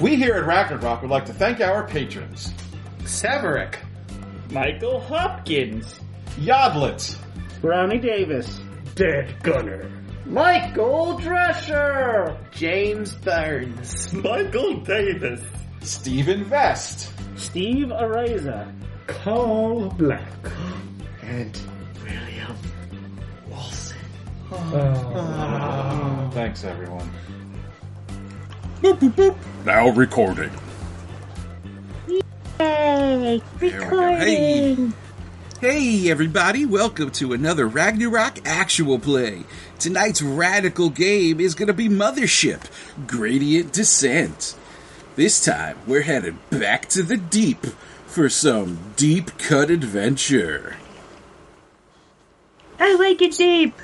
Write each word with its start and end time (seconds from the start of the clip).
We 0.00 0.16
here 0.16 0.34
at 0.34 0.44
Ragnarok 0.46 1.02
would 1.02 1.10
like 1.10 1.24
to 1.26 1.32
thank 1.32 1.60
our 1.60 1.86
patrons. 1.86 2.52
Severick. 3.00 3.76
Michael 4.50 5.00
Hopkins. 5.00 6.00
Yodlet. 6.36 7.16
Brownie 7.60 7.98
Davis. 7.98 8.60
Dead 8.96 9.40
Gunner. 9.42 9.90
Michael 10.26 11.18
Drescher. 11.20 12.36
James 12.50 13.14
Burns. 13.14 14.12
Michael 14.12 14.80
Davis. 14.80 15.40
Stephen 15.80 16.44
Vest. 16.44 17.12
Steve 17.36 17.88
Areza. 17.88 18.72
Carl 19.06 19.90
Black. 19.90 20.22
And 21.22 21.58
William 22.02 22.56
Wilson. 23.48 23.96
Thanks, 26.32 26.64
everyone. 26.64 27.10
Now 29.64 29.88
recording. 29.88 30.50
Hey, 32.58 33.40
we 33.58 33.70
go. 33.70 33.78
recording. 33.78 34.92
Hey 35.58 36.10
everybody, 36.10 36.66
welcome 36.66 37.10
to 37.12 37.32
another 37.32 37.66
Ragnarok 37.66 38.46
actual 38.46 38.98
play. 38.98 39.44
Tonight's 39.78 40.20
radical 40.20 40.90
game 40.90 41.40
is 41.40 41.54
gonna 41.54 41.72
be 41.72 41.88
Mothership 41.88 42.60
Gradient 43.06 43.72
Descent. 43.72 44.54
This 45.16 45.42
time, 45.42 45.78
we're 45.86 46.02
headed 46.02 46.36
back 46.50 46.86
to 46.90 47.02
the 47.02 47.16
deep 47.16 47.64
for 48.04 48.28
some 48.28 48.92
deep 48.96 49.38
cut 49.38 49.70
adventure. 49.70 50.76
I 52.78 52.96
like 52.96 53.22
it 53.22 53.32
deep. 53.32 53.74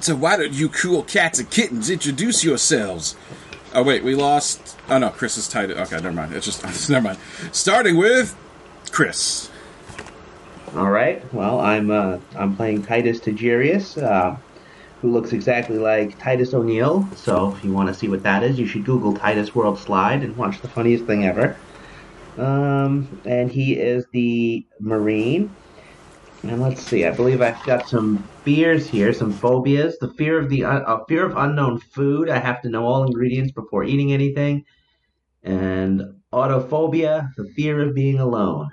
So 0.00 0.16
why 0.16 0.38
don't 0.38 0.54
you 0.54 0.70
cool 0.70 1.02
cats 1.02 1.38
and 1.38 1.50
kittens 1.50 1.90
introduce 1.90 2.42
yourselves? 2.42 3.16
Oh 3.72 3.82
wait, 3.84 4.02
we 4.02 4.14
lost. 4.14 4.76
Oh 4.88 4.98
no, 4.98 5.10
Chris 5.10 5.36
is 5.36 5.46
tied. 5.46 5.70
Okay, 5.70 5.96
never 5.96 6.12
mind. 6.12 6.32
It's 6.34 6.46
just 6.46 6.62
never 6.90 7.04
mind. 7.08 7.18
Starting 7.52 7.96
with 7.96 8.36
Chris. 8.90 9.50
All 10.74 10.90
right. 10.90 11.22
Well, 11.32 11.60
I'm 11.60 11.90
uh, 11.90 12.18
I'm 12.36 12.56
playing 12.56 12.82
Titus 12.82 13.20
Tagirius, 13.20 14.00
uh, 14.02 14.36
who 15.00 15.12
looks 15.12 15.32
exactly 15.32 15.78
like 15.78 16.18
Titus 16.18 16.52
O'Neil. 16.52 17.08
So 17.14 17.52
if 17.54 17.64
you 17.64 17.72
want 17.72 17.88
to 17.88 17.94
see 17.94 18.08
what 18.08 18.22
that 18.24 18.42
is, 18.42 18.58
you 18.58 18.66
should 18.66 18.84
Google 18.84 19.14
Titus 19.14 19.50
Worldslide 19.50 20.24
and 20.24 20.36
watch 20.36 20.60
the 20.60 20.68
funniest 20.68 21.04
thing 21.04 21.24
ever. 21.24 21.56
Um, 22.38 23.20
and 23.24 23.50
he 23.50 23.74
is 23.74 24.04
the 24.12 24.64
Marine. 24.80 25.54
And 26.42 26.60
let's 26.62 26.82
see. 26.82 27.04
I 27.04 27.10
believe 27.10 27.42
I've 27.42 27.62
got 27.64 27.88
some 27.88 28.26
fears 28.44 28.88
here, 28.88 29.12
some 29.12 29.32
phobias. 29.32 29.98
The 29.98 30.12
fear 30.14 30.38
of 30.38 30.48
the 30.48 30.64
uh, 30.64 31.04
fear 31.08 31.24
of 31.24 31.36
unknown 31.36 31.80
food. 31.80 32.28
I 32.28 32.38
have 32.38 32.62
to 32.62 32.68
know 32.68 32.86
all 32.86 33.04
ingredients 33.04 33.52
before 33.52 33.84
eating 33.84 34.12
anything. 34.12 34.64
And 35.42 36.02
autophobia, 36.32 37.30
the 37.36 37.48
fear 37.56 37.80
of 37.80 37.94
being 37.94 38.18
alone. 38.18 38.70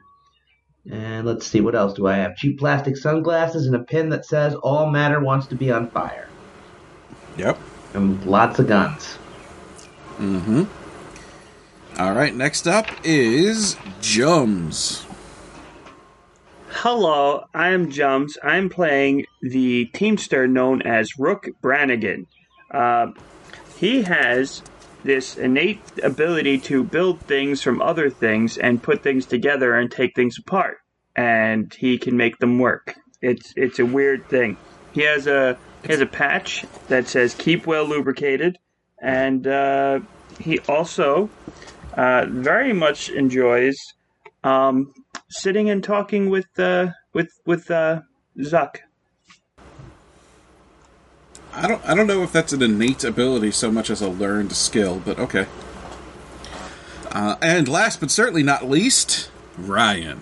And 0.89 1.25
let's 1.25 1.45
see, 1.45 1.59
what 1.59 1.75
else 1.75 1.93
do 1.93 2.07
I 2.07 2.15
have? 2.17 2.35
Cheap 2.37 2.59
plastic 2.59 2.95
sunglasses 2.95 3.67
and 3.67 3.75
a 3.75 3.79
pin 3.79 4.09
that 4.09 4.25
says 4.25 4.55
all 4.55 4.89
matter 4.89 5.19
wants 5.19 5.47
to 5.47 5.55
be 5.55 5.69
on 5.71 5.89
fire. 5.89 6.29
Yep. 7.37 7.57
And 7.93 8.23
lots 8.25 8.59
of 8.59 8.67
guns. 8.67 9.17
Mm-hmm. 10.17 10.63
All 11.99 12.13
right. 12.13 12.33
Next 12.33 12.67
up 12.67 12.87
is 13.03 13.75
Jums. 14.01 15.06
Hello, 16.81 17.43
I'm 17.55 17.89
Jumps. 17.89 18.37
I'm 18.43 18.69
playing 18.69 19.25
the 19.41 19.85
Teamster 19.85 20.47
known 20.47 20.83
as 20.83 21.17
Rook 21.17 21.49
Brannigan. 21.59 22.27
Uh, 22.71 23.07
he 23.79 24.03
has 24.03 24.61
this 25.03 25.37
innate 25.37 25.81
ability 26.03 26.59
to 26.59 26.83
build 26.83 27.19
things 27.21 27.63
from 27.63 27.81
other 27.81 28.11
things 28.11 28.59
and 28.59 28.83
put 28.83 29.01
things 29.01 29.25
together 29.25 29.73
and 29.73 29.91
take 29.91 30.13
things 30.15 30.37
apart, 30.37 30.77
and 31.15 31.73
he 31.73 31.97
can 31.97 32.15
make 32.15 32.37
them 32.37 32.59
work. 32.59 32.93
It's 33.23 33.53
it's 33.55 33.79
a 33.79 33.85
weird 33.85 34.29
thing. 34.29 34.57
He 34.91 35.01
has 35.01 35.25
a 35.25 35.57
he 35.81 35.91
has 35.91 36.01
a 36.01 36.05
patch 36.05 36.63
that 36.89 37.07
says 37.07 37.33
"Keep 37.33 37.65
well 37.65 37.85
lubricated," 37.85 38.59
and 39.01 39.47
uh, 39.47 40.01
he 40.39 40.59
also 40.69 41.31
uh, 41.95 42.27
very 42.29 42.71
much 42.71 43.09
enjoys 43.09 43.75
um, 44.43 44.93
sitting 45.29 45.69
and 45.69 45.83
talking 45.83 46.29
with 46.29 46.47
uh, 46.59 46.91
with 47.13 47.31
with 47.45 47.69
uh, 47.71 48.01
Zuck. 48.39 48.77
I 51.53 51.67
don't. 51.67 51.83
I 51.85 51.95
don't 51.95 52.07
know 52.07 52.23
if 52.23 52.31
that's 52.31 52.53
an 52.53 52.61
innate 52.61 53.03
ability 53.03 53.51
so 53.51 53.71
much 53.71 53.89
as 53.89 54.01
a 54.01 54.09
learned 54.09 54.53
skill, 54.53 55.01
but 55.03 55.17
okay. 55.19 55.47
Uh, 57.11 57.35
and 57.41 57.67
last 57.67 57.99
but 57.99 58.11
certainly 58.11 58.43
not 58.43 58.69
least, 58.69 59.31
Ryan. 59.57 60.21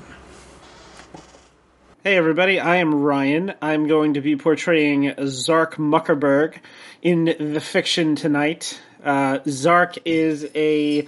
Hey 2.04 2.18
everybody, 2.18 2.60
I 2.60 2.76
am 2.76 2.94
Ryan. 2.94 3.56
I'm 3.64 3.88
going 3.88 4.14
to 4.14 4.22
be 4.22 4.36
portraying 4.36 5.16
Zark 5.26 5.78
Muckerberg 5.78 6.60
in 7.02 7.26
the 7.26 7.60
fiction 7.60 8.16
tonight. 8.16 8.80
Uh, 9.04 9.40
Zark 9.48 9.98
is 10.06 10.48
a 10.54 11.08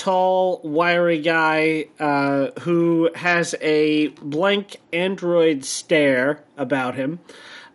tall, 0.00 0.62
wiry 0.64 1.20
guy 1.20 1.84
uh, 1.98 2.58
who 2.60 3.10
has 3.14 3.54
a 3.60 4.08
blank 4.08 4.78
android 4.94 5.62
stare 5.62 6.42
about 6.56 6.94
him. 6.94 7.20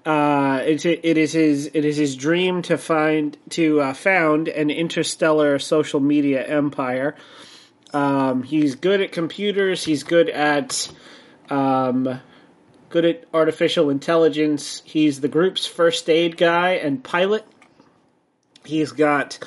Uh, 0.03 0.61
it, 0.65 0.83
it 0.85 1.17
is 1.17 1.33
his 1.33 1.67
it 1.73 1.85
is 1.85 1.97
his 1.97 2.15
dream 2.15 2.63
to 2.63 2.79
find 2.79 3.37
to 3.49 3.79
uh, 3.79 3.93
found 3.93 4.47
an 4.47 4.71
interstellar 4.71 5.59
social 5.59 5.99
media 5.99 6.43
empire. 6.43 7.15
Um, 7.93 8.41
he's 8.41 8.73
good 8.73 9.01
at 9.01 9.11
computers. 9.11 9.83
He's 9.85 10.03
good 10.03 10.29
at 10.29 10.91
um, 11.51 12.21
good 12.89 13.05
at 13.05 13.23
artificial 13.35 13.91
intelligence. 13.91 14.81
He's 14.83 15.21
the 15.21 15.27
group's 15.27 15.67
first 15.67 16.09
aid 16.09 16.37
guy 16.37 16.71
and 16.71 17.03
pilot. 17.03 17.45
He's 18.63 18.91
got 18.91 19.37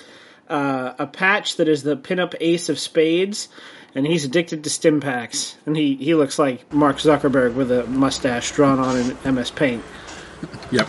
uh, 0.48 0.94
a 0.98 1.06
patch 1.06 1.56
that 1.56 1.68
is 1.68 1.82
the 1.82 1.96
pinup 1.96 2.34
ace 2.40 2.68
of 2.68 2.78
spades, 2.78 3.48
and 3.94 4.06
he's 4.06 4.24
addicted 4.24 4.64
to 4.64 4.70
stim 4.70 5.00
packs. 5.00 5.56
And 5.66 5.76
he, 5.76 5.96
he 5.96 6.14
looks 6.14 6.38
like 6.38 6.72
Mark 6.72 6.96
Zuckerberg 6.98 7.54
with 7.54 7.70
a 7.70 7.84
mustache 7.86 8.50
drawn 8.52 8.78
on 8.78 8.96
in 9.24 9.34
MS 9.34 9.50
Paint. 9.50 9.82
Yep. 10.70 10.88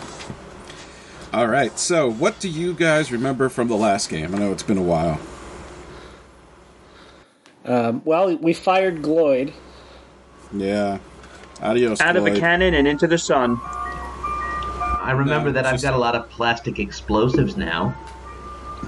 All 1.32 1.46
right. 1.48 1.76
So, 1.78 2.10
what 2.10 2.38
do 2.38 2.48
you 2.48 2.72
guys 2.74 3.10
remember 3.10 3.48
from 3.48 3.66
the 3.68 3.74
last 3.76 4.08
game? 4.10 4.34
I 4.34 4.38
know 4.38 4.52
it's 4.52 4.62
been 4.62 4.78
a 4.78 4.82
while. 4.82 5.18
Um, 7.64 8.02
well, 8.04 8.36
we 8.36 8.52
fired 8.52 9.02
Gloyd. 9.02 9.52
Yeah. 10.52 10.98
Adios. 11.60 12.00
Out 12.00 12.16
of 12.16 12.26
a 12.26 12.38
cannon 12.38 12.74
and 12.74 12.86
into 12.88 13.06
the 13.06 13.18
sun. 13.18 13.60
I 13.62 15.12
remember 15.12 15.48
No, 15.48 15.52
that 15.54 15.66
I've 15.66 15.74
just- 15.74 15.84
got 15.84 15.94
a 15.94 15.98
lot 15.98 16.14
of 16.14 16.28
plastic 16.30 16.78
explosives 16.78 17.56
now. 17.56 17.94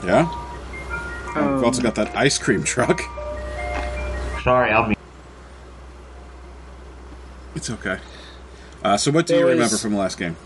Yeah. 0.04 0.28
We've 1.34 1.64
also 1.64 1.82
got 1.82 1.94
that 1.94 2.14
ice 2.16 2.38
cream 2.38 2.62
truck. 2.64 3.00
Sorry, 4.42 4.70
I'll 4.70 4.88
be. 4.88 4.96
It's 7.54 7.70
okay. 7.70 7.98
Uh, 8.82 8.96
so, 8.96 9.10
what 9.10 9.26
do 9.26 9.34
you 9.34 9.38
There 9.40 9.46
was- 9.46 9.54
remember 9.54 9.76
from 9.76 9.92
the 9.92 9.98
last 9.98 10.18
game? 10.18 10.36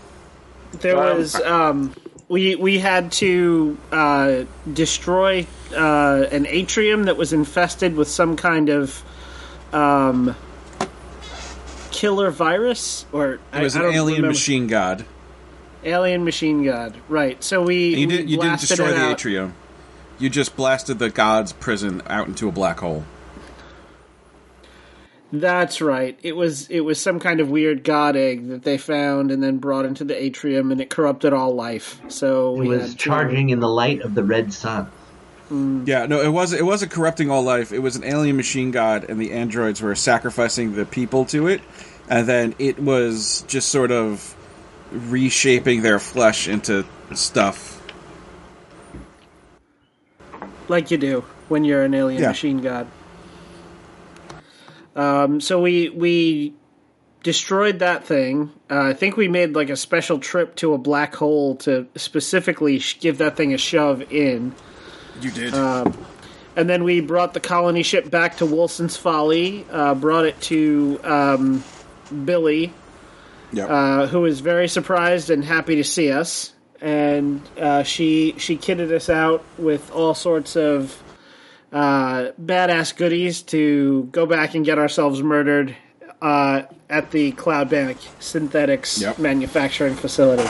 There 0.81 0.97
Um, 0.97 1.17
was 1.17 1.35
um, 1.35 1.93
we 2.27 2.55
we 2.55 2.77
had 2.79 3.11
to 3.13 3.77
uh, 3.91 4.43
destroy 4.73 5.47
uh, 5.75 6.25
an 6.31 6.45
atrium 6.45 7.03
that 7.05 7.17
was 7.17 7.33
infested 7.33 7.95
with 7.95 8.07
some 8.09 8.35
kind 8.35 8.69
of 8.69 9.01
um, 9.73 10.35
killer 11.91 12.29
virus, 12.29 13.05
or 13.11 13.39
It 13.53 13.61
was 13.61 13.75
I, 13.75 13.79
an 13.79 13.85
I 13.85 13.87
don't 13.87 13.95
alien 13.95 14.15
remember. 14.17 14.27
machine 14.33 14.67
god. 14.67 15.05
alien 15.83 16.23
machine 16.25 16.63
god. 16.65 16.95
Right. 17.09 17.41
So 17.43 17.63
we 17.63 17.93
And 17.93 18.01
you, 18.01 18.07
did, 18.07 18.29
you 18.29 18.37
didn't 18.37 18.49
blasted 18.49 18.67
destroy 18.77 18.91
the 18.91 18.97
out. 19.01 19.11
atrium. 19.13 19.53
You 20.19 20.29
just 20.29 20.55
blasted 20.55 20.99
the 20.99 21.09
god's 21.09 21.53
prison 21.53 22.01
out 22.07 22.27
into 22.27 22.47
a 22.47 22.51
black 22.51 22.79
hole. 22.79 23.03
That's 25.31 25.81
right. 25.81 26.17
It 26.23 26.35
was 26.37 26.67
it 26.69 26.79
was 26.81 27.01
some 27.01 27.19
kind 27.19 27.39
of 27.41 27.49
weird 27.49 27.83
god 27.83 28.15
egg 28.15 28.47
that 28.47 28.63
they 28.63 28.77
found 28.77 29.29
and 29.29 29.43
then 29.43 29.57
brought 29.57 29.85
into 29.85 30.05
the 30.05 30.15
atrium, 30.21 30.71
and 30.71 30.79
it 30.79 30.89
corrupted 30.89 31.33
all 31.33 31.53
life. 31.53 31.99
So 32.07 32.55
It 32.55 32.59
we 32.59 32.67
was 32.69 32.81
had 32.83 32.91
to- 32.91 32.97
charging 32.97 33.49
in 33.49 33.59
the 33.59 33.67
light 33.67 34.01
of 34.01 34.15
the 34.15 34.23
red 34.23 34.53
sun. 34.53 34.87
Mm. 35.51 35.87
Yeah, 35.87 36.05
no, 36.05 36.21
it 36.21 36.29
was 36.29 36.53
it 36.53 36.65
wasn't 36.65 36.91
corrupting 36.93 37.29
all 37.29 37.43
life. 37.43 37.73
It 37.73 37.79
was 37.79 37.97
an 37.97 38.05
alien 38.05 38.37
machine 38.37 38.71
god, 38.71 39.05
and 39.09 39.19
the 39.19 39.33
androids 39.33 39.81
were 39.81 39.95
sacrificing 39.95 40.75
the 40.75 40.85
people 40.85 41.25
to 41.25 41.47
it, 41.47 41.61
and 42.09 42.25
then 42.27 42.55
it 42.57 42.79
was 42.79 43.43
just 43.47 43.67
sort 43.69 43.91
of 43.91 44.33
reshaping 44.91 45.81
their 45.81 45.99
flesh 45.99 46.47
into 46.47 46.85
stuff. 47.13 47.76
Like 50.69 50.91
you 50.91 50.97
do 50.97 51.21
when 51.47 51.63
you're 51.63 51.83
an 51.83 51.93
alien 51.93 52.21
Yeah. 52.21 52.29
machine 52.29 52.61
god. 52.61 52.87
Um, 54.95 55.39
so 55.41 55.61
we 55.61 55.89
we 55.89 56.53
destroyed 57.23 57.79
that 57.79 58.05
thing. 58.05 58.51
Uh, 58.69 58.79
I 58.81 58.93
think 58.93 59.17
we 59.17 59.27
made 59.27 59.53
like 59.55 59.69
a 59.69 59.75
special 59.75 60.19
trip 60.19 60.55
to 60.57 60.73
a 60.73 60.77
black 60.77 61.15
hole 61.15 61.55
to 61.57 61.87
specifically 61.95 62.79
sh- 62.79 62.99
give 62.99 63.19
that 63.19 63.35
thing 63.37 63.53
a 63.53 63.57
shove 63.57 64.11
in. 64.11 64.53
You 65.21 65.31
did. 65.31 65.53
and 65.53 66.67
then 66.69 66.83
we 66.83 67.01
brought 67.01 67.33
the 67.33 67.39
colony 67.39 67.83
ship 67.83 68.09
back 68.09 68.37
to 68.37 68.45
Wilson's 68.45 68.95
Folly. 68.97 69.65
Uh, 69.71 69.93
brought 69.95 70.25
it 70.25 70.39
to 70.41 70.99
um, 71.03 71.63
Billy, 72.25 72.73
Yep. 73.53 73.69
uh, 73.69 74.07
who 74.07 74.21
was 74.21 74.39
very 74.39 74.67
surprised 74.67 75.29
and 75.29 75.43
happy 75.43 75.75
to 75.77 75.83
see 75.83 76.11
us. 76.11 76.53
And 76.81 77.41
uh, 77.59 77.83
she 77.83 78.35
she 78.37 78.57
kitted 78.57 78.91
us 78.91 79.09
out 79.09 79.43
with 79.57 79.91
all 79.91 80.13
sorts 80.13 80.55
of 80.55 81.01
uh, 81.71 82.31
badass 82.41 82.95
goodies 82.95 83.41
to 83.43 84.03
go 84.11 84.25
back 84.25 84.53
and 84.55 84.63
get 84.63 84.77
ourselves 84.77 85.21
murdered 85.23 85.75
uh, 86.21 86.63
at 86.89 87.11
the 87.11 87.31
Cloud 87.33 87.69
Bank 87.69 87.97
Synthetics 88.19 89.01
Yep. 89.01 89.19
manufacturing 89.19 89.95
facility. 89.95 90.47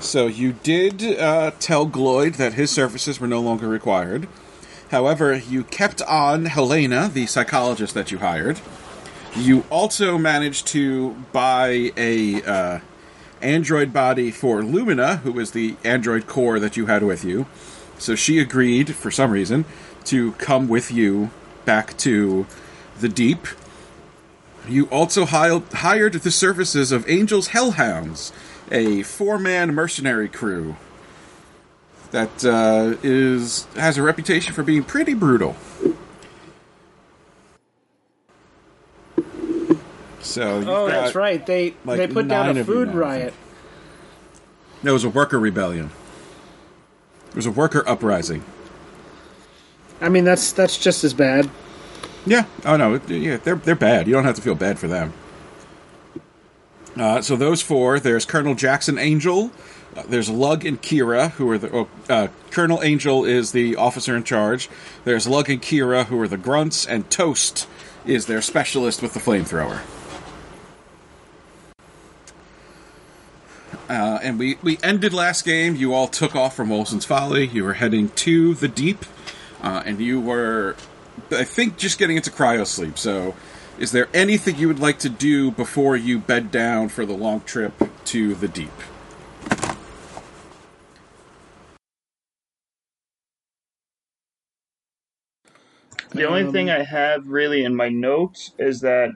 So 0.00 0.26
you 0.26 0.52
did 0.54 1.02
uh, 1.18 1.52
tell 1.60 1.86
Gloyd 1.86 2.36
that 2.36 2.54
his 2.54 2.70
services 2.70 3.20
were 3.20 3.26
no 3.26 3.40
longer 3.40 3.68
required. 3.68 4.26
However, 4.90 5.36
you 5.36 5.62
kept 5.64 6.00
on 6.02 6.46
Helena, 6.46 7.08
the 7.12 7.26
psychologist 7.26 7.94
that 7.94 8.10
you 8.10 8.18
hired. 8.18 8.60
You 9.36 9.64
also 9.70 10.18
managed 10.18 10.66
to 10.68 11.10
buy 11.32 11.92
a 11.96 12.42
uh, 12.42 12.78
android 13.42 13.92
body 13.92 14.30
for 14.30 14.62
Lumina, 14.62 15.16
who 15.18 15.32
was 15.32 15.50
the 15.52 15.76
android 15.84 16.26
core 16.26 16.58
that 16.58 16.76
you 16.76 16.86
had 16.86 17.02
with 17.02 17.24
you. 17.24 17.46
So 17.98 18.14
she 18.14 18.38
agreed, 18.38 18.94
for 18.94 19.10
some 19.10 19.30
reason, 19.30 19.64
to 20.04 20.32
come 20.32 20.68
with 20.68 20.90
you 20.90 21.30
back 21.64 21.96
to 21.98 22.46
the 23.00 23.08
deep. 23.08 23.46
You 24.68 24.86
also 24.86 25.26
hi- 25.26 25.62
hired 25.72 26.14
the 26.14 26.30
services 26.30 26.92
of 26.92 27.08
Angels 27.08 27.48
Hellhounds, 27.48 28.32
a 28.70 29.02
four-man 29.02 29.74
mercenary 29.74 30.28
crew 30.28 30.76
that 32.10 32.44
uh, 32.44 32.96
is 33.02 33.66
has 33.76 33.96
a 33.96 34.02
reputation 34.02 34.52
for 34.52 34.62
being 34.62 34.82
pretty 34.82 35.14
brutal. 35.14 35.56
So 40.30 40.62
Oh, 40.66 40.86
that's 40.86 41.14
right. 41.14 41.44
They 41.44 41.74
like, 41.84 41.98
they 41.98 42.06
put 42.06 42.28
down 42.28 42.56
a 42.56 42.64
food 42.64 42.94
riot. 42.94 43.34
There 44.82 44.92
was 44.92 45.04
a 45.04 45.08
worker 45.10 45.38
rebellion. 45.38 45.90
There 47.30 47.36
was 47.36 47.46
a 47.46 47.50
worker 47.50 47.86
uprising. 47.86 48.44
I 50.00 50.08
mean, 50.08 50.24
that's 50.24 50.52
that's 50.52 50.78
just 50.78 51.04
as 51.04 51.12
bad. 51.12 51.50
Yeah. 52.26 52.44
Oh 52.64 52.76
no. 52.76 53.00
Yeah, 53.08 53.36
they're 53.36 53.56
they're 53.56 53.74
bad. 53.74 54.06
You 54.06 54.14
don't 54.14 54.24
have 54.24 54.36
to 54.36 54.42
feel 54.42 54.54
bad 54.54 54.78
for 54.78 54.88
them. 54.88 55.12
Uh, 56.96 57.20
so 57.22 57.36
those 57.36 57.62
four. 57.62 58.00
There's 58.00 58.24
Colonel 58.24 58.54
Jackson 58.54 58.98
Angel. 58.98 59.50
Uh, 59.96 60.02
there's 60.08 60.30
Lug 60.30 60.64
and 60.64 60.80
Kira, 60.80 61.32
who 61.32 61.50
are 61.50 61.58
the 61.58 61.70
oh, 61.72 61.88
uh, 62.08 62.28
Colonel 62.50 62.82
Angel 62.82 63.24
is 63.24 63.52
the 63.52 63.76
officer 63.76 64.16
in 64.16 64.24
charge. 64.24 64.68
There's 65.04 65.26
Lug 65.26 65.50
and 65.50 65.60
Kira, 65.60 66.06
who 66.06 66.20
are 66.20 66.28
the 66.28 66.36
grunts, 66.36 66.86
and 66.86 67.08
Toast 67.10 67.66
is 68.06 68.26
their 68.26 68.40
specialist 68.40 69.02
with 69.02 69.14
the 69.14 69.20
flamethrower. 69.20 69.80
Uh, 73.90 74.20
and 74.22 74.38
we, 74.38 74.56
we 74.62 74.78
ended 74.84 75.12
last 75.12 75.44
game. 75.44 75.74
You 75.74 75.92
all 75.94 76.06
took 76.06 76.36
off 76.36 76.54
from 76.54 76.70
Olson's 76.70 77.04
Folly. 77.04 77.48
You 77.48 77.64
were 77.64 77.72
heading 77.72 78.10
to 78.10 78.54
the 78.54 78.68
deep, 78.68 79.04
uh, 79.62 79.82
and 79.84 79.98
you 80.00 80.20
were, 80.20 80.76
I 81.32 81.42
think, 81.42 81.76
just 81.76 81.98
getting 81.98 82.16
into 82.16 82.30
cryo 82.30 82.64
sleep. 82.64 82.96
So, 82.96 83.34
is 83.80 83.90
there 83.90 84.08
anything 84.14 84.58
you 84.58 84.68
would 84.68 84.78
like 84.78 85.00
to 85.00 85.08
do 85.08 85.50
before 85.50 85.96
you 85.96 86.20
bed 86.20 86.52
down 86.52 86.88
for 86.88 87.04
the 87.04 87.14
long 87.14 87.40
trip 87.40 87.72
to 88.04 88.36
the 88.36 88.46
deep? 88.46 88.70
The 96.10 96.28
only 96.28 96.52
thing 96.52 96.70
I 96.70 96.84
have 96.84 97.26
really 97.26 97.64
in 97.64 97.74
my 97.74 97.88
notes 97.88 98.52
is 98.56 98.82
that 98.82 99.10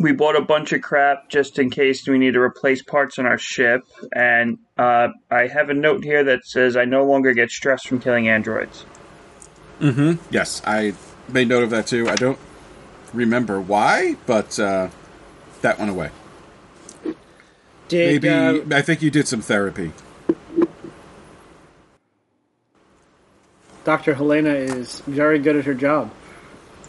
we 0.00 0.12
bought 0.12 0.36
a 0.36 0.40
bunch 0.40 0.72
of 0.72 0.82
crap 0.82 1.28
just 1.28 1.58
in 1.58 1.70
case 1.70 2.06
we 2.06 2.18
need 2.18 2.34
to 2.34 2.40
replace 2.40 2.82
parts 2.82 3.18
on 3.18 3.26
our 3.26 3.38
ship, 3.38 3.82
and 4.12 4.58
uh, 4.76 5.08
I 5.30 5.46
have 5.46 5.70
a 5.70 5.74
note 5.74 6.04
here 6.04 6.24
that 6.24 6.44
says 6.44 6.76
I 6.76 6.84
no 6.84 7.04
longer 7.04 7.32
get 7.32 7.50
stressed 7.50 7.88
from 7.88 8.00
killing 8.00 8.28
androids. 8.28 8.84
Mm-hmm. 9.80 10.22
Yes, 10.32 10.62
I 10.66 10.94
made 11.28 11.48
note 11.48 11.62
of 11.62 11.70
that 11.70 11.86
too. 11.86 12.08
I 12.08 12.16
don't 12.16 12.38
remember 13.12 13.60
why, 13.60 14.16
but 14.26 14.58
uh, 14.58 14.88
that 15.62 15.78
went 15.78 15.90
away. 15.90 16.10
Did 17.88 18.22
Maybe 18.22 18.28
uh, 18.28 18.76
I 18.76 18.82
think 18.82 19.02
you 19.02 19.10
did 19.10 19.26
some 19.26 19.40
therapy. 19.40 19.92
Dr. 23.84 24.14
Helena 24.14 24.50
is 24.50 25.00
very 25.06 25.38
good 25.38 25.56
at 25.56 25.64
her 25.64 25.72
job. 25.72 26.12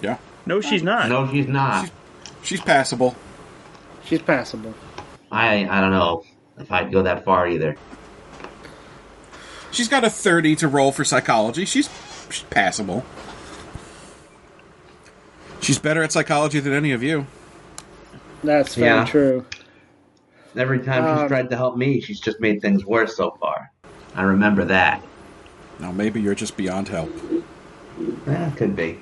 Yeah, 0.01 0.17
No, 0.45 0.59
she's 0.59 0.83
not. 0.83 1.07
No, 1.07 1.31
she's 1.31 1.47
not. 1.47 1.83
she's 1.85 1.91
passable. 2.61 3.15
She's 4.05 4.21
passable. 4.21 4.73
I 5.31 5.67
I 5.69 5.81
don't 5.81 5.91
know 5.91 6.23
if 6.57 6.71
I'd 6.71 6.91
go 6.91 7.03
that 7.03 7.23
far 7.25 7.47
either. 7.47 7.75
She's 9.71 9.87
got 9.87 10.03
a 10.03 10.09
thirty 10.09 10.55
to 10.57 10.67
roll 10.67 10.91
for 10.91 11.03
psychology. 11.03 11.65
She's, 11.65 11.89
she's 12.29 12.43
passable. 12.49 13.05
She's 15.61 15.77
better 15.77 16.01
at 16.01 16.11
psychology 16.11 16.59
than 16.59 16.73
any 16.73 16.91
of 16.91 17.03
you. 17.03 17.27
That's 18.43 18.75
very 18.75 18.89
Yeah. 18.89 19.05
true. 19.05 19.45
Every 20.55 20.79
time 20.79 21.05
Um, 21.05 21.19
she's 21.19 21.27
tried 21.27 21.49
to 21.51 21.55
help 21.57 21.77
me, 21.77 22.01
she's 22.01 22.19
just 22.19 22.39
made 22.39 22.61
things 22.61 22.85
worse 22.85 23.15
so 23.15 23.31
far. 23.39 23.71
I 24.15 24.23
remember 24.23 24.65
that. 24.65 25.03
Now 25.79 25.91
maybe 25.91 26.19
you're 26.21 26.35
just 26.35 26.57
beyond 26.57 26.87
help. 26.87 27.11
Yeah, 28.25 28.49
could 28.51 28.75
be. 28.75 28.99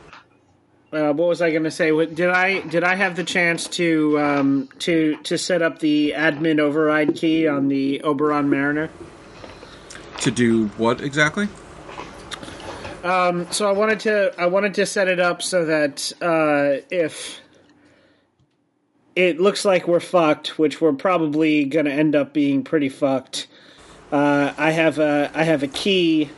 Uh, 0.92 1.12
what 1.14 1.28
was 1.28 1.42
I 1.42 1.52
going 1.52 1.64
to 1.66 1.72
say? 1.72 1.92
What- 1.92 2.16
Did 2.16 2.30
I 2.30 2.62
did 2.62 2.84
I 2.84 2.96
have 2.96 3.16
the 3.16 3.24
chance 3.24 3.68
to 3.70 4.20
um, 4.20 4.70
to 4.80 5.18
to 5.24 5.38
set 5.38 5.62
up 5.62 5.80
the 5.80 6.14
admin 6.16 6.60
override 6.60 7.16
key 7.16 7.48
on 7.48 7.68
the 7.68 8.02
Oberon 8.04 8.50
Mariner? 8.50 8.90
To 10.22 10.32
do 10.32 10.68
what 10.78 11.02
exactly? 11.02 11.50
So 13.52 13.68
I 13.70 13.72
wanted 13.72 14.00
to 14.02 14.34
I 14.38 14.48
wanted 14.48 14.74
to 14.76 14.86
set 14.86 15.08
it 15.08 15.20
up 15.20 15.42
so 15.42 15.66
that 15.66 16.12
uh, 16.22 16.84
if 16.90 17.40
it 19.16 19.40
looks 19.40 19.64
like 19.66 19.88
we're 19.88 20.00
fucked, 20.00 20.60
which 20.60 20.82
we're 20.82 20.94
probably 20.94 21.66
going 21.66 21.86
to 21.86 21.92
end 21.92 22.16
up 22.16 22.34
being 22.34 22.64
pretty 22.64 22.90
fucked, 22.90 23.48
uh, 24.12 24.54
I 24.58 24.72
have 24.72 25.00
a 25.00 25.32
I 25.34 25.44
have 25.44 25.64
a 25.64 25.68
key 25.68 26.30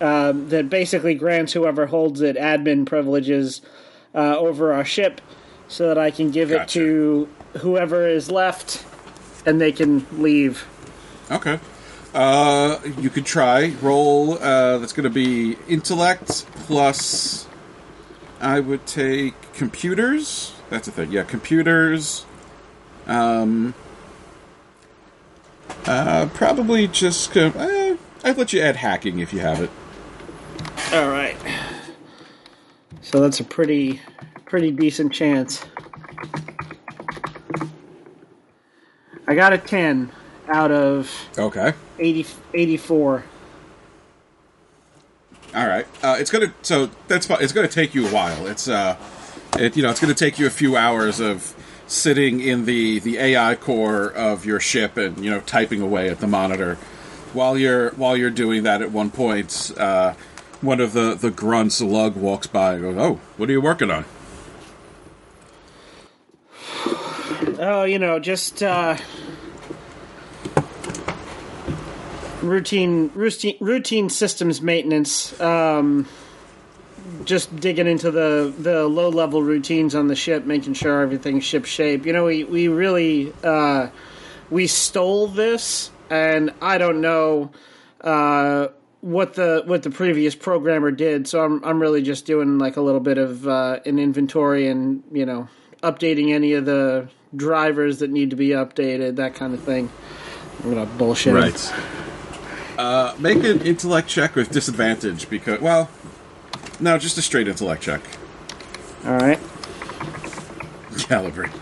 um, 0.00 0.48
that 0.48 0.70
basically 0.70 1.14
grants 1.14 1.52
whoever 1.52 1.86
holds 1.86 2.20
it 2.20 2.36
admin 2.36 2.86
privileges 2.86 3.60
uh, 4.14 4.36
over 4.38 4.72
our 4.72 4.84
ship, 4.84 5.20
so 5.68 5.88
that 5.88 5.98
I 5.98 6.10
can 6.10 6.30
give 6.30 6.50
it 6.50 6.68
to 6.68 7.28
whoever 7.58 8.06
is 8.06 8.30
left, 8.30 8.84
and 9.46 9.60
they 9.60 9.72
can 9.72 10.06
leave. 10.20 10.66
Okay. 11.30 11.60
Uh, 12.12 12.80
you 12.98 13.08
could 13.08 13.24
try 13.24 13.72
roll. 13.80 14.34
Uh, 14.34 14.78
that's 14.78 14.92
going 14.92 15.04
to 15.04 15.10
be 15.10 15.56
intellect 15.68 16.46
plus. 16.66 17.46
I 18.40 18.58
would 18.58 18.86
take 18.86 19.34
computers. 19.52 20.54
That's 20.70 20.88
a 20.88 20.90
thing. 20.90 21.12
Yeah, 21.12 21.22
computers. 21.22 22.24
Um. 23.06 23.74
Uh, 25.86 26.28
probably 26.34 26.88
just. 26.88 27.36
Uh, 27.36 27.96
I'd 28.24 28.36
let 28.36 28.52
you 28.52 28.60
add 28.60 28.76
hacking 28.76 29.20
if 29.20 29.32
you 29.32 29.40
have 29.40 29.60
it. 29.60 29.70
All 30.92 31.08
right. 31.08 31.36
So 33.02 33.20
that's 33.20 33.40
a 33.40 33.44
pretty 33.44 34.00
pretty 34.46 34.70
decent 34.72 35.12
chance. 35.12 35.64
I 39.28 39.34
got 39.36 39.52
a 39.52 39.58
10 39.58 40.10
out 40.48 40.72
of 40.72 41.08
Okay. 41.38 41.72
80, 42.00 42.26
84. 42.52 43.24
All 45.54 45.66
right. 45.66 45.86
Uh, 46.02 46.16
it's 46.18 46.30
gonna. 46.30 46.52
So 46.62 46.90
that's. 47.08 47.28
It's 47.30 47.52
gonna 47.52 47.68
take 47.68 47.94
you 47.94 48.06
a 48.06 48.10
while. 48.10 48.46
It's 48.46 48.68
uh, 48.68 48.96
it 49.58 49.76
you 49.76 49.82
know, 49.82 49.90
it's 49.90 50.00
gonna 50.00 50.14
take 50.14 50.38
you 50.38 50.46
a 50.46 50.50
few 50.50 50.76
hours 50.76 51.18
of 51.20 51.54
sitting 51.88 52.40
in 52.40 52.66
the 52.66 53.00
the 53.00 53.18
AI 53.18 53.56
core 53.56 54.12
of 54.12 54.44
your 54.44 54.60
ship 54.60 54.96
and 54.96 55.18
you 55.24 55.30
know 55.30 55.40
typing 55.40 55.80
away 55.80 56.08
at 56.08 56.20
the 56.20 56.26
monitor. 56.28 56.76
While 57.32 57.58
you're 57.58 57.90
while 57.92 58.16
you're 58.16 58.30
doing 58.30 58.62
that, 58.62 58.80
at 58.80 58.92
one 58.92 59.10
point, 59.10 59.72
uh, 59.76 60.14
one 60.60 60.80
of 60.80 60.92
the 60.92 61.14
the 61.14 61.30
grunts, 61.30 61.80
lug, 61.80 62.16
walks 62.16 62.46
by 62.46 62.78
goes, 62.78 62.96
"Oh, 62.98 63.20
what 63.36 63.48
are 63.48 63.52
you 63.52 63.60
working 63.60 63.90
on?" 63.90 64.04
Oh, 67.58 67.84
you 67.84 67.98
know, 67.98 68.18
just 68.18 68.62
uh 68.62 68.96
routine 72.42 73.10
routine 73.14 73.56
routine 73.60 74.08
systems 74.08 74.62
maintenance 74.62 75.38
um 75.40 76.06
just 77.24 77.54
digging 77.56 77.86
into 77.86 78.10
the 78.10 78.52
the 78.58 78.86
low 78.86 79.08
level 79.08 79.42
routines 79.42 79.94
on 79.94 80.06
the 80.06 80.16
ship 80.16 80.46
making 80.46 80.72
sure 80.72 81.02
everything's 81.02 81.44
ship 81.44 81.66
shape 81.66 82.06
you 82.06 82.12
know 82.14 82.24
we 82.24 82.44
we 82.44 82.68
really 82.68 83.32
uh 83.44 83.88
we 84.48 84.66
stole 84.66 85.26
this 85.26 85.90
and 86.08 86.50
i 86.62 86.78
don't 86.78 87.02
know 87.02 87.50
uh 88.00 88.68
what 89.00 89.34
the 89.34 89.62
what 89.66 89.82
the 89.82 89.90
previous 89.90 90.34
programmer 90.34 90.90
did. 90.90 91.26
So 91.26 91.44
I'm 91.44 91.64
I'm 91.64 91.80
really 91.80 92.02
just 92.02 92.26
doing 92.26 92.58
like 92.58 92.76
a 92.76 92.80
little 92.80 93.00
bit 93.00 93.18
of 93.18 93.46
uh, 93.46 93.80
an 93.86 93.98
inventory 93.98 94.68
and 94.68 95.02
you 95.10 95.26
know 95.26 95.48
updating 95.82 96.32
any 96.32 96.52
of 96.52 96.66
the 96.66 97.08
drivers 97.34 98.00
that 98.00 98.10
need 98.10 98.30
to 98.30 98.36
be 98.36 98.48
updated, 98.48 99.16
that 99.16 99.34
kind 99.34 99.54
of 99.54 99.62
thing. 99.62 99.90
I'm 100.62 100.74
gonna 100.74 100.86
bullshit. 100.86 101.34
Right. 101.34 101.72
Uh, 102.78 103.14
make 103.18 103.44
an 103.44 103.60
intellect 103.62 104.08
check 104.08 104.34
with 104.34 104.50
disadvantage 104.50 105.28
because, 105.28 105.60
well, 105.60 105.90
no, 106.78 106.96
just 106.96 107.18
a 107.18 107.22
straight 107.22 107.46
intellect 107.46 107.82
check. 107.82 108.00
All 109.04 109.16
right. 109.16 109.38
Calibrate. 110.92 111.52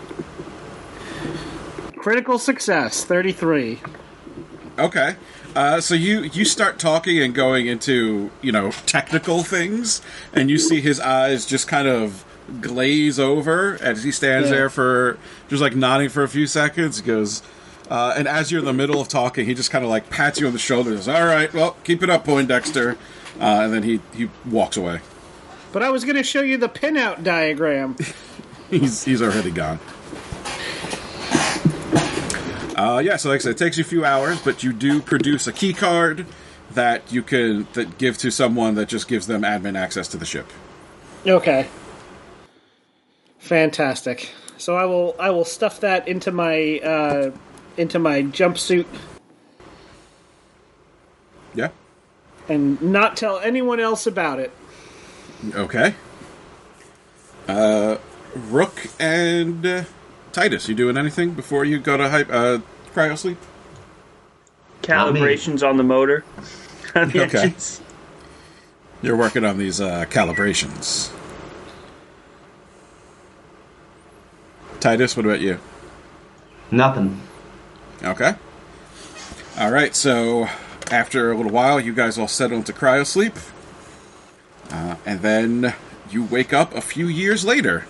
Critical 1.97 2.39
success, 2.39 3.03
thirty 3.03 3.31
three. 3.31 3.79
Okay. 4.77 5.15
Uh, 5.55 5.81
so 5.81 5.95
you 5.95 6.21
you 6.23 6.45
start 6.45 6.77
talking 6.79 7.19
and 7.19 7.33
going 7.33 7.67
into 7.67 8.29
you 8.41 8.51
know 8.51 8.71
technical 8.85 9.43
things, 9.43 10.01
and 10.33 10.49
you 10.49 10.57
see 10.57 10.79
his 10.81 10.99
eyes 10.99 11.45
just 11.45 11.67
kind 11.67 11.87
of 11.87 12.23
glaze 12.61 13.19
over 13.19 13.77
as 13.81 14.03
he 14.03 14.11
stands 14.11 14.49
Yeah. 14.49 14.55
there 14.55 14.69
for 14.69 15.17
just 15.49 15.61
like 15.61 15.75
nodding 15.75 16.09
for 16.09 16.23
a 16.23 16.27
few 16.27 16.47
seconds. 16.47 16.99
He 16.99 17.05
goes, 17.05 17.41
uh, 17.89 18.13
and 18.15 18.27
as 18.27 18.51
you're 18.51 18.59
in 18.59 18.65
the 18.65 18.73
middle 18.73 19.01
of 19.01 19.07
talking, 19.07 19.45
he 19.45 19.53
just 19.53 19.71
kind 19.71 19.83
of 19.83 19.89
like 19.89 20.09
pats 20.09 20.39
you 20.39 20.47
on 20.47 20.53
the 20.53 20.59
shoulder. 20.59 20.91
and 20.91 20.99
Says, 20.99 21.07
"All 21.07 21.25
right, 21.25 21.51
well, 21.53 21.75
keep 21.83 22.03
it 22.03 22.09
up, 22.09 22.25
Poindexter," 22.25 22.97
uh, 23.39 23.43
and 23.63 23.73
then 23.73 23.83
he 23.83 23.99
he 24.15 24.29
walks 24.45 24.77
away. 24.77 25.01
But 25.71 25.83
I 25.83 25.89
was 25.89 26.03
going 26.03 26.15
to 26.15 26.23
show 26.23 26.41
you 26.41 26.57
the 26.57 26.69
pinout 26.69 27.23
diagram. 27.23 27.95
he's 28.69 29.03
he's 29.03 29.21
already 29.21 29.51
gone. 29.51 29.79
Uh, 32.79 32.99
yeah, 32.99 33.17
so 33.17 33.27
like 33.27 33.41
I 33.41 33.43
said, 33.43 33.51
it 33.51 33.57
takes 33.57 33.77
you 33.77 33.83
a 33.83 33.87
few 33.87 34.05
hours, 34.05 34.41
but 34.41 34.63
you 34.63 34.71
do 34.71 35.01
produce 35.01 35.47
a 35.47 35.51
key 35.51 35.73
card 35.73 36.25
that 36.71 37.11
you 37.11 37.21
can 37.21 37.67
that 37.73 37.97
give 37.97 38.17
to 38.19 38.31
someone 38.31 38.75
that 38.75 38.87
just 38.87 39.09
gives 39.09 39.27
them 39.27 39.41
admin 39.41 39.77
access 39.77 40.07
to 40.07 40.17
the 40.17 40.25
ship. 40.25 40.47
Okay. 41.27 41.67
Fantastic. 43.39 44.29
So 44.57 44.77
I 44.77 44.85
will 44.85 45.13
I 45.19 45.29
will 45.31 45.43
stuff 45.43 45.81
that 45.81 46.07
into 46.07 46.31
my 46.31 46.79
uh, 46.79 47.31
into 47.75 47.99
my 47.99 48.23
jumpsuit 48.23 48.85
Yeah. 51.53 51.71
and 52.47 52.81
not 52.81 53.17
tell 53.17 53.39
anyone 53.39 53.81
else 53.81 54.07
about 54.07 54.39
it. 54.39 54.53
Okay. 55.53 55.95
Uh, 57.45 57.97
Rook 58.35 58.87
and 58.99 59.65
uh, 59.65 59.83
Titus, 60.31 60.67
you 60.69 60.75
doing 60.75 60.97
anything 60.97 61.31
before 61.31 61.65
you 61.65 61.79
go 61.79 61.97
to 61.97 62.09
hype, 62.09 62.29
uh, 62.31 62.59
cryo 62.93 63.17
sleep? 63.17 63.37
Calibrations 64.81 65.67
on 65.67 65.77
the 65.77 65.83
motor. 65.83 66.23
on 66.95 67.09
the 67.09 67.23
Okay. 67.23 67.39
engines. 67.43 67.81
You're 69.01 69.15
working 69.15 69.45
on 69.45 69.57
these 69.57 69.79
uh, 69.81 70.05
calibrations. 70.09 71.11
Titus, 74.79 75.15
what 75.17 75.25
about 75.25 75.41
you? 75.41 75.59
Nothing. 76.71 77.21
Okay. 78.03 78.35
All 79.57 79.71
right. 79.71 79.95
So 79.95 80.47
after 80.91 81.31
a 81.31 81.35
little 81.35 81.51
while, 81.51 81.79
you 81.79 81.93
guys 81.93 82.17
all 82.17 82.27
settle 82.27 82.57
into 82.57 82.71
cryo 82.73 83.05
sleep, 83.05 83.33
uh, 84.71 84.95
and 85.05 85.21
then 85.21 85.73
you 86.09 86.23
wake 86.23 86.53
up 86.53 86.73
a 86.73 86.81
few 86.81 87.07
years 87.07 87.43
later. 87.45 87.85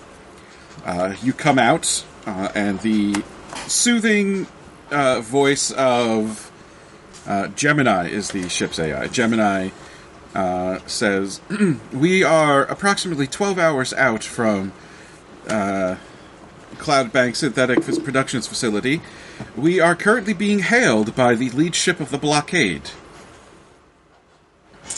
Uh, 0.84 1.14
you 1.22 1.32
come 1.32 1.58
out, 1.58 2.04
uh, 2.26 2.50
and 2.54 2.80
the 2.80 3.22
soothing 3.66 4.46
uh, 4.90 5.20
voice 5.20 5.70
of 5.72 6.50
uh, 7.26 7.48
Gemini 7.48 8.08
is 8.08 8.30
the 8.30 8.48
ship's 8.48 8.78
AI. 8.78 9.06
Gemini 9.08 9.70
uh, 10.34 10.78
says, 10.86 11.40
"We 11.92 12.22
are 12.22 12.64
approximately 12.64 13.26
twelve 13.26 13.58
hours 13.58 13.92
out 13.94 14.24
from." 14.24 14.72
Cloud 16.78 17.12
Bank 17.12 17.36
Synthetic 17.36 17.82
Productions 18.04 18.46
Facility, 18.46 19.02
we 19.56 19.80
are 19.80 19.94
currently 19.94 20.32
being 20.32 20.60
hailed 20.60 21.14
by 21.14 21.34
the 21.34 21.50
lead 21.50 21.74
ship 21.74 22.00
of 22.00 22.10
the 22.10 22.18
blockade. 22.18 22.90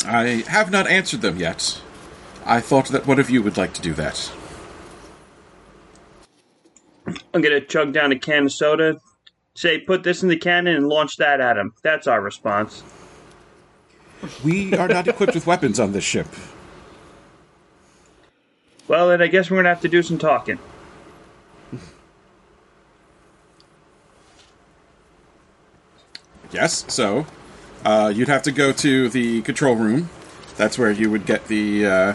I 0.06 0.44
have 0.48 0.70
not 0.70 0.86
answered 0.86 1.22
them 1.22 1.38
yet. 1.38 1.80
I 2.44 2.60
thought 2.60 2.88
that 2.88 3.06
one 3.06 3.18
of 3.18 3.30
you 3.30 3.42
would 3.42 3.56
like 3.56 3.72
to 3.74 3.82
do 3.82 3.94
that. 3.94 4.32
I'm 7.06 7.40
gonna 7.40 7.60
chug 7.60 7.92
down 7.92 8.12
a 8.12 8.18
can 8.18 8.44
of 8.44 8.52
soda. 8.52 8.96
Say, 9.54 9.78
put 9.78 10.02
this 10.02 10.22
in 10.22 10.28
the 10.28 10.36
cannon 10.36 10.76
and 10.76 10.88
launch 10.88 11.16
that 11.16 11.40
at 11.40 11.58
him. 11.58 11.72
That's 11.82 12.06
our 12.06 12.20
response. 12.20 12.82
We 14.44 14.74
are 14.74 14.88
not 14.88 15.08
equipped 15.08 15.34
with 15.34 15.46
weapons 15.46 15.80
on 15.80 15.92
this 15.92 16.04
ship. 16.04 16.28
Well, 18.88 19.08
then 19.08 19.20
I 19.20 19.26
guess 19.26 19.50
we're 19.50 19.58
gonna 19.58 19.68
have 19.68 19.80
to 19.82 19.88
do 19.88 20.02
some 20.02 20.18
talking. 20.18 20.58
Yes, 26.52 26.84
so 26.88 27.26
uh, 27.84 28.12
you'd 28.14 28.28
have 28.28 28.42
to 28.42 28.52
go 28.52 28.72
to 28.72 29.08
the 29.08 29.40
control 29.42 29.74
room. 29.74 30.10
That's 30.56 30.78
where 30.78 30.90
you 30.90 31.10
would 31.10 31.26
get 31.26 31.48
the. 31.48 31.86
Uh... 31.86 32.14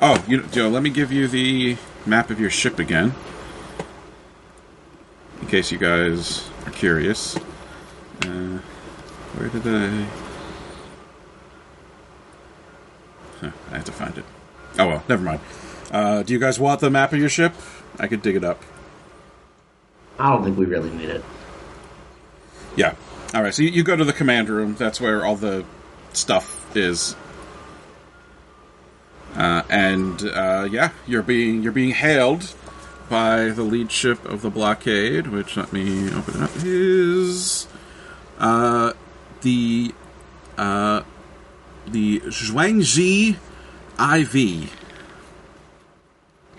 Oh, 0.00 0.24
you, 0.28 0.44
Joe, 0.44 0.68
let 0.68 0.82
me 0.82 0.90
give 0.90 1.10
you 1.10 1.26
the 1.26 1.76
map 2.06 2.30
of 2.30 2.38
your 2.40 2.50
ship 2.50 2.78
again. 2.78 3.12
In 5.40 5.48
case 5.48 5.70
you 5.70 5.78
guys 5.78 6.48
are 6.66 6.70
curious. 6.70 7.36
Uh, 8.22 8.58
where 9.34 9.48
did 9.48 9.66
I. 9.66 10.06
Huh, 13.40 13.50
I 13.70 13.74
have 13.74 13.84
to 13.84 13.92
find 13.92 14.16
it. 14.16 14.24
Oh 14.78 14.88
well, 14.88 15.04
never 15.08 15.22
mind. 15.22 15.40
Uh, 15.90 16.22
do 16.22 16.32
you 16.32 16.38
guys 16.38 16.58
want 16.58 16.80
the 16.80 16.90
map 16.90 17.12
of 17.12 17.18
your 17.18 17.28
ship? 17.28 17.52
I 17.98 18.06
could 18.06 18.22
dig 18.22 18.36
it 18.36 18.44
up. 18.44 18.62
I 20.18 20.30
don't 20.30 20.44
think 20.44 20.56
we 20.56 20.64
really 20.64 20.90
need 20.90 21.10
it. 21.10 21.24
Yeah. 22.76 22.94
All 23.34 23.42
right. 23.42 23.52
So 23.52 23.62
you, 23.62 23.70
you 23.70 23.82
go 23.84 23.96
to 23.96 24.04
the 24.04 24.12
command 24.12 24.48
room. 24.48 24.74
That's 24.76 25.00
where 25.00 25.24
all 25.24 25.36
the 25.36 25.64
stuff 26.12 26.76
is. 26.76 27.16
Uh, 29.34 29.62
and 29.68 30.22
uh, 30.22 30.68
yeah, 30.70 30.90
you're 31.06 31.22
being 31.22 31.62
you're 31.62 31.72
being 31.72 31.90
hailed 31.90 32.54
by 33.08 33.50
the 33.50 33.62
lead 33.62 33.90
ship 33.90 34.24
of 34.24 34.42
the 34.42 34.50
blockade. 34.50 35.28
Which 35.28 35.56
let 35.56 35.72
me 35.72 36.12
open 36.12 36.36
it 36.36 36.42
up. 36.42 36.50
Is 36.56 37.66
uh, 38.38 38.92
the 39.42 39.94
uh, 40.58 41.02
the 41.86 42.20
Zhuangzi 42.20 43.36
IV. 43.98 44.80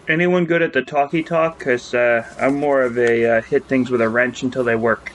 Anyone 0.08 0.46
good 0.46 0.62
at 0.62 0.74
the 0.74 0.84
talkie 0.84 1.24
talk? 1.24 1.58
Because 1.58 1.94
uh, 1.94 2.28
I'm 2.40 2.60
more 2.60 2.84
of 2.84 2.98
a 2.98 3.38
uh, 3.38 3.42
hit 3.42 3.66
things 3.66 3.90
with 3.90 4.02
a 4.02 4.10
wrench 4.10 4.44
until 4.44 4.64
they 4.64 4.76
work. 4.76 5.14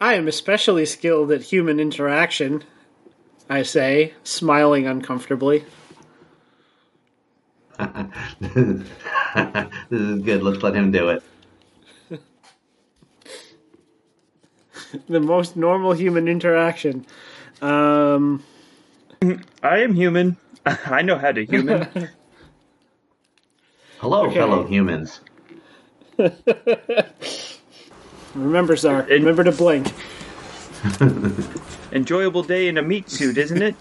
I 0.00 0.14
am 0.14 0.28
especially 0.28 0.86
skilled 0.86 1.30
at 1.30 1.42
human 1.42 1.78
interaction, 1.78 2.64
I 3.50 3.64
say, 3.64 4.14
smiling 4.24 4.86
uncomfortably. 4.86 5.64
this 8.40 8.82
is 9.90 10.22
good. 10.22 10.42
Let's 10.42 10.62
let 10.62 10.74
him 10.74 10.90
do 10.92 11.08
it. 11.10 11.22
The 15.08 15.20
most 15.20 15.56
normal 15.56 15.92
human 15.92 16.26
interaction. 16.28 17.06
Um, 17.62 18.42
I 19.62 19.78
am 19.78 19.94
human. 19.94 20.36
I 20.66 21.02
know 21.02 21.16
how 21.16 21.30
to 21.32 21.44
human. 21.44 21.86
Hello, 23.98 24.26
Okay. 24.26 24.34
fellow 24.34 24.66
humans. 24.66 25.20
remember, 28.34 28.74
Zark, 28.76 29.10
And- 29.10 29.24
remember 29.24 29.44
to 29.44 29.52
blink. 29.52 29.92
Enjoyable 31.92 32.42
day 32.42 32.66
in 32.68 32.78
a 32.78 32.82
meat 32.82 33.10
suit, 33.10 33.36
isn't 33.38 33.62
it? 33.62 33.74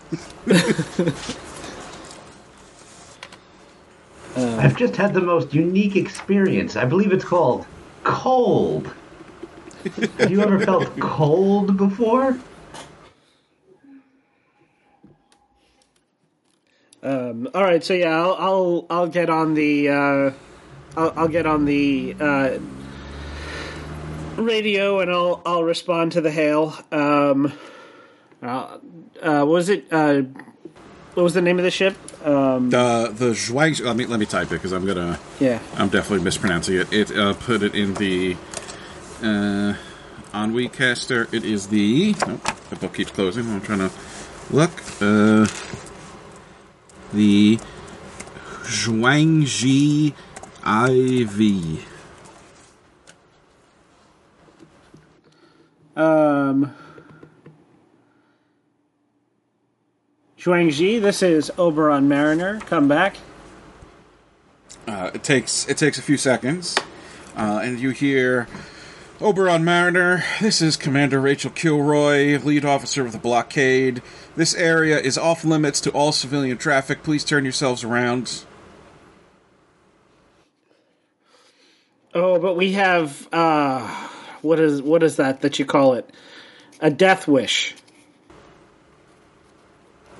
I've 4.35 4.77
just 4.77 4.95
had 4.95 5.13
the 5.13 5.21
most 5.21 5.53
unique 5.53 5.95
experience. 5.95 6.75
I 6.75 6.85
believe 6.85 7.11
it's 7.11 7.25
called 7.25 7.65
cold. 8.03 8.93
Have 10.17 10.31
you 10.31 10.41
ever 10.41 10.59
felt 10.59 10.99
cold 10.99 11.77
before? 11.77 12.37
Um, 17.01 17.47
all 17.53 17.63
right, 17.63 17.83
so 17.83 17.93
yeah, 17.93 18.15
I'll 18.15 18.35
I'll, 18.37 18.85
I'll 18.89 19.07
get 19.07 19.29
on 19.29 19.53
the 19.53 19.89
uh, 19.89 20.31
I'll, 20.97 21.13
I'll 21.15 21.27
get 21.29 21.45
on 21.45 21.63
the 21.63 22.15
uh, 22.19 22.59
radio 24.35 24.99
and 24.99 25.09
I'll 25.09 25.41
I'll 25.45 25.63
respond 25.63 26.11
to 26.13 26.21
the 26.21 26.31
hail. 26.31 26.75
Um, 26.91 27.53
uh, 28.43 28.77
uh, 29.21 29.45
what 29.45 29.47
was 29.47 29.69
it? 29.69 29.85
Uh, 29.91 30.23
what 31.13 31.23
was 31.23 31.33
the 31.33 31.41
name 31.41 31.57
of 31.57 31.63
the 31.63 31.71
ship? 31.71 31.95
Um, 32.23 32.69
The 32.69 33.11
the 33.15 33.29
Zhuang. 33.31 33.79
Let 33.83 33.95
me 33.95 34.05
let 34.05 34.19
me 34.19 34.25
type 34.25 34.47
it 34.47 34.55
because 34.55 34.73
I'm 34.73 34.85
gonna. 34.85 35.19
yeah, 35.39 35.59
I'm 35.75 35.89
definitely 35.89 36.23
mispronouncing 36.23 36.75
it. 36.75 36.91
It 36.91 37.17
uh, 37.17 37.33
put 37.33 37.63
it 37.63 37.75
in 37.75 37.93
the 37.93 38.35
uh, 39.23 39.73
on 40.33 40.53
WeCaster, 40.53 41.33
it 41.33 41.43
is 41.43 41.67
the. 41.67 42.15
Oh, 42.21 42.39
the 42.69 42.75
book 42.75 42.93
keeps 42.93 43.11
closing. 43.11 43.49
I'm 43.49 43.61
trying 43.61 43.79
to 43.79 43.91
look. 44.51 44.71
Uh, 45.01 45.47
the 47.13 47.57
Zhuangji 48.63 50.13
IV. 50.63 51.85
Um, 55.95 56.73
Zhuangji, 60.39 61.01
this 61.01 61.21
is 61.21 61.51
Oberon 61.57 62.07
Mariner. 62.07 62.59
Come 62.61 62.87
back. 62.87 63.17
Uh, 64.87 65.11
it 65.13 65.21
takes 65.21 65.67
it 65.67 65.77
takes 65.77 65.97
a 65.97 66.01
few 66.01 66.15
seconds, 66.15 66.77
uh, 67.35 67.59
and 67.61 67.77
you 67.77 67.89
hear 67.89 68.47
Oberon 69.19 69.65
Mariner. 69.65 70.23
This 70.39 70.61
is 70.61 70.77
Commander 70.77 71.19
Rachel 71.19 71.51
Kilroy, 71.51 72.39
lead 72.39 72.63
officer 72.63 73.05
of 73.05 73.11
the 73.11 73.17
blockade. 73.17 74.01
This 74.37 74.55
area 74.55 74.97
is 74.97 75.17
off 75.17 75.43
limits 75.43 75.81
to 75.81 75.91
all 75.91 76.13
civilian 76.13 76.57
traffic. 76.57 77.03
Please 77.03 77.25
turn 77.25 77.43
yourselves 77.43 77.83
around. 77.83 78.45
Oh, 82.13 82.39
but 82.39 82.55
we 82.55 82.71
have 82.73 83.27
uh, 83.33 83.85
what 84.41 84.57
is 84.61 84.81
what 84.81 85.03
is 85.03 85.17
that 85.17 85.41
that 85.41 85.59
you 85.59 85.65
call 85.65 85.95
it? 85.95 86.09
A 86.79 86.89
death 86.89 87.27
wish. 87.27 87.75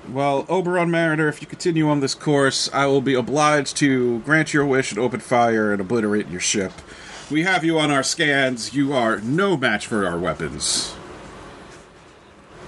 Well, 0.08 0.44
Oberon 0.48 0.90
Mariner, 0.90 1.28
if 1.28 1.40
you 1.40 1.46
continue 1.46 1.88
on 1.88 2.00
this 2.00 2.14
course, 2.14 2.68
I 2.72 2.86
will 2.86 3.00
be 3.00 3.14
obliged 3.14 3.76
to 3.78 4.18
grant 4.20 4.52
your 4.52 4.66
wish 4.66 4.90
and 4.90 4.98
open 4.98 5.20
fire 5.20 5.72
and 5.72 5.80
obliterate 5.80 6.28
your 6.28 6.40
ship. 6.40 6.72
We 7.30 7.44
have 7.44 7.64
you 7.64 7.78
on 7.78 7.92
our 7.92 8.02
scans. 8.02 8.74
You 8.74 8.92
are 8.92 9.20
no 9.20 9.56
match 9.56 9.86
for 9.86 10.04
our 10.06 10.18
weapons. 10.18 10.94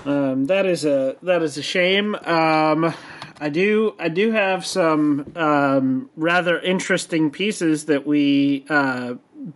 Um, 0.05 0.47
that 0.47 0.67
is 0.67 0.85
a 0.85 1.17
that 1.23 1.43
is 1.43 1.59
a 1.59 1.63
shame. 1.63 2.15
Um, 2.15 2.95
I 3.41 3.49
do 3.49 3.95
I 3.99 4.09
do 4.09 4.31
have 4.31 4.65
some 4.65 5.33
um, 5.35 6.11
rather 6.17 6.61
interesting 6.61 7.31
pieces 7.31 7.87
that 7.87 8.07
we 8.07 8.65
uh, 8.69 9.15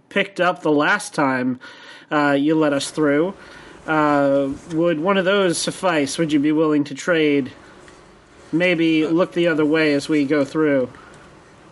picked 0.09 0.41
up 0.41 0.63
the 0.63 0.73
last 0.73 1.15
time 1.15 1.61
uh, 2.11 2.33
you 2.33 2.57
let 2.57 2.73
us 2.73 2.91
through. 2.91 3.35
Uh, 3.87 4.51
would 4.73 4.99
one 4.99 5.17
of 5.17 5.25
those 5.25 5.59
suffice? 5.59 6.19
Would 6.19 6.33
you 6.33 6.41
be 6.41 6.53
willing 6.53 6.83
to 6.85 6.95
trade? 6.95 7.53
Maybe 8.57 9.07
look 9.07 9.33
the 9.33 9.47
other 9.47 9.65
way 9.65 9.95
as 9.95 10.09
we 10.09 10.25
go 10.25 10.45
through. 10.45 10.91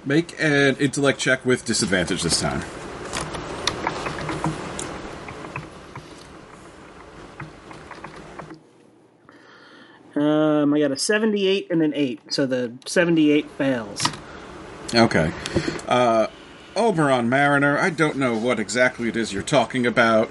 Make 0.05 0.35
an 0.39 0.77
intellect 0.77 1.19
check 1.19 1.45
with 1.45 1.65
disadvantage 1.65 2.23
this 2.23 2.41
time. 2.41 2.63
Um, 10.15 10.73
I 10.73 10.79
got 10.79 10.93
a 10.93 10.99
78 10.99 11.71
and 11.71 11.83
an 11.83 11.93
8, 11.95 12.21
so 12.33 12.47
the 12.47 12.73
78 12.87 13.51
fails. 13.53 14.09
Okay. 14.95 15.33
Uh, 15.89 16.29
Oberon 16.77 17.29
Mariner, 17.29 17.79
I 17.79 17.91
don't 17.91 18.17
know 18.17 18.37
what 18.37 18.61
exactly 18.61 19.09
it 19.09 19.17
is 19.17 19.33
you're 19.33 19.43
talking 19.43 19.87
about, 19.87 20.31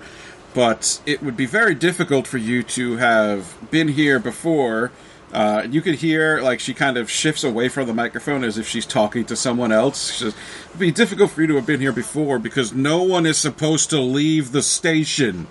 but 0.53 1.01
it 1.05 1.21
would 1.21 1.35
be 1.35 1.45
very 1.45 1.75
difficult 1.75 2.27
for 2.27 2.37
you 2.37 2.63
to 2.63 2.97
have 2.97 3.57
been 3.71 3.89
here 3.89 4.19
before. 4.19 4.91
Uh, 5.33 5.65
you 5.67 5.81
could 5.81 5.95
hear, 5.95 6.39
like, 6.41 6.59
she 6.59 6.75
kind 6.75 6.95
of 6.95 7.09
shifts 7.09 7.43
away 7.43 7.67
from 7.67 7.87
the 7.87 7.93
microphone 7.93 8.43
as 8.43 8.59
if 8.59 8.67
she's 8.67 8.85
talking 8.85 9.25
to 9.25 9.35
someone 9.35 9.71
else. 9.71 10.11
She 10.11 10.23
says, 10.25 10.35
It'd 10.67 10.79
be 10.79 10.91
difficult 10.91 11.31
for 11.31 11.41
you 11.41 11.47
to 11.47 11.55
have 11.55 11.65
been 11.65 11.81
here 11.81 11.91
before 11.91 12.37
because 12.37 12.71
no 12.71 13.01
one 13.01 13.25
is 13.25 13.37
supposed 13.37 13.89
to 13.89 13.99
leave 13.99 14.51
the 14.51 14.61
station. 14.61 15.47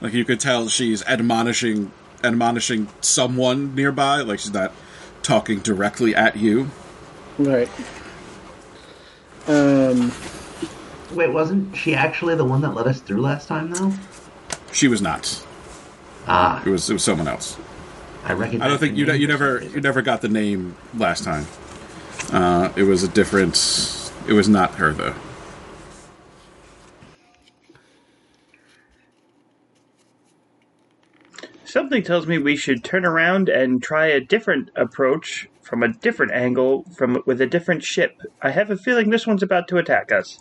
Like, 0.00 0.12
you 0.12 0.24
could 0.24 0.38
tell 0.38 0.68
she's 0.68 1.02
admonishing 1.06 1.90
admonishing 2.22 2.88
someone 3.00 3.74
nearby. 3.74 4.20
Like, 4.20 4.38
she's 4.38 4.54
not 4.54 4.72
talking 5.22 5.58
directly 5.58 6.14
at 6.14 6.36
you. 6.36 6.70
Right. 7.36 7.68
Um, 9.48 10.12
Wait, 11.12 11.32
wasn't 11.32 11.76
she 11.76 11.94
actually 11.94 12.34
the 12.34 12.44
one 12.44 12.60
that 12.62 12.74
let 12.74 12.86
us 12.86 13.00
through 13.00 13.20
last 13.20 13.46
time, 13.48 13.70
though? 13.72 13.92
She 14.72 14.88
was 14.88 15.02
not. 15.02 15.44
Ah, 16.26 16.62
It 16.64 16.70
was 16.70 16.88
it 16.88 16.92
was 16.94 17.04
someone 17.04 17.28
else. 17.28 17.56
I 18.24 18.32
recognize. 18.32 18.66
I 18.66 18.68
don't 18.68 18.78
think 18.78 18.96
you 18.96 19.06
name. 19.06 19.20
you 19.20 19.26
never 19.28 19.62
you 19.62 19.80
never 19.80 20.02
got 20.02 20.22
the 20.22 20.28
name 20.28 20.76
last 20.94 21.24
time. 21.24 21.46
Uh, 22.32 22.72
it 22.76 22.84
was 22.84 23.02
a 23.02 23.08
different. 23.08 23.54
It 24.26 24.32
was 24.32 24.48
not 24.48 24.74
her 24.76 24.92
though. 24.92 25.14
Something 31.64 32.02
tells 32.02 32.26
me 32.26 32.38
we 32.38 32.56
should 32.56 32.84
turn 32.84 33.04
around 33.04 33.48
and 33.48 33.82
try 33.82 34.06
a 34.06 34.20
different 34.20 34.70
approach 34.76 35.48
from 35.62 35.82
a 35.82 35.88
different 35.88 36.32
angle 36.32 36.84
from 36.96 37.22
with 37.26 37.40
a 37.40 37.46
different 37.46 37.82
ship. 37.82 38.20
I 38.42 38.50
have 38.50 38.70
a 38.70 38.76
feeling 38.76 39.10
this 39.10 39.26
one's 39.26 39.42
about 39.42 39.68
to 39.68 39.78
attack 39.78 40.12
us. 40.12 40.38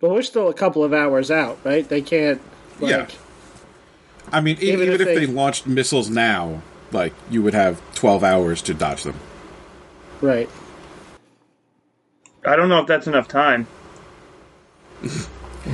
but 0.00 0.10
we're 0.10 0.22
still 0.22 0.48
a 0.48 0.54
couple 0.54 0.84
of 0.84 0.92
hours 0.92 1.30
out, 1.30 1.58
right? 1.64 1.88
They 1.88 2.02
can't. 2.02 2.40
Like, 2.80 2.90
Yeah. 2.90 3.06
I 4.32 4.40
mean, 4.40 4.56
e- 4.60 4.66
even, 4.72 4.82
Even 4.82 4.94
if, 4.94 5.00
if 5.00 5.06
they, 5.06 5.26
they- 5.26 5.26
launched 5.26 5.66
missiles 5.66 6.10
now, 6.10 6.62
like 6.92 7.12
you 7.30 7.42
would 7.42 7.54
have 7.54 7.80
twelve 7.94 8.22
hours 8.24 8.62
to 8.62 8.74
dodge 8.74 9.02
them. 9.04 9.16
Right. 10.20 10.48
I 12.44 12.54
don't 12.56 12.68
know 12.68 12.80
if 12.80 12.86
that's 12.86 13.06
enough 13.06 13.26
time. 13.28 13.66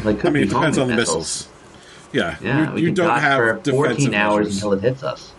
Like, 0.05 0.25
I 0.25 0.31
mean, 0.31 0.45
it 0.45 0.49
depends 0.49 0.79
on 0.79 0.88
the 0.88 0.97
missiles. 0.97 1.49
Yeah, 2.12 2.37
Yeah, 2.43 2.69
you, 2.69 2.75
we 2.75 2.81
you 2.83 2.87
can 2.88 2.95
don't 2.95 3.09
dodge 3.09 3.21
have 3.23 3.37
for 3.38 3.53
defensive 3.61 3.75
14 3.75 4.15
hours 4.15 4.47
measures. 4.47 4.55
until 4.57 4.73
it 4.75 4.81
hits 4.83 5.03
us. 5.03 5.33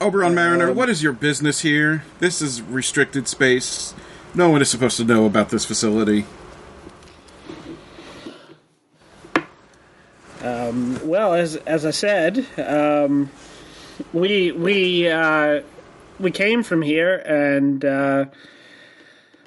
Oberon 0.00 0.34
Mariner, 0.34 0.72
what 0.72 0.88
is 0.88 1.02
your 1.02 1.12
business 1.12 1.60
here? 1.60 2.04
This 2.20 2.40
is 2.40 2.62
restricted 2.62 3.28
space. 3.28 3.94
No 4.34 4.48
one 4.48 4.62
is 4.62 4.70
supposed 4.70 4.96
to 4.96 5.04
know 5.04 5.26
about 5.26 5.50
this 5.50 5.64
facility. 5.66 6.24
Well, 10.70 11.34
as 11.34 11.56
as 11.56 11.84
I 11.84 11.90
said, 11.90 12.46
um, 12.58 13.30
we 14.12 14.52
we 14.52 15.08
uh, 15.08 15.62
we 16.20 16.30
came 16.30 16.62
from 16.62 16.82
here, 16.82 17.14
and 17.16 17.84
uh, 17.84 18.24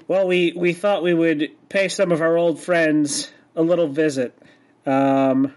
well, 0.08 0.28
we 0.28 0.54
we 0.56 0.74
thought 0.74 1.02
we 1.02 1.14
would 1.14 1.50
pay 1.70 1.88
some 1.88 2.12
of 2.12 2.22
our 2.22 2.36
old 2.36 2.60
friends 2.60 3.32
a 3.56 3.62
little 3.62 3.88
visit. 3.88 4.38
Um, 4.86 5.54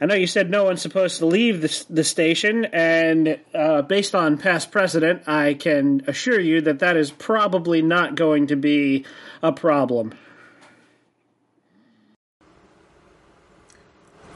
I 0.00 0.06
know 0.06 0.14
you 0.14 0.26
said 0.26 0.50
no 0.50 0.64
one's 0.64 0.82
supposed 0.82 1.18
to 1.18 1.26
leave 1.26 1.60
the, 1.60 1.84
the 1.90 2.04
station, 2.04 2.64
and 2.64 3.38
uh, 3.54 3.82
based 3.82 4.14
on 4.14 4.38
past 4.38 4.72
precedent, 4.72 5.28
I 5.28 5.54
can 5.54 6.02
assure 6.08 6.40
you 6.40 6.62
that 6.62 6.78
that 6.80 6.96
is 6.96 7.10
probably 7.10 7.82
not 7.82 8.16
going 8.16 8.48
to 8.48 8.56
be 8.56 9.04
a 9.42 9.52
problem. 9.52 10.14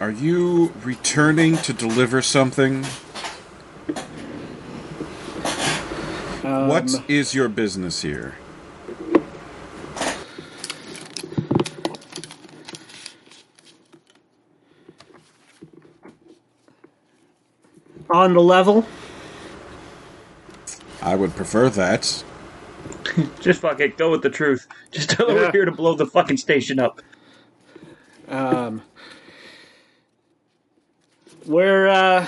Are 0.04 0.10
you 0.10 0.70
returning 0.84 1.56
to 1.56 1.72
deliver 1.72 2.20
something? 2.20 2.84
what 6.42 7.02
is 7.08 7.34
your 7.34 7.48
business 7.48 8.02
here? 8.02 8.34
On 18.10 18.34
the 18.34 18.40
level, 18.42 18.86
I 21.00 21.14
would 21.14 21.34
prefer 21.34 21.70
that. 21.70 22.22
Just 23.40 23.62
fuck 23.62 23.80
it, 23.80 23.96
go 23.96 24.10
with 24.10 24.20
the 24.20 24.28
truth. 24.28 24.68
Just 24.90 25.08
tell 25.08 25.28
them 25.28 25.36
Yeah. 25.36 25.42
we're 25.44 25.52
here 25.52 25.64
to 25.64 25.72
blow 25.72 25.94
the 25.94 26.04
fucking 26.04 26.36
station 26.36 26.78
up. 26.78 27.00
Um, 28.28 28.82
we're 31.46 31.88
uh, 31.88 32.26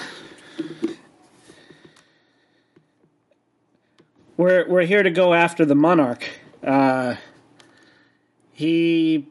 we're 4.37 4.68
we're 4.68 4.85
here 4.85 5.02
to 5.02 5.11
go 5.11 5.33
after 5.33 5.64
the 5.64 5.74
monarch. 5.74 6.29
Uh, 6.62 7.16
he 8.52 9.26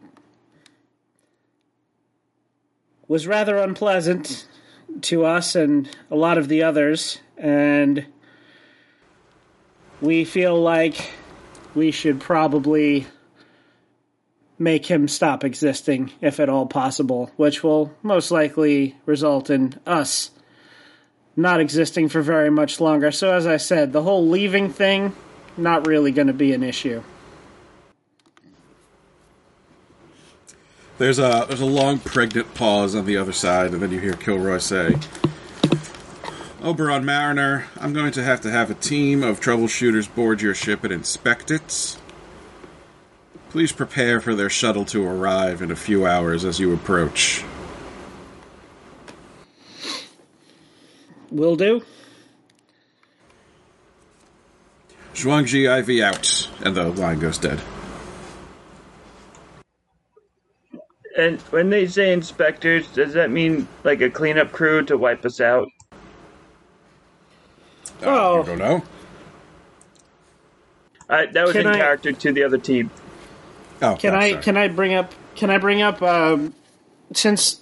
was 3.07 3.27
rather 3.27 3.57
unpleasant 3.57 4.47
to 5.01 5.25
us 5.25 5.55
and 5.55 5.89
a 6.09 6.15
lot 6.15 6.37
of 6.37 6.47
the 6.47 6.63
others, 6.63 7.19
and 7.37 8.05
we 10.01 10.25
feel 10.25 10.59
like 10.59 11.13
we 11.75 11.91
should 11.91 12.19
probably 12.19 13.05
make 14.57 14.85
him 14.85 15.07
stop 15.07 15.43
existing, 15.43 16.11
if 16.21 16.39
at 16.39 16.49
all 16.49 16.65
possible, 16.65 17.31
which 17.35 17.63
will 17.63 17.93
most 18.01 18.31
likely 18.31 18.95
result 19.05 19.49
in 19.49 19.73
us 19.85 20.31
not 21.35 21.59
existing 21.59 22.09
for 22.09 22.21
very 22.21 22.49
much 22.49 22.79
longer. 22.79 23.11
So, 23.11 23.33
as 23.33 23.45
I 23.45 23.57
said, 23.57 23.91
the 23.91 24.03
whole 24.03 24.27
leaving 24.27 24.69
thing, 24.69 25.15
not 25.57 25.85
really 25.85 26.11
going 26.11 26.27
to 26.27 26.33
be 26.33 26.53
an 26.53 26.63
issue. 26.63 27.03
There's 30.97 31.19
a 31.19 31.45
there's 31.47 31.61
a 31.61 31.65
long 31.65 31.99
pregnant 31.99 32.53
pause 32.53 32.95
on 32.95 33.05
the 33.05 33.17
other 33.17 33.33
side, 33.33 33.73
and 33.73 33.81
then 33.81 33.91
you 33.91 33.99
hear 33.99 34.13
Kilroy 34.13 34.59
say, 34.59 34.95
"Oberon 36.63 37.03
Mariner, 37.03 37.65
I'm 37.81 37.91
going 37.91 38.13
to 38.13 38.23
have 38.23 38.39
to 38.41 38.51
have 38.51 38.71
a 38.71 38.75
team 38.75 39.21
of 39.21 39.41
troubleshooters 39.41 40.13
board 40.13 40.41
your 40.41 40.55
ship 40.55 40.85
and 40.85 40.93
inspect 40.93 41.51
it. 41.51 41.97
Please 43.55 43.71
prepare 43.71 44.19
for 44.19 44.35
their 44.35 44.49
shuttle 44.49 44.83
to 44.83 45.07
arrive 45.07 45.61
in 45.61 45.71
a 45.71 45.77
few 45.77 46.05
hours 46.05 46.43
as 46.43 46.59
you 46.59 46.73
approach." 46.73 47.41
Will 51.31 51.55
do. 51.55 51.81
Zhuangji 55.13 55.63
IV 55.69 56.03
out, 56.03 56.49
and 56.65 56.75
the 56.75 56.89
line 56.89 57.19
goes 57.19 57.37
dead. 57.37 57.61
And 61.17 61.39
when 61.43 61.69
they 61.69 61.87
say 61.87 62.11
inspectors, 62.11 62.89
does 62.89 63.13
that 63.13 63.31
mean 63.31 63.69
like 63.85 64.01
a 64.01 64.09
cleanup 64.09 64.51
crew 64.51 64.83
to 64.83 64.97
wipe 64.97 65.23
us 65.23 65.39
out? 65.39 65.69
Uh, 68.03 68.07
oh. 68.07 68.43
I 68.43 68.45
don't 68.47 68.57
know. 68.57 68.83
I, 71.09 71.25
that 71.27 71.45
was 71.45 71.53
Can 71.53 71.61
in 71.61 71.67
I- 71.67 71.77
character 71.77 72.11
to 72.11 72.33
the 72.33 72.43
other 72.43 72.57
team. 72.57 72.91
Oh, 73.81 73.95
Can 73.97 74.13
no, 74.13 74.19
I 74.19 74.29
sorry. 74.31 74.43
can 74.43 74.57
I 74.57 74.67
bring 74.69 74.93
up 74.93 75.13
can 75.35 75.49
I 75.49 75.57
bring 75.57 75.81
up 75.81 76.01
um, 76.01 76.53
since 77.13 77.59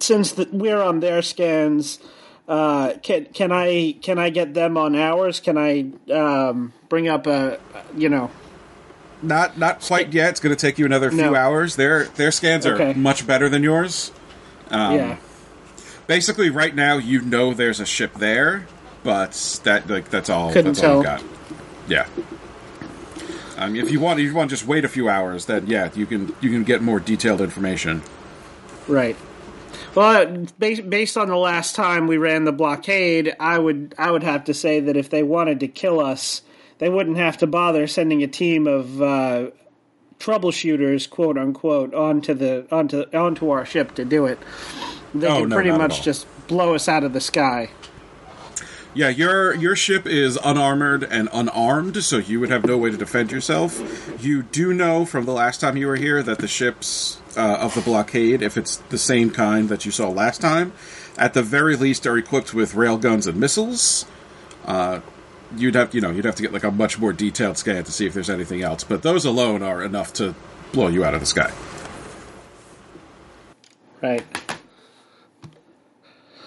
since 0.00 0.32
the, 0.32 0.48
we're 0.52 0.80
on 0.82 1.00
their 1.00 1.22
scans 1.22 1.98
uh, 2.48 2.92
can 3.02 3.24
can 3.26 3.50
I 3.52 3.96
can 4.02 4.18
I 4.18 4.30
get 4.30 4.52
them 4.54 4.76
on 4.76 4.94
ours? 4.94 5.40
Can 5.40 5.56
I 5.56 5.86
um, 6.12 6.72
bring 6.88 7.08
up 7.08 7.26
a 7.26 7.58
you 7.96 8.08
know 8.10 8.30
Not 9.22 9.56
not 9.58 9.80
quite 9.80 10.12
yet. 10.12 10.30
It's 10.30 10.40
going 10.40 10.54
to 10.54 10.60
take 10.60 10.78
you 10.78 10.84
another 10.84 11.10
few 11.10 11.22
No. 11.22 11.34
hours. 11.34 11.76
Their 11.76 12.04
their 12.04 12.30
scans 12.30 12.66
are 12.66 12.74
Okay. 12.74 12.92
much 12.92 13.26
better 13.26 13.48
than 13.48 13.62
yours. 13.62 14.12
Um, 14.70 14.94
yeah 14.96 15.16
Basically, 16.06 16.50
right 16.50 16.74
now 16.74 16.98
you 16.98 17.22
know 17.22 17.54
there's 17.54 17.80
a 17.80 17.86
ship 17.86 18.12
there, 18.14 18.66
but 19.02 19.32
that 19.64 19.88
like 19.88 20.10
that's 20.10 20.28
all. 20.28 20.52
Couldn't 20.52 20.74
that's 20.74 20.84
all 20.84 21.02
tell. 21.02 21.16
got. 21.16 21.24
Yeah. 21.88 22.06
Um, 23.64 23.76
if 23.76 23.90
you 23.90 24.00
want, 24.00 24.20
if 24.20 24.26
you 24.26 24.34
want 24.34 24.50
to 24.50 24.56
just 24.56 24.66
wait 24.66 24.84
a 24.84 24.88
few 24.88 25.08
hours, 25.08 25.46
then 25.46 25.66
yeah, 25.66 25.90
you 25.94 26.06
can 26.06 26.34
you 26.40 26.50
can 26.50 26.64
get 26.64 26.82
more 26.82 27.00
detailed 27.00 27.40
information. 27.40 28.02
right. 28.88 29.16
Well, 29.94 30.46
based, 30.58 30.88
based 30.90 31.16
on 31.16 31.28
the 31.28 31.36
last 31.36 31.76
time 31.76 32.06
we 32.08 32.16
ran 32.16 32.44
the 32.44 32.52
blockade, 32.52 33.34
I 33.38 33.58
would 33.58 33.94
I 33.96 34.10
would 34.10 34.22
have 34.24 34.44
to 34.44 34.54
say 34.54 34.80
that 34.80 34.96
if 34.96 35.10
they 35.10 35.22
wanted 35.22 35.60
to 35.60 35.68
kill 35.68 36.00
us, 36.00 36.42
they 36.78 36.88
wouldn't 36.88 37.16
have 37.16 37.38
to 37.38 37.46
bother 37.46 37.86
sending 37.86 38.22
a 38.22 38.26
team 38.26 38.66
of 38.66 39.00
uh, 39.00 39.50
troubleshooters, 40.18 41.08
quote 41.08 41.38
unquote, 41.38 41.94
onto 41.94 42.34
the 42.34 42.66
onto 42.72 43.04
onto 43.12 43.50
our 43.50 43.64
ship 43.64 43.94
to 43.96 44.04
do 44.04 44.26
it. 44.26 44.38
They 45.14 45.28
Oh, 45.28 45.40
could 45.40 45.50
no, 45.50 45.54
pretty 45.56 45.70
much 45.70 46.02
just 46.02 46.26
blow 46.48 46.74
us 46.74 46.88
out 46.88 47.04
of 47.04 47.12
the 47.12 47.20
sky. 47.20 47.70
Yeah, 48.94 49.08
your 49.08 49.54
your 49.56 49.74
ship 49.74 50.06
is 50.06 50.38
unarmored 50.44 51.02
and 51.02 51.28
unarmed, 51.32 52.04
so 52.04 52.18
you 52.18 52.38
would 52.38 52.50
have 52.50 52.64
no 52.64 52.78
way 52.78 52.92
to 52.92 52.96
defend 52.96 53.32
yourself. 53.32 54.22
You 54.22 54.44
do 54.44 54.72
know 54.72 55.04
from 55.04 55.24
the 55.24 55.32
last 55.32 55.60
time 55.60 55.76
you 55.76 55.88
were 55.88 55.96
here 55.96 56.22
that 56.22 56.38
the 56.38 56.46
ships 56.46 57.20
uh, 57.36 57.56
of 57.60 57.74
the 57.74 57.80
blockade, 57.80 58.40
if 58.40 58.56
it's 58.56 58.76
the 58.76 58.98
same 58.98 59.30
kind 59.30 59.68
that 59.68 59.84
you 59.84 59.90
saw 59.90 60.08
last 60.08 60.40
time, 60.40 60.72
at 61.18 61.34
the 61.34 61.42
very 61.42 61.74
least 61.74 62.06
are 62.06 62.16
equipped 62.16 62.54
with 62.54 62.74
railguns 62.74 63.26
and 63.26 63.38
missiles. 63.38 64.06
Uh, 64.64 65.00
you'd 65.56 65.74
have 65.74 65.92
you 65.92 66.00
know 66.00 66.12
you'd 66.12 66.24
have 66.24 66.36
to 66.36 66.42
get 66.42 66.52
like 66.52 66.64
a 66.64 66.70
much 66.70 66.96
more 66.96 67.12
detailed 67.12 67.58
scan 67.58 67.82
to 67.82 67.90
see 67.90 68.06
if 68.06 68.14
there's 68.14 68.30
anything 68.30 68.62
else, 68.62 68.84
but 68.84 69.02
those 69.02 69.24
alone 69.24 69.64
are 69.64 69.82
enough 69.82 70.12
to 70.12 70.36
blow 70.72 70.86
you 70.86 71.04
out 71.04 71.14
of 71.14 71.20
the 71.20 71.26
sky. 71.26 71.52
Right. 74.00 74.43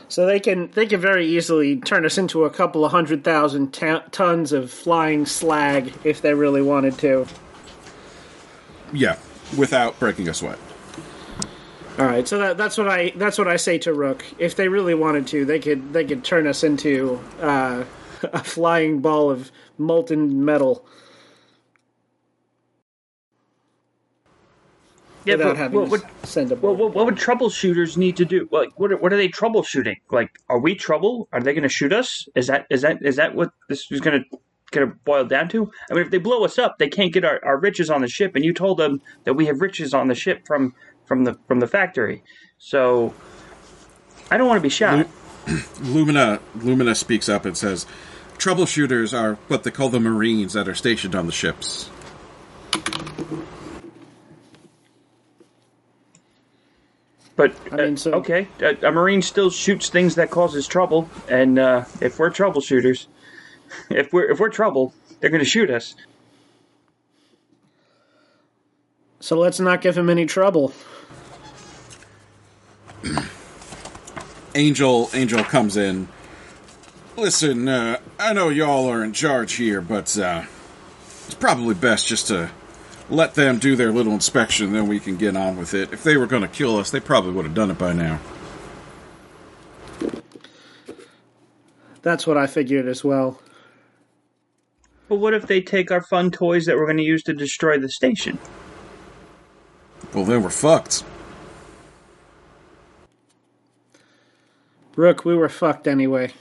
So 0.10 0.26
they 0.26 0.40
can 0.40 0.72
they 0.72 0.86
can 0.86 1.02
very 1.02 1.28
easily 1.28 1.78
turn 1.78 2.06
us 2.06 2.18
into 2.18 2.46
a 2.46 2.50
couple 2.50 2.86
of 2.86 2.92
hundred 2.92 3.24
thousand 3.24 3.74
ta- 3.74 4.04
tons 4.12 4.54
of 4.54 4.72
flying 4.72 5.26
slag 5.26 5.94
if 6.04 6.22
they 6.22 6.34
really 6.34 6.62
wanted 6.62 6.98
to. 7.00 7.28
Yeah, 8.94 9.18
without 9.58 10.00
breaking 10.00 10.30
a 10.30 10.34
sweat. 10.34 10.58
All 12.00 12.06
right, 12.06 12.28
so 12.28 12.38
that, 12.38 12.58
that's 12.58 12.78
what 12.78 12.88
I 12.88 13.12
that's 13.16 13.38
what 13.38 13.48
I 13.48 13.58
say 13.58 13.78
to 13.80 13.94
Rook. 13.94 14.24
If 14.38 14.56
they 14.56 14.68
really 14.68 14.94
wanted 14.94 15.28
to, 15.28 15.46
they 15.46 15.60
could 15.60 15.94
they 15.94 16.06
could 16.06 16.24
turn 16.24 16.48
us 16.48 16.64
into 16.64 17.20
uh, 17.42 17.84
a 18.24 18.44
flying 18.44 19.00
ball 19.02 19.30
of 19.30 19.52
molten 19.78 20.46
metal 20.46 20.86
Yeah, 25.28 25.36
without 25.36 25.50
but 25.50 25.58
having 25.58 25.80
what, 25.80 25.90
what, 25.90 26.22
to 26.22 26.28
send 26.28 26.52
a 26.52 26.56
what, 26.56 26.62
ball. 26.62 26.76
what, 26.76 26.94
what 26.94 27.06
would 27.06 27.16
troubleshooters 27.16 27.98
need 27.98 28.18
to 28.18 28.26
do? 28.26 28.48
Like, 28.52 28.80
what 28.80 28.92
are, 28.92 28.98
what 28.98 29.14
are 29.14 29.18
they 29.18 29.30
troubleshooting? 29.30 29.98
Like, 30.12 30.32
are 30.50 30.60
we 30.60 30.76
trouble? 30.76 31.28
Are 31.32 31.42
they 31.42 31.54
going 31.54 31.64
to 31.64 31.70
shoot 31.70 31.94
us? 31.94 32.28
Is 32.36 32.48
that 32.48 32.66
is 32.70 32.82
that 32.82 33.00
is 33.02 33.18
that 33.18 33.36
what 33.36 33.52
this 33.70 33.92
is 33.92 34.00
going 34.02 34.24
to 34.24 34.38
going 34.72 34.88
to 34.88 34.96
boil 35.06 35.26
down 35.26 35.50
to? 35.50 35.72
I 35.90 35.94
mean, 35.94 36.04
if 36.04 36.12
they 36.12 36.18
blow 36.18 36.44
us 36.44 36.58
up, 36.58 36.78
they 36.78 36.90
can't 36.90 37.14
get 37.14 37.26
our, 37.26 37.44
our 37.44 37.60
riches 37.60 37.90
on 37.90 38.02
the 38.02 38.08
ship, 38.08 38.36
and 38.36 38.44
you 38.44 38.54
told 38.54 38.78
them 38.78 39.02
that 39.26 39.34
we 39.34 39.46
have 39.46 39.62
riches 39.62 39.94
on 39.94 40.08
the 40.08 40.16
ship 40.16 40.46
from 40.46 40.74
from 41.06 41.24
the 41.24 41.38
from 41.48 41.60
the 41.60 41.68
factory. 41.68 42.24
So, 42.58 43.14
I 44.32 44.38
don't 44.38 44.48
want 44.48 44.58
to 44.58 44.64
be 44.64 44.70
shot. 44.70 45.08
Lumina 45.82 46.40
Lumina 46.56 46.96
speaks 46.96 47.30
up 47.30 47.46
and 47.46 47.58
says, 47.58 47.86
"Troubleshooters 48.38 49.18
are 49.18 49.36
what 49.48 49.64
they 49.64 49.72
call 49.72 49.90
the 49.90 50.00
Marines 50.00 50.54
that 50.54 50.68
are 50.68 50.76
stationed 50.76 51.16
on 51.16 51.26
the 51.26 51.32
ships. 51.32 51.90
But 57.38 57.56
I 57.72 57.76
mean, 57.78 57.94
uh, 57.94 57.98
so- 57.98 58.12
okay, 58.16 58.50
a, 58.60 58.88
a 58.88 58.92
marine 58.92 59.22
still 59.22 59.50
shoots 59.50 59.90
things 59.90 60.16
that 60.16 60.30
causes 60.30 60.68
trouble, 60.68 61.10
and 61.30 61.58
uh, 61.58 61.86
if 62.02 62.20
we're 62.20 62.32
troubleshooters, 62.32 63.06
if 63.90 64.12
we're 64.12 64.30
if 64.32 64.40
we're 64.40 64.50
trouble, 64.50 64.94
they're 65.22 65.30
going 65.30 65.40
to 65.44 65.50
shoot 65.50 65.70
us. 65.70 65.96
So 69.20 69.38
let's 69.38 69.60
not 69.60 69.82
give 69.82 69.98
him 69.98 70.10
any 70.10 70.26
trouble. 70.26 70.74
Angel 74.56 75.10
Angel 75.14 75.44
comes 75.44 75.78
in. 75.78 76.08
Listen, 77.16 77.68
uh, 77.68 78.00
I 78.20 78.34
know 78.34 78.50
y'all 78.50 78.90
are 78.90 79.04
in 79.04 79.14
charge 79.14 79.54
here, 79.54 79.82
but 79.82 80.18
uh, 80.18 80.44
it's 81.26 81.36
probably 81.36 81.76
best 81.76 82.08
just 82.08 82.28
to 82.28 82.50
let 83.10 83.36
them 83.36 83.58
do 83.60 83.76
their 83.76 83.92
little 83.92 84.14
inspection, 84.14 84.74
then 84.74 84.88
we 84.88 85.00
can 85.00 85.16
get 85.16 85.36
on 85.36 85.58
with 85.58 85.74
it. 85.74 85.94
If 85.94 86.04
they 86.04 86.18
were 86.18 86.28
going 86.28 86.42
to 86.42 86.48
kill 86.48 86.78
us, 86.78 86.92
they 86.92 87.00
probably 87.00 87.32
would 87.32 87.46
have 87.46 87.54
done 87.54 87.72
it 87.72 87.78
by 87.78 87.94
now." 87.94 88.20
That's 92.02 92.26
what 92.26 92.38
I 92.38 92.48
figured 92.48 92.88
as 92.88 93.04
well. 93.04 93.42
But 95.10 95.18
what 95.18 95.34
if 95.34 95.48
they 95.48 95.62
take 95.62 95.92
our 95.92 96.02
fun 96.02 96.32
toys 96.32 96.66
that 96.66 96.76
we're 96.76 96.86
going 96.86 96.98
to 96.98 97.04
use 97.04 97.24
to 97.24 97.34
destroy 97.34 97.78
the 97.78 97.90
station? 97.90 98.40
Well, 100.14 100.26
then 100.26 100.44
we're 100.44 100.50
fucked. 100.50 101.04
Rook, 104.96 105.26
we 105.26 105.36
were 105.36 105.50
fucked 105.50 105.88
anyway. 105.88 106.34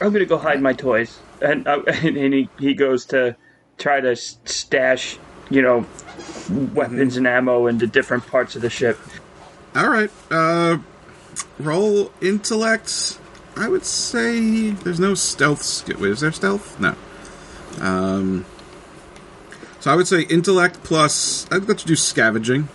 I'm 0.00 0.12
to 0.12 0.26
go 0.26 0.38
hide 0.38 0.60
my 0.60 0.72
toys, 0.72 1.18
and 1.42 1.66
uh, 1.66 1.82
and 1.86 2.16
he 2.16 2.48
he 2.58 2.74
goes 2.74 3.06
to 3.06 3.36
try 3.78 4.00
to 4.00 4.16
stash, 4.16 5.18
you 5.50 5.62
know, 5.62 5.86
weapons 6.74 7.16
and 7.16 7.26
ammo 7.26 7.66
into 7.66 7.86
different 7.86 8.26
parts 8.26 8.56
of 8.56 8.62
the 8.62 8.70
ship. 8.70 8.98
All 9.74 9.88
right. 9.88 10.10
Uh, 10.30 10.78
roll 11.58 12.12
intellect. 12.20 13.18
I 13.56 13.68
would 13.68 13.84
say 13.84 14.70
there's 14.70 15.00
no 15.00 15.14
stealth 15.14 15.62
skill. 15.62 15.98
Wait, 16.00 16.12
is 16.12 16.20
there 16.20 16.32
stealth? 16.32 16.78
No. 16.80 16.94
Um. 17.80 18.44
So 19.80 19.92
I 19.92 19.94
would 19.94 20.08
say 20.08 20.22
intellect 20.22 20.82
plus. 20.84 21.46
I'd 21.50 21.68
let 21.68 21.82
you 21.82 21.88
do 21.88 21.96
scavenging. 21.96 22.68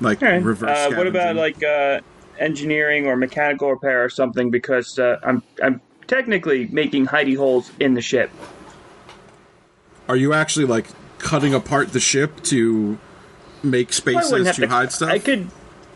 Like 0.00 0.20
reverse. 0.20 0.78
Uh, 0.78 0.96
what 0.96 1.06
about 1.06 1.36
like 1.36 1.62
uh, 1.62 2.00
engineering 2.38 3.06
or 3.06 3.16
mechanical 3.16 3.70
repair 3.70 4.04
or 4.04 4.08
something? 4.08 4.50
Because 4.50 4.98
uh, 4.98 5.20
I'm 5.22 5.42
I'm 5.62 5.80
technically 6.06 6.66
making 6.68 7.06
hidey 7.06 7.36
holes 7.36 7.70
in 7.80 7.94
the 7.94 8.02
ship. 8.02 8.30
Are 10.08 10.16
you 10.16 10.32
actually 10.32 10.66
like 10.66 10.86
cutting 11.18 11.54
apart 11.54 11.92
the 11.92 12.00
ship 12.00 12.42
to 12.44 12.98
make 13.62 13.92
spaces 13.92 14.56
to, 14.56 14.62
to 14.62 14.68
hide 14.68 14.92
stuff? 14.92 15.10
I 15.10 15.18
could. 15.18 15.48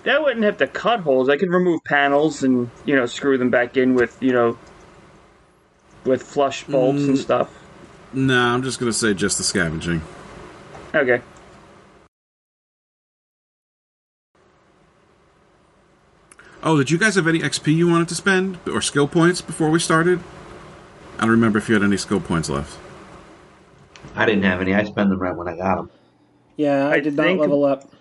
I 0.05 0.19
wouldn't 0.21 0.45
have 0.45 0.59
to 0.59 0.69
cut 0.69 1.01
holes. 1.01 1.29
I 1.29 1.37
could 1.37 1.51
remove 1.51 1.83
panels 1.85 2.43
and 2.45 2.71
you 2.85 2.95
know 2.95 3.07
screw 3.07 3.37
them 3.39 3.51
back 3.51 3.77
in 3.77 3.95
with 3.95 4.17
you 4.23 4.33
know 4.33 4.57
with 6.05 6.23
flush 6.23 6.63
bolts 6.65 7.03
Mm. 7.03 7.09
and 7.09 7.19
stuff. 7.19 7.51
No, 8.13 8.39
I'm 8.39 8.63
just 8.63 8.79
gonna 8.79 8.93
say 8.93 9.13
just 9.15 9.39
the 9.39 9.45
scavenging. 9.45 10.01
Okay. 10.95 11.21
Oh, 16.67 16.77
did 16.77 16.91
you 16.91 16.99
guys 16.99 17.15
have 17.15 17.29
any 17.29 17.39
XP 17.39 17.73
you 17.77 17.87
wanted 17.89 18.09
to 18.09 18.17
spend 18.17 18.59
or 18.67 18.83
skill 18.83 19.07
points 19.07 19.41
before 19.41 19.71
we 19.71 19.79
started? 19.79 20.19
I 21.17 21.21
don't 21.21 21.31
remember 21.31 21.59
if 21.59 21.69
you 21.69 21.75
had 21.77 21.85
any 21.85 21.97
skill 21.97 22.19
points 22.21 22.51
left. 22.51 22.77
I 24.17 24.27
didn't 24.27 24.43
have 24.43 24.61
any. 24.61 24.75
I 24.75 24.83
spent 24.83 25.09
them 25.11 25.21
right 25.21 25.35
when 25.35 25.47
I 25.47 25.57
got 25.57 25.77
them. 25.77 25.91
Yeah, 26.57 26.89
I, 26.89 26.95
I 26.95 27.01
did 27.01 27.15
not 27.15 27.23
think- 27.23 27.41
level 27.41 27.65
up. 27.65 27.93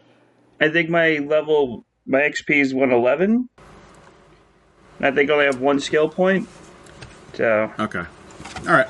I 0.60 0.70
think 0.70 0.90
my 0.90 1.18
level, 1.18 1.86
my 2.08 2.22
XP 2.22 2.60
is 2.62 2.74
111. 2.74 3.50
I 5.00 5.12
think 5.12 5.30
I 5.30 5.34
only 5.34 5.46
have 5.46 5.62
one 5.62 5.80
skill 5.80 6.10
point. 6.10 6.50
So, 7.34 7.72
Okay. 7.78 8.04
All 8.62 8.74
right. 8.74 8.88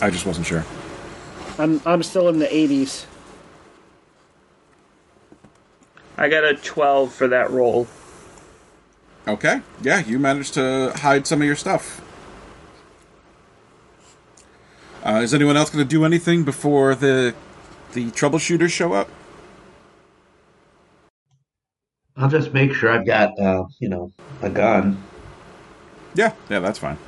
I 0.00 0.10
just 0.10 0.26
wasn't 0.26 0.46
sure. 0.46 0.64
I'm 1.58 1.80
I'm 1.84 2.04
still 2.04 2.28
in 2.28 2.38
the 2.38 2.46
80s. 2.46 3.06
I 6.16 6.28
got 6.28 6.44
a 6.44 6.54
12 6.54 7.12
for 7.12 7.26
that 7.26 7.50
roll. 7.50 7.88
Okay. 9.28 9.60
Yeah, 9.82 10.00
you 10.06 10.18
managed 10.18 10.54
to 10.54 10.90
hide 10.96 11.26
some 11.26 11.42
of 11.42 11.46
your 11.46 11.54
stuff. 11.54 12.00
Uh, 15.04 15.20
is 15.22 15.34
anyone 15.34 15.56
else 15.56 15.68
going 15.68 15.84
to 15.84 15.88
do 15.88 16.04
anything 16.04 16.44
before 16.44 16.94
the 16.94 17.34
the 17.92 18.06
troubleshooters 18.06 18.70
show 18.70 18.94
up? 18.94 19.10
I'll 22.16 22.28
just 22.28 22.52
make 22.52 22.72
sure 22.72 22.90
I've 22.90 23.06
got, 23.06 23.38
uh, 23.38 23.64
you 23.78 23.88
know, 23.88 24.12
a 24.42 24.50
gun. 24.50 25.02
Yeah, 26.14 26.32
yeah, 26.50 26.58
that's 26.58 26.78
fine. 26.78 26.98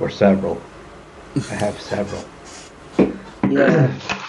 Or 0.00 0.10
several. 0.10 0.60
I 1.36 1.54
have 1.54 1.80
several. 1.80 2.24
Yeah. 3.48 4.18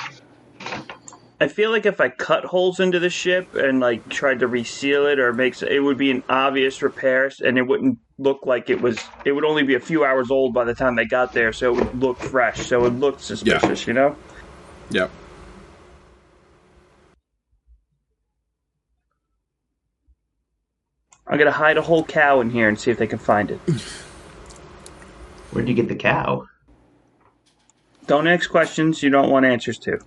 I 1.43 1.49
feel 1.49 1.71
like 1.71 1.85
if 1.85 1.99
I 1.99 2.07
cut 2.07 2.45
holes 2.45 2.79
into 2.79 2.99
the 2.99 3.09
ship 3.09 3.53
and 3.53 3.81
like 3.81 4.07
tried 4.07 4.39
to 4.39 4.47
reseal 4.47 5.05
it 5.07 5.19
or 5.19 5.33
makes 5.33 5.61
it 5.61 5.83
would 5.83 5.97
be 5.97 6.09
an 6.09 6.23
obvious 6.29 6.81
repair 6.81 7.29
and 7.43 7.57
it 7.57 7.63
wouldn't 7.63 7.99
look 8.17 8.45
like 8.45 8.69
it 8.69 8.79
was 8.79 8.97
it 9.25 9.33
would 9.33 9.43
only 9.43 9.63
be 9.63 9.75
a 9.75 9.79
few 9.81 10.05
hours 10.05 10.31
old 10.31 10.53
by 10.53 10.63
the 10.63 10.73
time 10.73 10.95
they 10.95 11.03
got 11.03 11.33
there 11.33 11.51
so 11.51 11.73
it 11.73 11.75
would 11.75 12.01
look 12.01 12.17
fresh 12.17 12.65
so 12.67 12.79
it 12.79 12.83
would 12.83 12.99
look 13.01 13.19
suspicious 13.19 13.85
you 13.85 13.91
know 13.91 14.15
Yep. 14.91 15.11
i'm 21.27 21.37
gonna 21.37 21.51
hide 21.51 21.75
a 21.77 21.81
whole 21.81 22.05
cow 22.05 22.39
in 22.39 22.51
here 22.51 22.69
and 22.69 22.79
see 22.79 22.89
if 22.89 22.97
they 22.97 23.07
can 23.07 23.19
find 23.19 23.51
it 23.51 23.59
Where'd 25.51 25.67
you 25.67 25.75
get 25.75 25.89
the 25.89 25.95
cow? 25.95 26.45
don't 28.07 28.27
ask 28.27 28.49
questions 28.49 29.03
you 29.03 29.09
don't 29.09 29.29
want 29.29 29.45
answers 29.45 29.77
to 29.79 29.99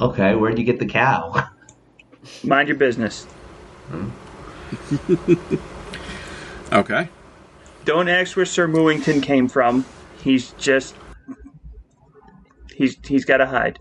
Okay, 0.00 0.34
where'd 0.34 0.58
you 0.58 0.64
get 0.64 0.78
the 0.78 0.86
cow? 0.86 1.48
mind 2.44 2.68
your 2.68 2.76
business 2.76 3.26
Okay. 6.72 7.08
don't 7.84 8.08
ask 8.08 8.36
where 8.36 8.44
sir 8.44 8.68
mooington 8.68 9.22
came 9.22 9.48
from 9.48 9.84
he's 10.22 10.50
just 10.52 10.94
he's 12.74 12.96
he's 13.06 13.24
gotta 13.24 13.46
hide 13.46 13.78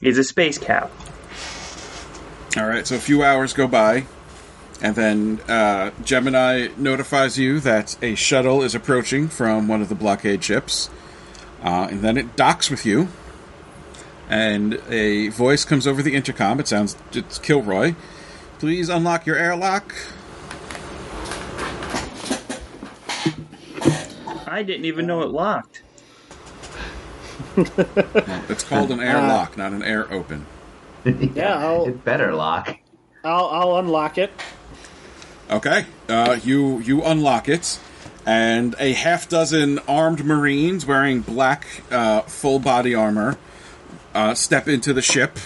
he's 0.00 0.16
a 0.16 0.24
space 0.24 0.56
cow 0.56 0.88
All 2.56 2.66
right. 2.66 2.86
So 2.86 2.94
a 2.96 3.00
few 3.00 3.22
hours 3.24 3.52
go 3.52 3.66
by, 3.66 4.06
and 4.80 4.94
then 4.94 5.40
uh, 5.48 5.90
Gemini 6.04 6.68
notifies 6.76 7.36
you 7.38 7.58
that 7.60 7.96
a 8.00 8.14
shuttle 8.14 8.62
is 8.62 8.74
approaching 8.76 9.26
from 9.28 9.66
one 9.68 9.82
of 9.82 9.88
the 9.88 9.96
blockade 9.96 10.42
ships, 10.44 10.88
uh, 11.64 11.88
and 11.90 12.02
then 12.02 12.16
it 12.16 12.36
docks 12.36 12.70
with 12.70 12.86
you. 12.86 13.08
And 14.28 14.80
a 14.88 15.28
voice 15.28 15.64
comes 15.64 15.86
over 15.86 16.02
the 16.02 16.14
intercom. 16.14 16.60
It 16.60 16.68
sounds 16.68 16.96
it's 17.12 17.38
Kilroy. 17.38 17.94
Please 18.58 18.88
unlock 18.88 19.26
your 19.26 19.36
airlock. 19.36 19.94
I 24.46 24.62
didn't 24.62 24.84
even 24.84 25.06
know 25.06 25.22
it 25.22 25.30
locked. 25.30 25.82
It's 28.48 28.62
called 28.64 28.90
an 28.90 29.00
airlock, 29.00 29.56
not 29.56 29.72
an 29.72 29.82
air 29.82 30.12
open. 30.12 30.46
yeah, 31.04 31.56
I'll- 31.58 31.86
it 31.88 32.04
better 32.04 32.32
lock. 32.34 32.76
I'll 33.24 33.46
I'll 33.46 33.76
unlock 33.78 34.18
it. 34.18 34.30
Okay, 35.50 35.86
uh, 36.08 36.38
you 36.44 36.78
you 36.80 37.02
unlock 37.02 37.48
it, 37.48 37.78
and 38.26 38.74
a 38.78 38.92
half 38.92 39.28
dozen 39.28 39.78
armed 39.80 40.24
Marines 40.24 40.86
wearing 40.86 41.20
black 41.20 41.66
uh, 41.90 42.22
full 42.22 42.58
body 42.58 42.94
armor 42.94 43.36
uh, 44.14 44.34
step 44.34 44.68
into 44.68 44.92
the 44.92 45.02
ship. 45.02 45.38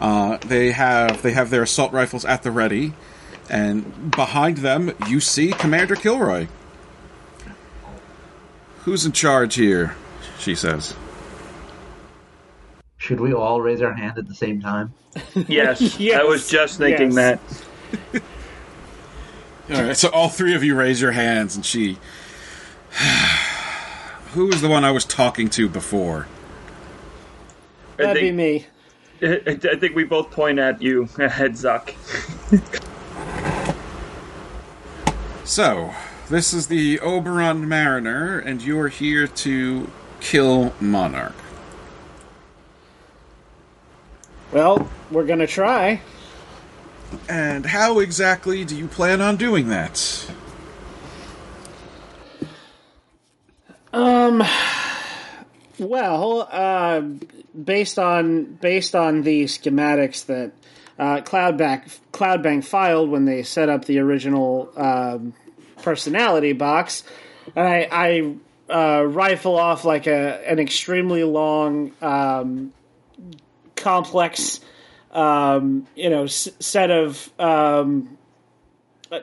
Uh, 0.00 0.38
they 0.38 0.72
have 0.72 1.22
they 1.22 1.32
have 1.32 1.50
their 1.50 1.62
assault 1.62 1.92
rifles 1.92 2.24
at 2.24 2.42
the 2.42 2.50
ready, 2.50 2.92
and 3.48 4.10
behind 4.10 4.58
them 4.58 4.92
you 5.08 5.20
see 5.20 5.52
Commander 5.52 5.94
Kilroy. 5.94 6.48
Who's 8.80 9.06
in 9.06 9.12
charge 9.12 9.54
here? 9.54 9.96
She 10.38 10.54
says. 10.54 10.94
Should 12.98 13.20
we 13.20 13.34
all 13.34 13.60
raise 13.60 13.82
our 13.82 13.92
hand 13.92 14.18
at 14.18 14.28
the 14.28 14.34
same 14.34 14.60
time? 14.60 14.94
Yes, 15.34 15.98
Yes, 16.00 16.20
I 16.20 16.24
was 16.24 16.48
just 16.50 16.78
thinking 16.78 17.12
yes. 17.12 17.64
that. 18.12 18.22
All 19.70 19.82
right, 19.82 19.96
so 19.96 20.10
all 20.10 20.28
three 20.28 20.54
of 20.54 20.62
you 20.62 20.74
raise 20.74 21.00
your 21.00 21.12
hands, 21.12 21.56
and 21.56 21.64
she. 21.64 21.98
Who 24.32 24.46
was 24.46 24.60
the 24.60 24.68
one 24.68 24.84
I 24.84 24.90
was 24.90 25.04
talking 25.04 25.48
to 25.50 25.68
before? 25.68 26.26
I 27.98 28.02
That'd 28.02 28.14
be 28.14 28.20
think, 28.32 28.36
me. 28.36 28.66
I 29.22 29.70
I 29.72 29.76
think 29.76 29.94
we 29.94 30.04
both 30.04 30.30
point 30.30 30.58
at 30.58 30.82
you, 30.82 31.04
at 31.18 31.52
Zuck. 31.52 31.94
So, 35.44 35.94
this 36.30 36.52
is 36.52 36.66
the 36.66 36.98
Oberon 37.00 37.68
Mariner, 37.68 38.38
and 38.38 38.62
you're 38.62 38.88
here 38.88 39.26
to 39.26 39.90
kill 40.20 40.72
Monarch. 40.80 41.34
Well, 44.52 44.88
we're 45.10 45.26
gonna 45.26 45.46
try. 45.46 46.00
And 47.28 47.66
how 47.66 48.00
exactly 48.00 48.64
do 48.64 48.76
you 48.76 48.86
plan 48.86 49.20
on 49.20 49.36
doing 49.36 49.68
that? 49.68 50.30
Um. 53.92 54.42
Well, 55.78 56.48
uh, 56.50 57.00
based 57.00 57.98
on 57.98 58.44
based 58.44 58.94
on 58.94 59.22
the 59.22 59.44
schematics 59.44 60.26
that 60.26 60.52
uh, 60.98 61.20
Cloudbank 61.22 61.98
Cloudbank 62.12 62.64
filed 62.64 63.10
when 63.10 63.24
they 63.24 63.42
set 63.42 63.68
up 63.68 63.84
the 63.84 63.98
original 63.98 64.72
um, 64.76 65.34
personality 65.82 66.52
box, 66.52 67.02
I, 67.56 68.36
I 68.70 68.72
uh, 68.72 69.02
rifle 69.04 69.56
off 69.56 69.84
like 69.84 70.06
a 70.06 70.48
an 70.48 70.58
extremely 70.58 71.24
long, 71.24 71.92
um, 72.00 72.72
complex, 73.76 74.60
um, 75.14 75.86
you 75.94 76.10
know, 76.10 76.24
s- 76.24 76.48
set 76.60 76.90
of 76.90 77.30
um, 77.38 78.18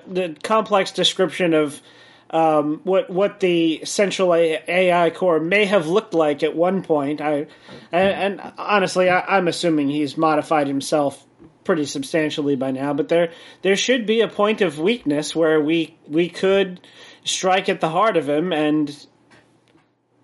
the 0.08 0.36
complex 0.42 0.92
description 0.92 1.54
of 1.54 1.82
um, 2.30 2.80
what 2.84 3.10
what 3.10 3.42
the 3.42 3.82
central 3.84 4.34
AI 4.34 5.10
core 5.10 5.40
may 5.40 5.66
have 5.66 5.88
looked 5.88 6.14
like 6.14 6.44
at 6.44 6.56
one 6.56 6.82
point. 6.82 7.20
I 7.20 7.48
and, 7.92 8.40
and 8.42 8.54
honestly, 8.58 9.10
I, 9.10 9.38
I'm 9.38 9.48
assuming 9.50 9.90
he's 9.90 10.16
modified 10.18 10.68
himself 10.68 11.26
pretty 11.66 11.86
substantially 11.86 12.56
by 12.56 12.72
now. 12.72 12.94
But 12.94 13.10
there 13.10 13.32
there 13.64 13.76
should 13.76 14.06
be 14.06 14.22
a 14.22 14.30
point 14.30 14.62
of 14.62 14.80
weakness 14.80 15.36
where 15.36 15.60
we 15.60 15.98
we 16.08 16.30
could 16.30 16.80
strike 17.26 17.68
at 17.68 17.82
the 17.82 17.90
heart 17.90 18.16
of 18.16 18.30
him 18.30 18.54
and 18.54 19.06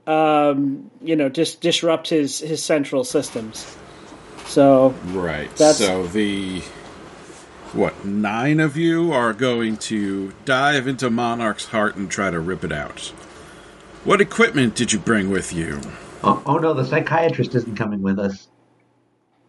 um, 0.08 0.90
you 1.02 1.18
know 1.18 1.28
just 1.28 1.60
disrupt 1.60 2.08
his 2.08 2.40
his 2.40 2.64
central 2.64 3.04
systems. 3.04 3.76
So 4.48 4.94
Right. 5.08 5.50
That's- 5.56 5.78
So 5.78 6.08
the 6.08 6.62
what 7.74 8.06
nine 8.06 8.60
of 8.60 8.78
you 8.78 9.12
are 9.12 9.34
going 9.34 9.78
to 9.78 10.32
dive 10.46 10.88
into 10.88 11.10
Monarch's 11.10 11.66
heart 11.66 11.96
and 11.96 12.10
try 12.10 12.32
to 12.32 12.40
rip 12.40 12.64
it 12.64 12.72
out. 12.72 13.12
What 14.06 14.22
equipment 14.22 14.74
did 14.74 14.94
you 14.94 15.00
bring 15.00 15.30
with 15.30 15.54
you? 15.54 15.82
Oh, 16.24 16.42
oh 16.46 16.58
no, 16.58 16.74
the 16.74 16.86
psychiatrist 16.86 17.54
isn't 17.56 17.76
coming 17.76 18.02
with 18.02 18.20
us. 18.20 18.48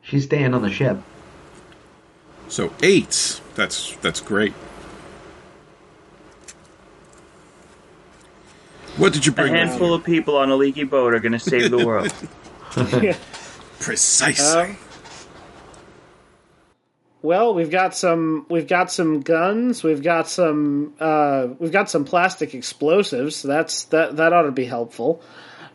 She's 0.03 0.25
staying 0.25 0.53
on 0.53 0.63
the 0.63 0.71
ship. 0.71 0.99
So 2.49 2.73
eight. 2.83 3.41
That's 3.55 3.95
that's 3.97 4.21
great. 4.21 4.53
What 8.97 9.13
did 9.13 9.27
you 9.27 9.33
A 9.33 9.35
bring? 9.37 9.53
with 9.53 9.61
handful 9.61 9.89
you? 9.89 9.95
of 9.95 10.05
people 10.05 10.37
on 10.37 10.51
a 10.51 10.57
leaky 10.57 10.83
boat 10.85 11.15
are 11.15 11.21
going 11.21 11.33
to 11.33 11.39
save 11.39 11.71
the 11.71 11.87
world. 11.87 12.13
precisely. 13.79 14.71
Um, 14.71 14.77
Well, 17.21 17.53
we've 17.55 17.71
got 17.71 17.97
some 17.97 18.47
we've 18.49 18.69
got 18.69 18.93
some 18.93 19.21
guns, 19.21 19.83
we've 19.83 20.03
got 20.03 20.29
some 20.29 20.95
uh, 21.01 21.49
we've 21.59 21.73
got 21.73 21.91
some 21.91 22.05
plastic 22.05 22.55
explosives. 22.55 23.43
That's 23.43 23.85
that 23.87 24.17
that 24.17 24.33
ought 24.33 24.43
to 24.43 24.53
be 24.53 24.65
helpful. 24.65 25.21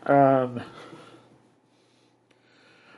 Um, 0.06 0.62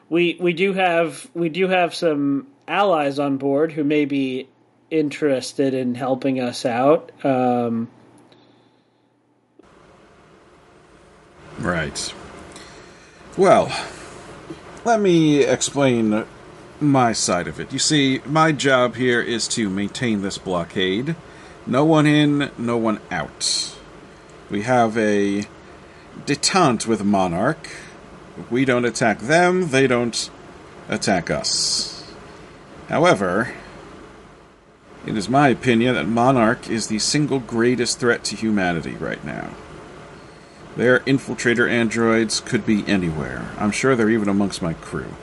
we 0.08 0.36
we 0.40 0.52
do 0.52 0.72
have 0.74 1.28
we 1.34 1.48
do 1.48 1.66
have 1.66 1.94
some 1.94 2.46
allies 2.68 3.18
on 3.18 3.36
board 3.36 3.72
who 3.72 3.82
may 3.82 4.04
be 4.04 4.48
interested 4.90 5.74
in 5.74 5.94
helping 5.94 6.40
us 6.40 6.64
out. 6.64 7.10
Um, 7.24 7.88
Right. 11.58 12.14
Well, 13.36 13.72
let 14.84 15.00
me 15.00 15.42
explain 15.42 16.26
my 16.80 17.12
side 17.12 17.48
of 17.48 17.58
it. 17.60 17.72
You 17.72 17.78
see, 17.78 18.20
my 18.26 18.52
job 18.52 18.96
here 18.96 19.20
is 19.20 19.48
to 19.48 19.70
maintain 19.70 20.22
this 20.22 20.38
blockade. 20.38 21.16
No 21.66 21.84
one 21.84 22.06
in, 22.06 22.50
no 22.58 22.76
one 22.76 23.00
out. 23.10 23.76
We 24.50 24.62
have 24.62 24.96
a 24.96 25.46
detente 26.24 26.86
with 26.86 27.04
Monarch. 27.04 27.68
We 28.50 28.64
don't 28.64 28.84
attack 28.84 29.20
them, 29.20 29.70
they 29.70 29.86
don't 29.86 30.30
attack 30.88 31.30
us. 31.30 32.12
However, 32.88 33.52
it 35.06 35.16
is 35.16 35.28
my 35.28 35.48
opinion 35.48 35.94
that 35.94 36.06
Monarch 36.06 36.68
is 36.68 36.88
the 36.88 36.98
single 36.98 37.40
greatest 37.40 37.98
threat 37.98 38.24
to 38.24 38.36
humanity 38.36 38.92
right 38.92 39.24
now. 39.24 39.50
Their 40.76 41.00
infiltrator 41.00 41.70
androids 41.70 42.40
could 42.40 42.66
be 42.66 42.86
anywhere. 42.86 43.50
I'm 43.58 43.70
sure 43.70 43.96
they're 43.96 44.10
even 44.10 44.28
amongst 44.28 44.60
my 44.60 44.74
crew. 44.74 45.14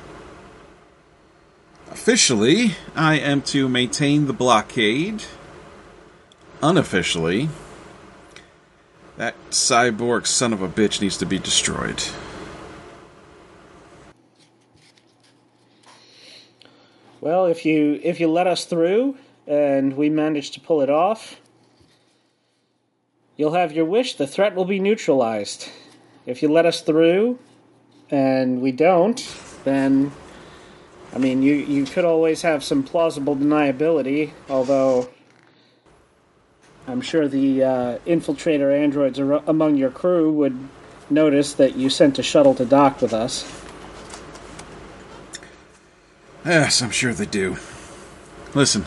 Officially, 1.93 2.75
I 2.95 3.19
am 3.19 3.41
to 3.43 3.69
maintain 3.69 4.25
the 4.25 4.33
blockade. 4.33 5.23
Unofficially, 6.61 7.49
that 9.15 9.35
cyborg 9.51 10.25
son 10.25 10.53
of 10.53 10.61
a 10.61 10.67
bitch 10.67 10.99
needs 10.99 11.17
to 11.17 11.25
be 11.25 11.37
destroyed. 11.37 12.03
well, 17.23 17.45
if 17.45 17.63
you 17.63 18.01
if 18.03 18.19
you 18.19 18.27
let 18.27 18.47
us 18.47 18.65
through 18.65 19.15
and 19.47 19.95
we 19.95 20.09
manage 20.09 20.51
to 20.51 20.59
pull 20.59 20.81
it 20.81 20.89
off, 20.89 21.39
you'll 23.37 23.53
have 23.53 23.71
your 23.71 23.85
wish. 23.85 24.15
The 24.15 24.27
threat 24.27 24.55
will 24.55 24.65
be 24.65 24.79
neutralized. 24.79 25.69
If 26.25 26.41
you 26.41 26.49
let 26.49 26.65
us 26.65 26.81
through 26.81 27.39
and 28.09 28.61
we 28.61 28.73
don't, 28.73 29.23
then 29.63 30.11
I 31.13 31.19
mean, 31.19 31.43
you 31.43 31.53
you 31.53 31.85
could 31.85 32.05
always 32.05 32.41
have 32.41 32.63
some 32.63 32.83
plausible 32.83 33.35
deniability, 33.35 34.31
although 34.49 35.09
I'm 36.87 37.01
sure 37.01 37.27
the 37.27 37.63
uh, 37.63 37.97
infiltrator 38.05 38.75
androids 38.77 39.19
among 39.19 39.77
your 39.77 39.91
crew 39.91 40.31
would 40.33 40.57
notice 41.09 41.53
that 41.53 41.75
you 41.75 41.89
sent 41.89 42.19
a 42.19 42.23
shuttle 42.23 42.55
to 42.55 42.65
dock 42.65 43.01
with 43.01 43.13
us. 43.13 43.45
Yes, 46.43 46.81
I'm 46.81 46.91
sure 46.91 47.13
they 47.13 47.25
do. 47.25 47.57
Listen, 48.53 48.85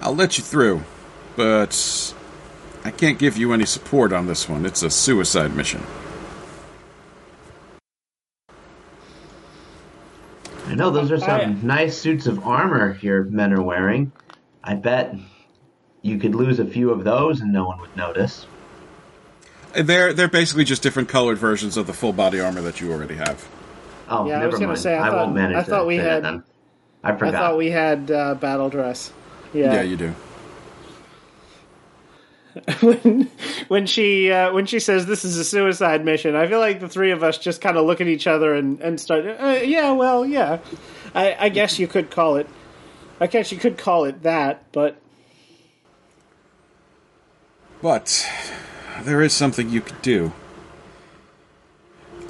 I'll 0.00 0.14
let 0.14 0.38
you 0.38 0.44
through, 0.44 0.82
but 1.36 2.14
I 2.84 2.90
can't 2.90 3.18
give 3.18 3.36
you 3.36 3.52
any 3.52 3.64
support 3.66 4.12
on 4.12 4.26
this 4.26 4.48
one. 4.48 4.66
It's 4.66 4.82
a 4.82 4.90
suicide 4.90 5.54
mission. 5.54 5.82
I 10.66 10.74
know 10.74 10.90
those 10.90 11.10
are 11.12 11.18
some 11.18 11.30
I- 11.30 11.44
nice 11.62 11.96
suits 11.96 12.26
of 12.26 12.44
armor 12.46 12.98
your 13.00 13.24
men 13.24 13.52
are 13.52 13.62
wearing. 13.62 14.12
I 14.64 14.74
bet 14.74 15.14
you 16.02 16.18
could 16.18 16.34
lose 16.34 16.58
a 16.58 16.66
few 16.66 16.90
of 16.90 17.04
those 17.04 17.40
and 17.40 17.52
no 17.52 17.66
one 17.66 17.80
would 17.80 17.96
notice. 17.96 18.46
They're 19.74 20.12
they're 20.12 20.28
basically 20.28 20.64
just 20.64 20.82
different 20.82 21.08
colored 21.08 21.38
versions 21.38 21.76
of 21.76 21.86
the 21.86 21.92
full 21.92 22.12
body 22.12 22.40
armor 22.40 22.62
that 22.62 22.80
you 22.80 22.92
already 22.92 23.14
have. 23.16 23.46
Oh, 24.08 24.26
Yeah, 24.26 24.40
I 24.40 24.46
was 24.46 24.58
gonna 24.58 24.76
say, 24.76 24.96
I 24.96 25.06
I, 25.06 25.10
thought- 25.10 25.16
won't 25.26 25.34
manage 25.34 25.56
I 25.56 25.62
to 25.62 25.70
thought 25.70 25.86
we 25.86 25.96
had- 25.96 26.24
then. 26.24 26.42
I 27.04 27.12
I 27.12 27.30
thought 27.30 27.56
we 27.56 27.70
had 27.70 28.10
uh, 28.10 28.34
battle 28.34 28.68
dress. 28.68 29.12
Yeah, 29.52 29.74
Yeah. 29.74 29.82
you 29.82 29.96
do. 29.96 30.14
when 32.80 33.30
when 33.68 33.86
she 33.86 34.30
uh, 34.30 34.52
when 34.52 34.66
she 34.66 34.80
says 34.80 35.06
this 35.06 35.24
is 35.24 35.36
a 35.36 35.44
suicide 35.44 36.04
mission, 36.04 36.34
I 36.34 36.46
feel 36.46 36.60
like 36.60 36.80
the 36.80 36.88
three 36.88 37.10
of 37.10 37.22
us 37.22 37.38
just 37.38 37.60
kind 37.60 37.76
of 37.76 37.84
look 37.84 38.00
at 38.00 38.06
each 38.06 38.26
other 38.26 38.54
and 38.54 38.80
and 38.80 39.00
start. 39.00 39.26
Uh, 39.26 39.60
yeah, 39.62 39.92
well, 39.92 40.24
yeah. 40.24 40.58
I, 41.14 41.36
I 41.38 41.48
guess 41.48 41.78
you 41.78 41.86
could 41.86 42.10
call 42.10 42.36
it. 42.36 42.48
I 43.20 43.26
guess 43.26 43.52
you 43.52 43.58
could 43.58 43.78
call 43.78 44.04
it 44.04 44.22
that, 44.22 44.70
but 44.72 45.00
But 47.82 48.28
there 49.02 49.22
is 49.22 49.32
something 49.32 49.70
you 49.70 49.80
could 49.80 50.02
do. 50.02 50.32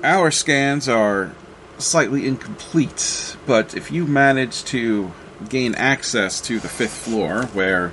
Our 0.02 0.30
scans 0.30 0.88
are 0.88 1.32
slightly 1.78 2.26
incomplete, 2.26 3.36
but 3.46 3.74
if 3.74 3.90
you 3.90 4.06
manage 4.06 4.64
to 4.64 5.12
gain 5.48 5.74
access 5.74 6.40
to 6.42 6.58
the 6.58 6.68
fifth 6.68 6.92
floor 6.92 7.44
where 7.46 7.92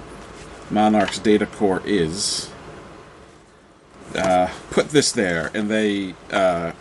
Monarch's 0.69 1.19
data 1.19 1.45
core 1.45 1.81
is, 1.85 2.49
uh, 4.15 4.49
put 4.71 4.89
this 4.89 5.11
there, 5.11 5.51
and 5.53 5.69
they 5.69 6.15
uh, 6.31 6.71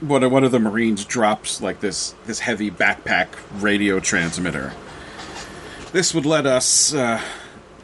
one 0.00 0.22
of 0.22 0.30
one 0.32 0.44
of 0.44 0.52
the 0.52 0.60
Marines 0.60 1.04
drops 1.04 1.60
like 1.60 1.80
this 1.80 2.14
this 2.26 2.40
heavy 2.40 2.70
backpack 2.70 3.28
radio 3.60 4.00
transmitter. 4.00 4.72
This 5.92 6.14
would 6.14 6.26
let 6.26 6.46
us 6.46 6.94
uh, 6.94 7.20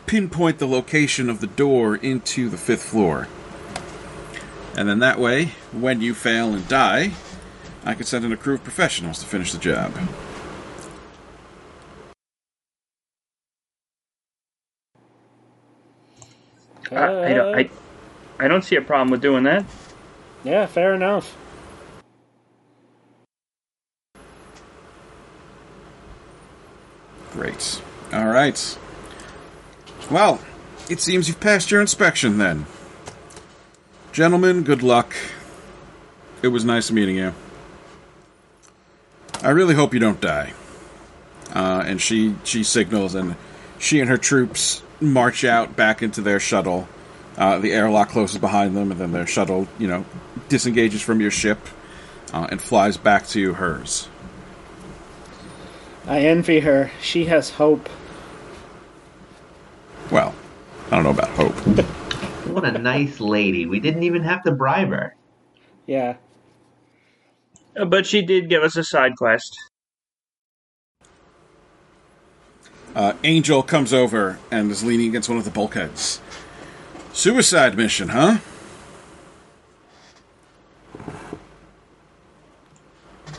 pinpoint 0.07 0.59
the 0.59 0.69
location 0.69 1.31
of 1.31 1.41
the 1.41 1.47
door 1.47 1.97
into 1.97 2.49
the 2.49 2.59
fifth 2.59 2.85
floor. 2.85 3.29
And 4.77 4.89
then 4.89 4.99
that 4.99 5.19
way, 5.19 5.53
when 5.73 6.01
you 6.01 6.15
fail 6.15 6.53
and 6.53 6.67
die, 6.69 7.13
I 7.85 7.95
could 7.95 8.07
send 8.07 8.25
in 8.25 8.33
a 8.33 8.37
crew 8.37 8.55
of 8.55 8.65
professionals 8.65 9.21
to 9.21 9.27
finish 9.27 9.53
the 9.53 9.59
job. 9.59 9.97
I, 16.97 17.31
I 17.31 17.35
don't. 17.35 17.55
I, 17.55 17.71
I 18.39 18.49
don't 18.49 18.63
see 18.63 18.77
a 18.77 18.83
problem 18.83 19.11
with 19.11 19.21
doing 19.23 19.45
that. 19.45 19.65
yeah, 20.43 20.67
fair 20.67 20.95
enough. 20.95 21.37
Great. 27.33 27.83
All 28.13 28.27
right. 28.27 28.79
Well, 30.11 30.41
it 30.89 31.01
seems 31.01 31.29
you've 31.29 31.41
passed 31.41 31.71
your 31.71 31.81
inspection 31.81 32.39
then. 32.39 32.67
Gentlemen, 34.13 34.63
good 34.63 34.83
luck. 34.83 35.17
It 36.43 36.49
was 36.49 36.65
nice 36.65 36.91
meeting 36.91 37.17
you. 37.17 37.35
I 39.43 39.51
really 39.51 39.75
hope 39.75 39.93
you 39.95 40.01
don't 40.01 40.21
die. 40.21 40.53
Uh, 41.53 41.83
and 41.87 42.01
she 42.01 42.35
she 42.45 42.63
signals, 42.63 43.15
and 43.15 43.37
she 43.79 44.01
and 44.01 44.09
her 44.09 44.17
troops 44.17 44.83
march 45.13 45.45
out 45.45 45.77
back 45.77 46.03
into 46.03 46.21
their 46.21 46.41
shuttle. 46.41 46.89
Uh, 47.37 47.59
the 47.59 47.73
airlock 47.73 48.11
closes 48.11 48.39
behind 48.39 48.77
them, 48.77 48.91
and 48.91 49.01
then 49.01 49.13
their 49.13 49.27
shuttle, 49.27 49.67
you 49.79 49.89
know, 49.89 50.05
disengages 50.49 51.03
from 51.03 51.21
your 51.21 51.31
ship 51.31 51.59
uh, 52.33 52.47
and 52.51 52.61
flies 52.61 52.97
back 52.97 53.27
to 53.29 53.55
hers. 53.55 54.09
I 56.07 56.21
envy 56.21 56.61
her. 56.61 56.91
She 57.01 57.25
has 57.27 57.51
hope. 57.51 57.89
Well, 60.11 60.35
I 60.91 60.97
don't 60.97 61.05
know 61.05 61.11
about 61.11 61.31
hope. 61.31 61.87
What 62.45 62.67
a 62.67 62.79
nice 62.79 63.21
lady. 63.21 63.65
We 63.67 63.81
didn't 63.81 64.03
even 64.03 64.23
have 64.23 64.43
to 64.45 64.53
bribe 64.53 64.91
her. 64.91 65.17
Yeah. 65.87 66.17
Uh, 67.77 67.87
But 67.87 68.07
she 68.07 68.21
did 68.23 68.49
give 68.51 68.63
us 68.63 68.77
a 68.77 68.85
side 68.85 69.17
quest. 69.17 69.59
Uh, 72.95 73.15
Angel 73.25 73.63
comes 73.63 73.93
over 73.93 74.39
and 74.51 74.71
is 74.71 74.85
leaning 74.85 75.09
against 75.09 75.29
one 75.29 75.39
of 75.39 75.45
the 75.45 75.51
bulkheads. 75.51 76.21
Suicide 77.13 77.77
mission, 77.77 78.09
huh? 78.09 78.39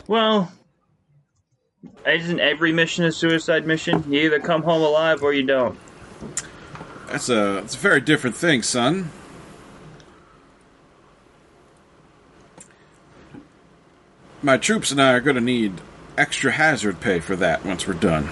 Well, 0.06 0.52
isn't 2.06 2.38
every 2.38 2.72
mission 2.72 3.04
a 3.04 3.12
suicide 3.12 3.66
mission? 3.66 4.04
You 4.12 4.20
either 4.20 4.40
come 4.40 4.62
home 4.62 4.82
alive 4.82 5.22
or 5.22 5.32
you 5.32 5.42
don't. 5.42 5.78
That's 7.08 7.28
a 7.28 7.60
that's 7.60 7.74
a 7.74 7.78
very 7.78 8.00
different 8.00 8.36
thing, 8.36 8.62
son. 8.62 9.10
My 14.42 14.56
troops 14.58 14.90
and 14.90 15.00
I 15.00 15.12
are 15.12 15.20
going 15.20 15.36
to 15.36 15.40
need 15.40 15.80
extra 16.16 16.52
hazard 16.52 17.00
pay 17.00 17.20
for 17.20 17.34
that 17.36 17.64
once 17.64 17.86
we're 17.86 17.94
done. 17.94 18.28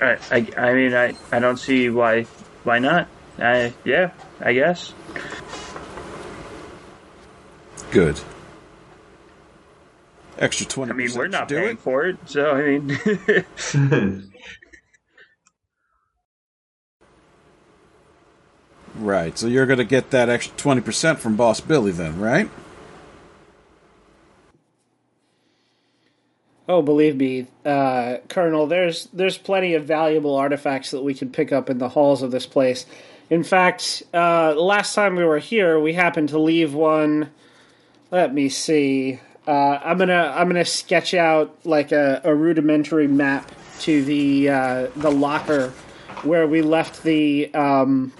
I, 0.00 0.18
I, 0.30 0.48
I 0.56 0.74
mean, 0.74 0.94
I, 0.94 1.14
I 1.32 1.38
don't 1.38 1.56
see 1.58 1.90
why, 1.90 2.24
why 2.64 2.78
not. 2.78 3.08
I, 3.38 3.72
yeah, 3.84 4.12
I 4.40 4.52
guess. 4.52 4.92
Good. 7.90 8.20
Extra 10.38 10.66
twenty. 10.66 10.92
I 10.92 10.94
mean, 10.94 11.14
we're 11.14 11.28
not 11.28 11.48
paying 11.48 11.76
it. 11.76 11.78
for 11.78 12.04
it, 12.06 12.18
so 12.26 12.50
I 12.50 12.78
mean, 12.78 12.98
Right. 18.94 19.36
So 19.38 19.46
you're 19.46 19.66
going 19.66 19.78
to 19.78 19.84
get 19.84 20.10
that 20.10 20.28
extra 20.28 20.56
twenty 20.56 20.80
percent 20.80 21.20
from 21.20 21.36
Boss 21.36 21.60
Billy, 21.60 21.92
then, 21.92 22.18
right? 22.18 22.50
Oh, 26.68 26.82
believe 26.82 27.16
me, 27.16 27.46
uh, 27.64 28.16
Colonel, 28.28 28.66
there's 28.66 29.04
there's 29.12 29.38
plenty 29.38 29.74
of 29.74 29.84
valuable 29.84 30.34
artifacts 30.34 30.90
that 30.90 31.02
we 31.02 31.14
can 31.14 31.30
pick 31.30 31.52
up 31.52 31.70
in 31.70 31.78
the 31.78 31.90
halls 31.90 32.22
of 32.22 32.32
this 32.32 32.46
place. 32.46 32.86
In 33.30 33.44
fact, 33.44 34.02
uh, 34.12 34.54
last 34.54 34.94
time 34.94 35.14
we 35.14 35.24
were 35.24 35.38
here, 35.38 35.78
we 35.78 35.92
happened 35.92 36.28
to 36.30 36.38
leave 36.38 36.74
one. 36.74 37.30
Let 38.10 38.34
me 38.34 38.48
see. 38.48 39.20
Uh, 39.46 39.78
I'm 39.82 39.98
gonna 39.98 40.32
I'm 40.34 40.48
gonna 40.48 40.64
sketch 40.64 41.14
out 41.14 41.56
like 41.64 41.92
a, 41.92 42.20
a 42.24 42.34
rudimentary 42.34 43.06
map 43.06 43.52
to 43.80 44.04
the 44.04 44.48
uh, 44.48 44.86
the 44.96 45.10
locker 45.10 45.72
where 46.22 46.48
we 46.48 46.62
left 46.62 47.04
the 47.04 47.52
um, 47.54 48.12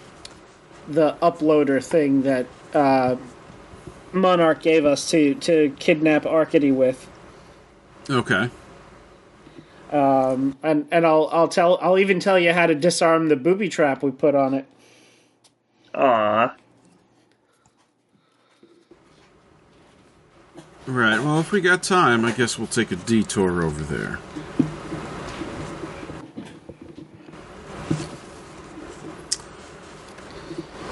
the 0.86 1.16
uploader 1.20 1.84
thing 1.84 2.22
that 2.22 2.46
uh, 2.74 3.16
Monarch 4.12 4.62
gave 4.62 4.84
us 4.84 5.10
to 5.10 5.34
to 5.36 5.74
kidnap 5.80 6.26
Arcady 6.26 6.70
with. 6.70 7.10
Okay. 8.08 8.50
Um, 9.90 10.56
and 10.62 10.86
and 10.90 11.06
I'll 11.06 11.28
I'll 11.32 11.48
tell 11.48 11.78
I'll 11.80 11.98
even 11.98 12.20
tell 12.20 12.38
you 12.38 12.52
how 12.52 12.66
to 12.66 12.74
disarm 12.74 13.28
the 13.28 13.36
booby 13.36 13.68
trap 13.68 14.02
we 14.02 14.10
put 14.10 14.34
on 14.34 14.54
it. 14.54 14.66
Aw. 15.94 16.54
Right. 20.86 21.18
Well, 21.18 21.40
if 21.40 21.50
we 21.50 21.60
got 21.60 21.82
time, 21.82 22.24
I 22.24 22.30
guess 22.30 22.58
we'll 22.58 22.68
take 22.68 22.92
a 22.92 22.96
detour 22.96 23.62
over 23.64 23.82
there. 23.82 24.18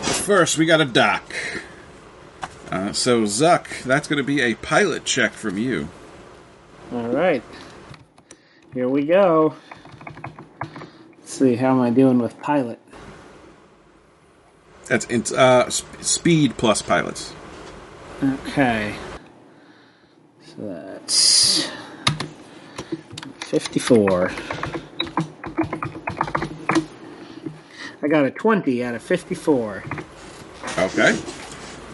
First, 0.02 0.56
we 0.56 0.66
got 0.66 0.80
a 0.80 0.86
dock. 0.86 1.34
Uh, 2.70 2.92
so, 2.92 3.22
Zuck, 3.22 3.82
that's 3.84 4.08
going 4.08 4.16
to 4.16 4.24
be 4.24 4.40
a 4.40 4.54
pilot 4.54 5.04
check 5.04 5.32
from 5.32 5.58
you. 5.58 5.90
All 6.93 7.09
right, 7.09 7.43
here 8.72 8.89
we 8.89 9.05
go. 9.05 9.55
Let's 11.18 11.32
see 11.32 11.57
how 11.57 11.72
am 11.72 11.80
I 11.80 11.91
doing 11.91 12.18
with 12.18 12.41
pilot. 12.41 12.78
That's 14.87 15.07
in, 15.07 15.24
uh, 15.37 15.70
sp- 15.72 16.03
speed 16.03 16.57
plus 16.57 16.82
pilots. 16.82 17.32
Okay, 18.22 18.95
so 20.45 20.55
that's 20.59 21.68
fifty-four. 23.41 24.30
I 28.03 28.09
got 28.09 28.24
a 28.24 28.30
twenty 28.30 28.85
out 28.85 28.95
of 28.95 29.03
fifty-four. 29.03 29.82
Okay. 30.78 31.18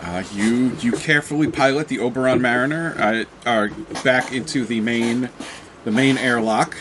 Uh, 0.02 0.22
you 0.32 0.76
you 0.80 0.92
carefully 0.92 1.50
pilot 1.50 1.88
the 1.88 1.98
Oberon 1.98 2.40
Mariner 2.40 2.94
uh, 2.98 3.24
uh, 3.48 3.68
back 4.02 4.32
into 4.32 4.64
the 4.64 4.80
main 4.80 5.28
the 5.84 5.90
main 5.90 6.16
airlock 6.16 6.74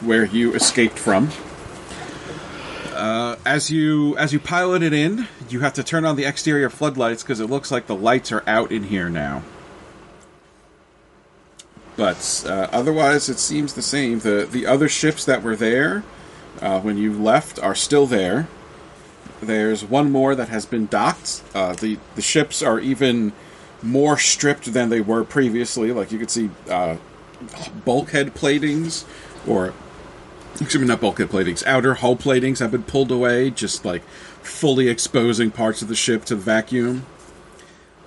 where 0.00 0.24
you 0.24 0.54
escaped 0.54 0.98
from. 0.98 1.30
Uh, 2.94 3.36
as 3.44 3.70
you 3.70 4.16
as 4.16 4.32
you 4.32 4.40
pilot 4.40 4.82
it 4.82 4.94
in, 4.94 5.28
you 5.50 5.60
have 5.60 5.74
to 5.74 5.82
turn 5.82 6.06
on 6.06 6.16
the 6.16 6.24
exterior 6.24 6.70
floodlights 6.70 7.22
because 7.22 7.38
it 7.38 7.50
looks 7.50 7.70
like 7.70 7.86
the 7.86 7.94
lights 7.94 8.32
are 8.32 8.42
out 8.46 8.72
in 8.72 8.84
here 8.84 9.10
now. 9.10 9.42
But 11.96 12.44
uh, 12.48 12.68
otherwise, 12.72 13.28
it 13.28 13.38
seems 13.38 13.74
the 13.74 13.82
same. 13.82 14.20
the 14.20 14.48
The 14.50 14.66
other 14.66 14.88
ships 14.88 15.24
that 15.26 15.42
were 15.42 15.54
there 15.56 16.02
uh, 16.62 16.80
when 16.80 16.96
you 16.96 17.12
left 17.12 17.58
are 17.58 17.74
still 17.74 18.06
there. 18.06 18.48
There's 19.44 19.84
one 19.84 20.10
more 20.10 20.34
that 20.34 20.48
has 20.48 20.66
been 20.66 20.86
docked. 20.86 21.42
Uh, 21.54 21.74
the 21.74 21.98
the 22.14 22.22
ships 22.22 22.62
are 22.62 22.80
even 22.80 23.32
more 23.82 24.18
stripped 24.18 24.72
than 24.72 24.88
they 24.88 25.00
were 25.00 25.24
previously. 25.24 25.92
Like 25.92 26.10
you 26.10 26.18
could 26.18 26.30
see 26.30 26.50
uh, 26.68 26.96
bulkhead 27.84 28.34
platings, 28.34 29.04
or 29.46 29.74
excuse 30.52 30.80
me, 30.80 30.86
not 30.86 31.00
bulkhead 31.00 31.30
platings. 31.30 31.64
Outer 31.66 31.94
hull 31.94 32.16
platings 32.16 32.58
have 32.58 32.70
been 32.70 32.82
pulled 32.82 33.10
away, 33.10 33.50
just 33.50 33.84
like 33.84 34.02
fully 34.42 34.88
exposing 34.88 35.50
parts 35.50 35.82
of 35.82 35.88
the 35.88 35.94
ship 35.94 36.24
to 36.26 36.34
the 36.34 36.42
vacuum. 36.42 37.06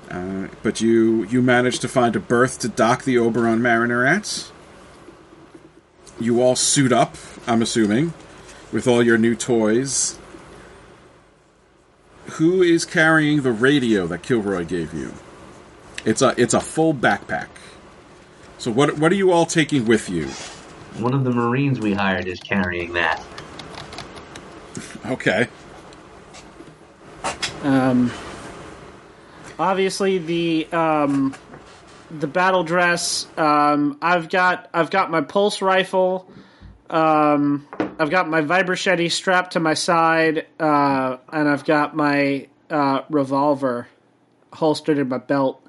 Uh, 0.09 0.47
but 0.63 0.81
you 0.81 1.23
you 1.25 1.41
managed 1.41 1.81
to 1.81 1.87
find 1.87 2.15
a 2.15 2.19
berth 2.19 2.59
to 2.59 2.67
dock 2.67 3.03
the 3.03 3.17
Oberon 3.17 3.61
Mariner 3.61 4.05
at. 4.05 4.51
You 6.19 6.41
all 6.41 6.55
suit 6.55 6.91
up, 6.91 7.15
I'm 7.45 7.61
assuming, 7.61 8.13
with 8.71 8.87
all 8.87 9.03
your 9.03 9.19
new 9.19 9.35
toys 9.35 10.17
who 12.31 12.61
is 12.61 12.85
carrying 12.85 13.41
the 13.41 13.51
radio 13.51 14.07
that 14.07 14.23
Kilroy 14.23 14.65
gave 14.65 14.93
you? 14.93 15.13
It's 16.05 16.21
a 16.21 16.33
it's 16.37 16.53
a 16.53 16.61
full 16.61 16.93
backpack. 16.93 17.47
So 18.57 18.71
what 18.71 18.97
what 18.97 19.11
are 19.11 19.15
you 19.15 19.31
all 19.31 19.45
taking 19.45 19.85
with 19.85 20.09
you? 20.09 20.27
One 21.01 21.13
of 21.13 21.23
the 21.23 21.31
Marines 21.31 21.79
we 21.79 21.93
hired 21.93 22.27
is 22.27 22.39
carrying 22.39 22.93
that. 22.93 23.23
Okay. 25.05 25.47
Um, 27.63 28.11
obviously 29.57 30.17
the 30.17 30.67
um, 30.71 31.35
the 32.11 32.27
battle 32.27 32.63
dress. 32.63 33.27
Um, 33.37 33.97
I've 34.01 34.29
got 34.29 34.69
I've 34.73 34.89
got 34.89 35.09
my 35.11 35.21
pulse 35.21 35.61
rifle. 35.61 36.29
Um, 36.89 37.67
I've 37.99 38.11
got 38.11 38.29
my 38.29 38.41
vibrochetti 38.41 39.11
strapped 39.11 39.53
to 39.53 39.59
my 39.59 39.73
side, 39.73 40.45
uh, 40.59 41.17
and 41.31 41.49
I've 41.49 41.65
got 41.65 41.95
my 41.95 42.47
uh, 42.69 43.01
revolver 43.09 43.87
holstered 44.53 44.99
in 44.99 45.09
my 45.09 45.17
belt. 45.17 45.61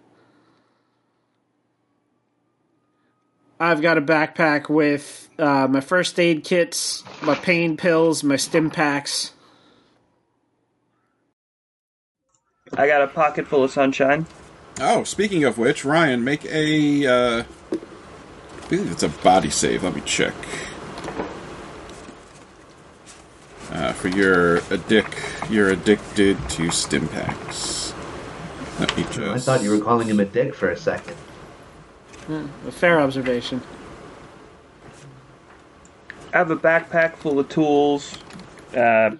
I've 3.58 3.80
got 3.80 3.98
a 3.98 4.02
backpack 4.02 4.68
with 4.68 5.28
uh, 5.38 5.66
my 5.68 5.80
first 5.80 6.20
aid 6.20 6.44
kits, 6.44 7.02
my 7.22 7.34
pain 7.34 7.76
pills, 7.76 8.22
my 8.22 8.36
stim 8.36 8.70
packs. 8.70 9.32
I 12.76 12.86
got 12.86 13.02
a 13.02 13.08
pocket 13.08 13.48
full 13.48 13.64
of 13.64 13.70
sunshine. 13.70 14.26
Oh, 14.80 15.02
speaking 15.02 15.44
of 15.44 15.58
which, 15.58 15.84
Ryan, 15.84 16.22
make 16.22 16.44
a. 16.44 17.06
Uh, 17.06 17.42
I 17.72 18.60
think 18.70 18.90
it's 18.90 19.02
a 19.02 19.08
body 19.08 19.50
save. 19.50 19.82
Let 19.82 19.94
me 19.94 20.02
check. 20.02 20.34
Uh, 23.70 23.92
for 23.92 24.08
your 24.08 24.58
addic, 24.62 25.50
you're 25.50 25.70
addicted 25.70 26.36
to 26.50 26.70
stim 26.70 27.06
packs. 27.08 27.92
Let 28.80 28.96
me 28.96 29.02
just. 29.04 29.18
I 29.18 29.38
thought 29.38 29.62
you 29.62 29.70
were 29.70 29.80
calling 29.84 30.08
him 30.08 30.20
a 30.20 30.24
dick 30.24 30.54
for 30.54 30.70
a 30.70 30.76
second. 30.76 31.16
A 32.66 32.70
fair 32.70 33.00
observation. 33.00 33.62
I 36.32 36.38
have 36.38 36.50
a 36.50 36.56
backpack 36.56 37.16
full 37.16 37.38
of 37.38 37.48
tools. 37.48 38.16
Uh, 38.76 39.10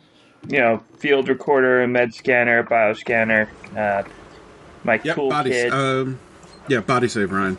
you 0.47 0.59
know, 0.59 0.83
field 0.99 1.29
recorder, 1.29 1.87
med 1.87 2.15
scanner, 2.15 2.63
bioscanner. 2.63 3.49
Uh, 3.77 4.03
my 4.85 5.01
Yep, 5.03 5.17
toolkit. 5.17 5.31
body. 5.31 5.63
Um, 5.71 6.19
yeah, 6.69 6.81
body 6.81 7.09
save, 7.09 7.33
Ryan. 7.33 7.57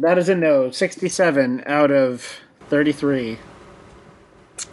That 0.00 0.18
is 0.18 0.28
a 0.28 0.34
no. 0.34 0.70
67 0.70 1.62
out 1.66 1.90
of 1.90 2.40
33. 2.68 3.38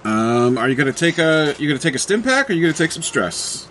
Um, 0.03 0.57
are 0.57 0.67
you 0.69 0.75
gonna 0.75 0.93
take 0.93 1.17
a? 1.17 1.55
You 1.57 1.67
gonna 1.67 1.79
take 1.79 1.95
a 1.95 1.99
stim 1.99 2.23
pack, 2.23 2.49
or 2.49 2.53
are 2.53 2.55
you 2.55 2.61
gonna 2.61 2.73
take 2.73 2.91
some 2.91 3.03
stress? 3.03 3.67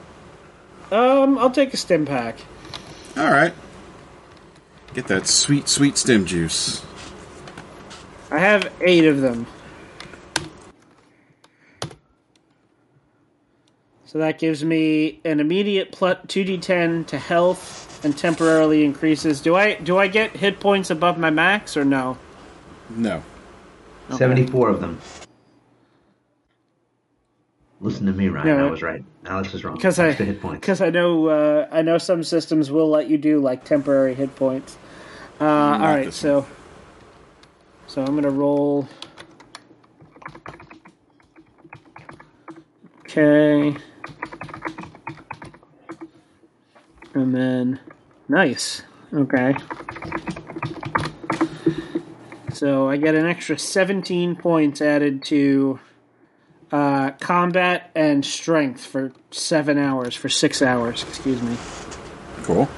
Um, 0.91 1.39
I'll 1.39 1.51
take 1.51 1.73
a 1.75 1.77
stim 1.77 2.07
pack. 2.07 2.37
All 3.17 3.31
right. 3.31 3.53
Get 4.95 5.07
that 5.09 5.27
sweet, 5.27 5.69
sweet 5.69 5.97
stem 5.97 6.27
juice. 6.27 6.85
I 8.31 8.39
have 8.39 8.73
eight 8.81 9.05
of 9.05 9.21
them. 9.21 9.47
So 14.07 14.19
that 14.19 14.41
gives 14.41 14.65
me 14.65 15.21
an 15.25 15.39
immediate 15.39 15.93
plus 15.93 16.17
2d10 16.27 17.07
to 17.09 17.19
health 17.19 18.05
and 18.05 18.17
temporarily 18.17 18.85
increases. 18.85 19.41
Do 19.41 19.55
I 19.55 19.75
do 19.75 19.99
I 19.99 20.09
get 20.09 20.37
hit 20.37 20.59
points 20.59 20.91
above 20.91 21.19
my 21.19 21.31
max 21.31 21.77
or 21.77 21.85
no? 21.85 22.19
No. 22.89 23.23
74 24.11 24.69
of 24.69 24.81
them. 24.81 25.01
Listen 27.83 28.07
to 28.07 28.13
me, 28.13 28.29
Ryan. 28.29 28.47
No, 28.59 28.69
I 28.69 28.71
was 28.71 28.83
right. 28.83 29.03
Alex 29.25 29.55
is 29.55 29.65
wrong. 29.65 29.75
Because 29.75 29.99
I 29.99 30.13
hit 30.13 30.41
points. 30.43 30.61
because 30.61 30.83
I 30.83 30.91
know 30.91 31.29
uh, 31.29 31.69
I 31.73 31.81
know 31.83 31.97
some 31.97 32.23
systems 32.23 32.71
will 32.71 32.91
let 32.91 33.09
you 33.09 33.17
do 33.17 33.41
like 33.41 33.65
temporary 33.65 34.15
hit 34.15 34.37
points. 34.37 34.77
Uh, 35.41 35.45
all 35.45 35.79
right, 35.81 36.13
so 36.13 36.47
so 37.87 38.03
I'm 38.05 38.15
gonna 38.15 38.29
roll. 38.31 38.87
Okay, 43.01 43.75
and 47.15 47.35
then 47.35 47.81
nice. 48.29 48.83
Okay, 49.13 49.55
so 52.53 52.89
I 52.89 52.99
get 52.99 53.15
an 53.15 53.27
extra 53.27 53.59
17 53.59 54.37
points 54.37 54.81
added 54.81 55.25
to 55.25 55.81
uh, 56.73 57.11
combat 57.21 57.91
and 57.95 58.25
strength 58.25 58.85
for 58.85 59.13
seven 59.31 59.79
hours, 59.79 60.15
for 60.15 60.29
six 60.29 60.63
hours, 60.63 61.03
excuse 61.03 61.43
me. 61.43 61.57
Cool. 62.43 62.69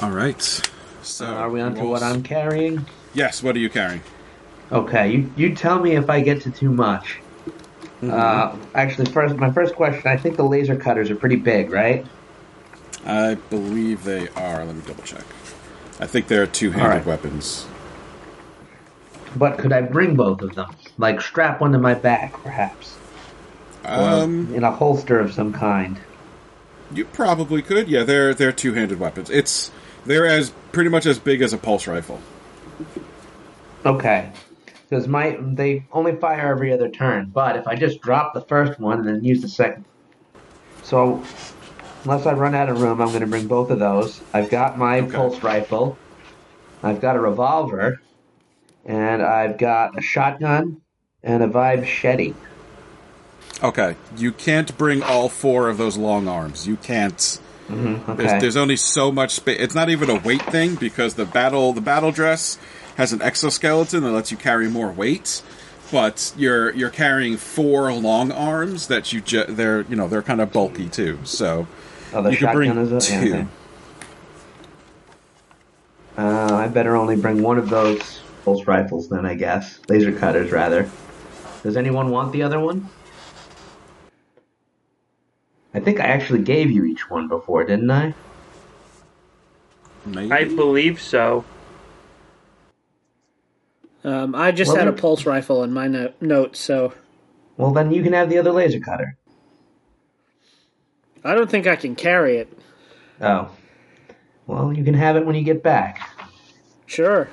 All 0.00 0.10
right. 0.10 0.70
So, 1.02 1.26
are 1.26 1.48
we 1.48 1.60
on 1.60 1.74
to 1.76 1.84
what 1.84 2.02
I'm 2.02 2.22
carrying? 2.22 2.84
Yes, 3.14 3.42
what 3.42 3.56
are 3.56 3.58
you 3.58 3.70
carrying? 3.70 4.02
Okay, 4.72 5.12
you, 5.12 5.32
you 5.36 5.54
tell 5.54 5.78
me 5.78 5.92
if 5.92 6.10
I 6.10 6.20
get 6.20 6.42
to 6.42 6.50
too 6.50 6.70
much. 6.70 7.20
Mm-hmm. 8.02 8.10
Uh, 8.10 8.56
actually, 8.74 9.10
first, 9.10 9.36
my 9.36 9.52
first 9.52 9.74
question 9.74 10.06
I 10.06 10.16
think 10.16 10.36
the 10.36 10.42
laser 10.42 10.76
cutters 10.76 11.10
are 11.10 11.16
pretty 11.16 11.36
big, 11.36 11.70
right? 11.70 12.04
I 13.04 13.34
believe 13.34 14.04
they 14.04 14.28
are. 14.30 14.64
Let 14.64 14.74
me 14.76 14.82
double 14.86 15.02
check. 15.02 15.24
I 16.00 16.06
think 16.06 16.26
they're 16.28 16.46
two-handed 16.46 16.84
All 16.86 16.90
right. 16.96 17.06
weapons. 17.06 17.66
But 19.36 19.58
could 19.58 19.72
I 19.72 19.82
bring 19.82 20.14
both 20.16 20.42
of 20.42 20.54
them? 20.54 20.70
Like 20.98 21.20
strap 21.20 21.60
one 21.60 21.72
to 21.72 21.78
my 21.78 21.94
back, 21.94 22.32
perhaps, 22.42 22.96
Um, 23.84 24.52
in 24.54 24.62
a 24.64 24.70
holster 24.70 25.18
of 25.18 25.32
some 25.32 25.52
kind. 25.52 25.98
you 26.92 27.04
probably 27.04 27.60
could. 27.62 27.88
Yeah, 27.88 28.04
they're 28.04 28.32
they're 28.34 28.52
two-handed 28.52 29.00
weapons. 29.00 29.30
It's 29.30 29.70
they're 30.06 30.26
as 30.26 30.50
pretty 30.72 30.90
much 30.90 31.04
as 31.06 31.18
big 31.18 31.42
as 31.42 31.52
a 31.52 31.58
pulse 31.58 31.86
rifle. 31.86 32.20
Okay. 33.84 34.30
Because 34.88 35.08
my 35.08 35.36
they 35.40 35.84
only 35.92 36.14
fire 36.16 36.50
every 36.52 36.72
other 36.72 36.88
turn, 36.88 37.30
but 37.32 37.56
if 37.56 37.66
I 37.66 37.74
just 37.74 38.00
drop 38.00 38.34
the 38.34 38.40
first 38.42 38.78
one 38.78 39.00
and 39.00 39.08
then 39.08 39.24
use 39.24 39.42
the 39.42 39.48
second, 39.48 39.84
so 40.82 41.22
unless 42.04 42.26
I 42.26 42.32
run 42.32 42.54
out 42.54 42.68
of 42.68 42.80
room, 42.80 43.00
I'm 43.00 43.08
going 43.08 43.20
to 43.20 43.26
bring 43.26 43.46
both 43.46 43.70
of 43.70 43.78
those. 43.78 44.20
I've 44.32 44.50
got 44.50 44.78
my 44.78 45.00
Okay. 45.00 45.12
pulse 45.16 45.42
rifle, 45.42 45.98
I've 46.82 47.00
got 47.00 47.16
a 47.16 47.20
revolver, 47.20 48.00
and 48.84 49.22
I've 49.22 49.58
got 49.58 49.98
a 49.98 50.02
shotgun 50.02 50.80
and 51.22 51.42
a 51.42 51.48
vibechete. 51.48 52.34
Okay, 53.62 53.96
you 54.16 54.32
can't 54.32 54.76
bring 54.76 55.02
all 55.02 55.28
four 55.28 55.68
of 55.68 55.78
those 55.78 55.96
long 55.96 56.28
arms. 56.28 56.66
You 56.66 56.76
can't. 56.76 57.16
Mm-hmm. 57.68 58.10
Okay. 58.10 58.26
There's, 58.26 58.42
there's 58.42 58.56
only 58.56 58.76
so 58.76 59.10
much 59.10 59.30
space. 59.32 59.58
It's 59.58 59.74
not 59.74 59.88
even 59.88 60.10
a 60.10 60.16
weight 60.18 60.42
thing 60.42 60.74
because 60.74 61.14
the 61.14 61.24
battle 61.24 61.72
the 61.72 61.80
battle 61.80 62.12
dress 62.12 62.58
has 62.96 63.12
an 63.14 63.22
exoskeleton 63.22 64.02
that 64.02 64.10
lets 64.10 64.30
you 64.30 64.36
carry 64.36 64.68
more 64.68 64.92
weight. 64.92 65.40
But 65.90 66.34
you're 66.36 66.74
you're 66.74 66.90
carrying 66.90 67.36
four 67.38 67.90
long 67.92 68.32
arms 68.32 68.88
that 68.88 69.12
you 69.14 69.20
ju- 69.22 69.46
they're 69.48 69.82
you 69.82 69.96
know 69.96 70.08
they're 70.08 70.20
kind 70.22 70.40
of 70.42 70.52
bulky 70.52 70.88
too. 70.90 71.18
So 71.24 71.66
oh, 72.14 72.22
the 72.22 72.30
you 72.30 72.36
can 72.38 72.52
bring 72.54 72.70
shotgun 72.70 72.96
is 72.96 73.10
a, 73.10 73.12
yeah, 73.12 73.20
okay. 73.20 73.46
Uh, 76.16 76.54
I 76.54 76.68
better 76.68 76.96
only 76.96 77.16
bring 77.16 77.42
one 77.42 77.58
of 77.58 77.68
those 77.68 78.20
pulse 78.44 78.66
rifles 78.66 79.08
then, 79.08 79.26
I 79.26 79.34
guess. 79.34 79.80
Laser 79.88 80.12
cutters, 80.12 80.52
rather. 80.52 80.88
Does 81.62 81.76
anyone 81.76 82.10
want 82.10 82.32
the 82.32 82.42
other 82.42 82.60
one? 82.60 82.88
I 85.72 85.80
think 85.80 85.98
I 85.98 86.04
actually 86.04 86.42
gave 86.42 86.70
you 86.70 86.84
each 86.84 87.10
one 87.10 87.26
before, 87.26 87.64
didn't 87.64 87.90
I? 87.90 88.14
Maybe? 90.06 90.30
I 90.30 90.44
believe 90.44 91.00
so. 91.00 91.44
Um, 94.04 94.34
I 94.34 94.52
just 94.52 94.68
Well, 94.68 94.76
had 94.76 94.88
a 94.88 94.92
pulse 94.92 95.24
rifle 95.26 95.64
in 95.64 95.72
my 95.72 95.88
no- 95.88 96.12
notes, 96.20 96.60
so 96.60 96.92
Well, 97.56 97.72
then 97.72 97.90
you 97.90 98.02
can 98.02 98.12
have 98.12 98.28
the 98.28 98.38
other 98.38 98.52
laser 98.52 98.78
cutter. 98.78 99.16
I 101.24 101.34
don't 101.34 101.50
think 101.50 101.66
I 101.66 101.76
can 101.76 101.94
carry 101.94 102.36
it. 102.38 102.58
Oh. 103.20 103.50
Well, 104.46 104.72
you 104.72 104.84
can 104.84 104.94
have 104.94 105.16
it 105.16 105.24
when 105.24 105.34
you 105.34 105.42
get 105.42 105.62
back. 105.62 106.10
Sure. 106.86 107.28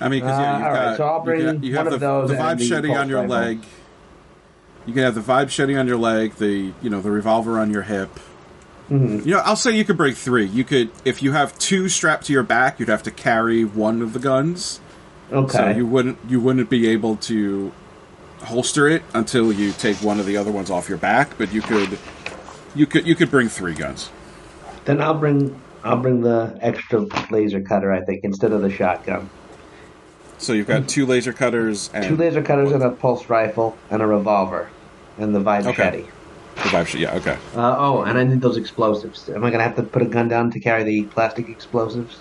I 0.00 0.08
mean, 0.08 0.20
because 0.20 0.38
yeah, 0.38 0.54
Uh, 0.54 0.58
you've 0.58 0.66
all 0.66 0.72
right, 0.72 0.84
got 0.84 0.96
so 0.96 1.04
I'll 1.04 1.38
you, 1.38 1.44
can, 1.44 1.62
you 1.62 1.76
have 1.76 1.90
the, 1.90 1.96
those 1.98 2.28
the 2.30 2.34
and 2.40 2.58
vibe 2.60 2.82
the 2.82 2.94
on 2.94 3.08
your 3.08 3.20
rifle. 3.20 3.36
leg. 3.36 3.64
You 4.86 4.94
can 4.94 5.02
have 5.04 5.14
the 5.14 5.20
vibe 5.20 5.48
shedding 5.50 5.78
on 5.78 5.86
your 5.86 5.96
leg. 5.96 6.34
The 6.34 6.72
you 6.82 6.90
know 6.90 7.00
the 7.00 7.10
revolver 7.10 7.58
on 7.58 7.70
your 7.70 7.82
hip. 7.82 8.10
Mm-hmm. 8.90 9.20
You 9.28 9.34
know, 9.36 9.38
I'll 9.44 9.56
say 9.56 9.70
you 9.76 9.84
could 9.84 9.96
bring 9.96 10.14
three. 10.14 10.44
You 10.44 10.64
could 10.64 10.90
if 11.04 11.22
you 11.22 11.32
have 11.32 11.56
two 11.58 11.88
strapped 11.88 12.26
to 12.26 12.32
your 12.32 12.42
back, 12.42 12.80
you'd 12.80 12.88
have 12.88 13.04
to 13.04 13.10
carry 13.10 13.64
one 13.64 14.02
of 14.02 14.12
the 14.12 14.18
guns. 14.18 14.80
Okay. 15.30 15.56
So 15.56 15.68
you 15.68 15.86
wouldn't 15.86 16.18
you 16.28 16.40
wouldn't 16.40 16.68
be 16.68 16.88
able 16.88 17.16
to 17.16 17.72
holster 18.42 18.88
it 18.88 19.02
until 19.14 19.52
you 19.52 19.72
take 19.72 19.96
one 19.98 20.20
of 20.20 20.26
the 20.26 20.36
other 20.36 20.50
ones 20.50 20.70
off 20.70 20.88
your 20.88 20.98
back. 20.98 21.36
But 21.38 21.52
you 21.52 21.62
could 21.62 21.98
you 22.74 22.86
could 22.86 23.06
you 23.06 23.14
could 23.14 23.30
bring 23.30 23.48
three 23.48 23.74
guns. 23.74 24.10
Then 24.84 25.00
I'll 25.00 25.14
bring 25.14 25.60
I'll 25.84 25.98
bring 25.98 26.20
the 26.20 26.56
extra 26.60 27.06
laser 27.30 27.60
cutter, 27.60 27.92
I 27.92 28.02
think, 28.04 28.24
instead 28.24 28.52
of 28.52 28.62
the 28.62 28.70
shotgun. 28.70 29.28
So 30.38 30.52
you've 30.52 30.66
got 30.66 30.88
two 30.88 31.06
laser 31.06 31.32
cutters 31.32 31.88
and 31.94 32.04
Two 32.04 32.16
laser 32.16 32.42
cutters 32.42 32.72
and 32.72 32.82
a 32.82 32.90
pulse 32.90 33.28
rifle 33.28 33.76
and 33.90 34.02
a 34.02 34.06
revolver 34.06 34.68
and 35.18 35.34
the 35.34 35.40
vibe 35.40 35.66
Okay. 35.66 35.82
shetty. 35.82 36.06
the 36.56 36.60
vibechete. 36.68 36.98
Yeah, 37.00 37.14
okay. 37.16 37.38
Uh, 37.54 37.76
oh, 37.78 38.02
and 38.02 38.18
I 38.18 38.24
need 38.24 38.40
those 38.40 38.56
explosives. 38.56 39.28
Am 39.28 39.44
I 39.44 39.50
gonna 39.50 39.62
have 39.62 39.76
to 39.76 39.82
put 39.84 40.02
a 40.02 40.06
gun 40.06 40.28
down 40.28 40.50
to 40.50 40.60
carry 40.60 40.82
the 40.82 41.04
plastic 41.04 41.48
explosives? 41.48 42.18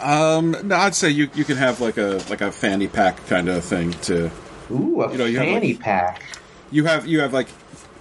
Um, 0.00 0.56
no, 0.64 0.76
I'd 0.76 0.94
say 0.94 1.10
you 1.10 1.28
you 1.34 1.44
can 1.44 1.56
have 1.56 1.80
like 1.80 1.96
a 1.98 2.20
like 2.30 2.40
a 2.40 2.50
fanny 2.52 2.86
pack 2.88 3.24
kind 3.26 3.48
of 3.48 3.64
thing 3.64 3.92
to. 4.02 4.30
Ooh, 4.70 5.02
a 5.02 5.12
You 5.12 5.18
know, 5.18 5.24
you 5.26 5.38
have, 5.38 5.46
fanny 5.46 5.72
like- 5.74 5.80
pack. 5.80 6.22
You 6.70 6.84
have 6.86 7.06
you 7.06 7.20
have 7.20 7.32
like 7.32 7.48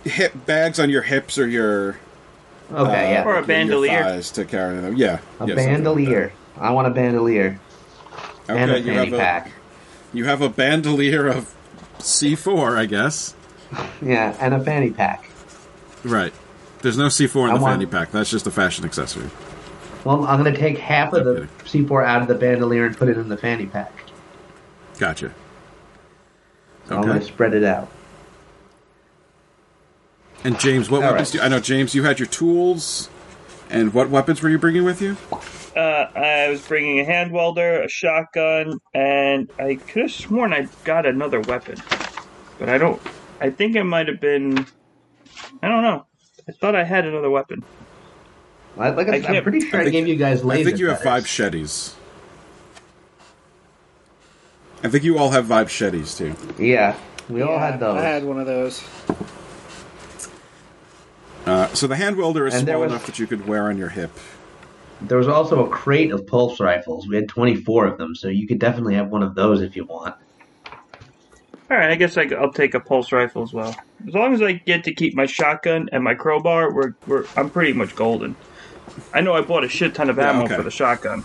hip 0.03 0.33
bags 0.45 0.79
on 0.79 0.89
your 0.89 1.01
hips 1.03 1.37
or 1.37 1.47
your 1.47 1.97
Okay, 2.71 3.07
uh, 3.07 3.11
yeah. 3.11 3.23
Or 3.25 3.33
a 3.33 3.37
your 3.37 3.45
bandolier. 3.45 4.03
thighs 4.03 4.31
to 4.31 4.45
carry 4.45 4.79
them. 4.79 4.95
Yeah, 4.95 5.07
a 5.07 5.11
yeah, 5.11 5.19
something 5.39 5.55
like 5.57 5.65
bandolier. 5.67 6.33
I 6.57 6.71
want 6.71 6.87
a 6.87 6.91
bandolier 6.91 7.59
that. 8.47 8.57
and 8.57 8.71
a 8.71 8.75
Okay, 8.75 8.85
you 8.85 8.93
fanny 8.93 9.05
have 9.09 9.13
a 9.13 9.17
pack. 9.17 9.51
you 10.13 10.25
have 10.25 10.41
a 10.41 10.49
bandolier 10.49 11.27
of 11.27 11.53
C 11.99 12.35
four, 12.35 12.77
I 12.77 12.85
guess. 12.85 13.35
Yeah, 14.01 14.35
and 14.39 14.53
a 14.53 14.59
fanny 14.63 14.91
pack. 14.91 15.25
Right. 16.03 16.33
There's 16.81 16.97
no 16.97 17.09
C 17.09 17.25
four 17.27 17.45
in 17.47 17.51
I 17.53 17.57
the 17.57 17.61
want- 17.63 17.73
fanny 17.75 17.85
pack. 17.85 18.11
That's 18.11 18.29
just 18.29 18.45
a 18.47 18.51
fashion 18.51 18.85
accessory. 18.85 19.29
Well, 20.03 20.25
I'm 20.25 20.37
gonna 20.43 20.55
take 20.55 20.77
half 20.77 21.13
of 21.13 21.23
the 21.25 21.47
C4 21.63 22.05
out 22.05 22.21
of 22.21 22.27
the 22.27 22.35
bandolier 22.35 22.85
and 22.85 22.97
put 22.97 23.07
it 23.07 23.17
in 23.17 23.29
the 23.29 23.37
fanny 23.37 23.65
pack. 23.65 23.91
Gotcha. 24.99 25.33
I'm 26.89 27.01
gonna 27.01 27.21
spread 27.21 27.53
it 27.53 27.63
out. 27.63 27.89
And 30.43 30.59
James, 30.59 30.89
what 30.89 30.97
All 31.03 31.11
weapons 31.11 31.29
right. 31.29 31.31
do 31.33 31.37
you, 31.39 31.43
I 31.43 31.47
know 31.47 31.59
James? 31.59 31.95
You 31.95 32.03
had 32.03 32.19
your 32.19 32.27
tools, 32.27 33.09
and 33.69 33.93
what 33.93 34.09
weapons 34.09 34.41
were 34.41 34.49
you 34.49 34.57
bringing 34.59 34.83
with 34.83 35.01
you? 35.01 35.15
Uh, 35.75 35.79
I 36.15 36.49
was 36.49 36.61
bringing 36.67 36.99
a 36.99 37.05
hand 37.05 37.31
welder, 37.31 37.81
a 37.81 37.87
shotgun, 37.89 38.79
and 38.93 39.49
I 39.57 39.75
could 39.75 40.03
have 40.03 40.11
sworn 40.11 40.53
I 40.53 40.67
got 40.83 41.05
another 41.05 41.39
weapon, 41.41 41.77
but 42.59 42.67
I 42.69 42.77
don't. 42.77 43.01
I 43.39 43.49
think 43.49 43.75
it 43.75 43.83
might 43.85 44.07
have 44.07 44.19
been. 44.19 44.65
I 45.61 45.69
don't 45.69 45.81
know. 45.81 46.05
I 46.47 46.51
thought 46.51 46.75
I 46.75 46.83
had 46.83 47.05
another 47.05 47.29
weapon. 47.29 47.63
I, 48.77 48.89
like 48.89 49.07
I, 49.07 49.15
I 49.15 49.21
said, 49.21 49.35
I'm 49.37 49.43
pretty 49.43 49.61
sure 49.61 49.79
I, 49.79 49.83
think- 49.83 49.93
gave 49.93 50.07
you 50.07 50.15
guys 50.17 50.43
laser 50.43 50.61
I 50.61 50.63
think 50.65 50.79
you 50.79 50.87
have 50.89 51.01
cutters. 51.01 51.25
vibechetes. 51.25 51.93
I 54.83 54.89
think 54.89 55.03
you 55.03 55.17
all 55.17 55.29
have 55.31 55.45
vibechetes 55.45 56.17
too. 56.17 56.35
Yeah, 56.63 56.95
we 57.29 57.41
all 57.41 57.57
had 57.57 57.79
those. 57.79 57.97
I 58.01 58.03
had 58.05 58.23
one 58.25 58.39
of 58.39 58.45
those. 58.45 58.83
Uh, 61.45 61.67
so 61.73 61.87
the 61.87 61.95
hand 61.95 62.17
welder 62.17 62.47
is 62.47 62.53
And 62.53 62.67
small 62.67 62.81
was- 62.81 62.91
enough 62.91 63.05
that 63.05 63.19
you 63.19 63.27
could 63.27 63.47
wear 63.47 63.63
on 63.67 63.77
your 63.77 63.89
hip. 63.89 64.11
There 65.01 65.17
was 65.17 65.27
also 65.27 65.65
a 65.65 65.69
crate 65.69 66.11
of 66.11 66.25
pulse 66.27 66.61
rifles. 66.61 67.07
We 67.07 67.15
had 67.17 67.27
24 67.27 67.87
of 67.87 67.97
them, 67.97 68.15
so 68.15 68.29
you 68.29 68.47
could 68.47 68.59
definitely 68.59 68.95
have 68.95 69.09
one 69.09 69.21
of 69.23 69.35
those 69.35 69.61
if 69.61 69.75
you 69.75 69.83
want. 69.83 70.15
All 71.69 71.77
right, 71.77 71.89
I 71.89 71.95
guess 71.95 72.17
I, 72.17 72.25
will 72.25 72.53
take 72.53 72.73
a 72.73 72.79
pulse 72.79 73.11
rifle 73.11 73.41
as 73.43 73.51
well. 73.51 73.75
As 74.07 74.13
long 74.13 74.33
as 74.33 74.41
I 74.41 74.53
get 74.53 74.85
to 74.85 74.93
keep 74.93 75.15
my 75.15 75.25
shotgun 75.25 75.89
and 75.91 76.03
my 76.03 76.13
crowbar, 76.13 76.73
we're, 76.73 76.93
we're 77.07 77.25
I'm 77.35 77.49
pretty 77.49 77.73
much 77.73 77.95
golden. 77.95 78.35
I 79.13 79.19
know 79.21 79.33
I 79.33 79.41
bought 79.41 79.63
a 79.65 79.69
shit 79.69 79.93
ton 79.95 80.09
of 80.09 80.17
Yeah, 80.17 80.29
ammo 80.29 80.43
okay. 80.45 80.55
for 80.55 80.63
the 80.63 80.71
shotgun. 80.71 81.23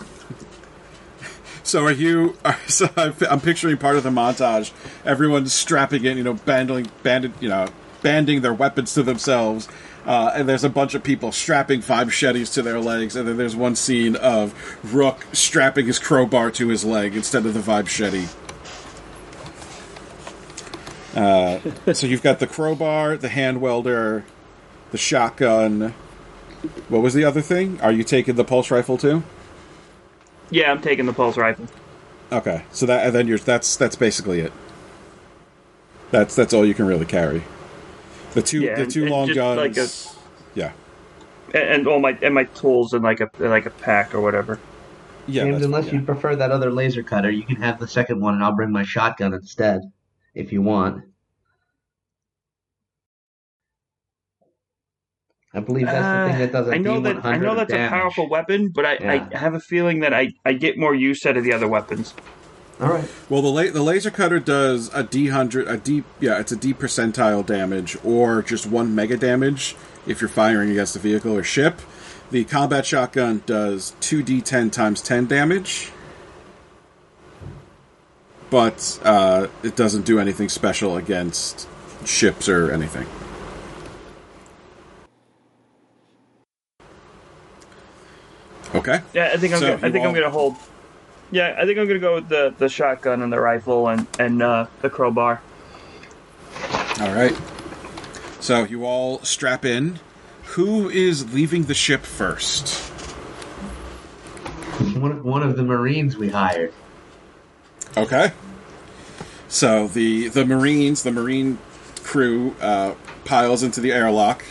So 1.69 1.85
are 1.85 1.91
you? 1.91 2.35
So 2.67 2.89
I'm, 2.95 3.41
picturing 3.41 3.77
part 3.77 3.95
of 3.95 4.03
the 4.03 4.09
montage. 4.09 4.71
Everyone's 5.03 5.53
strapping 5.53 6.05
in, 6.05 6.17
you 6.17 6.23
know, 6.23 6.33
banding, 6.33 6.87
banded, 7.03 7.33
you 7.39 7.49
know, 7.49 7.67
banding 8.01 8.41
their 8.41 8.53
weapons 8.53 8.93
to 8.93 9.03
themselves. 9.03 9.67
Uh, 10.05 10.31
and 10.33 10.47
there's 10.47 10.63
a 10.63 10.69
bunch 10.69 10.95
of 10.95 11.03
people 11.03 11.31
strapping 11.31 11.81
five 11.81 12.11
to 12.15 12.61
their 12.61 12.79
legs, 12.79 13.15
and 13.15 13.27
then 13.27 13.37
there's 13.37 13.55
one 13.55 13.75
scene 13.75 14.15
of 14.15 14.53
Rook 14.93 15.25
strapping 15.33 15.87
his 15.87 15.99
crowbar 15.99 16.51
to 16.51 16.69
his 16.69 16.85
leg 16.85 17.15
instead 17.15 17.45
of 17.45 17.53
the 17.53 17.59
vibechete. 17.59 18.33
Uh, 21.15 21.93
so 21.93 22.07
you've 22.07 22.23
got 22.23 22.39
the 22.39 22.47
crowbar, 22.47 23.17
the 23.17 23.29
hand 23.29 23.61
welder, 23.61 24.25
the 24.91 24.97
shotgun. 24.97 25.93
What 26.87 27.01
was 27.01 27.13
the 27.13 27.25
other 27.25 27.41
thing? 27.41 27.79
Are 27.81 27.91
you 27.91 28.03
taking 28.03 28.35
the 28.35 28.45
pulse 28.45 28.71
rifle 28.71 28.97
too? 28.97 29.23
Yeah, 30.51 30.71
I'm 30.71 30.81
taking 30.81 31.05
the 31.05 31.13
pulse 31.13 31.37
rifle. 31.37 31.67
Okay, 32.31 32.63
so 32.71 32.85
that 32.85 33.05
and 33.07 33.15
then 33.15 33.27
you're 33.27 33.37
that's 33.39 33.75
that's 33.75 33.95
basically 33.95 34.39
it. 34.41 34.53
That's 36.11 36.35
that's 36.35 36.53
all 36.53 36.65
you 36.65 36.73
can 36.73 36.85
really 36.87 37.05
carry. 37.05 37.43
The 38.33 38.41
two 38.41 38.61
Yeah, 38.61 38.75
the 38.75 38.87
two 38.87 39.03
and 39.03 39.11
long 39.11 39.27
just 39.27 39.35
guns. 39.35 39.57
like 39.57 39.77
a- 39.77 39.89
yeah, 40.59 40.71
And, 41.53 41.63
and 41.63 41.87
all 41.87 41.99
my 41.99 42.17
and 42.21 42.33
my 42.33 42.43
tools 42.45 42.93
in 42.93 43.01
like 43.01 43.19
a 43.19 43.29
like 43.39 43.65
a 43.65 43.69
pack 43.71 44.13
or 44.15 44.21
whatever. 44.21 44.59
yeah. 45.27 45.43
James, 45.43 45.63
unless 45.63 45.87
yeah. 45.87 45.93
you 45.95 46.01
prefer 46.01 46.35
that 46.35 46.51
other 46.51 46.71
laser 46.71 47.03
cutter, 47.03 47.29
you 47.31 47.43
can 47.43 47.55
have 47.57 47.79
the 47.79 47.87
second 47.87 48.19
one, 48.19 48.33
and 48.35 48.43
I'll 48.43 48.55
bring 48.55 48.71
my 48.71 48.83
shotgun 48.83 49.33
instead, 49.33 49.81
if 50.33 50.51
you 50.51 50.61
want. 50.61 51.03
I 55.53 55.59
believe 55.61 55.87
that's 55.87 56.31
the 56.31 56.31
thing 56.31 56.39
that 56.41 56.51
does 56.51 56.67
a 56.67 56.71
Uh, 56.71 56.75
I 56.75 56.77
know 56.77 56.99
that 57.01 57.25
I 57.25 57.37
know 57.37 57.53
D100 57.55 57.57
that's 57.57 57.73
a 57.73 57.87
powerful 57.89 58.29
weapon, 58.29 58.69
but 58.69 58.85
I, 58.85 58.93
Yeah. 59.01 59.27
I 59.33 59.37
have 59.37 59.55
a 59.55 59.59
feeling 59.59 60.01
that 60.01 60.13
I, 60.13 60.33
I 60.45 60.53
get 60.53 60.77
more 60.77 60.93
use 60.93 61.25
out 61.25 61.37
of 61.37 61.43
the 61.43 61.53
other 61.53 61.67
weapons. 61.67 62.13
All 62.79 62.89
right. 62.89 63.09
Well, 63.29 63.41
the 63.41 63.49
la- 63.49 63.71
the 63.71 63.81
laser 63.81 64.11
cutter 64.11 64.39
does 64.39 64.89
a 64.93 65.03
D 65.03 65.27
hundred, 65.27 65.67
a 65.67 65.75
D 65.77 66.03
yeah, 66.19 66.39
it's 66.39 66.51
a 66.51 66.55
D 66.55 66.73
percentile 66.73 67.45
damage, 67.45 67.97
or 68.05 68.41
just 68.41 68.67
one 68.67 68.93
mega 68.95 69.17
damage 69.17 69.75
if 70.07 70.21
you're 70.21 70.29
firing 70.29 70.69
against 70.69 70.95
a 70.95 70.99
vehicle 70.99 71.35
or 71.35 71.43
ship. 71.43 71.79
The 72.31 72.45
combat 72.45 72.85
shotgun 72.85 73.41
does 73.45 73.95
two 73.99 74.21
D 74.23 74.39
ten 74.39 74.69
times 74.69 75.01
ten 75.01 75.25
damage, 75.25 75.91
but 78.49 78.99
uh, 79.03 79.47
it 79.63 79.75
doesn't 79.75 80.05
do 80.05 80.19
anything 80.19 80.47
special 80.47 80.95
against 80.95 81.67
ships 82.05 82.47
or 82.47 82.71
anything. 82.71 83.07
Okay. 88.75 89.01
Yeah, 89.13 89.31
I 89.33 89.37
think 89.37 89.53
I'm 89.53 89.59
So 89.59 89.75
gonna, 89.75 89.87
I 89.87 89.91
think 89.91 90.03
all- 90.03 90.09
I'm 90.09 90.13
gonna 90.15 90.29
hold. 90.29 90.55
Yeah, 91.31 91.55
I 91.57 91.65
think 91.65 91.77
I'm 91.79 91.87
gonna 91.87 91.99
go 91.99 92.15
with 92.15 92.29
the, 92.29 92.53
the 92.57 92.69
shotgun 92.69 93.21
and 93.21 93.31
the 93.31 93.39
rifle 93.39 93.87
and 93.87 94.07
and 94.19 94.41
uh, 94.41 94.67
the 94.81 94.89
crowbar. 94.89 95.41
All 96.99 97.13
right. 97.13 97.35
So 98.39 98.63
you 98.63 98.85
all 98.85 99.19
strap 99.23 99.65
in. 99.65 99.99
Who 100.53 100.89
is 100.89 101.33
leaving 101.33 101.63
the 101.65 101.73
ship 101.75 102.01
first? 102.01 102.79
One 104.97 105.11
of, 105.11 105.23
one 105.23 105.43
of 105.43 105.55
the 105.55 105.63
Marines 105.63 106.17
we 106.17 106.29
hired. 106.29 106.73
Okay. 107.95 108.31
So 109.47 109.87
the 109.87 110.29
the 110.29 110.45
Marines, 110.45 111.03
the 111.03 111.11
Marine 111.11 111.57
crew, 112.03 112.55
uh, 112.61 112.95
piles 113.25 113.61
into 113.63 113.81
the 113.81 113.91
airlock, 113.91 114.43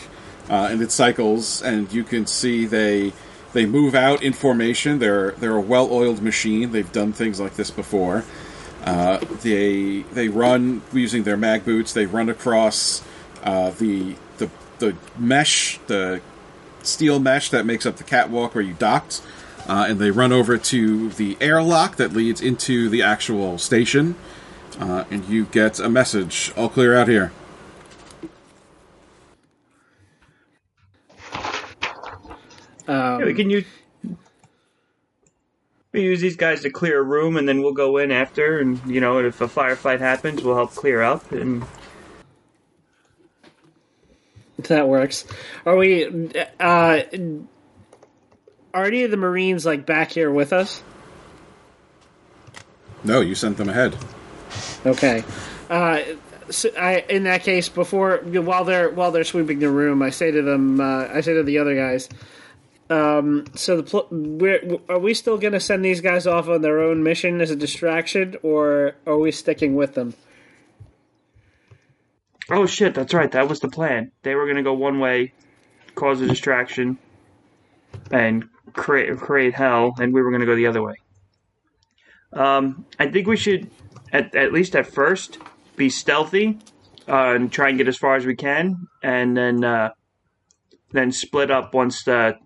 uh, 0.49 0.69
and 0.71 0.81
it 0.81 0.91
cycles, 0.91 1.61
and 1.61 1.91
you 1.91 2.03
can 2.03 2.25
see 2.25 2.65
they 2.65 3.11
they 3.53 3.65
move 3.65 3.95
out 3.95 4.21
in 4.21 4.33
formation. 4.33 4.99
They're 4.99 5.31
they're 5.31 5.55
a 5.55 5.61
well 5.61 5.91
oiled 5.91 6.21
machine. 6.21 6.71
They've 6.71 6.91
done 6.91 7.13
things 7.13 7.39
like 7.39 7.55
this 7.55 7.71
before. 7.71 8.23
Uh, 8.83 9.19
they 9.41 10.01
they 10.13 10.27
run 10.27 10.81
using 10.93 11.23
their 11.23 11.37
mag 11.37 11.65
boots. 11.65 11.93
They 11.93 12.05
run 12.05 12.29
across 12.29 13.03
uh, 13.43 13.71
the 13.71 14.15
the 14.37 14.49
the 14.79 14.95
mesh, 15.17 15.79
the 15.87 16.21
steel 16.83 17.19
mesh 17.19 17.49
that 17.49 17.65
makes 17.65 17.85
up 17.85 17.97
the 17.97 18.03
catwalk 18.03 18.55
where 18.55 18.63
you 18.63 18.73
docked, 18.73 19.21
uh, 19.67 19.85
and 19.89 19.99
they 19.99 20.11
run 20.11 20.31
over 20.31 20.57
to 20.57 21.09
the 21.09 21.37
airlock 21.41 21.97
that 21.97 22.13
leads 22.13 22.41
into 22.41 22.89
the 22.89 23.01
actual 23.01 23.57
station. 23.57 24.15
Uh, 24.79 25.03
and 25.11 25.27
you 25.27 25.45
get 25.45 25.79
a 25.79 25.89
message. 25.89 26.53
All 26.55 26.69
clear 26.69 26.95
out 26.95 27.09
here. 27.09 27.33
Um, 32.89 33.19
Yeah, 33.19 33.25
we 33.25 33.33
can 33.33 33.49
use 33.49 33.65
we 35.91 36.01
use 36.03 36.21
these 36.21 36.35
guys 36.35 36.61
to 36.61 36.69
clear 36.69 36.99
a 36.99 37.03
room, 37.03 37.37
and 37.37 37.47
then 37.47 37.61
we'll 37.61 37.73
go 37.73 37.97
in 37.97 38.11
after. 38.11 38.59
And 38.59 38.79
you 38.87 38.99
know, 38.99 39.19
if 39.19 39.41
a 39.41 39.47
firefight 39.47 39.99
happens, 39.99 40.43
we'll 40.43 40.55
help 40.55 40.71
clear 40.71 41.01
up. 41.01 41.31
And 41.31 41.63
That 44.63 44.87
works. 44.87 45.25
Are 45.65 45.75
we? 45.75 46.31
Uh, 46.59 47.01
are 48.73 48.85
any 48.85 49.03
of 49.03 49.11
the 49.11 49.17
Marines 49.17 49.65
like 49.65 49.85
back 49.85 50.11
here 50.11 50.31
with 50.31 50.53
us? 50.53 50.83
No, 53.03 53.21
you 53.21 53.33
sent 53.35 53.57
them 53.57 53.69
ahead. 53.69 53.95
Okay. 54.85 55.23
Uh, 55.69 56.01
so 56.49 56.69
I, 56.77 57.05
in 57.09 57.23
that 57.23 57.43
case, 57.43 57.69
before 57.69 58.17
while 58.17 58.65
they're 58.65 58.89
while 58.89 59.11
they're 59.11 59.23
sweeping 59.23 59.59
the 59.59 59.69
room, 59.69 60.01
I 60.01 60.09
say 60.09 60.31
to 60.31 60.41
them, 60.41 60.79
uh, 60.79 61.07
I 61.13 61.21
say 61.21 61.33
to 61.35 61.43
the 61.43 61.59
other 61.59 61.75
guys, 61.75 62.09
um, 62.89 63.45
so 63.55 63.77
the 63.77 63.83
pl- 63.83 64.07
we're, 64.11 64.79
are 64.89 64.99
we 64.99 65.13
still 65.13 65.37
going 65.37 65.53
to 65.53 65.59
send 65.59 65.85
these 65.85 66.01
guys 66.01 66.25
off 66.25 66.47
on 66.47 66.61
their 66.61 66.79
own 66.79 67.03
mission 67.03 67.41
as 67.41 67.51
a 67.51 67.55
distraction, 67.55 68.35
or 68.43 68.95
are 69.05 69.17
we 69.17 69.31
sticking 69.31 69.75
with 69.75 69.95
them? 69.95 70.13
oh 72.49 72.65
shit, 72.65 72.93
that's 72.93 73.13
right. 73.13 73.31
That 73.31 73.47
was 73.47 73.59
the 73.59 73.69
plan. 73.69 74.11
They 74.23 74.35
were 74.35 74.47
gonna 74.47 74.63
go 74.63 74.73
one 74.73 74.99
way, 74.99 75.33
cause 75.95 76.21
a 76.21 76.27
distraction, 76.27 76.97
and 78.11 78.49
create 78.73 79.17
create 79.17 79.53
hell, 79.53 79.93
and 79.99 80.13
we 80.13 80.21
were 80.21 80.31
gonna 80.31 80.45
go 80.45 80.55
the 80.55 80.67
other 80.67 80.83
way. 80.83 80.95
Um, 82.33 82.85
I 82.99 83.07
think 83.07 83.27
we 83.27 83.37
should, 83.37 83.69
at 84.11 84.35
at 84.35 84.53
least 84.53 84.75
at 84.75 84.87
first, 84.87 85.37
be 85.75 85.89
stealthy 85.89 86.59
uh, 87.07 87.33
and 87.35 87.51
try 87.51 87.69
and 87.69 87.77
get 87.77 87.87
as 87.87 87.97
far 87.97 88.15
as 88.15 88.25
we 88.25 88.35
can, 88.35 88.87
and 89.03 89.35
then 89.35 89.63
uh, 89.63 89.89
then 90.91 91.11
split 91.11 91.51
up 91.51 91.73
once 91.73 92.03
the 92.03 92.37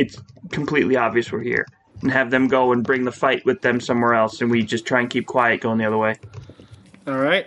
it's 0.00 0.16
completely 0.50 0.96
obvious 0.96 1.30
we're 1.30 1.42
here, 1.42 1.66
and 2.02 2.10
have 2.10 2.30
them 2.30 2.48
go 2.48 2.72
and 2.72 2.82
bring 2.82 3.04
the 3.04 3.12
fight 3.12 3.44
with 3.44 3.60
them 3.62 3.80
somewhere 3.80 4.14
else, 4.14 4.40
and 4.40 4.50
we 4.50 4.62
just 4.62 4.86
try 4.86 5.00
and 5.00 5.10
keep 5.10 5.26
quiet 5.26 5.60
going 5.60 5.78
the 5.78 5.84
other 5.84 5.98
way. 5.98 6.16
All 7.06 7.18
right. 7.18 7.46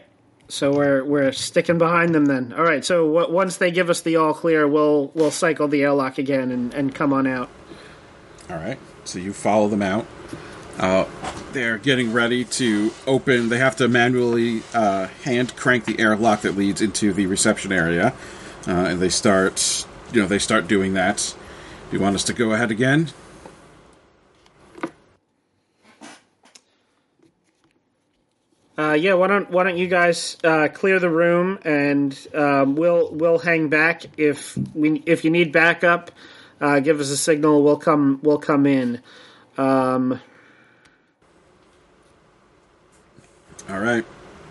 So 0.49 0.71
we're 0.71 1.03
we're 1.03 1.31
sticking 1.31 1.77
behind 1.77 2.13
them 2.13 2.25
then. 2.25 2.53
All 2.53 2.63
right. 2.63 2.85
So 2.85 3.11
w- 3.11 3.33
once 3.33 3.57
they 3.57 3.71
give 3.71 3.89
us 3.89 4.01
the 4.01 4.17
all 4.17 4.33
clear, 4.33 4.67
we'll 4.67 5.11
we'll 5.15 5.31
cycle 5.31 5.67
the 5.67 5.81
airlock 5.81 6.17
again 6.17 6.51
and, 6.51 6.73
and 6.73 6.93
come 6.93 7.13
on 7.13 7.25
out. 7.25 7.49
All 8.49 8.57
right. 8.57 8.77
So 9.05 9.19
you 9.19 9.33
follow 9.33 9.67
them 9.67 9.81
out. 9.81 10.05
Uh, 10.77 11.05
they're 11.53 11.77
getting 11.77 12.13
ready 12.13 12.43
to 12.45 12.91
open. 13.07 13.49
They 13.49 13.59
have 13.59 13.75
to 13.77 13.87
manually 13.87 14.63
uh, 14.73 15.07
hand 15.23 15.55
crank 15.55 15.85
the 15.85 15.99
airlock 15.99 16.41
that 16.41 16.55
leads 16.55 16.81
into 16.81 17.13
the 17.13 17.25
reception 17.25 17.71
area, 17.71 18.13
uh, 18.67 18.71
and 18.71 18.99
they 18.99 19.09
start. 19.09 19.85
You 20.11 20.21
know, 20.21 20.27
they 20.27 20.39
start 20.39 20.67
doing 20.67 20.93
that. 20.93 21.35
Do 21.93 21.99
you 21.99 22.03
want 22.03 22.15
us 22.15 22.23
to 22.23 22.33
go 22.33 22.53
ahead 22.53 22.71
again? 22.71 23.09
Uh, 28.75 28.93
yeah. 28.93 29.13
Why 29.13 29.27
don't 29.27 29.51
Why 29.51 29.63
don't 29.63 29.77
you 29.77 29.87
guys 29.87 30.35
uh, 30.43 30.69
clear 30.73 30.97
the 30.97 31.11
room 31.11 31.59
and 31.63 32.17
um, 32.33 32.73
we'll 32.73 33.11
we'll 33.13 33.37
hang 33.37 33.69
back 33.69 34.05
if 34.17 34.57
we 34.73 35.03
if 35.05 35.23
you 35.23 35.29
need 35.29 35.51
backup. 35.51 36.09
Uh, 36.59 36.79
give 36.79 36.99
us 36.99 37.11
a 37.11 37.17
signal. 37.17 37.63
We'll 37.63 37.77
come. 37.77 38.19
We'll 38.23 38.39
come 38.39 38.65
in. 38.65 38.99
Um, 39.59 40.19
All 43.69 43.77
right. 43.79 44.03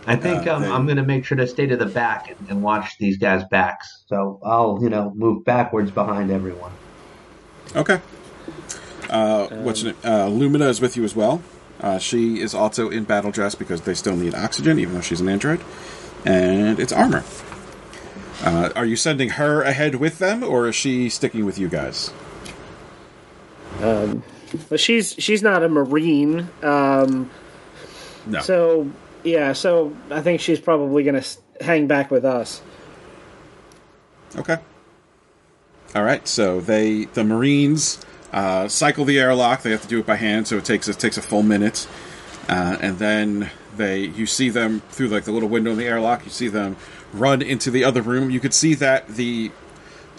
I 0.06 0.14
think 0.14 0.46
Uh, 0.46 0.54
um, 0.54 0.62
they- 0.62 0.70
I'm 0.70 0.84
going 0.86 0.98
to 0.98 1.02
make 1.02 1.24
sure 1.24 1.38
to 1.38 1.48
stay 1.48 1.66
to 1.66 1.76
the 1.76 1.86
back 1.86 2.28
and, 2.30 2.50
and 2.50 2.62
watch 2.62 2.98
these 3.00 3.18
guys' 3.18 3.42
backs. 3.50 4.04
So 4.06 4.38
I'll, 4.44 4.78
you 4.80 4.90
know, 4.90 5.12
move 5.16 5.44
backwards 5.44 5.90
behind 5.90 6.30
everyone. 6.30 6.70
Okay. 7.74 8.00
Uh, 9.08 9.46
what's 9.48 9.82
your 9.82 9.92
name? 9.92 10.00
Uh, 10.04 10.26
Lumina 10.28 10.68
is 10.68 10.80
with 10.80 10.96
you 10.96 11.04
as 11.04 11.14
well. 11.14 11.42
Uh, 11.80 11.98
she 11.98 12.40
is 12.40 12.54
also 12.54 12.88
in 12.90 13.04
battle 13.04 13.30
dress 13.30 13.54
because 13.54 13.82
they 13.82 13.94
still 13.94 14.16
need 14.16 14.34
oxygen, 14.34 14.78
even 14.78 14.94
though 14.94 15.00
she's 15.00 15.20
an 15.20 15.28
android. 15.28 15.60
And 16.24 16.78
it's 16.78 16.92
armor. 16.92 17.24
Uh, 18.44 18.70
are 18.76 18.84
you 18.86 18.96
sending 18.96 19.30
her 19.30 19.62
ahead 19.62 19.96
with 19.96 20.18
them, 20.18 20.42
or 20.42 20.68
is 20.68 20.74
she 20.74 21.08
sticking 21.08 21.44
with 21.44 21.58
you 21.58 21.68
guys? 21.68 22.12
but 24.68 24.78
she's 24.78 25.14
she's 25.18 25.42
not 25.42 25.62
a 25.62 25.68
marine. 25.68 26.48
Um, 26.62 27.30
No. 28.26 28.40
so 28.40 28.90
yeah. 29.24 29.52
So 29.52 29.96
I 30.10 30.20
think 30.22 30.40
she's 30.40 30.60
probably 30.60 31.02
going 31.02 31.20
to 31.20 31.64
hang 31.64 31.86
back 31.86 32.10
with 32.10 32.24
us. 32.24 32.60
Okay. 34.36 34.58
All 35.94 36.02
right. 36.02 36.26
So 36.26 36.60
they, 36.60 37.04
the 37.06 37.24
Marines, 37.24 37.98
uh, 38.32 38.68
cycle 38.68 39.04
the 39.04 39.18
airlock. 39.18 39.62
They 39.62 39.70
have 39.70 39.82
to 39.82 39.88
do 39.88 40.00
it 40.00 40.06
by 40.06 40.16
hand, 40.16 40.48
so 40.48 40.56
it 40.56 40.64
takes 40.64 40.88
it 40.88 40.98
takes 40.98 41.18
a 41.18 41.22
full 41.22 41.42
minute, 41.42 41.86
uh, 42.48 42.78
and 42.80 42.98
then 42.98 43.50
they 43.76 44.00
you 44.00 44.26
see 44.26 44.48
them 44.48 44.80
through 44.88 45.08
like 45.08 45.24
the 45.24 45.32
little 45.32 45.48
window 45.48 45.72
in 45.72 45.76
the 45.76 45.84
airlock. 45.84 46.24
You 46.24 46.30
see 46.30 46.48
them 46.48 46.76
run 47.12 47.42
into 47.42 47.70
the 47.70 47.84
other 47.84 48.00
room. 48.00 48.30
You 48.30 48.40
could 48.40 48.54
see 48.54 48.74
that 48.76 49.06
the 49.06 49.50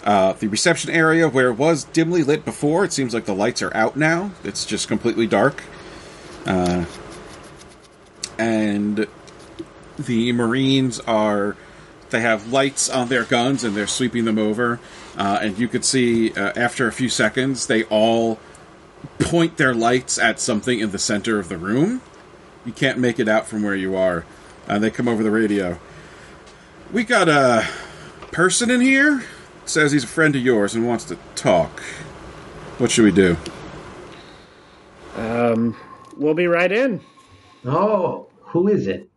uh, 0.04 0.34
the 0.34 0.46
reception 0.46 0.90
area 0.90 1.28
where 1.28 1.48
it 1.48 1.54
was 1.54 1.84
dimly 1.84 2.22
lit 2.22 2.44
before. 2.44 2.84
It 2.84 2.92
seems 2.92 3.14
like 3.14 3.24
the 3.24 3.34
lights 3.34 3.62
are 3.62 3.74
out 3.74 3.96
now. 3.96 4.30
It's 4.44 4.64
just 4.64 4.86
completely 4.86 5.26
dark. 5.26 5.62
Uh, 6.46 6.84
and 8.38 9.08
the 9.98 10.32
Marines 10.32 11.00
are 11.00 11.56
they 12.10 12.20
have 12.20 12.52
lights 12.52 12.88
on 12.88 13.08
their 13.08 13.24
guns 13.24 13.64
and 13.64 13.74
they're 13.74 13.86
sweeping 13.88 14.24
them 14.24 14.38
over. 14.38 14.78
Uh, 15.16 15.38
and 15.42 15.58
you 15.58 15.68
could 15.68 15.84
see 15.84 16.32
uh, 16.32 16.52
after 16.56 16.88
a 16.88 16.92
few 16.92 17.08
seconds, 17.08 17.66
they 17.66 17.84
all 17.84 18.38
point 19.18 19.56
their 19.56 19.74
lights 19.74 20.18
at 20.18 20.40
something 20.40 20.80
in 20.80 20.90
the 20.90 20.98
center 20.98 21.38
of 21.38 21.48
the 21.48 21.56
room. 21.56 22.02
You 22.64 22.72
can't 22.72 22.98
make 22.98 23.18
it 23.18 23.28
out 23.28 23.46
from 23.46 23.62
where 23.62 23.74
you 23.74 23.94
are. 23.94 24.24
Uh, 24.66 24.78
they 24.78 24.90
come 24.90 25.08
over 25.08 25.22
the 25.22 25.30
radio. 25.30 25.78
We 26.92 27.04
got 27.04 27.28
a 27.28 27.66
person 28.32 28.70
in 28.70 28.80
here. 28.80 29.24
Says 29.66 29.92
he's 29.92 30.04
a 30.04 30.08
friend 30.08 30.34
of 30.36 30.42
yours 30.42 30.74
and 30.74 30.86
wants 30.86 31.04
to 31.04 31.18
talk. 31.34 31.80
What 32.78 32.90
should 32.90 33.04
we 33.04 33.12
do? 33.12 33.36
Um, 35.16 35.76
we'll 36.16 36.34
be 36.34 36.46
right 36.46 36.70
in. 36.70 37.00
Oh, 37.64 38.26
who 38.40 38.68
is 38.68 38.86
it? 38.86 39.08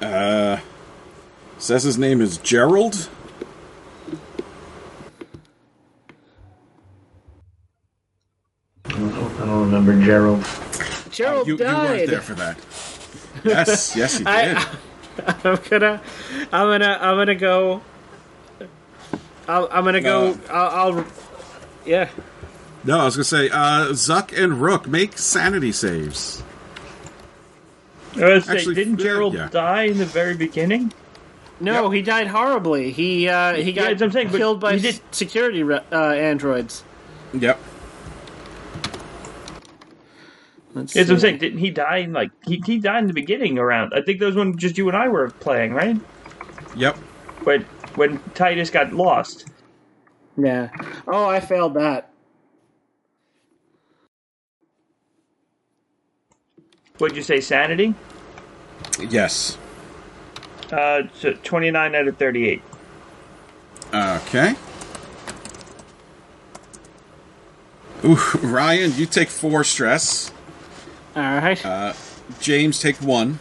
Uh, 0.00 0.60
says 1.58 1.82
his 1.82 1.98
name 1.98 2.20
is 2.20 2.38
Gerald. 2.38 3.08
Remember 9.74 10.04
Gerald. 10.04 10.44
Gerald 11.10 11.46
you, 11.46 11.54
you 11.54 11.58
died. 11.58 11.90
weren't 11.90 12.10
there 12.10 12.20
for 12.20 12.34
that. 12.34 12.56
Yes, 13.44 13.94
yes, 13.96 14.18
you 14.18 14.24
did. 14.24 14.28
I- 14.28 14.66
I'm 15.44 15.58
gonna, 15.70 16.02
I'm 16.52 16.66
gonna, 16.68 16.98
I'm 17.00 17.16
gonna 17.16 17.34
go. 17.36 17.82
I'll, 19.46 19.68
I'm 19.70 19.84
gonna 19.84 20.00
go. 20.00 20.32
No. 20.32 20.40
I'll, 20.50 20.96
I'll. 20.98 21.06
Yeah. 21.86 22.08
no, 22.82 22.98
I 22.98 23.04
was 23.04 23.14
gonna 23.14 23.24
say, 23.24 23.48
uh, 23.48 23.90
Zuck 23.92 24.36
and 24.36 24.60
Rook 24.60 24.88
make 24.88 25.16
sanity 25.18 25.70
saves. 25.70 26.42
I 28.16 28.24
was 28.34 28.44
say, 28.44 28.64
didn't 28.74 29.00
uh, 29.00 29.04
Gerald 29.04 29.34
yeah. 29.34 29.48
die 29.50 29.82
in 29.84 29.98
the 29.98 30.04
very 30.06 30.34
beginning? 30.36 30.92
No, 31.60 31.84
Yep. 31.84 31.92
he 31.92 32.02
died 32.02 32.26
horribly. 32.26 32.90
He 32.90 33.28
uh, 33.28 33.54
he 33.54 33.72
got 33.72 33.84
that's 33.90 34.00
what 34.00 34.06
I'm 34.06 34.12
saying, 34.12 34.30
killed 34.30 34.58
by 34.60 34.74
he 34.74 34.80
did- 34.80 35.00
security 35.12 35.62
uh, 35.62 35.78
androids. 35.92 36.82
Yep. 37.32 37.58
Let's 40.74 40.92
That's 40.92 41.08
what 41.08 41.14
I'm 41.14 41.20
saying. 41.20 41.38
Didn't 41.38 41.58
he 41.60 41.70
die 41.70 41.98
in 41.98 42.12
like 42.12 42.30
he, 42.46 42.60
he 42.66 42.78
died 42.78 42.98
in 42.98 43.06
the 43.06 43.14
beginning 43.14 43.58
around? 43.58 43.92
I 43.94 44.02
think 44.02 44.18
that 44.18 44.26
was 44.26 44.34
when 44.34 44.58
just 44.58 44.76
you 44.76 44.88
and 44.88 44.96
I 44.96 45.08
were 45.08 45.30
playing, 45.30 45.72
right? 45.72 45.96
Yep. 46.76 46.96
When 47.44 47.62
when 47.94 48.18
Titus 48.34 48.70
got 48.70 48.92
lost. 48.92 49.46
Yeah. 50.36 50.70
Oh, 51.06 51.26
I 51.26 51.38
failed 51.38 51.74
that. 51.74 52.10
What'd 56.98 57.16
you 57.16 57.22
say? 57.22 57.40
Sanity? 57.40 57.94
Yes. 58.98 59.58
Uh, 60.72 61.02
so 61.14 61.34
29 61.34 61.94
out 61.94 62.08
of 62.08 62.16
38. 62.16 62.62
Okay. 63.92 64.54
Ooh, 68.04 68.18
Ryan, 68.42 68.92
you 68.96 69.06
take 69.06 69.28
four 69.28 69.64
stress. 69.64 70.32
All 71.16 71.22
right. 71.22 71.64
Uh, 71.64 71.92
James, 72.40 72.78
take 72.78 72.96
one. 72.96 73.38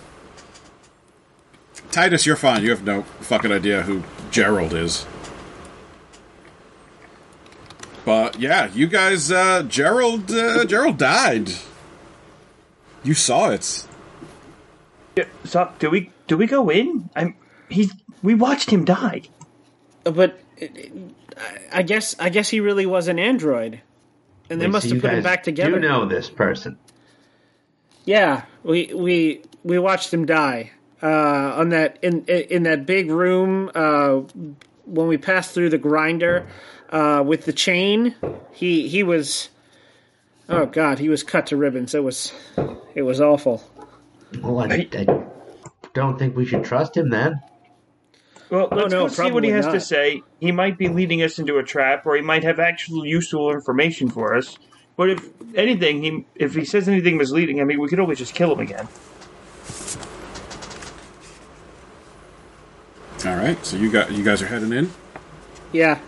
Titus, 1.92 2.26
you're 2.26 2.36
fine. 2.36 2.64
You 2.64 2.70
have 2.72 2.84
no 2.84 3.04
fucking 3.22 3.52
idea 3.52 3.84
who 3.84 4.04
Gerald 4.32 4.74
is. 4.74 5.06
But 8.06 8.40
yeah, 8.40 8.70
you 8.74 8.88
guys, 8.88 9.32
uh, 9.32 9.64
Gerald, 9.64 10.30
uh, 10.32 10.66
Gerald 10.66 10.98
died. 10.98 11.52
You 13.04 13.14
saw 13.14 13.50
it. 13.52 13.88
Yeah, 15.16 15.26
So 15.46 15.72
do 15.80 15.90
we 15.90 16.12
do 16.28 16.38
we 16.38 16.48
go 16.48 16.70
in? 16.70 17.10
I'm 17.16 17.36
he's 17.70 17.94
we 18.22 18.34
watched 18.34 18.70
him 18.72 18.86
die. 18.86 19.22
but 20.04 20.40
I 21.72 21.84
guess 21.84 22.16
I 22.20 22.30
guess 22.30 22.50
he 22.50 22.60
really 22.60 22.86
was 22.86 23.08
an 23.08 23.20
android, 23.20 23.82
and 24.50 24.60
they 24.60 24.66
Wait, 24.66 24.72
must 24.72 24.88
so 24.88 24.96
have 24.96 24.96
you 24.96 25.02
put 25.02 25.14
him 25.18 25.24
back 25.24 25.44
together. 25.44 25.80
Do 25.80 25.88
know 25.88 26.06
this 26.06 26.30
person? 26.30 26.78
Yeah, 28.06 28.44
we 28.64 28.94
we 28.94 29.42
we 29.64 29.80
watched 29.80 30.14
him 30.14 30.26
die 30.26 30.72
uh, 31.02 31.54
on 31.56 31.70
that 31.70 32.00
in 32.02 32.26
in 32.26 32.64
that 32.64 32.86
big 32.86 33.10
room 33.10 33.72
uh, 33.74 34.22
when 34.86 35.08
we 35.08 35.18
passed 35.18 35.54
through 35.54 35.70
the 35.70 35.78
grinder 35.78 36.48
uh, 36.90 37.24
with 37.26 37.46
the 37.46 37.54
chain. 37.54 38.16
He 38.52 38.88
he 38.88 39.04
was 39.04 39.50
oh 40.50 40.66
god, 40.66 41.00
he 41.00 41.10
was 41.10 41.24
cut 41.24 41.48
to 41.48 41.58
ribbons. 41.58 41.94
It 41.96 42.04
was 42.04 42.34
it 42.96 43.04
was 43.04 43.22
awful. 43.22 43.64
Well, 44.42 44.60
I, 44.60 44.88
I 44.94 45.24
don't 45.94 46.18
think 46.18 46.36
we 46.36 46.46
should 46.46 46.64
trust 46.64 46.98
him 46.98 47.10
then. 47.10 47.42
Well, 48.50 48.68
let's 48.72 48.92
no, 48.92 49.04
go 49.04 49.08
see 49.08 49.32
what 49.32 49.44
he 49.44 49.50
probably 49.50 49.50
has 49.52 49.66
to 49.68 49.80
say. 49.80 50.22
He 50.40 50.52
might 50.52 50.78
be 50.78 50.88
leading 50.88 51.24
us 51.24 51.40
into 51.40 51.58
a 51.58 51.64
trap, 51.64 52.06
or 52.06 52.16
he 52.16 52.22
might 52.22 52.44
have 52.44 52.60
actual 52.60 53.06
useful 53.06 53.52
information 53.52 54.10
for 54.10 54.36
us. 54.36 54.58
But 54.96 55.10
if 55.10 55.30
anything, 55.56 56.04
he 56.04 56.26
if 56.36 56.54
he 56.56 56.66
says 56.66 56.88
anything 56.88 57.18
misleading, 57.18 57.62
I 57.62 57.64
mean, 57.64 57.80
we 57.80 57.88
could 57.88 58.00
always 58.00 58.18
just 58.20 58.36
kill 58.36 58.52
him 58.54 58.60
again. 58.60 58.88
All 63.26 63.36
right, 63.38 63.64
so 63.66 63.78
you 63.78 63.92
got 63.92 64.12
you 64.12 64.24
guys 64.24 64.42
are 64.42 64.48
heading 64.48 64.74
in. 64.74 64.92
Yeah, 65.72 66.00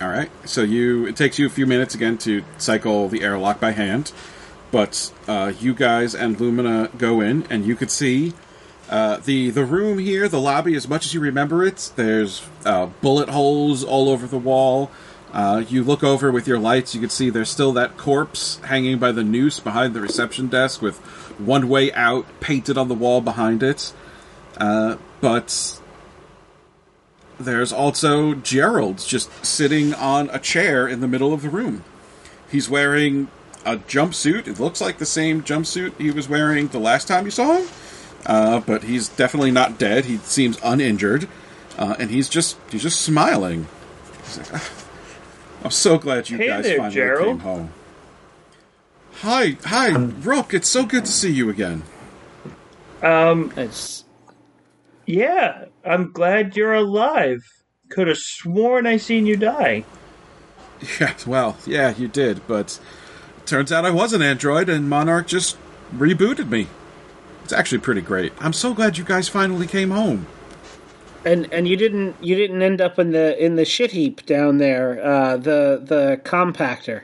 All 0.00 0.08
right, 0.08 0.30
so 0.46 0.62
you 0.62 1.06
it 1.06 1.16
takes 1.16 1.38
you 1.38 1.46
a 1.46 1.50
few 1.50 1.66
minutes 1.66 1.94
again 1.94 2.18
to 2.18 2.42
cycle 2.58 3.08
the 3.08 3.22
airlock 3.22 3.60
by 3.60 3.72
hand, 3.72 4.12
but 4.72 5.12
uh, 5.28 5.52
you 5.60 5.74
guys 5.74 6.14
and 6.14 6.40
Lumina 6.40 6.90
go 6.98 7.20
in, 7.20 7.46
and 7.50 7.64
you 7.66 7.76
could 7.76 7.90
see 7.90 8.32
uh, 8.88 9.18
the 9.18 9.50
the 9.50 9.64
room 9.64 9.98
here, 9.98 10.28
the 10.28 10.40
lobby, 10.40 10.74
as 10.74 10.88
much 10.88 11.06
as 11.06 11.14
you 11.14 11.20
remember 11.20 11.62
it. 11.64 11.92
There's 11.96 12.42
uh, 12.64 12.86
bullet 13.02 13.28
holes 13.28 13.84
all 13.84 14.08
over 14.08 14.26
the 14.26 14.38
wall. 14.38 14.90
Uh, 15.32 15.64
you 15.68 15.84
look 15.84 16.02
over 16.02 16.32
with 16.32 16.48
your 16.48 16.58
lights, 16.58 16.94
you 16.94 17.00
can 17.00 17.10
see 17.10 17.30
there's 17.30 17.50
still 17.50 17.72
that 17.72 17.96
corpse 17.96 18.58
hanging 18.64 18.98
by 18.98 19.12
the 19.12 19.22
noose 19.22 19.60
behind 19.60 19.94
the 19.94 20.00
reception 20.00 20.48
desk 20.48 20.82
with 20.82 20.98
one 21.38 21.68
way 21.68 21.92
out 21.92 22.26
painted 22.40 22.76
on 22.76 22.88
the 22.88 22.94
wall 22.94 23.20
behind 23.20 23.62
it. 23.62 23.92
Uh, 24.56 24.96
but 25.20 25.80
there's 27.38 27.72
also 27.72 28.34
Gerald 28.34 28.98
just 28.98 29.44
sitting 29.44 29.94
on 29.94 30.28
a 30.30 30.38
chair 30.38 30.86
in 30.88 31.00
the 31.00 31.08
middle 31.08 31.32
of 31.32 31.42
the 31.42 31.48
room. 31.48 31.84
He's 32.50 32.68
wearing 32.68 33.28
a 33.64 33.76
jumpsuit. 33.76 34.46
It 34.46 34.58
looks 34.58 34.80
like 34.80 34.98
the 34.98 35.06
same 35.06 35.42
jumpsuit 35.42 35.98
he 35.98 36.10
was 36.10 36.28
wearing 36.28 36.68
the 36.68 36.78
last 36.80 37.08
time 37.08 37.24
you 37.24 37.30
saw 37.30 37.58
him, 37.58 37.68
uh, 38.26 38.60
but 38.60 38.82
he's 38.82 39.08
definitely 39.08 39.52
not 39.52 39.78
dead. 39.78 40.06
He 40.06 40.18
seems 40.18 40.58
uninjured, 40.62 41.28
uh, 41.78 41.94
and 41.98 42.10
he's 42.10 42.28
just 42.28 42.56
he's 42.70 42.82
just 42.82 43.00
smiling. 43.00 43.68
He's 44.24 44.38
like, 44.38 44.54
"Ah, 44.54 44.70
I'm 45.64 45.70
so 45.70 45.98
glad 45.98 46.30
you 46.30 46.38
Hey 46.38 46.46
guys 46.48 46.64
there, 46.64 46.76
finally 46.78 46.94
Gerald." 46.94 47.26
came 47.26 47.38
home. 47.40 47.70
Hi, 49.16 49.56
hi, 49.64 49.90
Rook. 49.90 50.54
It's 50.54 50.68
so 50.68 50.84
good 50.86 51.04
to 51.04 51.12
see 51.12 51.30
you 51.30 51.50
again. 51.50 51.82
Um, 53.02 53.52
it's 53.56 54.04
yeah, 55.06 55.66
I'm 55.84 56.12
glad 56.12 56.56
you're 56.56 56.74
alive. 56.74 57.44
Could 57.90 58.08
have 58.08 58.18
sworn 58.18 58.86
I 58.86 58.96
seen 58.96 59.26
you 59.26 59.36
die. 59.36 59.84
Yeah, 60.98 61.14
well, 61.26 61.58
yeah, 61.66 61.94
you 61.94 62.08
did, 62.08 62.46
but 62.46 62.80
turns 63.44 63.70
out 63.70 63.84
I 63.84 63.90
was 63.90 64.14
an 64.14 64.22
android 64.22 64.70
and 64.70 64.88
Monarch 64.88 65.26
just 65.26 65.58
rebooted 65.94 66.48
me. 66.48 66.68
It's 67.44 67.52
actually 67.52 67.80
pretty 67.80 68.00
great. 68.00 68.32
I'm 68.38 68.54
so 68.54 68.72
glad 68.72 68.96
you 68.96 69.04
guys 69.04 69.28
finally 69.28 69.66
came 69.66 69.90
home. 69.90 70.26
And 71.24 71.52
and 71.52 71.68
you 71.68 71.76
didn't 71.76 72.16
you 72.22 72.34
didn't 72.36 72.62
end 72.62 72.80
up 72.80 72.98
in 72.98 73.12
the 73.12 73.42
in 73.42 73.56
the 73.56 73.64
shit 73.64 73.92
heap 73.92 74.24
down 74.26 74.58
there. 74.58 75.04
Uh, 75.04 75.36
the 75.36 75.80
the 75.82 76.20
compactor. 76.24 77.02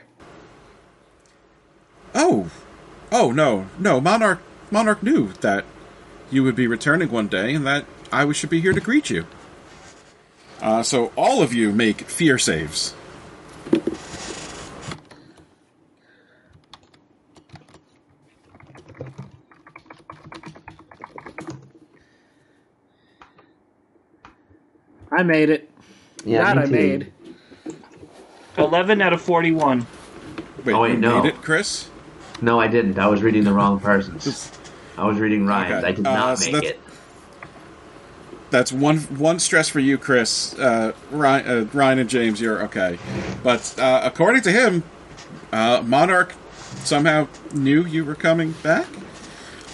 Oh. 2.15 2.49
Oh, 3.11 3.31
no. 3.31 3.67
No, 3.79 4.01
Monarch 4.01 4.41
Monarch 4.71 5.01
knew 5.01 5.31
that 5.41 5.63
you 6.29 6.43
would 6.43 6.55
be 6.55 6.67
returning 6.67 7.09
one 7.09 7.27
day 7.27 7.53
and 7.53 7.65
that 7.65 7.85
I 8.11 8.29
should 8.33 8.49
be 8.49 8.59
here 8.59 8.73
to 8.73 8.81
greet 8.81 9.09
you. 9.09 9.25
Uh, 10.61 10.83
so 10.83 11.11
all 11.15 11.41
of 11.41 11.53
you 11.53 11.71
make 11.71 12.01
fear 12.01 12.37
saves. 12.37 12.93
I 25.11 25.23
made 25.23 25.49
it. 25.49 25.69
Yeah, 26.25 26.43
that 26.43 26.55
me 26.57 26.61
I 26.61 26.65
too. 26.65 26.71
made. 26.71 27.11
11 28.57 29.01
out 29.01 29.13
of 29.13 29.21
41. 29.21 29.85
Wait, 30.65 30.73
Oh, 30.73 30.81
wait, 30.81 30.91
you 30.93 30.97
no. 30.97 31.21
made 31.21 31.29
it, 31.29 31.41
Chris? 31.41 31.89
No, 32.41 32.59
I 32.59 32.67
didn't. 32.67 32.97
I 32.99 33.07
was 33.07 33.21
reading 33.21 33.43
the 33.43 33.53
wrong 33.53 33.79
person's. 33.79 34.51
I 34.97 35.05
was 35.05 35.19
reading 35.19 35.45
Ryan's. 35.45 35.83
Okay. 35.83 35.87
I 35.87 35.91
did 35.91 36.07
Uh, 36.07 36.13
not 36.15 36.39
so 36.39 36.45
make 36.45 36.53
that's- 36.53 36.71
it. 36.71 36.79
That's 38.49 38.71
one 38.71 38.99
one 39.17 39.39
stress 39.39 39.67
for 39.67 39.81
you, 39.81 39.97
Chris. 39.97 40.57
Uh, 40.57 40.93
Ryan, 41.11 41.47
uh, 41.47 41.65
Ryan 41.73 41.99
and 41.99 42.09
James, 42.09 42.39
you're 42.39 42.63
okay. 42.63 42.97
But 43.43 43.75
uh, 43.77 43.99
according 44.05 44.43
to 44.43 44.51
him, 44.53 44.83
uh, 45.51 45.83
Monarch 45.85 46.33
somehow 46.85 47.27
knew 47.53 47.83
you 47.85 48.05
were 48.05 48.15
coming 48.15 48.53
back. 48.63 48.87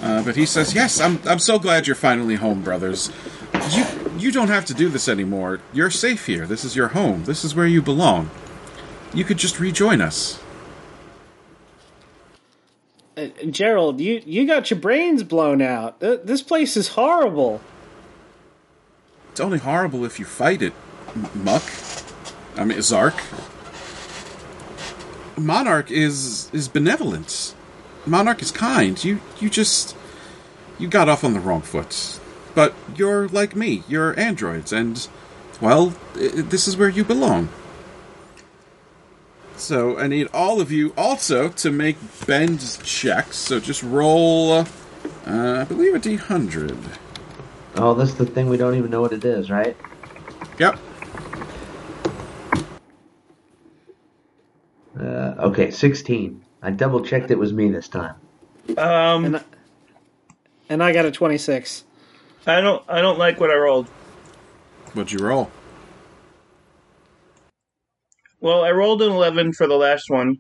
Uh, 0.02 0.24
but 0.24 0.36
he 0.36 0.48
says, 0.48 0.74
"Yes, 0.74 1.00
I'm. 1.00 1.20
I'm 1.28 1.38
so 1.38 1.60
glad 1.60 1.86
you're 1.86 1.96
finally 1.96 2.34
home, 2.34 2.64
brothers. 2.64 3.12
You 3.74 3.86
you 4.18 4.32
don't 4.32 4.50
have 4.50 4.66
to 4.66 4.74
do 4.74 4.90
this 4.90 5.08
anymore. 5.08 5.60
You're 5.74 5.90
safe 5.90 6.26
here. 6.26 6.46
This 6.46 6.64
is 6.64 6.76
your 6.76 6.90
home. 6.90 7.26
This 7.26 7.44
is 7.44 7.56
where 7.56 7.68
you 7.68 7.82
belong. 7.82 8.30
You 9.14 9.24
could 9.24 9.38
just 9.38 9.60
rejoin 9.60 10.02
us." 10.02 10.40
Uh, 13.16 13.28
Gerald, 13.50 14.02
you 14.02 14.22
you 14.26 14.48
got 14.48 14.72
your 14.72 14.80
brains 14.80 15.24
blown 15.24 15.62
out. 15.62 16.00
Th- 16.00 16.22
This 16.24 16.42
place 16.42 16.76
is 16.76 16.90
horrible. 16.90 17.62
It's 19.32 19.40
only 19.40 19.60
horrible 19.60 20.04
if 20.06 20.20
you 20.20 20.26
fight 20.26 20.62
it, 20.62 20.74
M- 21.16 21.30
Muck. 21.44 21.64
I 22.58 22.64
mean, 22.66 22.82
Zark. 22.82 23.16
Monarch 25.38 25.92
is 25.92 26.50
is 26.54 26.68
benevolent. 26.68 27.54
Monarch 28.06 28.42
is 28.42 28.52
kind. 28.52 29.04
You 29.04 29.20
you 29.40 29.50
just 29.50 29.96
you 30.80 30.88
got 30.88 31.08
off 31.10 31.24
on 31.24 31.34
the 31.34 31.40
wrong 31.40 31.62
foot. 31.62 32.20
But 32.56 32.74
you're 32.96 33.28
like 33.30 33.56
me. 33.56 33.84
You're 33.88 34.18
androids, 34.20 34.72
and 34.72 35.08
well, 35.60 35.94
i- 36.16 36.28
this 36.36 36.68
is 36.68 36.78
where 36.78 36.90
you 36.90 37.04
belong. 37.04 37.50
So 39.56 39.98
I 39.98 40.08
need 40.08 40.28
all 40.34 40.60
of 40.62 40.72
you 40.72 40.94
also 40.98 41.50
to 41.50 41.72
make 41.72 41.98
bend 42.28 42.60
checks. 42.84 43.38
So 43.38 43.60
just 43.60 43.82
roll, 43.84 44.52
uh, 44.52 44.66
I 45.26 45.64
believe 45.64 45.96
a 45.96 46.00
d100. 46.00 46.76
Oh, 47.76 47.94
this 47.94 48.10
is 48.10 48.16
the 48.16 48.26
thing 48.26 48.50
we 48.50 48.58
don't 48.58 48.76
even 48.76 48.92
know 48.92 49.02
what 49.02 49.14
it 49.14 49.24
is, 49.26 49.50
right? 49.50 49.76
Yep. 50.60 50.78
Uh, 55.00 55.04
okay, 55.40 55.72
16. 55.72 56.44
I 56.62 56.72
double 56.72 57.04
checked 57.04 57.32
it 57.32 57.38
was 57.40 57.52
me 57.52 57.70
this 57.70 57.88
time. 57.88 58.16
Um, 58.78 59.26
And, 59.26 59.44
and 60.70 60.84
I 60.84 60.94
got 60.94 61.06
a 61.06 61.12
26. 61.12 61.84
I 62.46 62.62
don't, 62.62 62.84
I 62.90 63.02
don't 63.02 63.18
like 63.18 63.40
what 63.40 63.50
I 63.50 63.56
rolled. 63.56 63.88
What'd 64.94 65.12
you 65.12 65.26
roll? 65.26 65.50
Well, 68.42 68.64
I 68.64 68.72
rolled 68.72 69.02
an 69.02 69.12
11 69.12 69.54
for 69.54 69.68
the 69.68 69.76
last 69.76 70.10
one. 70.10 70.38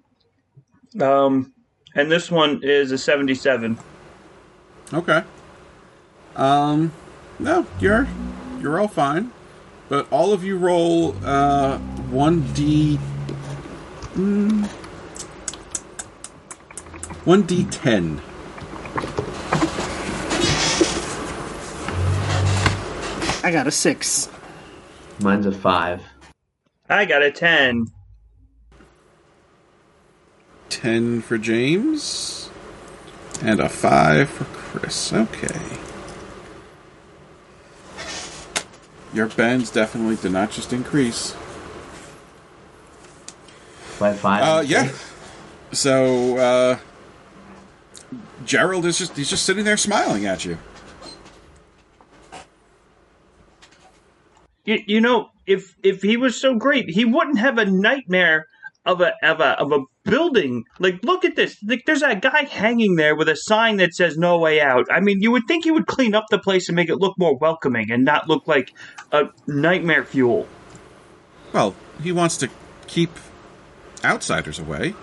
Um, 0.99 1.53
and 1.95 2.11
this 2.11 2.29
one 2.29 2.59
is 2.63 2.91
a 2.91 2.97
77. 2.97 3.77
Okay. 4.93 5.23
Um, 6.35 6.91
no, 7.39 7.65
you're 7.79 8.07
you're 8.59 8.79
all 8.79 8.87
fine, 8.87 9.31
but 9.89 10.07
all 10.11 10.33
of 10.33 10.43
you 10.43 10.57
roll 10.57 11.15
uh 11.23 11.77
one 12.09 12.41
d. 12.53 12.99
mm, 14.15 14.65
One 17.25 17.43
d 17.43 17.65
ten. 17.65 18.19
I 23.43 23.51
got 23.51 23.67
a 23.67 23.71
6. 23.71 24.29
Mine's 25.21 25.45
a 25.45 25.51
5. 25.51 26.01
I 26.89 27.05
got 27.05 27.21
a 27.21 27.29
10. 27.29 27.87
10 30.69 31.21
for 31.21 31.37
James, 31.37 32.49
and 33.41 33.59
a 33.59 33.69
5 33.69 34.29
for 34.29 34.45
Chris. 34.45 35.13
Okay. 35.13 35.77
Your 39.13 39.27
bends 39.27 39.69
definitely 39.69 40.15
did 40.15 40.31
not 40.31 40.49
just 40.49 40.73
increase. 40.73 41.35
By 43.99 44.13
5. 44.13 44.43
Uh, 44.43 44.61
yeah. 44.65 44.91
So, 45.71 46.37
uh, 46.37 46.79
Gerald 48.45 48.85
is 48.85 48.97
just, 48.97 49.15
he's 49.15 49.29
just 49.29 49.45
sitting 49.45 49.65
there 49.65 49.77
smiling 49.77 50.25
at 50.25 50.45
you. 50.45 50.57
You, 54.65 54.79
you 54.87 55.01
know, 55.01 55.29
if 55.45 55.75
if 55.83 56.01
he 56.01 56.17
was 56.17 56.39
so 56.39 56.55
great, 56.55 56.89
he 56.89 57.05
wouldn't 57.05 57.39
have 57.39 57.57
a 57.57 57.65
nightmare 57.65 58.45
of 58.85 59.01
a 59.01 59.13
of 59.23 59.39
a 59.39 59.59
of 59.59 59.71
a 59.71 59.79
building. 60.03 60.65
Like, 60.79 61.03
look 61.03 61.25
at 61.25 61.35
this. 61.35 61.57
Like, 61.63 61.83
there's 61.85 62.01
a 62.01 62.15
guy 62.15 62.43
hanging 62.43 62.95
there 62.95 63.15
with 63.15 63.29
a 63.29 63.35
sign 63.35 63.77
that 63.77 63.93
says 63.93 64.17
"No 64.17 64.37
Way 64.37 64.61
Out." 64.61 64.87
I 64.91 64.99
mean, 64.99 65.21
you 65.21 65.31
would 65.31 65.43
think 65.47 65.63
he 65.63 65.71
would 65.71 65.87
clean 65.87 66.15
up 66.15 66.25
the 66.29 66.39
place 66.39 66.69
and 66.69 66.75
make 66.75 66.89
it 66.89 66.97
look 66.97 67.17
more 67.17 67.37
welcoming 67.37 67.91
and 67.91 68.03
not 68.05 68.27
look 68.29 68.47
like 68.47 68.73
a 69.11 69.25
nightmare 69.47 70.05
fuel. 70.05 70.47
Well, 71.51 71.75
he 72.01 72.11
wants 72.11 72.37
to 72.37 72.49
keep 72.87 73.11
outsiders 74.03 74.59
away. 74.59 74.95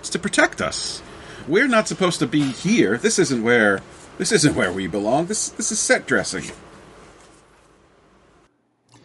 It's 0.00 0.10
to 0.10 0.18
protect 0.18 0.60
us. 0.60 1.02
We're 1.46 1.68
not 1.68 1.88
supposed 1.88 2.18
to 2.20 2.26
be 2.26 2.42
here. 2.42 2.96
This 2.98 3.18
isn't 3.18 3.42
where 3.42 3.80
this 4.18 4.32
isn't 4.32 4.54
where 4.54 4.72
we 4.72 4.86
belong. 4.86 5.26
This 5.26 5.48
this 5.48 5.72
is 5.72 5.80
set 5.80 6.06
dressing. 6.06 6.44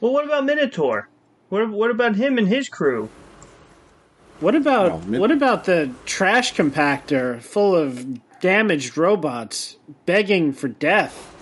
Well, 0.02 0.14
what 0.14 0.26
about 0.26 0.46
Minotaur? 0.46 1.08
What 1.50 1.70
what 1.70 1.92
about 1.92 2.16
him 2.16 2.38
and 2.38 2.48
his 2.48 2.70
crew? 2.70 3.10
What 4.40 4.56
about 4.56 4.90
Well, 4.92 5.02
mid- 5.08 5.20
what 5.22 5.32
about 5.32 5.64
the 5.66 5.92
trash 6.06 6.54
compactor 6.54 7.42
full 7.42 7.76
of 7.76 8.20
damaged 8.40 8.98
robots 8.98 9.78
begging 10.06 10.54
for 10.54 10.68
death, 10.68 11.34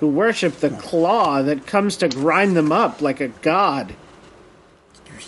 who 0.00 0.08
worship 0.08 0.54
the 0.56 0.70
claw 0.70 1.42
that 1.42 1.66
comes 1.66 1.96
to 1.98 2.08
grind 2.08 2.56
them 2.56 2.72
up 2.72 3.00
like 3.00 3.20
a 3.20 3.28
god? 3.28 3.94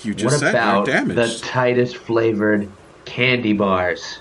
You 0.03 0.15
just 0.15 0.35
What 0.37 0.41
said 0.41 0.51
about 0.55 0.87
they're 0.87 1.05
the 1.05 1.15
damaged. 1.15 1.45
Titus 1.45 1.93
flavored 1.93 2.69
candy 3.05 3.53
bars? 3.53 4.21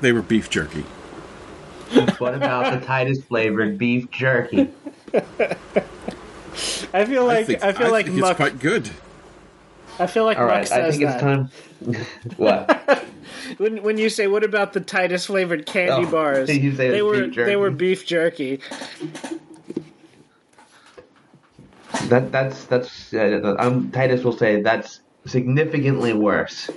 they 0.00 0.12
were 0.12 0.22
beef 0.22 0.48
jerky. 0.50 0.80
What 2.18 2.34
about 2.34 2.78
the 2.80 2.84
Titus 2.86 3.22
flavored 3.22 3.76
beef 3.78 4.10
jerky? 4.10 4.68
I 6.92 7.04
feel 7.04 7.24
like 7.26 7.38
I, 7.38 7.44
think, 7.44 7.76
feel 7.78 7.90
like 7.90 8.06
think 8.06 8.18
Muck. 8.18 8.30
it's 8.32 8.36
quite 8.36 8.58
good. 8.58 8.90
I 9.98 10.06
feel 10.06 10.24
like 10.24 10.38
All 10.38 10.44
Muck 10.46 10.54
right, 10.54 10.72
I 10.72 10.90
says 10.90 10.96
think 10.96 11.08
it's 11.08 11.14
that. 11.14 11.20
time. 11.20 11.50
what? 12.36 13.04
When 13.58 13.82
when 13.82 13.98
you 13.98 14.08
say 14.10 14.26
what 14.26 14.44
about 14.44 14.72
the 14.72 14.80
Titus 14.80 15.26
flavored 15.26 15.66
candy 15.66 16.06
Oh, 16.06 16.10
bars? 16.10 16.48
you 16.48 16.74
say 16.74 16.88
they 16.90 16.96
it's 16.98 17.04
were 17.04 17.26
beef 17.26 17.34
they 17.36 17.56
were 17.56 17.70
jerky. 17.70 17.76
beef 17.78 18.06
jerky. 18.06 18.60
That 22.08 22.32
that's 22.32 22.64
that's. 22.64 23.12
Uh, 23.12 23.56
um, 23.58 23.90
Titus 23.90 24.24
will 24.24 24.36
say 24.36 24.62
that's 24.62 25.00
significantly 25.26 26.12
worse. 26.12 26.70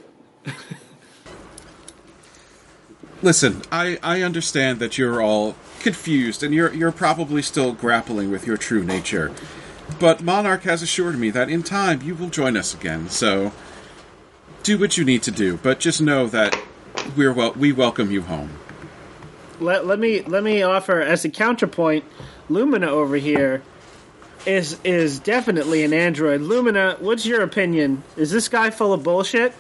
Listen, 3.22 3.62
I, 3.72 3.98
I 4.04 4.22
understand 4.22 4.80
that 4.80 4.98
you're 4.98 5.22
all 5.22 5.56
confused 5.80 6.44
and 6.44 6.54
you're 6.54 6.74
you're 6.74 6.92
probably 6.92 7.42
still 7.42 7.72
grappling 7.74 8.32
with 8.32 8.46
your 8.46 8.58
true 8.58 8.84
nature. 8.84 9.32
But 10.00 10.22
Monarch 10.22 10.64
has 10.64 10.82
assured 10.82 11.18
me 11.18 11.30
that 11.32 11.50
in 11.50 11.64
time 11.64 12.02
you 12.02 12.16
will 12.16 12.30
join 12.30 12.58
us 12.58 12.74
again. 12.74 13.10
So 13.10 13.52
do 14.64 14.78
what 14.78 14.98
you 14.98 15.06
need 15.06 15.24
to 15.24 15.32
do, 15.32 15.58
but 15.58 15.80
just 15.80 16.02
know 16.02 16.28
that 16.28 16.58
we're 17.16 17.34
well 17.34 17.54
we 17.54 17.72
welcome 17.72 18.12
you 18.12 18.22
home. 18.22 18.52
Let, 19.60 19.86
let 19.86 20.00
me 20.00 20.22
let 20.24 20.44
me 20.44 20.64
offer 20.64 21.02
as 21.02 21.26
a 21.26 21.30
counterpoint. 21.30 22.06
Lumina 22.50 22.88
over 22.88 23.16
here 23.16 23.64
is 24.46 24.80
is 24.84 25.20
definitely 25.20 25.84
an 25.84 25.94
android. 25.94 26.42
Lumina, 26.42 26.98
what's 27.00 27.26
your 27.26 27.42
opinion? 27.42 28.04
Is 28.18 28.32
this 28.32 28.50
guy 28.50 28.70
full 28.70 28.94
of 28.94 29.04
bullshit? 29.04 29.54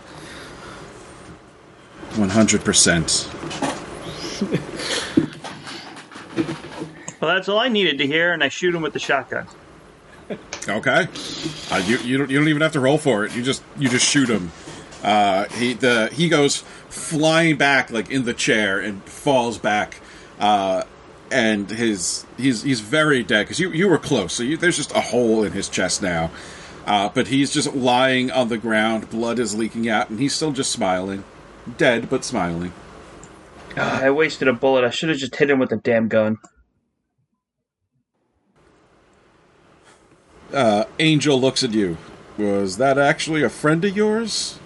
100%. 2.11 4.83
Well, 7.23 7.33
that's 7.33 7.47
all 7.47 7.57
I 7.57 7.69
needed 7.69 7.99
to 7.99 8.05
hear, 8.05 8.33
and 8.33 8.43
I 8.43 8.49
shoot 8.49 8.75
him 8.75 8.81
with 8.81 8.91
the 8.91 8.99
shotgun. 8.99 9.47
Okay. 10.67 11.07
Uh, 11.71 11.83
you 11.85 11.97
you 11.97 12.17
don't 12.17 12.29
you 12.29 12.39
don't 12.39 12.47
even 12.47 12.61
have 12.61 12.73
to 12.73 12.79
roll 12.79 12.97
for 12.97 13.25
it. 13.25 13.35
You 13.35 13.43
just 13.43 13.63
you 13.77 13.89
just 13.89 14.05
shoot 14.05 14.29
him. 14.29 14.51
Uh, 15.03 15.45
he 15.49 15.73
the 15.73 16.09
he 16.13 16.29
goes 16.29 16.63
flying 16.89 17.57
back 17.57 17.91
like 17.91 18.09
in 18.09 18.25
the 18.25 18.33
chair 18.33 18.79
and 18.79 19.03
falls 19.03 19.57
back. 19.57 19.99
Uh, 20.39 20.83
and 21.31 21.69
his 21.69 22.25
he's 22.37 22.63
he's 22.63 22.79
very 22.79 23.23
dead 23.23 23.43
because 23.43 23.59
you 23.59 23.71
you 23.71 23.89
were 23.89 23.97
close. 23.97 24.33
So 24.33 24.43
you, 24.43 24.55
there's 24.55 24.77
just 24.77 24.91
a 24.95 25.01
hole 25.01 25.43
in 25.43 25.51
his 25.51 25.67
chest 25.67 26.01
now. 26.01 26.31
Uh, 26.85 27.09
but 27.09 27.27
he's 27.27 27.53
just 27.53 27.73
lying 27.73 28.29
on 28.29 28.49
the 28.49 28.57
ground. 28.57 29.09
Blood 29.09 29.39
is 29.39 29.55
leaking 29.55 29.89
out, 29.89 30.09
and 30.09 30.19
he's 30.19 30.33
still 30.33 30.51
just 30.51 30.71
smiling, 30.71 31.23
dead 31.77 32.09
but 32.09 32.25
smiling. 32.25 32.73
I 33.75 34.11
wasted 34.11 34.47
a 34.47 34.53
bullet. 34.53 34.83
I 34.83 34.89
should 34.89 35.09
have 35.09 35.17
just 35.17 35.35
hit 35.35 35.49
him 35.49 35.59
with 35.59 35.69
the 35.69 35.77
damn 35.77 36.07
gun. 36.07 36.37
Uh, 40.53 40.85
Angel 40.99 41.39
looks 41.39 41.63
at 41.63 41.71
you. 41.71 41.97
Was 42.37 42.77
that 42.77 42.97
actually 42.97 43.43
a 43.43 43.49
friend 43.49 43.83
of 43.85 43.95
yours? 43.95 44.59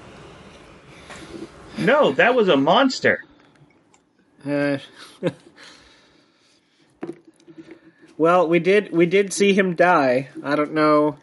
No, 1.77 2.11
that 2.13 2.35
was 2.35 2.47
a 2.49 2.57
monster. 2.57 3.23
Uh, 4.45 4.77
well, 8.17 8.47
we 8.47 8.59
did 8.59 8.91
we 8.91 9.05
did 9.05 9.33
see 9.33 9.53
him 9.53 9.75
die. 9.75 10.29
I 10.43 10.55
don't 10.55 10.73
know. 10.73 11.17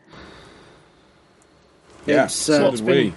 Yeah, 2.07 2.25
It's, 2.25 2.35
so 2.35 2.55
uh, 2.55 2.59
did 2.71 2.73
it's 2.75 2.83
we. 2.83 2.93
been- 3.11 3.15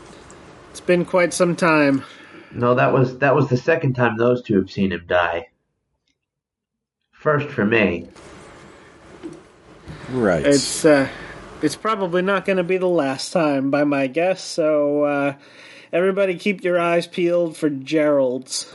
It's 0.71 0.79
been 0.81 1.05
quite 1.05 1.33
some 1.33 1.55
time. 1.55 2.03
No, 2.51 2.75
that 2.75 2.93
was 2.93 3.17
that 3.19 3.35
was 3.35 3.49
the 3.49 3.57
second 3.57 3.93
time 3.93 4.17
those 4.17 4.41
two 4.41 4.55
have 4.57 4.71
seen 4.71 4.91
him 4.91 5.03
die. 5.07 5.49
First 7.11 7.49
for 7.49 7.65
me. 7.65 8.07
Right. 10.09 10.45
It's 10.45 10.85
uh, 10.85 11.09
it's 11.61 11.75
probably 11.75 12.21
not 12.21 12.45
going 12.45 12.57
to 12.57 12.63
be 12.63 12.77
the 12.77 12.87
last 12.87 13.31
time, 13.33 13.71
by 13.71 13.83
my 13.83 14.07
guess. 14.07 14.43
So 14.43 15.03
uh, 15.03 15.33
everybody, 15.91 16.35
keep 16.37 16.63
your 16.63 16.79
eyes 16.79 17.07
peeled 17.07 17.57
for 17.57 17.69
Gerald's. 17.69 18.71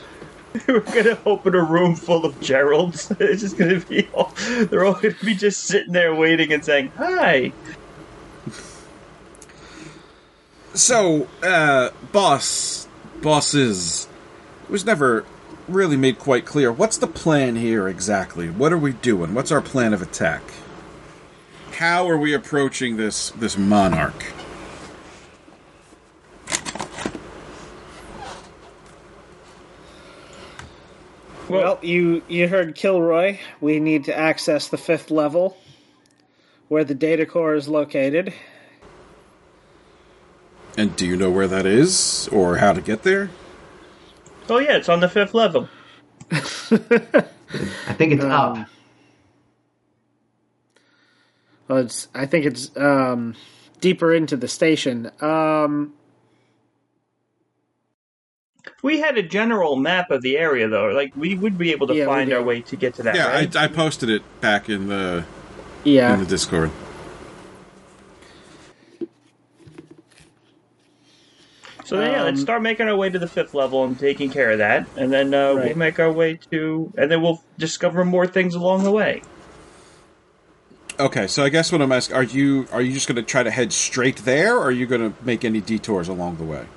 We're 0.67 0.81
gonna 0.81 1.17
open 1.25 1.55
a 1.55 1.63
room 1.63 1.95
full 1.95 2.25
of 2.25 2.39
Geralds. 2.39 3.15
It's 3.19 3.41
just 3.41 3.57
gonna 3.57 3.79
be 3.79 4.07
all, 4.13 4.33
they're 4.65 4.85
all 4.85 4.93
gonna 4.93 5.15
be 5.23 5.33
just 5.33 5.61
sitting 5.61 5.93
there 5.93 6.13
waiting 6.13 6.53
and 6.53 6.63
saying 6.63 6.91
hi. 6.95 7.51
So, 10.75 11.27
uh, 11.41 11.89
boss, 12.11 12.87
bosses, 13.21 14.07
it 14.63 14.69
was 14.69 14.85
never 14.85 15.25
really 15.67 15.97
made 15.97 16.19
quite 16.19 16.45
clear. 16.45 16.71
What's 16.71 16.97
the 16.97 17.07
plan 17.07 17.55
here 17.55 17.87
exactly? 17.87 18.49
What 18.49 18.73
are 18.73 18.77
we 18.77 18.93
doing? 18.93 19.33
What's 19.33 19.51
our 19.51 19.61
plan 19.61 19.93
of 19.93 20.01
attack? 20.01 20.43
How 21.73 22.07
are 22.07 22.17
we 22.17 22.33
approaching 22.33 22.97
this 22.97 23.31
this 23.31 23.57
monarch? 23.57 24.33
Well, 31.49 31.79
you 31.81 32.21
you 32.27 32.47
heard 32.47 32.75
Kilroy. 32.75 33.39
We 33.59 33.79
need 33.79 34.05
to 34.05 34.17
access 34.17 34.67
the 34.67 34.77
fifth 34.77 35.09
level, 35.09 35.57
where 36.67 36.83
the 36.83 36.95
data 36.95 37.25
core 37.25 37.55
is 37.55 37.67
located. 37.67 38.33
And 40.77 40.95
do 40.95 41.07
you 41.07 41.17
know 41.17 41.31
where 41.31 41.47
that 41.47 41.65
is, 41.65 42.27
or 42.31 42.57
how 42.57 42.73
to 42.73 42.81
get 42.81 43.01
there? 43.01 43.31
Oh 44.47 44.59
yeah, 44.59 44.77
it's 44.77 44.89
on 44.89 44.99
the 44.99 45.09
fifth 45.09 45.33
level. 45.33 45.69
I 46.31 47.93
think 47.97 48.13
it's 48.13 48.23
um, 48.23 48.31
up. 48.31 48.67
Well, 51.67 51.79
it's. 51.79 52.07
I 52.13 52.25
think 52.25 52.45
it's 52.45 52.75
um, 52.77 53.35
deeper 53.81 54.13
into 54.13 54.35
the 54.37 54.47
station. 54.47 55.11
Um, 55.21 55.93
We 58.81 58.99
had 58.99 59.17
a 59.17 59.23
general 59.23 59.77
map 59.77 60.11
of 60.11 60.21
the 60.21 60.37
area 60.37 60.67
though. 60.67 60.87
Like 60.87 61.15
we 61.15 61.35
would 61.35 61.57
be 61.57 61.71
able 61.71 61.87
to 61.87 61.95
Yeah, 61.95 62.05
find 62.05 62.31
our 62.33 62.43
way 62.43 62.61
to 62.61 62.75
get 62.75 62.95
to 62.95 63.03
that. 63.03 63.15
Yeah, 63.15 63.27
right? 63.27 63.55
I, 63.55 63.65
I 63.65 63.67
posted 63.67 64.09
it 64.09 64.23
back 64.41 64.69
in 64.69 64.87
the 64.87 65.25
yeah. 65.85 66.13
in 66.13 66.19
the 66.19 66.25
Discord. 66.25 66.69
So 71.85 71.97
then, 71.97 72.11
yeah, 72.11 72.23
let's 72.23 72.39
Um, 72.39 72.43
start 72.43 72.61
making 72.61 72.87
our 72.87 72.95
way 72.95 73.09
to 73.09 73.19
the 73.19 73.27
fifth 73.27 73.53
level 73.53 73.83
and 73.83 73.99
taking 73.99 74.29
care 74.29 74.51
of 74.51 74.59
that, 74.59 74.87
and 74.95 75.11
then 75.11 75.33
uh, 75.33 75.53
we'll 75.53 75.77
make 75.77 75.99
our 75.99 76.11
way 76.11 76.39
to, 76.49 76.91
and 76.97 77.11
then 77.11 77.21
we'll 77.21 77.43
discover 77.57 78.05
more 78.05 78.25
things 78.25 78.55
along 78.55 78.83
the 78.83 78.91
way. 78.91 79.21
Okay, 80.99 81.25
so 81.25 81.43
I 81.43 81.49
guess 81.49 81.71
what 81.71 81.81
I'm 81.81 81.91
asking 81.91 82.15
are 82.15 82.23
you 82.23 82.67
are 82.71 82.81
you 82.81 82.93
just 82.93 83.07
going 83.07 83.15
to 83.15 83.23
try 83.23 83.41
to 83.41 83.49
head 83.49 83.73
straight 83.73 84.17
there, 84.17 84.55
or 84.55 84.65
are 84.65 84.71
you 84.71 84.85
going 84.85 85.01
to 85.01 85.25
make 85.25 85.43
any 85.43 85.59
detours 85.59 86.07
along 86.07 86.37
the 86.37 86.43
way? 86.43 86.67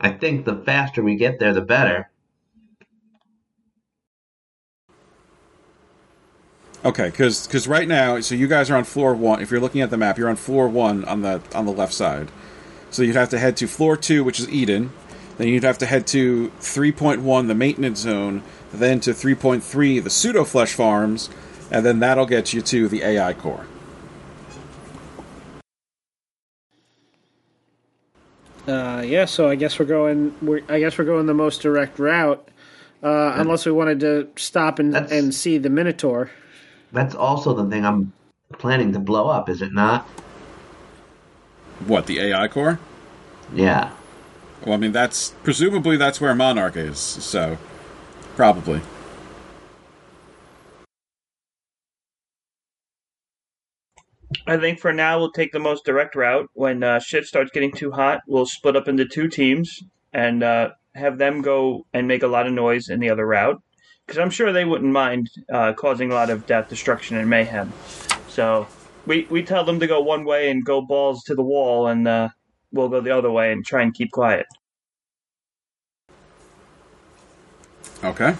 I 0.00 0.10
think 0.10 0.44
the 0.44 0.56
faster 0.56 1.02
we 1.02 1.14
get 1.14 1.38
there, 1.38 1.54
the 1.54 1.60
better. 1.60 2.10
Okay, 6.84 7.08
because 7.08 7.46
because 7.46 7.68
right 7.68 7.86
now, 7.86 8.20
so 8.20 8.34
you 8.34 8.48
guys 8.48 8.70
are 8.70 8.76
on 8.76 8.84
floor 8.84 9.14
one. 9.14 9.40
If 9.40 9.50
you're 9.50 9.60
looking 9.60 9.80
at 9.80 9.90
the 9.90 9.96
map, 9.96 10.18
you're 10.18 10.28
on 10.28 10.36
floor 10.36 10.68
one 10.68 11.04
on 11.04 11.22
the 11.22 11.40
on 11.54 11.66
the 11.66 11.72
left 11.72 11.94
side. 11.94 12.30
So 12.90 13.02
you'd 13.02 13.16
have 13.16 13.30
to 13.30 13.38
head 13.38 13.56
to 13.58 13.68
floor 13.68 13.96
two, 13.96 14.24
which 14.24 14.40
is 14.40 14.48
Eden. 14.50 14.92
Then 15.38 15.48
you'd 15.48 15.64
have 15.64 15.78
to 15.78 15.86
head 15.86 16.06
to 16.08 16.52
3.1, 16.60 17.48
the 17.48 17.54
maintenance 17.54 18.00
zone. 18.00 18.42
Then 18.78 18.98
to 19.00 19.10
3.3, 19.12 20.02
the 20.02 20.10
pseudo 20.10 20.44
flesh 20.44 20.74
farms, 20.74 21.30
and 21.70 21.86
then 21.86 22.00
that'll 22.00 22.26
get 22.26 22.52
you 22.52 22.60
to 22.62 22.88
the 22.88 23.02
AI 23.02 23.32
core. 23.32 23.66
Uh, 28.66 29.02
yeah. 29.06 29.26
So 29.26 29.48
I 29.48 29.54
guess 29.54 29.78
we're 29.78 29.84
going. 29.84 30.34
We're, 30.40 30.62
I 30.68 30.80
guess 30.80 30.96
we're 30.98 31.04
going 31.04 31.26
the 31.26 31.34
most 31.34 31.60
direct 31.60 31.98
route, 31.98 32.48
uh, 33.02 33.32
unless 33.36 33.66
we 33.66 33.72
wanted 33.72 34.00
to 34.00 34.28
stop 34.36 34.78
and 34.78 34.94
That's- 34.94 35.12
and 35.12 35.34
see 35.34 35.58
the 35.58 35.68
Minotaur. 35.70 36.30
That's 36.92 37.14
also 37.14 37.52
the 37.54 37.68
thing 37.68 37.84
I'm 37.84 38.12
planning 38.58 38.92
to 38.92 38.98
blow 38.98 39.28
up, 39.28 39.48
is 39.48 39.60
it 39.60 39.72
not? 39.72 40.06
What 41.86 42.06
the 42.06 42.20
AI 42.20 42.48
core? 42.48 42.78
Yeah. 43.52 43.90
Well, 44.64 44.74
I 44.74 44.76
mean 44.78 44.92
that's 44.92 45.34
presumably 45.42 45.96
that's 45.96 46.20
where 46.20 46.34
Monarch 46.34 46.76
is. 46.76 46.98
So 46.98 47.58
probably. 48.36 48.80
I 54.46 54.58
think 54.58 54.78
for 54.78 54.92
now 54.92 55.18
we'll 55.18 55.32
take 55.32 55.52
the 55.52 55.58
most 55.58 55.84
direct 55.84 56.14
route. 56.14 56.50
When 56.52 56.82
uh, 56.82 56.98
shit 56.98 57.24
starts 57.24 57.50
getting 57.50 57.72
too 57.72 57.92
hot, 57.92 58.20
we'll 58.26 58.46
split 58.46 58.76
up 58.76 58.88
into 58.88 59.06
two 59.06 59.28
teams 59.28 59.82
and 60.12 60.42
uh, 60.42 60.70
have 60.94 61.18
them 61.18 61.40
go 61.40 61.86
and 61.94 62.06
make 62.06 62.22
a 62.22 62.26
lot 62.26 62.46
of 62.46 62.52
noise 62.52 62.88
in 62.88 63.00
the 63.00 63.10
other 63.10 63.26
route, 63.26 63.62
because 64.06 64.18
I'm 64.18 64.30
sure 64.30 64.52
they 64.52 64.64
wouldn't 64.64 64.92
mind 64.92 65.30
uh, 65.52 65.72
causing 65.72 66.10
a 66.10 66.14
lot 66.14 66.30
of 66.30 66.46
death, 66.46 66.68
destruction, 66.68 67.16
and 67.16 67.30
mayhem. 67.30 67.72
So 68.28 68.66
we 69.06 69.26
we 69.30 69.42
tell 69.42 69.64
them 69.64 69.80
to 69.80 69.86
go 69.86 70.00
one 70.00 70.24
way 70.24 70.50
and 70.50 70.64
go 70.64 70.82
balls 70.82 71.22
to 71.24 71.34
the 71.34 71.42
wall, 71.42 71.86
and 71.86 72.06
uh, 72.06 72.28
we'll 72.70 72.88
go 72.88 73.00
the 73.00 73.16
other 73.16 73.30
way 73.30 73.50
and 73.50 73.64
try 73.64 73.82
and 73.82 73.94
keep 73.94 74.10
quiet. 74.10 74.46
Okay. 78.04 78.36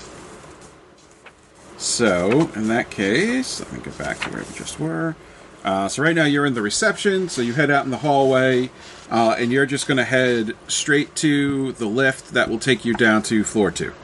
So, 1.78 2.50
in 2.54 2.68
that 2.68 2.90
case, 2.90 3.60
let 3.60 3.72
me 3.72 3.80
get 3.80 3.96
back 3.96 4.18
to 4.20 4.30
where 4.30 4.42
we 4.42 4.54
just 4.54 4.78
were. 4.78 5.16
Uh, 5.64 5.88
so, 5.88 6.02
right 6.02 6.14
now 6.14 6.26
you're 6.26 6.44
in 6.44 6.52
the 6.52 6.60
reception, 6.60 7.30
so 7.30 7.40
you 7.40 7.54
head 7.54 7.70
out 7.70 7.86
in 7.86 7.90
the 7.90 7.98
hallway, 7.98 8.68
uh, 9.10 9.34
and 9.38 9.50
you're 9.50 9.64
just 9.64 9.86
going 9.86 9.96
to 9.96 10.04
head 10.04 10.52
straight 10.68 11.14
to 11.16 11.72
the 11.72 11.86
lift 11.86 12.34
that 12.34 12.50
will 12.50 12.58
take 12.58 12.84
you 12.84 12.92
down 12.92 13.22
to 13.22 13.42
floor 13.42 13.70
two. 13.70 13.94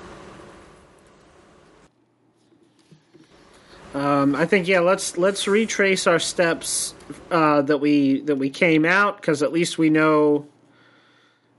Um, 3.93 4.35
I 4.35 4.47
think 4.47 4.67
yeah. 4.67 4.81
Let's 4.81 5.19
let's 5.19 5.47
retrace 5.47 6.07
our 6.07 6.21
steps 6.21 6.95
uh, 7.31 7.61
that 7.63 7.79
we 7.79 8.23
that 8.23 8.37
we 8.37 8.49
came 8.49 8.87
out 8.87 9.21
because 9.21 9.43
at 9.43 9.53
least 9.53 9.77
we 9.77 9.91
know 9.91 10.47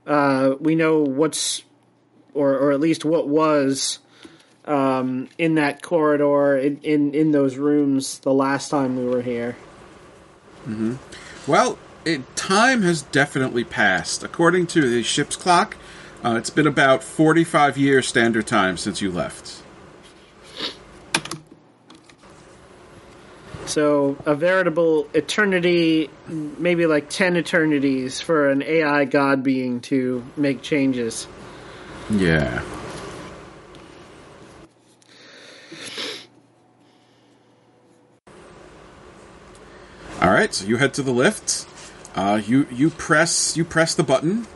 uh, 0.06 0.54
we 0.58 0.74
know 0.74 1.02
what's 1.02 1.62
or 2.34 2.56
or 2.56 2.72
at 2.72 2.80
least 2.80 3.04
what 3.04 3.28
was 3.28 3.98
um, 4.64 5.28
in 5.38 5.56
that 5.56 5.82
corridor 5.82 6.56
in, 6.56 6.78
in 6.82 7.14
in 7.14 7.30
those 7.32 7.56
rooms 7.56 8.18
the 8.20 8.32
last 8.32 8.68
time 8.68 8.96
we 8.96 9.04
were 9.04 9.22
here. 9.22 9.56
Well, 11.46 11.78
it, 12.04 12.36
time 12.36 12.82
has 12.82 13.02
definitely 13.02 13.64
passed. 13.64 14.22
According 14.22 14.68
to 14.68 14.88
the 14.88 15.02
ship's 15.02 15.36
clock, 15.36 15.76
uh, 16.24 16.36
it's 16.36 16.50
been 16.50 16.68
about 16.68 17.02
45 17.02 17.76
years 17.76 18.06
standard 18.06 18.46
time 18.46 18.76
since 18.76 19.02
you 19.02 19.10
left. 19.10 19.62
So 23.66 24.16
a 24.26 24.34
veritable 24.34 25.08
eternity, 25.14 26.10
maybe 26.28 26.86
like 26.86 27.08
ten 27.08 27.36
eternities 27.36 28.20
for 28.20 28.50
an 28.50 28.62
AI 28.62 29.06
god 29.06 29.42
being 29.42 29.80
to 29.82 30.22
make 30.36 30.62
changes. 30.62 31.26
Yeah. 32.12 32.62
All 40.20 40.30
right, 40.30 40.52
so 40.52 40.66
you 40.66 40.76
head 40.76 40.92
to 40.94 41.02
the 41.02 41.10
lift. 41.10 41.66
Uh, 42.14 42.42
you 42.44 42.66
you 42.70 42.90
press 42.90 43.56
you 43.56 43.64
press 43.64 43.94
the 43.94 44.02
button, 44.02 44.46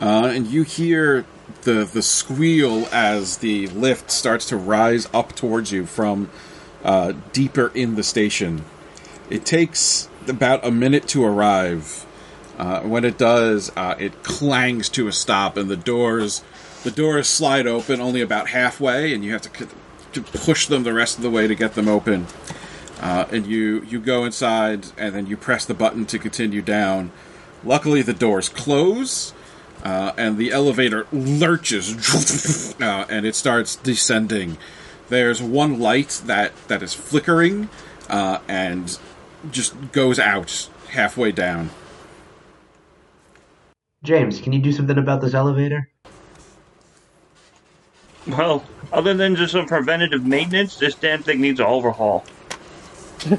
uh, 0.00 0.30
and 0.32 0.46
you 0.46 0.62
hear 0.62 1.26
the 1.62 1.84
the 1.84 2.00
squeal 2.00 2.86
as 2.92 3.38
the 3.38 3.66
lift 3.68 4.12
starts 4.12 4.46
to 4.50 4.56
rise 4.56 5.08
up 5.12 5.34
towards 5.34 5.72
you 5.72 5.86
from 5.86 6.30
uh, 6.84 7.12
deeper 7.32 7.72
in 7.74 7.96
the 7.96 8.04
station. 8.04 8.64
It 9.28 9.44
takes 9.44 10.08
about 10.28 10.64
a 10.64 10.70
minute 10.70 11.08
to 11.08 11.24
arrive. 11.24 12.06
Uh, 12.56 12.82
when 12.82 13.04
it 13.04 13.18
does, 13.18 13.72
uh, 13.76 13.96
it 13.98 14.22
clangs 14.22 14.88
to 14.90 15.08
a 15.08 15.12
stop, 15.12 15.56
and 15.56 15.68
the 15.68 15.76
doors 15.76 16.44
the 16.84 16.90
doors 16.90 17.26
slide 17.26 17.66
open 17.66 18.00
only 18.00 18.20
about 18.20 18.48
halfway, 18.48 19.12
and 19.12 19.24
you 19.24 19.32
have 19.32 19.42
to, 19.42 19.68
to 20.12 20.20
push 20.20 20.66
them 20.66 20.84
the 20.84 20.92
rest 20.92 21.16
of 21.16 21.22
the 21.22 21.30
way 21.30 21.48
to 21.48 21.54
get 21.54 21.74
them 21.74 21.88
open. 21.88 22.26
Uh, 23.00 23.26
and 23.32 23.46
you 23.46 23.82
you 23.88 23.98
go 23.98 24.24
inside, 24.24 24.86
and 24.96 25.14
then 25.14 25.26
you 25.26 25.36
press 25.36 25.64
the 25.64 25.74
button 25.74 26.06
to 26.06 26.18
continue 26.18 26.62
down. 26.62 27.10
Luckily, 27.64 28.02
the 28.02 28.12
doors 28.12 28.48
close, 28.48 29.32
uh, 29.82 30.12
and 30.16 30.38
the 30.38 30.52
elevator 30.52 31.06
lurches, 31.10 32.74
uh, 32.80 33.06
and 33.08 33.26
it 33.26 33.34
starts 33.34 33.76
descending. 33.76 34.58
There's 35.08 35.42
one 35.42 35.80
light 35.80 36.22
that 36.26 36.52
that 36.68 36.82
is 36.82 36.94
flickering, 36.94 37.68
uh, 38.08 38.38
and 38.46 38.96
just 39.50 39.92
goes 39.92 40.18
out 40.18 40.68
halfway 40.90 41.32
down. 41.32 41.70
James, 44.02 44.38
can 44.38 44.52
you 44.52 44.60
do 44.60 44.70
something 44.70 44.98
about 44.98 45.22
this 45.22 45.32
elevator? 45.32 45.88
Well, 48.26 48.64
other 48.92 49.14
than 49.14 49.36
just 49.36 49.52
some 49.52 49.66
preventative 49.66 50.24
maintenance, 50.24 50.76
this 50.76 50.94
damn 50.94 51.22
thing 51.22 51.40
needs 51.40 51.60
an 51.60 51.66
overhaul. 51.66 52.24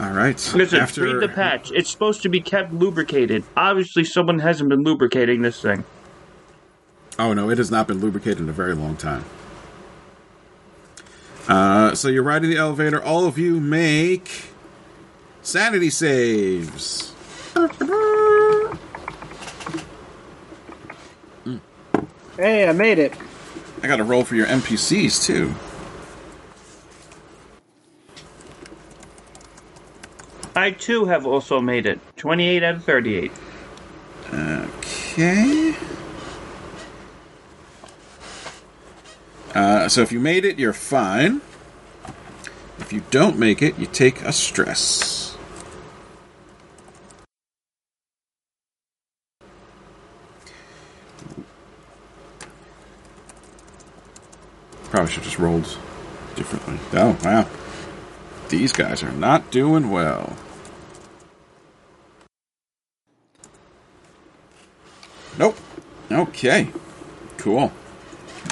All 0.00 0.10
right. 0.10 0.52
Listen, 0.54 0.80
After 0.80 1.02
read 1.02 1.20
the 1.20 1.28
patch. 1.28 1.70
It's 1.72 1.90
supposed 1.90 2.22
to 2.22 2.28
be 2.28 2.40
kept 2.40 2.72
lubricated. 2.72 3.44
Obviously, 3.56 4.04
someone 4.04 4.40
hasn't 4.40 4.68
been 4.68 4.82
lubricating 4.82 5.42
this 5.42 5.62
thing. 5.62 5.84
Oh 7.18 7.32
no, 7.32 7.48
it 7.48 7.58
has 7.58 7.70
not 7.70 7.86
been 7.86 8.00
lubricated 8.00 8.40
in 8.40 8.48
a 8.48 8.52
very 8.52 8.74
long 8.74 8.96
time. 8.96 9.24
Uh, 11.46 11.94
so 11.94 12.08
you're 12.08 12.24
riding 12.24 12.50
the 12.50 12.56
elevator. 12.56 13.02
All 13.02 13.26
of 13.26 13.38
you 13.38 13.60
make 13.60 14.46
sanity 15.42 15.90
saves. 15.90 17.12
Hey, 22.36 22.68
I 22.68 22.72
made 22.72 22.98
it. 22.98 23.14
I 23.82 23.86
got 23.86 23.96
to 23.96 24.04
roll 24.04 24.24
for 24.24 24.34
your 24.34 24.46
NPCs 24.46 25.24
too. 25.24 25.54
I 30.56 30.70
too 30.70 31.04
have 31.04 31.26
also 31.26 31.60
made 31.60 31.86
it. 31.86 32.00
28 32.16 32.62
out 32.62 32.74
of 32.76 32.84
38. 32.84 33.32
Okay. 34.32 35.74
Uh, 39.54 39.88
so 39.88 40.00
if 40.00 40.10
you 40.10 40.18
made 40.18 40.44
it, 40.44 40.58
you're 40.58 40.72
fine. 40.72 41.40
If 42.78 42.92
you 42.92 43.02
don't 43.10 43.38
make 43.38 43.62
it, 43.62 43.78
you 43.78 43.86
take 43.86 44.22
a 44.22 44.32
stress. 44.32 45.33
Probably 54.94 55.10
should 55.10 55.24
just 55.24 55.40
rolled 55.40 55.76
differently. 56.36 56.78
Oh, 56.92 57.18
wow. 57.24 57.48
These 58.48 58.72
guys 58.72 59.02
are 59.02 59.10
not 59.10 59.50
doing 59.50 59.90
well. 59.90 60.36
Nope. 65.36 65.56
Okay. 66.12 66.68
Cool. 67.38 67.72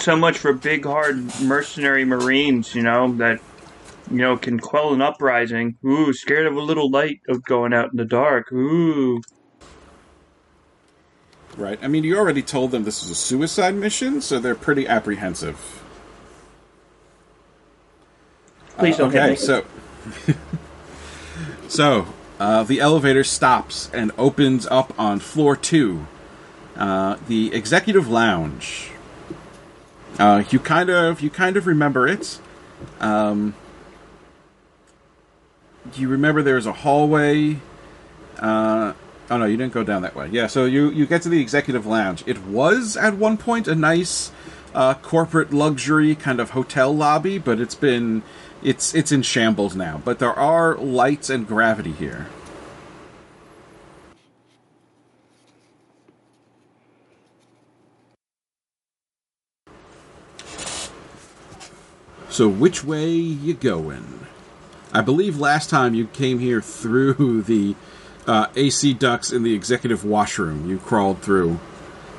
So 0.01 0.17
much 0.17 0.37
for 0.37 0.53
big, 0.53 0.85
hard 0.85 1.31
mercenary 1.41 2.05
marines, 2.05 2.75
you 2.75 2.83
know, 2.83 3.13
that, 3.19 3.39
you 4.11 4.19
know, 4.19 4.37
can 4.37 4.59
quell 4.59 4.93
an 4.93 5.01
uprising. 5.01 5.77
Ooh, 5.87 6.13
scared 6.13 6.47
of 6.47 6.57
a 6.57 6.61
little 6.61 6.91
light 6.91 7.21
of 7.29 7.45
going 7.45 7.73
out 7.73 7.93
in 7.93 7.99
the 7.99 8.05
dark. 8.05 8.51
Ooh. 8.51 9.23
Right. 11.57 11.79
I 11.81 11.87
mean, 11.87 12.03
you 12.03 12.19
already 12.19 12.43
told 12.43 12.73
them 12.73 12.83
this 12.83 13.05
is 13.05 13.11
a 13.11 13.15
suicide 13.15 13.77
mission, 13.77 14.21
so 14.21 14.41
they're 14.41 14.57
pretty 14.57 14.89
apprehensive. 14.89 15.82
Please 18.79 18.97
don't 18.97 19.11
hit 19.11 19.21
okay, 19.21 19.31
me. 19.31 19.37
so 19.37 19.65
so 21.69 22.07
uh, 22.41 22.63
the 22.65 22.81
elevator 22.81 23.25
stops 23.25 23.91
and 23.93 24.11
opens 24.19 24.67
up 24.67 24.99
on 24.99 25.21
floor 25.21 25.57
two, 25.57 26.07
uh, 26.77 27.17
the 27.29 27.55
executive 27.55 28.09
lounge. 28.09 28.91
Uh, 30.19 30.45
you 30.51 30.59
kind 30.59 30.91
of 30.91 31.21
you 31.21 31.31
kind 31.31 31.57
of 31.57 31.67
remember 31.67 32.07
it. 32.07 32.41
Um, 33.01 33.55
you 35.95 36.09
remember 36.09 36.43
there's 36.43 36.67
a 36.67 36.73
hallway. 36.73 37.59
Uh, 38.39 38.93
oh 39.31 39.39
no, 39.39 39.45
you 39.45 39.57
didn't 39.57 39.73
go 39.73 39.85
down 39.85 40.03
that 40.03 40.15
way. 40.15 40.29
Yeah, 40.31 40.47
so 40.47 40.65
you 40.65 40.91
you 40.91 41.07
get 41.07 41.23
to 41.23 41.29
the 41.29 41.41
executive 41.41 41.87
lounge. 41.87 42.25
It 42.27 42.43
was 42.45 42.97
at 42.97 43.15
one 43.15 43.37
point 43.37 43.69
a 43.69 43.75
nice 43.75 44.33
uh, 44.75 44.95
corporate 44.95 45.53
luxury 45.53 46.15
kind 46.15 46.41
of 46.41 46.51
hotel 46.51 46.95
lobby, 46.95 47.39
but 47.39 47.61
it's 47.61 47.75
been 47.75 48.23
it's 48.65 48.95
it's 48.95 49.13
in 49.13 49.23
shambles 49.23 49.75
now. 49.75 50.01
But 50.05 50.19
there 50.19 50.33
are 50.33 50.77
lights 50.77 51.31
and 51.31 51.47
gravity 51.47 51.93
here. 51.93 52.29
So 62.29 62.49
which 62.49 62.83
way 62.83 63.11
you 63.11 63.53
going? 63.53 64.27
I 64.91 65.03
believe 65.03 65.39
last 65.39 65.69
time 65.69 65.95
you 65.95 66.07
came 66.07 66.39
here 66.39 66.63
through 66.63 67.43
the 67.47 67.75
uh, 68.27 68.47
AC 68.57 68.95
ducts 68.95 69.33
in 69.33 69.43
the 69.43 69.55
executive 69.55 70.05
washroom. 70.05 70.69
You 70.69 70.79
crawled 70.79 71.21
through 71.21 71.61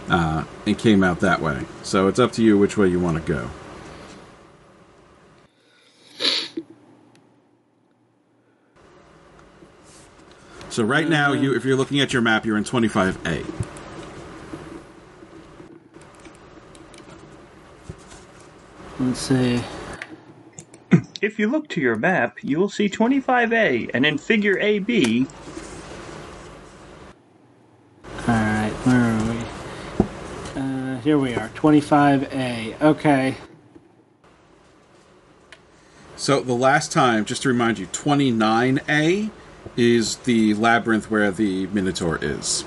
uh, 0.10 0.44
and 0.68 0.78
came 0.78 1.04
out 1.04 1.22
that 1.22 1.42
way. 1.42 1.66
So 1.82 2.08
it's 2.08 2.20
up 2.20 2.32
to 2.34 2.44
you 2.44 2.58
which 2.58 2.78
way 2.78 2.90
you 2.90 3.00
want 3.00 3.18
to 3.18 3.32
go. 3.32 3.50
So 10.74 10.84
right 10.84 11.08
now, 11.08 11.34
you 11.34 11.54
if 11.54 11.64
you're 11.64 11.76
looking 11.76 12.00
at 12.00 12.14
your 12.14 12.24
map, 12.24 12.48
you're 12.48 12.58
in 12.58 12.64
25A. 12.64 13.46
Let's 19.00 19.20
see. 19.20 19.62
If 21.22 21.38
you 21.38 21.48
look 21.48 21.70
to 21.70 21.80
your 21.80 21.96
map, 21.96 22.44
you 22.44 22.58
will 22.58 22.70
see 22.70 22.90
25A, 22.90 23.92
and 23.94 24.04
in 24.04 24.18
figure 24.18 24.58
AB, 24.58 25.28
Alright, 28.28 28.74
where 28.74 29.00
are 29.00 29.32
we? 29.32 30.60
Uh, 30.60 31.00
here 31.02 31.20
we 31.20 31.36
are, 31.36 31.50
25A. 31.50 32.82
Okay. 32.82 33.36
So 36.16 36.42
the 36.42 36.54
last 36.54 36.92
time, 36.92 37.26
just 37.26 37.44
to 37.44 37.50
remind 37.50 37.78
you, 37.78 37.86
29A 37.86 39.30
is 39.76 40.18
the 40.18 40.54
labyrinth 40.54 41.10
where 41.10 41.32
the 41.32 41.68
Minotaur 41.68 42.20
is. 42.22 42.64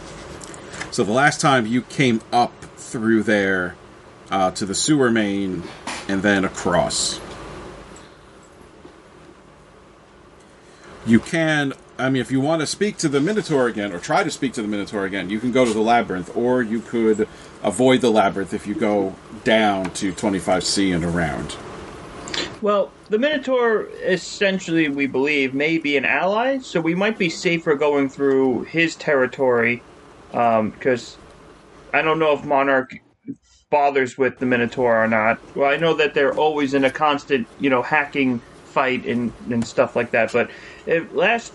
So 0.90 1.04
the 1.04 1.12
last 1.12 1.40
time 1.40 1.66
you 1.66 1.82
came 1.82 2.20
up 2.32 2.52
through 2.76 3.24
there 3.24 3.76
uh, 4.30 4.50
to 4.52 4.66
the 4.66 4.74
sewer 4.74 5.10
main 5.10 5.62
and 6.08 6.22
then 6.22 6.44
across. 6.44 7.20
You 11.04 11.20
can, 11.20 11.72
I 11.98 12.10
mean, 12.10 12.20
if 12.20 12.32
you 12.32 12.40
want 12.40 12.60
to 12.60 12.66
speak 12.66 12.96
to 12.98 13.08
the 13.08 13.20
Minotaur 13.20 13.68
again, 13.68 13.92
or 13.92 13.98
try 13.98 14.24
to 14.24 14.30
speak 14.30 14.54
to 14.54 14.62
the 14.62 14.68
Minotaur 14.68 15.04
again, 15.04 15.30
you 15.30 15.38
can 15.38 15.52
go 15.52 15.64
to 15.64 15.72
the 15.72 15.80
labyrinth, 15.80 16.36
or 16.36 16.62
you 16.62 16.80
could 16.80 17.28
avoid 17.62 18.00
the 18.00 18.10
labyrinth 18.10 18.52
if 18.52 18.66
you 18.66 18.74
go 18.74 19.14
down 19.44 19.90
to 19.90 20.12
25C 20.12 20.94
and 20.94 21.04
around. 21.04 21.56
Well, 22.62 22.90
the 23.10 23.18
Minotaur, 23.18 23.86
essentially, 24.02 24.88
we 24.88 25.06
believe, 25.06 25.54
may 25.54 25.78
be 25.78 25.96
an 25.96 26.04
ally, 26.04 26.58
so 26.58 26.80
we 26.80 26.94
might 26.94 27.18
be 27.18 27.28
safer 27.28 27.74
going 27.74 28.08
through 28.08 28.62
his 28.62 28.96
territory, 28.96 29.82
um, 30.32 30.70
because 30.70 31.16
I 31.92 32.02
don't 32.02 32.18
know 32.18 32.32
if 32.32 32.44
Monarch 32.44 32.98
bothers 33.70 34.16
with 34.16 34.38
the 34.38 34.46
Minotaur 34.46 35.04
or 35.04 35.08
not. 35.08 35.38
Well, 35.54 35.70
I 35.70 35.76
know 35.76 35.94
that 35.94 36.14
they're 36.14 36.34
always 36.34 36.72
in 36.74 36.84
a 36.84 36.90
constant, 36.90 37.46
you 37.60 37.68
know, 37.68 37.82
hacking 37.82 38.40
fight 38.64 39.04
and, 39.06 39.32
and 39.50 39.66
stuff 39.66 39.94
like 39.96 40.10
that, 40.12 40.32
but 40.32 40.50
if, 40.86 41.12
last 41.14 41.52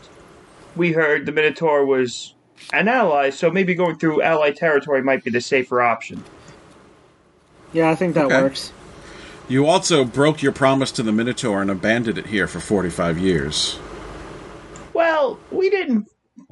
we 0.76 0.92
heard 0.92 1.26
the 1.26 1.32
Minotaur 1.32 1.86
was 1.86 2.36
an 2.74 2.88
ally, 2.88 3.30
so 3.30 3.50
maybe 3.50 3.74
going 3.74 3.98
through 3.98 4.22
ally 4.22 4.52
territory 4.52 5.02
might 5.02 5.24
be 5.24 5.32
the 5.32 5.42
safer 5.42 5.82
option. 5.82 6.24
Yeah, 7.74 7.90
I 7.90 7.96
think 7.96 8.14
that 8.16 8.26
Okay. 8.26 8.42
works. 8.42 8.72
You 9.48 9.66
also 9.66 10.06
broke 10.06 10.42
your 10.42 10.54
promise 10.54 10.92
to 10.94 11.04
the 11.04 11.12
Minotaur 11.12 11.62
and 11.62 11.70
abandoned 11.70 12.18
it 12.18 12.28
here 12.28 12.48
for 12.48 12.60
45 12.60 13.18
years. 13.18 13.78
Well, 14.94 15.40
we 15.52 15.70
didn't. 15.70 16.08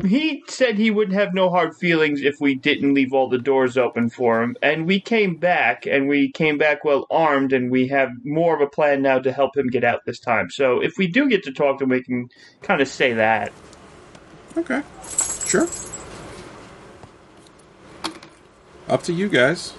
He 0.06 0.44
said 0.48 0.78
he 0.78 0.91
would 0.91 1.11
have 1.11 1.34
no 1.34 1.49
hard 1.49 1.76
feelings 1.76 2.22
if 2.22 2.36
we 2.40 2.56
didn't 2.56 2.94
leave 2.94 3.14
all 3.14 3.28
the 3.28 3.38
doors 3.38 3.78
open 3.78 4.10
for 4.10 4.41
him, 4.41 4.56
and 4.61 4.86
we 4.86 4.99
came 4.99 5.36
back, 5.36 5.86
and 5.86 6.07
we 6.07 6.32
came 6.32 6.57
back 6.57 6.86
well 6.86 7.06
armed, 7.11 7.52
and 7.52 7.70
we 7.70 7.88
have 7.88 8.10
more 8.24 8.56
of 8.56 8.61
a 8.61 8.68
plan 8.68 9.02
now 9.02 9.20
to 9.20 9.32
help 9.32 9.57
him 9.57 9.68
get 9.68 9.84
out 9.84 10.06
this 10.06 10.20
time. 10.20 10.49
So 10.49 10.82
if 10.82 10.98
we 10.98 11.07
do 11.07 11.28
get 11.28 11.44
to 11.44 11.52
talk 11.52 11.80
to 11.80 11.84
him, 11.84 11.90
we 11.90 12.03
can 12.03 12.30
kind 12.61 12.82
of 12.82 12.88
say 12.88 13.14
that. 13.14 13.52
Okay. 14.57 14.82
Sure. 15.45 15.68
Up 18.88 19.03
to 19.03 19.14
you 19.14 19.28
guys. 19.28 19.74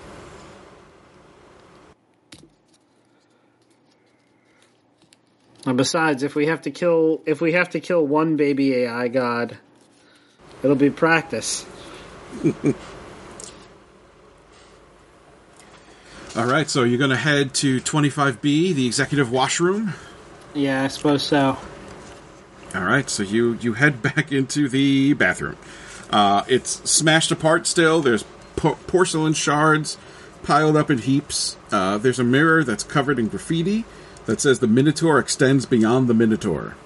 And 5.66 5.76
besides, 5.76 6.22
if 6.22 6.34
we 6.34 6.46
have 6.46 6.62
to 6.62 6.70
kill 6.70 7.20
if 7.26 7.40
we 7.40 7.52
have 7.52 7.70
to 7.70 7.80
kill 7.80 8.06
one 8.06 8.36
baby 8.36 8.74
AI 8.74 9.08
god, 9.08 9.58
it'll 10.62 10.76
be 10.76 10.90
practice. 10.90 11.66
All 16.36 16.46
right, 16.46 16.70
so 16.70 16.84
you're 16.84 16.98
going 16.98 17.10
to 17.10 17.16
head 17.16 17.54
to 17.54 17.80
25B, 17.80 18.72
the 18.72 18.86
executive 18.86 19.32
washroom. 19.32 19.94
Yeah, 20.54 20.84
I 20.84 20.86
suppose 20.86 21.24
so. 21.24 21.58
All 22.72 22.84
right, 22.84 23.10
so 23.10 23.24
you 23.24 23.58
you 23.60 23.74
head 23.74 24.00
back 24.14 24.32
into 24.32 24.68
the 24.68 25.12
bathroom. 25.14 25.56
Uh, 26.08 26.44
it's 26.48 26.88
smashed 26.90 27.30
apart 27.30 27.66
still. 27.66 28.00
There's 28.00 28.24
po- 28.56 28.78
porcelain 28.86 29.34
shards 29.34 29.98
piled 30.42 30.76
up 30.76 30.90
in 30.90 30.98
heaps. 30.98 31.56
Uh, 31.70 31.98
there's 31.98 32.18
a 32.18 32.24
mirror 32.24 32.64
that's 32.64 32.82
covered 32.82 33.18
in 33.18 33.28
graffiti 33.28 33.84
that 34.26 34.40
says 34.40 34.60
the 34.60 34.68
Minotaur 34.68 35.18
extends 35.18 35.66
beyond 35.66 36.08
the 36.08 36.14
Minotaur. 36.14 36.76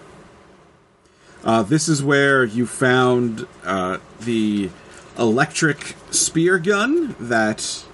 Uh, 1.45 1.63
this 1.63 1.89
is 1.89 2.03
where 2.03 2.45
you 2.45 2.67
found 2.67 3.47
uh, 3.65 3.99
the 4.21 4.71
electric 5.19 5.95
spear 6.11 6.59
gun 6.59 7.15
that 7.21 7.85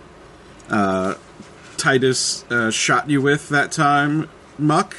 uh, 0.69 1.15
Titus 1.77 2.45
uh, 2.51 2.71
shot 2.71 3.11
you 3.11 3.21
with 3.21 3.49
that 3.49 3.73
time, 3.73 4.29
Muck. 4.59 4.97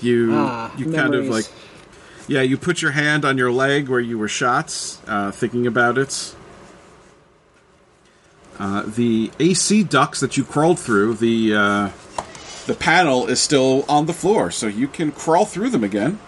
You 0.00 0.30
Ah, 0.34 0.76
you 0.76 0.92
kind 0.92 1.14
of 1.14 1.26
like 1.26 1.46
yeah, 2.28 2.42
you 2.42 2.56
put 2.56 2.80
your 2.80 2.92
hand 2.92 3.24
on 3.24 3.36
your 3.38 3.50
leg 3.50 3.88
where 3.88 4.00
you 4.00 4.18
were 4.18 4.28
shot, 4.28 4.98
uh, 5.06 5.30
thinking 5.30 5.66
about 5.66 5.98
it. 5.98 6.34
Uh, 8.58 8.82
the 8.82 9.30
AC 9.40 9.82
ducts 9.82 10.20
that 10.20 10.36
you 10.36 10.44
crawled 10.44 10.78
through, 10.78 11.14
the 11.14 11.54
uh, 11.54 11.88
the 12.66 12.74
panel 12.74 13.26
is 13.26 13.40
still 13.40 13.84
on 13.88 14.06
the 14.06 14.12
floor, 14.12 14.50
so 14.50 14.66
you 14.66 14.88
can 14.88 15.12
crawl 15.12 15.44
through 15.44 15.70
them 15.70 15.84
again. 15.84 16.18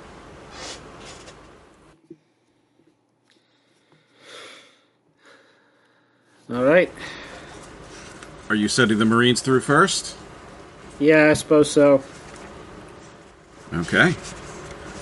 All 6.51 6.63
right. 6.63 6.93
Are 8.49 8.55
you 8.55 8.69
sending 8.69 8.99
the 8.99 9.05
Marines 9.05 9.41
through 9.41 9.61
first? 9.61 10.17
Yeah, 11.01 11.31
I 11.31 11.33
suppose 11.33 11.71
so. 11.71 12.05
Okay. 13.73 14.15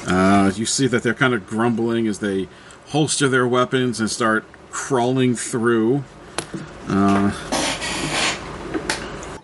Uh, 0.06 0.50
you 0.54 0.64
see 0.64 0.86
that 0.86 1.02
they're 1.02 1.14
kind 1.14 1.34
of 1.34 1.46
grumbling 1.46 2.06
as 2.06 2.20
they 2.20 2.48
holster 2.88 3.28
their 3.28 3.46
weapons 3.46 4.00
and 4.00 4.10
start 4.10 4.44
crawling 4.70 5.34
through. 5.34 6.04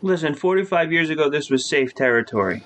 Listen, 0.03 0.35
45 0.35 0.93
years 0.93 1.11
ago, 1.11 1.29
this 1.29 1.51
was 1.51 1.65
safe 1.65 1.95
territory. 1.95 2.65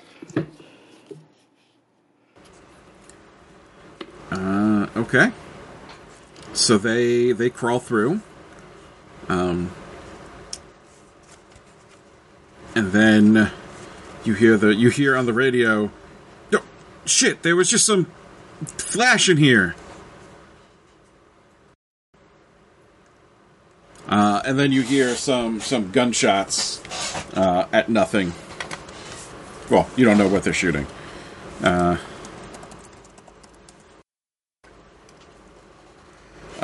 Uh, 4.31 4.87
okay. 4.95 5.31
So 6.53 6.77
they 6.77 7.33
they 7.33 7.49
crawl 7.49 7.79
through. 7.79 8.21
Um, 9.27 9.71
and 12.73 12.91
then 12.91 13.51
you 14.23 14.33
hear 14.33 14.57
the 14.57 14.73
you 14.73 14.89
hear 14.89 15.17
on 15.17 15.25
the 15.25 15.33
radio. 15.33 15.91
Oh, 16.53 16.63
shit! 17.05 17.43
There 17.43 17.55
was 17.55 17.69
just 17.69 17.85
some 17.85 18.05
flash 18.77 19.27
in 19.27 19.37
here. 19.37 19.75
Uh, 24.07 24.41
and 24.45 24.57
then 24.59 24.71
you 24.71 24.81
hear 24.81 25.15
some 25.15 25.59
some 25.59 25.91
gunshots 25.91 26.81
uh, 27.35 27.67
at 27.73 27.89
nothing. 27.89 28.33
Well, 29.69 29.89
you 29.95 30.05
don't 30.05 30.17
know 30.17 30.27
what 30.27 30.43
they're 30.43 30.53
shooting. 30.53 30.85
Uh, 31.63 31.97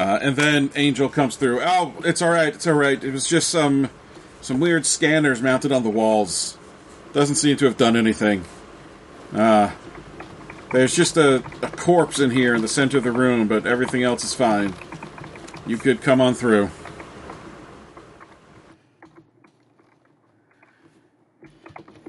Uh, 0.01 0.17
and 0.21 0.35
then 0.35 0.71
Angel 0.75 1.09
comes 1.09 1.35
through. 1.35 1.61
Oh, 1.61 1.93
it's 2.03 2.21
all 2.21 2.31
right. 2.31 2.55
It's 2.55 2.65
all 2.65 2.73
right. 2.73 3.03
It 3.03 3.11
was 3.11 3.27
just 3.27 3.49
some 3.49 3.89
some 4.39 4.59
weird 4.59 4.85
scanners 4.85 5.41
mounted 5.41 5.71
on 5.71 5.83
the 5.83 5.89
walls. 5.89 6.57
Doesn't 7.13 7.35
seem 7.35 7.57
to 7.57 7.65
have 7.65 7.77
done 7.77 7.95
anything. 7.95 8.45
Uh, 9.31 9.71
there's 10.71 10.95
just 10.95 11.17
a, 11.17 11.43
a 11.61 11.67
corpse 11.67 12.19
in 12.19 12.31
here 12.31 12.55
in 12.55 12.61
the 12.61 12.67
center 12.67 12.97
of 12.97 13.03
the 13.03 13.11
room, 13.11 13.47
but 13.47 13.67
everything 13.67 14.01
else 14.01 14.23
is 14.23 14.33
fine. 14.33 14.73
You 15.67 15.77
could 15.77 16.01
come 16.01 16.19
on 16.21 16.33
through. 16.33 16.71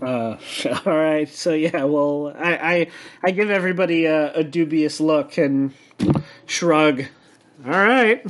Uh, 0.02 0.36
all 0.86 0.96
right. 0.96 1.28
So 1.28 1.52
yeah, 1.52 1.84
well, 1.84 2.34
I 2.36 2.54
I, 2.54 2.86
I 3.24 3.30
give 3.30 3.50
everybody 3.50 4.06
a, 4.06 4.32
a 4.34 4.44
dubious 4.44 5.00
look 5.00 5.38
and 5.38 5.72
shrug. 6.46 7.04
All 7.64 7.70
right. 7.70 8.24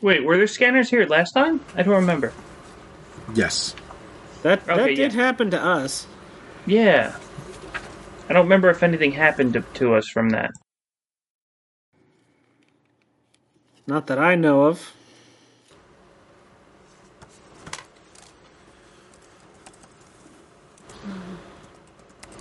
Wait, 0.00 0.24
were 0.24 0.36
there 0.36 0.46
scanners 0.46 0.90
here 0.90 1.04
last 1.06 1.32
time? 1.32 1.64
I 1.74 1.82
don't 1.82 1.94
remember. 1.94 2.32
Yes. 3.34 3.74
That 4.42 4.64
that 4.66 4.86
did 4.86 4.98
yeah. 4.98 5.10
happen 5.10 5.50
to 5.50 5.60
us. 5.60 6.06
Yeah. 6.66 7.16
I 8.28 8.32
don't 8.32 8.44
remember 8.44 8.70
if 8.70 8.82
anything 8.82 9.12
happened 9.12 9.54
to, 9.54 9.60
to 9.60 9.94
us 9.94 10.08
from 10.08 10.30
that. 10.30 10.50
Not 13.86 14.06
that 14.06 14.18
I 14.18 14.34
know 14.34 14.64
of. 14.64 14.94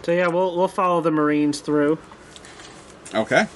So 0.03 0.11
yeah, 0.11 0.27
we'll 0.27 0.55
we'll 0.55 0.67
follow 0.67 1.01
the 1.01 1.11
Marines 1.11 1.59
through. 1.59 1.97
Okay. 3.13 3.47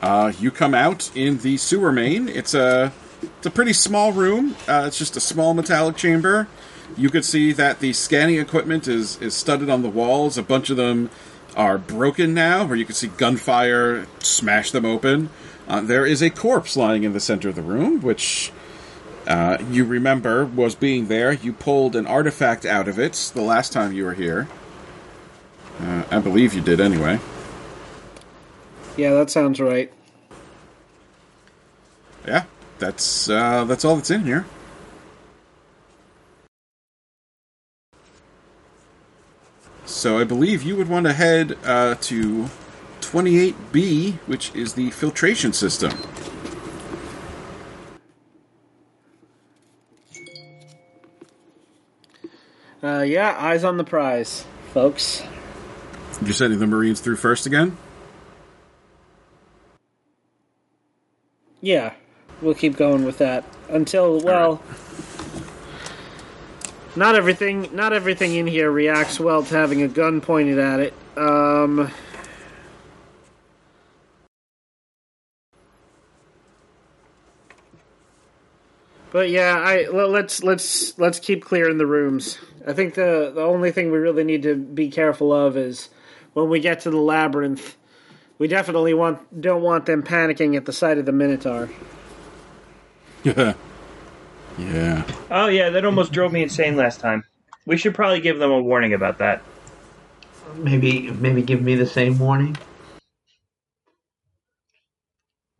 Uh, 0.00 0.32
you 0.38 0.50
come 0.50 0.74
out 0.74 1.10
in 1.14 1.38
the 1.38 1.56
sewer 1.56 1.92
main. 1.92 2.28
It's 2.28 2.54
a 2.54 2.92
it's 3.22 3.46
a 3.46 3.50
pretty 3.50 3.72
small 3.72 4.12
room. 4.12 4.56
Uh, 4.66 4.84
it's 4.86 4.98
just 4.98 5.16
a 5.16 5.20
small 5.20 5.52
metallic 5.52 5.96
chamber. 5.96 6.48
You 6.96 7.10
could 7.10 7.24
see 7.24 7.52
that 7.52 7.80
the 7.80 7.92
scanning 7.92 8.38
equipment 8.38 8.88
is 8.88 9.20
is 9.20 9.34
studded 9.34 9.68
on 9.68 9.82
the 9.82 9.90
walls. 9.90 10.38
A 10.38 10.42
bunch 10.42 10.70
of 10.70 10.76
them 10.76 11.10
are 11.56 11.76
broken 11.76 12.32
now, 12.32 12.64
where 12.64 12.76
you 12.76 12.84
can 12.84 12.94
see 12.94 13.08
gunfire 13.08 14.06
smash 14.20 14.70
them 14.70 14.84
open. 14.84 15.28
Uh, 15.66 15.80
there 15.80 16.06
is 16.06 16.22
a 16.22 16.30
corpse 16.30 16.76
lying 16.76 17.02
in 17.04 17.12
the 17.12 17.20
center 17.20 17.48
of 17.48 17.54
the 17.56 17.62
room, 17.62 18.00
which 18.00 18.52
uh, 19.26 19.58
you 19.70 19.84
remember 19.84 20.44
was 20.44 20.74
being 20.74 21.08
there. 21.08 21.32
You 21.32 21.52
pulled 21.52 21.94
an 21.94 22.06
artifact 22.06 22.64
out 22.64 22.88
of 22.88 22.98
it 22.98 23.32
the 23.34 23.42
last 23.42 23.72
time 23.72 23.92
you 23.92 24.04
were 24.04 24.14
here. 24.14 24.48
Uh, 25.80 26.04
I 26.10 26.18
believe 26.18 26.54
you 26.54 26.60
did, 26.60 26.80
anyway. 26.80 27.18
Yeah, 28.96 29.14
that 29.14 29.30
sounds 29.30 29.60
right. 29.60 29.92
Yeah, 32.26 32.44
that's 32.78 33.30
uh, 33.30 33.64
that's 33.64 33.84
all 33.84 33.96
that's 33.96 34.10
in 34.10 34.24
here. 34.24 34.44
So 39.86 40.18
I 40.18 40.24
believe 40.24 40.62
you 40.62 40.76
would 40.76 40.88
want 40.88 41.06
to 41.06 41.12
head 41.12 41.58
uh, 41.64 41.96
to 42.02 42.48
28B, 43.00 44.14
which 44.26 44.54
is 44.54 44.74
the 44.74 44.90
filtration 44.90 45.52
system. 45.52 45.92
Uh, 52.82 53.02
yeah, 53.02 53.36
eyes 53.38 53.64
on 53.64 53.76
the 53.76 53.84
prize, 53.84 54.46
folks. 54.72 55.22
You're 56.22 56.34
sending 56.34 56.58
the 56.58 56.66
Marines 56.66 57.00
through 57.00 57.16
first 57.16 57.46
again? 57.46 57.76
Yeah, 61.62 61.94
we'll 62.42 62.54
keep 62.54 62.76
going 62.76 63.04
with 63.04 63.18
that 63.18 63.44
until 63.68 64.20
well. 64.20 64.62
Not 66.96 67.14
everything, 67.14 67.74
not 67.74 67.92
everything 67.92 68.34
in 68.34 68.46
here 68.46 68.70
reacts 68.70 69.18
well 69.18 69.42
to 69.44 69.54
having 69.54 69.82
a 69.82 69.88
gun 69.88 70.20
pointed 70.20 70.58
at 70.58 70.80
it. 70.80 70.94
Um, 71.16 71.90
but 79.12 79.30
yeah, 79.30 79.56
I 79.56 79.86
let's 79.88 80.42
let's 80.42 80.98
let's 80.98 81.18
keep 81.18 81.44
clearing 81.44 81.78
the 81.78 81.86
rooms. 81.86 82.38
I 82.66 82.72
think 82.72 82.94
the 82.94 83.32
the 83.34 83.42
only 83.42 83.70
thing 83.70 83.90
we 83.90 83.98
really 83.98 84.24
need 84.24 84.42
to 84.42 84.56
be 84.56 84.90
careful 84.90 85.32
of 85.32 85.56
is 85.56 85.88
when 86.34 86.48
we 86.48 86.60
get 86.60 86.80
to 86.80 86.90
the 86.90 86.98
labyrinth. 86.98 87.76
We 88.38 88.48
definitely 88.48 88.94
want 88.94 89.40
don't 89.40 89.62
want 89.62 89.86
them 89.86 90.02
panicking 90.02 90.56
at 90.56 90.64
the 90.64 90.72
sight 90.72 90.98
of 90.98 91.06
the 91.06 91.12
Minotaur. 91.12 91.68
Yeah. 93.22 93.54
yeah. 94.58 95.06
Oh 95.30 95.48
yeah, 95.48 95.70
that 95.70 95.84
almost 95.84 96.12
drove 96.12 96.32
me 96.32 96.42
insane 96.42 96.76
last 96.76 97.00
time. 97.00 97.24
We 97.66 97.76
should 97.76 97.94
probably 97.94 98.20
give 98.20 98.38
them 98.38 98.50
a 98.50 98.60
warning 98.60 98.94
about 98.94 99.18
that. 99.18 99.42
Maybe 100.56 101.10
maybe 101.10 101.42
give 101.42 101.62
me 101.62 101.74
the 101.74 101.86
same 101.86 102.18
warning. 102.18 102.56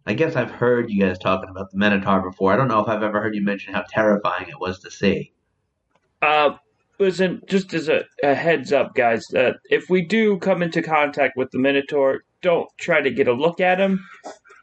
I 0.07 0.15
guess 0.15 0.35
I've 0.35 0.51
heard 0.51 0.91
you 0.91 1.05
guys 1.05 1.19
talking 1.19 1.51
about 1.51 1.71
the 1.71 1.77
Minotaur 1.77 2.23
before. 2.23 2.53
I 2.53 2.57
don't 2.57 2.69
know 2.69 2.81
if 2.81 2.89
I've 2.89 3.03
ever 3.03 3.21
heard 3.21 3.35
you 3.35 3.43
mention 3.43 3.75
how 3.75 3.85
terrifying 3.89 4.49
it 4.49 4.59
was 4.59 4.81
to 4.81 4.91
see. 4.91 5.33
Uh, 6.23 6.57
listen, 7.01 7.41
just 7.47 7.75
as 7.75 7.89
a, 7.89 8.05
a 8.23 8.35
heads 8.35 8.73
up, 8.73 8.95
guys, 8.95 9.25
uh, 9.35 9.55
if 9.71 9.89
we 9.91 10.03
do 10.03 10.39
come 10.39 10.63
into 10.63 10.83
contact 10.83 11.37
with 11.37 11.51
the 11.51 11.59
Minotaur, 11.59 12.23
don't 12.43 12.69
try 12.79 13.01
to 13.01 13.11
get 13.11 13.27
a 13.27 13.33
look 13.33 13.61
at 13.61 13.81
him. 13.81 14.07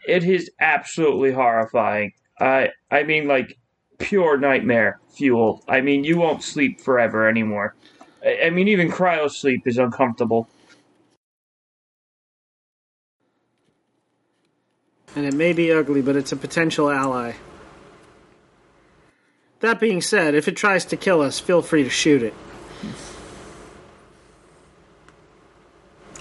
It 0.08 0.24
is 0.24 0.50
absolutely 0.62 1.34
horrifying. 1.34 2.14
I 2.40 2.70
I 2.90 3.04
mean, 3.04 3.28
like 3.28 3.58
pure 3.98 4.38
nightmare 4.38 5.00
fuel. 5.10 5.64
I 5.68 5.82
mean, 5.82 6.04
you 6.04 6.18
won't 6.18 6.44
sleep 6.44 6.80
forever 6.80 7.28
anymore. 7.28 7.76
I, 8.24 8.46
I 8.46 8.50
mean, 8.52 8.68
even 8.68 8.90
cryo 8.90 9.30
sleep 9.30 9.64
is 9.66 9.78
uncomfortable. 9.78 10.48
And 15.16 15.26
it 15.26 15.34
may 15.34 15.52
be 15.52 15.72
ugly, 15.72 16.04
but 16.04 16.16
it's 16.16 16.32
a 16.32 16.36
potential 16.36 16.92
ally. 16.92 17.34
That 19.60 19.80
being 19.80 20.02
said, 20.02 20.36
if 20.36 20.48
it 20.48 20.56
tries 20.56 20.86
to 20.86 20.98
kill 20.98 21.22
us, 21.22 21.40
feel 21.40 21.62
free 21.62 21.84
to 21.84 21.90
shoot 21.90 22.22
it. 22.22 22.34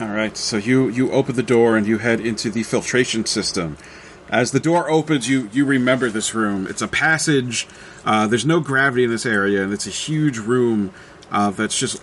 All 0.01 0.09
right, 0.09 0.37
so 0.37 0.59
you 0.59 0.89
you 0.89 1.11
open 1.11 1.37
the 1.37 1.43
door 1.43 1.77
and 1.77 1.87
you 1.87 1.99
head 1.99 2.21
into 2.21 2.51
the 2.51 2.63
filtration 2.63 3.25
system. 3.25 3.79
As 4.29 4.53
the 4.53 4.61
door 4.61 4.91
opens, 4.91 5.29
you 5.29 5.49
you 5.53 5.65
remember 5.65 6.11
this 6.11 6.35
room. 6.35 6.67
It's 6.67 6.83
a 6.83 6.89
passage. 6.89 7.67
Uh, 8.05 8.27
there's 8.27 8.45
no 8.45 8.61
gravity 8.61 9.05
in 9.05 9.11
this 9.11 9.25
area, 9.25 9.63
and 9.63 9.73
it's 9.73 9.87
a 9.87 9.91
huge 9.91 10.39
room 10.39 10.93
uh, 11.31 11.51
that's 11.51 11.79
just 11.79 12.03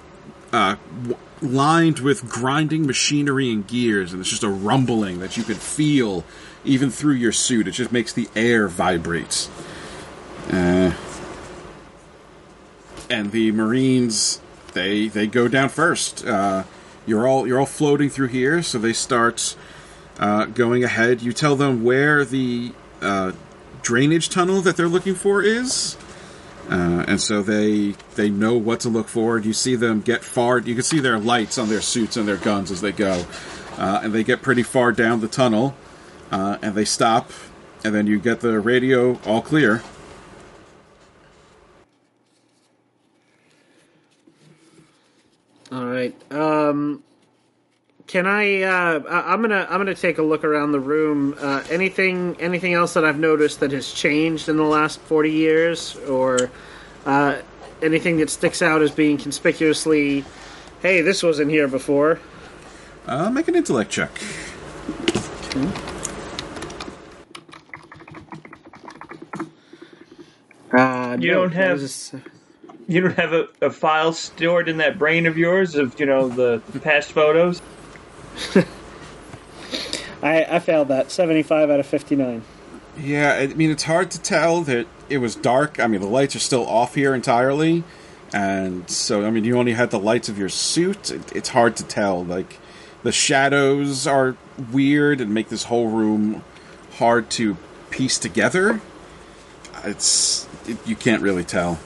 uh, 0.52 0.76
w- 1.04 1.18
lined 1.42 2.00
with 2.00 2.28
grinding 2.30 2.88
machinery 2.88 3.52
and 3.52 3.68
gears, 3.68 4.12
and 4.12 4.22
it's 4.22 4.30
just 4.30 4.44
a 4.44 4.50
rumbling 4.50 5.20
that 5.20 5.38
you 5.38 5.44
can 5.44 5.56
feel 5.56 6.24
even 6.66 6.90
through 6.90 7.14
your 7.14 7.32
suit. 7.32 7.68
It 7.68 7.72
just 7.72 7.92
makes 7.92 8.12
the 8.14 8.28
air 8.36 8.68
vibrate. 8.68 9.50
Uh, 10.50 10.94
and 13.14 13.32
the 13.32 13.52
Marines 13.52 14.42
they 14.74 15.08
they 15.08 15.28
go 15.28 15.48
down 15.48 15.70
first. 15.70 16.26
Uh, 16.26 16.64
you're 17.06 17.28
all 17.28 17.46
you're 17.48 17.60
all 17.60 17.66
floating 17.80 18.10
through 18.10 18.30
here, 18.30 18.64
so 18.64 18.80
they 18.80 18.94
start 18.94 19.56
uh, 20.20 20.46
going 20.46 20.84
ahead. 20.84 21.22
You 21.22 21.32
tell 21.34 21.56
them 21.56 21.84
where 21.84 22.26
the 22.26 22.72
uh, 23.02 23.32
drainage 23.82 24.30
tunnel 24.30 24.62
that 24.62 24.76
they're 24.78 24.94
looking 24.98 25.16
for 25.16 25.44
is, 25.44 25.98
Uh, 26.70 27.04
and 27.08 27.20
so 27.20 27.44
they 27.44 27.94
they 28.16 28.30
know 28.30 28.56
what 28.58 28.80
to 28.80 28.90
look 28.90 29.10
for. 29.10 29.38
You 29.38 29.54
see 29.54 29.76
them 29.76 30.02
get 30.02 30.24
far. 30.24 30.60
You 30.60 30.76
can 30.76 30.84
see 30.84 31.00
their 31.02 31.20
lights 31.20 31.58
on 31.58 31.68
their 31.70 31.82
suits 31.82 32.16
and 32.18 32.26
their 32.28 32.38
guns 32.38 32.72
as 32.72 32.80
they 32.80 32.94
go, 32.94 33.26
uh, 33.78 34.00
and 34.04 34.14
they 34.14 34.24
get 34.24 34.42
pretty 34.42 34.64
far 34.64 34.92
down 34.94 35.20
the 35.20 35.28
tunnel, 35.28 35.76
uh, 36.32 36.58
and 36.62 36.74
they 36.74 36.86
stop, 36.86 37.32
and 37.84 37.94
then 37.94 38.08
you 38.08 38.18
get 38.18 38.40
the 38.40 38.60
radio 38.60 39.20
all 39.26 39.42
clear. 39.42 39.84
All 45.74 45.86
right. 45.86 46.14
Um, 46.32 47.02
can 48.06 48.28
I? 48.28 48.62
Uh, 48.62 49.00
I- 49.10 49.34
I'm 49.34 49.42
gonna. 49.42 49.66
I'm 49.70 49.80
gonna 49.80 49.96
take 49.96 50.20
a 50.20 50.22
look 50.22 50.44
around 50.44 50.72
the 50.72 50.80
room. 50.80 51.36
Uh, 51.40 51.64
anything? 51.72 52.36
Anything 52.40 52.74
else 52.74 52.94
that 52.94 53.04
I've 53.04 53.18
noticed 53.18 53.60
that 53.62 53.72
has 53.72 53.92
changed 53.92 54.50
in 54.50 54.58
the 54.58 54.64
last 54.64 55.00
forty 55.00 55.32
years, 55.32 55.96
or 56.08 56.52
uh, 57.08 57.38
anything 57.82 58.18
that 58.18 58.30
sticks 58.30 58.62
out 58.62 58.84
as 58.84 58.92
being 58.92 59.18
conspicuously? 59.18 60.24
Hey, 60.82 61.02
this 61.02 61.24
wasn't 61.24 61.50
here 61.50 61.68
before. 61.68 62.20
Uh, 63.08 63.30
make 63.32 63.48
an 63.48 63.56
intellect 63.56 63.90
check. 63.90 64.12
Uh, 70.72 71.18
You 71.20 71.32
no, 71.32 71.42
don't 71.42 71.52
have- 71.52 71.78
that 71.80 71.84
was- 71.84 72.14
You 72.88 73.02
don't 73.02 73.16
have 73.16 73.34
a, 73.34 73.48
a 73.62 73.70
file 73.70 74.14
stored 74.14 74.68
in 74.68 74.78
that 74.78 74.98
brain 75.00 75.26
of 75.26 75.38
yours 75.38 75.76
of 75.76 76.00
you 76.00 76.06
know 76.06 76.28
the, 76.28 76.62
the 76.72 76.80
past 76.80 77.12
photos. 77.12 77.62
I, 80.22 80.44
I 80.44 80.60
failed 80.60 80.88
that. 80.90 81.12
Seventy-five 81.12 81.70
out 81.70 81.80
of 81.80 81.86
fifty-nine. 81.86 82.44
Yeah, 82.98 83.34
I 83.34 83.48
mean 83.48 83.72
it's 83.72 83.84
hard 83.84 84.12
to 84.12 84.22
tell 84.22 84.62
that 84.62 84.88
it 85.10 85.18
was 85.18 85.36
dark. 85.36 85.80
I 85.80 85.88
mean 85.88 86.02
the 86.02 86.08
lights 86.08 86.36
are 86.36 86.40
still 86.40 86.66
off 86.68 86.96
here 86.96 87.14
entirely, 87.16 87.84
and 88.34 88.90
so 88.90 89.26
I 89.26 89.32
mean 89.32 89.44
you 89.44 89.58
only 89.58 89.74
had 89.74 89.92
the 89.92 90.00
lights 90.00 90.30
of 90.30 90.38
your 90.38 90.50
suit. 90.50 91.12
It, 91.12 91.36
it's 91.36 91.50
hard 91.50 91.76
to 91.78 91.84
tell. 91.84 92.24
Like 92.24 92.60
the 93.04 93.12
shadows 93.12 94.08
are 94.08 94.36
weird 94.72 95.22
and 95.22 95.34
make 95.34 95.50
this 95.50 95.66
whole 95.66 95.88
room 95.88 96.44
hard 96.94 97.30
to 97.32 97.58
piece 97.90 98.18
together. 98.18 98.82
It's 99.84 100.48
it, 100.68 100.78
you 100.88 100.96
can't 100.96 101.22
really 101.22 101.44
tell. 101.44 101.80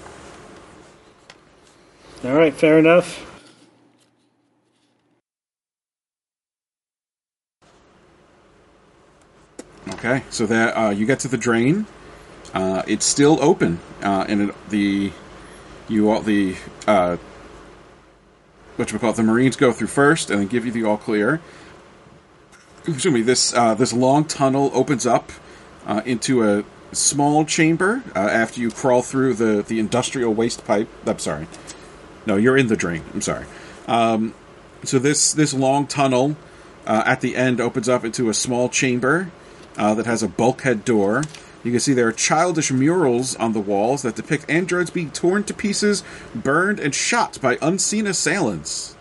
All 2.23 2.33
right, 2.33 2.53
fair 2.53 2.79
enough. 2.79 3.23
Okay, 9.93 10.23
so 10.29 10.45
that 10.45 10.77
uh, 10.77 10.89
you 10.89 11.05
get 11.05 11.19
to 11.21 11.27
the 11.27 11.37
drain. 11.37 11.85
Uh, 12.53 12.81
it's 12.87 13.05
still 13.05 13.41
open, 13.41 13.79
uh, 14.01 14.25
and 14.27 14.49
it, 14.49 14.69
the 14.69 15.11
you 15.87 16.09
all 16.09 16.21
the 16.21 16.55
uh, 16.87 17.17
what 18.77 18.91
you 18.91 18.99
call 18.99 19.11
it, 19.11 19.15
the 19.15 19.23
Marines 19.23 19.55
go 19.55 19.71
through 19.71 19.87
first, 19.87 20.29
and 20.29 20.39
then 20.39 20.47
give 20.47 20.65
you 20.65 20.71
the 20.71 20.83
all 20.83 20.97
clear. 20.97 21.39
Excuse 22.79 23.13
me. 23.13 23.21
This 23.21 23.53
uh, 23.53 23.73
this 23.75 23.93
long 23.93 24.25
tunnel 24.25 24.71
opens 24.73 25.05
up 25.05 25.31
uh, 25.85 26.01
into 26.05 26.43
a 26.43 26.63
small 26.93 27.45
chamber 27.45 28.03
uh, 28.15 28.19
after 28.19 28.59
you 28.59 28.71
crawl 28.71 29.01
through 29.01 29.35
the 29.35 29.61
the 29.61 29.79
industrial 29.79 30.33
waste 30.33 30.65
pipe. 30.65 30.87
I'm 31.05 31.19
sorry. 31.19 31.47
No, 32.27 32.35
you're 32.35 32.57
in 32.57 32.67
the 32.67 32.75
drain. 32.75 33.03
I'm 33.13 33.21
sorry. 33.21 33.45
Um, 33.87 34.35
so 34.83 34.99
this 34.99 35.31
this 35.31 35.53
long 35.53 35.87
tunnel 35.87 36.35
uh, 36.85 37.03
at 37.05 37.21
the 37.21 37.37
end 37.37 37.61
opens 37.61 37.87
up 37.87 38.03
into 38.03 38.29
a 38.29 38.33
small 38.33 38.67
chamber 38.67 39.31
uh, 39.77 39.93
that 39.93 40.05
has 40.05 40.21
a 40.21 40.27
bulkhead 40.27 40.83
door. 40.83 41.23
You 41.63 41.71
can 41.71 41.79
see 41.79 41.93
there 41.93 42.09
are 42.09 42.13
childish 42.13 42.69
murals 42.69 43.35
on 43.37 43.53
the 43.53 43.61
walls 43.61 44.01
that 44.01 44.15
depict 44.15 44.49
androids 44.49 44.89
being 44.89 45.09
torn 45.09 45.45
to 45.45 45.53
pieces, 45.53 46.03
burned, 46.35 46.81
and 46.81 46.93
shot 46.93 47.39
by 47.41 47.57
unseen 47.61 48.05
assailants. 48.05 48.95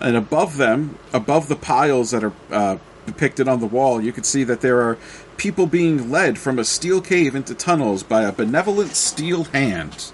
And 0.00 0.16
above 0.16 0.58
them, 0.58 0.98
above 1.12 1.48
the 1.48 1.56
piles 1.56 2.12
that 2.12 2.22
are 2.22 2.32
uh, 2.52 2.78
depicted 3.04 3.48
on 3.48 3.58
the 3.58 3.66
wall, 3.66 4.00
you 4.00 4.12
can 4.12 4.24
see 4.24 4.44
that 4.44 4.60
there 4.60 4.80
are 4.80 4.96
people 5.36 5.66
being 5.66 6.10
led 6.10 6.38
from 6.38 6.58
a 6.58 6.64
steel 6.64 7.00
cave 7.00 7.34
into 7.34 7.54
tunnels 7.54 8.04
by 8.04 8.22
a 8.22 8.32
benevolent 8.32 8.94
steel 8.94 9.44
hand. 9.44 10.12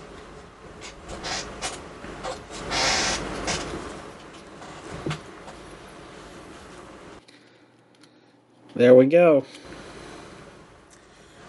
There 8.83 8.97
we 8.97 9.07
go. 9.07 9.45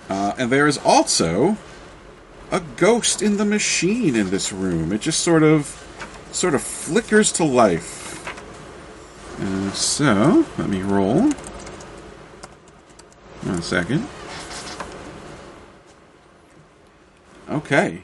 Uh, 0.08 0.36
and 0.38 0.52
there 0.52 0.68
is 0.68 0.78
also 0.78 1.58
a 2.52 2.60
ghost 2.60 3.24
in 3.24 3.38
the 3.38 3.44
machine 3.44 4.16
in 4.16 4.30
this 4.30 4.54
room. 4.54 4.92
It 4.92 5.02
just 5.02 5.22
sort 5.22 5.42
of, 5.42 5.66
sort 6.32 6.54
of 6.54 6.62
flickers 6.62 7.32
to 7.32 7.44
life. 7.44 8.22
Uh, 9.42 9.72
so 9.72 10.46
let 10.60 10.70
me 10.70 10.84
roll. 10.84 11.32
One 13.42 13.64
second. 13.64 14.08
Okay. 17.50 18.04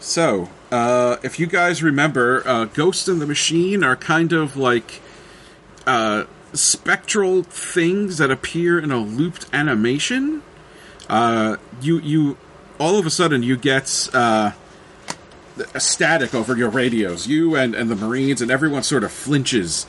So, 0.00 0.48
uh, 0.72 1.18
if 1.22 1.38
you 1.38 1.46
guys 1.46 1.82
remember, 1.82 2.42
uh, 2.48 2.64
in 2.74 3.18
the 3.18 3.26
Machine 3.26 3.84
are 3.84 3.96
kind 3.96 4.32
of 4.32 4.56
like 4.56 5.02
uh, 5.86 6.24
spectral 6.52 7.42
things 7.42 8.18
that 8.18 8.30
appear 8.30 8.78
in 8.78 8.90
a 8.90 8.98
looped 8.98 9.46
animation. 9.52 10.42
Uh, 11.08 11.56
you 11.80 11.98
you 11.98 12.36
all 12.78 12.98
of 12.98 13.06
a 13.06 13.10
sudden 13.10 13.42
you 13.42 13.56
get 13.56 14.08
uh, 14.12 14.52
static 15.76 16.34
over 16.34 16.56
your 16.56 16.70
radios. 16.70 17.26
You 17.26 17.56
and, 17.56 17.74
and 17.74 17.90
the 17.90 17.96
Marines 17.96 18.40
and 18.40 18.50
everyone 18.50 18.82
sort 18.82 19.04
of 19.04 19.12
flinches 19.12 19.86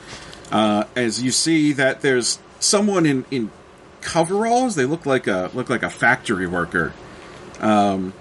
uh, 0.50 0.84
as 0.96 1.22
you 1.22 1.30
see 1.30 1.72
that 1.72 2.00
there's 2.00 2.38
someone 2.58 3.06
in, 3.06 3.24
in 3.30 3.50
coveralls. 4.00 4.74
They 4.74 4.84
look 4.84 5.06
like 5.06 5.26
a 5.26 5.50
look 5.54 5.70
like 5.70 5.82
a 5.82 5.90
factory 5.90 6.46
worker. 6.46 6.92
Um, 7.60 8.12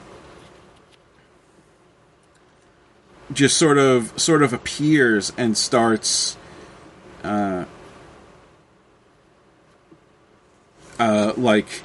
just 3.32 3.58
sort 3.58 3.78
of 3.78 4.20
sort 4.20 4.44
of 4.44 4.54
appears 4.54 5.32
and 5.38 5.58
starts 5.58 6.38
uh, 7.24 7.66
uh, 11.00 11.34
like 11.38 11.82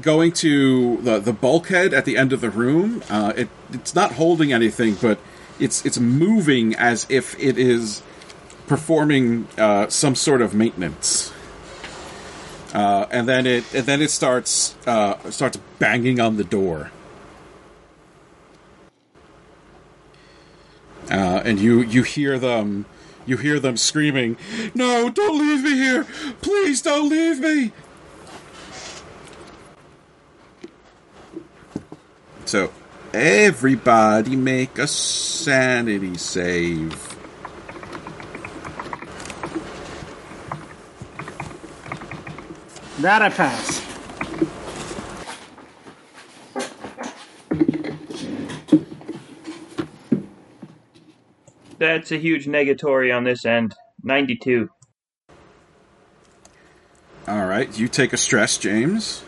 going 0.00 0.32
to 0.32 0.96
the 0.98 1.18
the 1.18 1.32
bulkhead 1.32 1.92
at 1.92 2.04
the 2.04 2.16
end 2.16 2.32
of 2.32 2.40
the 2.40 2.50
room. 2.50 3.02
Uh, 3.08 3.32
it 3.36 3.48
it's 3.72 3.94
not 3.94 4.12
holding 4.12 4.52
anything, 4.52 4.94
but 5.00 5.18
it's 5.58 5.84
it's 5.84 5.98
moving 5.98 6.74
as 6.76 7.06
if 7.08 7.38
it 7.38 7.58
is 7.58 8.02
performing 8.66 9.48
uh, 9.58 9.88
some 9.88 10.14
sort 10.14 10.40
of 10.40 10.54
maintenance. 10.54 11.32
Uh, 12.72 13.06
and 13.10 13.28
then 13.28 13.46
it 13.46 13.64
and 13.74 13.84
then 13.86 14.00
it 14.00 14.10
starts 14.10 14.76
uh, 14.86 15.30
starts 15.30 15.58
banging 15.78 16.20
on 16.20 16.36
the 16.36 16.44
door. 16.44 16.90
Uh, 21.10 21.42
and 21.44 21.58
you 21.58 21.80
you 21.80 22.04
hear 22.04 22.38
them 22.38 22.86
you 23.26 23.36
hear 23.36 23.60
them 23.60 23.76
screaming, 23.76 24.36
"No, 24.74 25.08
don't 25.10 25.38
leave 25.38 25.62
me 25.62 25.74
here! 25.74 26.06
Please 26.40 26.82
don't 26.82 27.08
leave 27.08 27.40
me!" 27.40 27.72
So, 32.44 32.72
everybody 33.14 34.34
make 34.34 34.78
a 34.78 34.86
sanity 34.86 36.16
save. 36.18 37.10
That 42.98 43.22
I 43.22 43.30
pass. 43.30 43.89
That's 51.80 52.12
a 52.12 52.18
huge 52.18 52.44
negatory 52.44 53.16
on 53.16 53.24
this 53.24 53.46
end. 53.46 53.74
92. 54.02 54.68
All 57.26 57.46
right, 57.46 57.78
you 57.78 57.88
take 57.88 58.12
a 58.12 58.18
stress, 58.18 58.58
James. 58.58 59.24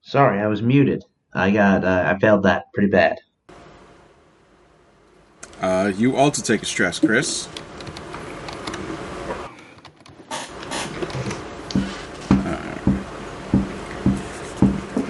Sorry, 0.00 0.40
I 0.40 0.46
was 0.46 0.62
muted. 0.62 1.04
I 1.34 1.50
got 1.50 1.84
uh, 1.84 2.04
I 2.06 2.18
failed 2.18 2.44
that 2.44 2.72
pretty 2.72 2.88
bad. 2.88 3.18
Uh, 5.60 5.92
you 5.96 6.16
also 6.16 6.42
take 6.42 6.62
a 6.62 6.66
stress, 6.66 6.98
Chris. 6.98 7.46
Uh, 12.30 12.78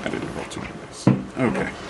I 0.05 0.09
didn't 0.09 0.35
roll 0.35 0.44
two 0.47 0.61
of. 0.61 1.39
Okay. 1.39 1.82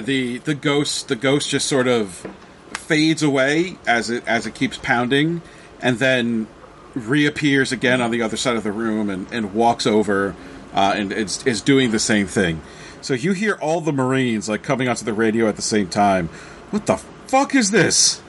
The 0.00 0.38
the 0.38 0.54
ghost 0.54 1.08
the 1.08 1.16
ghost 1.16 1.50
just 1.50 1.66
sort 1.66 1.88
of 1.88 2.26
fades 2.72 3.22
away 3.22 3.78
as 3.86 4.10
it 4.10 4.26
as 4.26 4.46
it 4.46 4.54
keeps 4.54 4.78
pounding, 4.78 5.42
and 5.80 5.98
then 5.98 6.46
reappears 6.94 7.72
again 7.72 8.00
on 8.00 8.10
the 8.10 8.22
other 8.22 8.36
side 8.36 8.56
of 8.56 8.64
the 8.64 8.72
room 8.72 9.10
and, 9.10 9.26
and 9.32 9.54
walks 9.54 9.86
over 9.86 10.34
uh, 10.74 10.94
and 10.96 11.12
is, 11.12 11.46
is 11.46 11.60
doing 11.60 11.90
the 11.90 11.98
same 11.98 12.26
thing. 12.26 12.60
So 13.00 13.14
you 13.14 13.32
hear 13.32 13.54
all 13.54 13.80
the 13.80 13.92
Marines 13.92 14.48
like 14.48 14.62
coming 14.62 14.88
onto 14.88 15.04
the 15.04 15.12
radio 15.12 15.48
at 15.48 15.56
the 15.56 15.62
same 15.62 15.88
time. 15.88 16.28
What 16.70 16.86
the 16.86 16.96
fuck 16.96 17.54
is 17.54 17.70
this? 17.70 18.20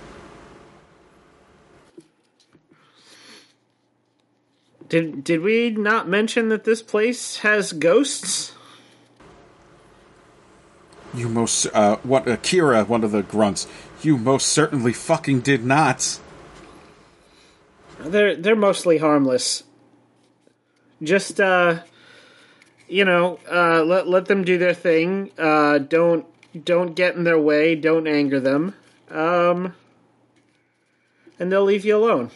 Did 4.89 5.23
did 5.23 5.41
we 5.41 5.69
not 5.69 6.07
mention 6.07 6.49
that 6.49 6.63
this 6.63 6.81
place 6.81 7.37
has 7.37 7.73
ghosts? 7.73 8.53
You 11.13 11.27
most 11.27 11.67
uh, 11.73 11.97
what 12.03 12.27
Akira, 12.27 12.85
one 12.85 13.03
of 13.03 13.11
the 13.11 13.21
grunts. 13.21 13.67
You 14.01 14.17
most 14.17 14.47
certainly 14.47 14.93
fucking 14.93 15.41
did 15.41 15.65
not. 15.65 16.19
They're 17.99 18.35
they're 18.35 18.55
mostly 18.55 18.97
harmless. 18.97 19.63
Just 21.03 21.39
uh 21.39 21.81
you 22.87 23.05
know, 23.05 23.39
uh 23.51 23.83
let 23.83 24.07
let 24.07 24.25
them 24.25 24.43
do 24.43 24.57
their 24.57 24.73
thing. 24.73 25.31
Uh 25.37 25.79
don't 25.79 26.25
don't 26.65 26.95
get 26.95 27.15
in 27.15 27.23
their 27.23 27.39
way, 27.39 27.75
don't 27.75 28.07
anger 28.07 28.39
them. 28.39 28.75
Um 29.09 29.75
and 31.39 31.51
they'll 31.51 31.63
leave 31.63 31.85
you 31.85 31.97
alone. 31.97 32.31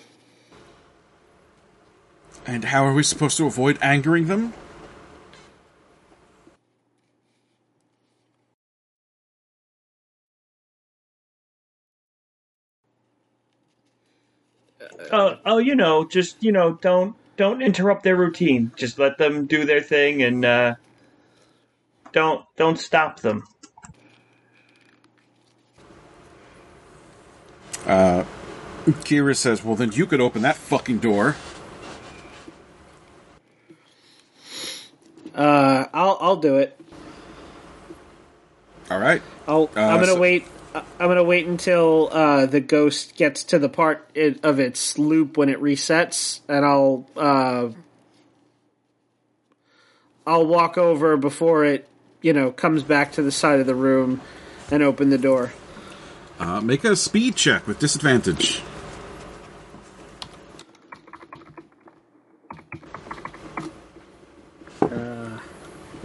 And 2.45 2.65
how 2.65 2.85
are 2.85 2.93
we 2.93 3.03
supposed 3.03 3.37
to 3.37 3.47
avoid 3.47 3.79
angering 3.81 4.27
them? 4.27 4.53
Oh, 15.11 15.37
oh, 15.45 15.57
you 15.57 15.75
know, 15.75 16.05
just 16.05 16.41
you 16.43 16.51
know, 16.51 16.73
don't 16.81 17.15
don't 17.37 17.61
interrupt 17.61 18.03
their 18.03 18.15
routine. 18.15 18.71
Just 18.75 18.97
let 18.99 19.17
them 19.17 19.45
do 19.45 19.65
their 19.65 19.81
thing, 19.81 20.21
and 20.23 20.43
uh, 20.45 20.75
don't 22.11 22.45
don't 22.57 22.77
stop 22.79 23.19
them. 23.19 23.43
Uh, 27.85 28.23
Kira 28.85 29.35
says, 29.35 29.63
"Well, 29.63 29.75
then 29.75 29.91
you 29.91 30.05
could 30.05 30.21
open 30.21 30.41
that 30.43 30.55
fucking 30.55 30.99
door." 30.99 31.35
Uh 35.33 35.85
I'll 35.93 36.17
I'll 36.21 36.37
do 36.37 36.55
it. 36.55 36.79
All 38.89 38.99
right. 38.99 39.21
I'll 39.47 39.69
I'm 39.75 39.99
gonna 39.99 40.13
so- 40.13 40.19
wait 40.19 40.45
uh, 40.45 40.49
I'm 40.75 41.07
gonna 41.07 41.23
wait 41.23 41.47
until 41.47 42.09
uh, 42.11 42.45
the 42.47 42.59
ghost 42.59 43.15
gets 43.15 43.45
to 43.45 43.59
the 43.59 43.69
part 43.69 44.09
it, 44.13 44.43
of 44.43 44.59
its 44.59 44.97
loop 44.97 45.37
when 45.37 45.47
it 45.49 45.61
resets, 45.61 46.41
and 46.49 46.65
I'll 46.65 47.07
uh, 47.15 47.69
I'll 50.27 50.45
walk 50.45 50.77
over 50.77 51.15
before 51.15 51.63
it, 51.63 51.87
you 52.21 52.33
know, 52.33 52.51
comes 52.51 52.83
back 52.83 53.13
to 53.13 53.21
the 53.21 53.31
side 53.31 53.59
of 53.59 53.67
the 53.67 53.75
room 53.75 54.21
and 54.69 54.83
open 54.83 55.09
the 55.09 55.17
door. 55.17 55.53
Uh, 56.39 56.59
make 56.59 56.83
a 56.83 56.95
speed 56.95 57.35
check 57.35 57.67
with 57.67 57.79
disadvantage. 57.79 58.61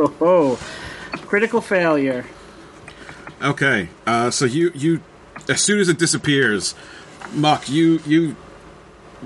Oh, 0.03 0.15
oh. 0.23 0.57
critical 1.27 1.61
failure. 1.61 2.25
Okay. 3.43 3.89
Uh, 4.07 4.31
so 4.31 4.45
you 4.45 4.71
you 4.75 5.01
as 5.49 5.61
soon 5.63 5.79
as 5.79 5.89
it 5.89 5.99
disappears, 5.99 6.75
Muck, 7.33 7.69
you 7.69 8.01
you 8.07 8.37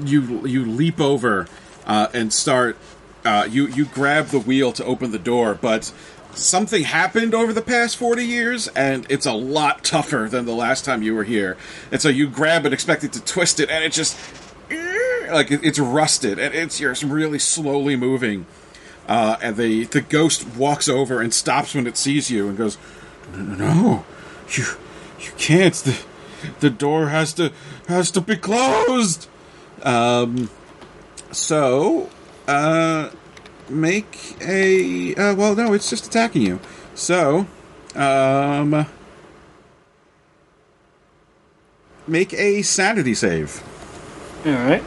you 0.05 0.47
you 0.47 0.65
leap 0.65 1.01
over 1.01 1.47
uh, 1.86 2.09
and 2.15 2.32
start. 2.32 2.77
Uh, 3.24 3.47
you 3.51 3.66
you 3.66 3.86
grab 3.86 4.27
the 4.27 4.39
wheel 4.39 4.70
to 4.73 4.85
open 4.85 5.11
the 5.11 5.19
door, 5.19 5.55
but 5.61 5.93
something 6.35 6.82
happened 6.82 7.35
over 7.35 7.53
the 7.53 7.62
past 7.62 7.97
forty 7.97 8.24
years, 8.24 8.69
and 8.69 9.07
it's 9.09 9.27
a 9.27 9.32
lot 9.32 9.82
tougher 9.82 10.28
than 10.31 10.45
the 10.45 10.53
last 10.55 10.85
time 10.85 11.03
you 11.03 11.15
were 11.15 11.24
here. 11.24 11.57
And 11.91 12.01
so 12.01 12.09
you 12.09 12.28
grab 12.28 12.66
it, 12.66 12.73
expect 12.73 13.03
it 13.03 13.12
to 13.15 13.24
twist 13.24 13.59
it, 13.61 13.70
and 13.70 13.82
it 13.82 13.93
just 13.93 14.16
like 15.31 15.51
it- 15.51 15.65
it's 15.65 15.78
rusted, 15.78 16.39
and 16.39 16.55
it's 16.55 16.78
just 16.78 17.03
really 17.03 17.39
slowly 17.39 17.97
moving. 17.97 18.47
Uh, 19.09 19.36
and 19.43 19.57
the 19.57 19.85
the 19.86 20.01
ghost 20.03 20.47
walks 20.57 20.89
over 20.89 21.20
and 21.20 21.32
stops 21.35 21.74
when 21.74 21.86
it 21.86 21.97
sees 21.97 22.31
you 22.31 22.49
and 22.49 22.57
goes, 22.59 22.77
"No, 23.37 24.05
you 24.51 24.65
you 25.21 25.33
can't. 25.37 25.75
The 25.75 25.97
the 26.61 26.71
door 26.71 27.09
has 27.09 27.33
to 27.35 27.53
has 27.89 28.11
to 28.13 28.21
be 28.21 28.37
closed." 28.37 29.29
Um. 29.83 30.51
So, 31.31 32.11
uh, 32.47 33.11
make 33.69 34.37
a 34.41 35.15
uh, 35.17 35.35
well. 35.35 35.57
No, 35.57 35.73
it's 35.73 35.91
just 35.91 36.07
attacking 36.07 36.43
you. 36.43 36.61
So, 36.95 37.47
um, 37.97 38.87
make 42.07 42.33
a 42.35 42.63
sanity 42.63 43.15
save. 43.15 43.63
All 44.47 44.53
right. 44.53 44.83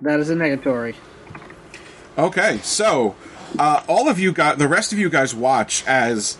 That 0.00 0.20
is 0.20 0.30
a 0.30 0.34
negatory. 0.34 0.94
Okay, 2.18 2.58
so 2.64 3.14
uh, 3.60 3.84
all 3.86 4.08
of 4.08 4.18
you 4.18 4.32
got 4.32 4.58
the 4.58 4.66
rest 4.66 4.92
of 4.92 4.98
you 4.98 5.08
guys 5.08 5.36
watch 5.36 5.84
as 5.86 6.36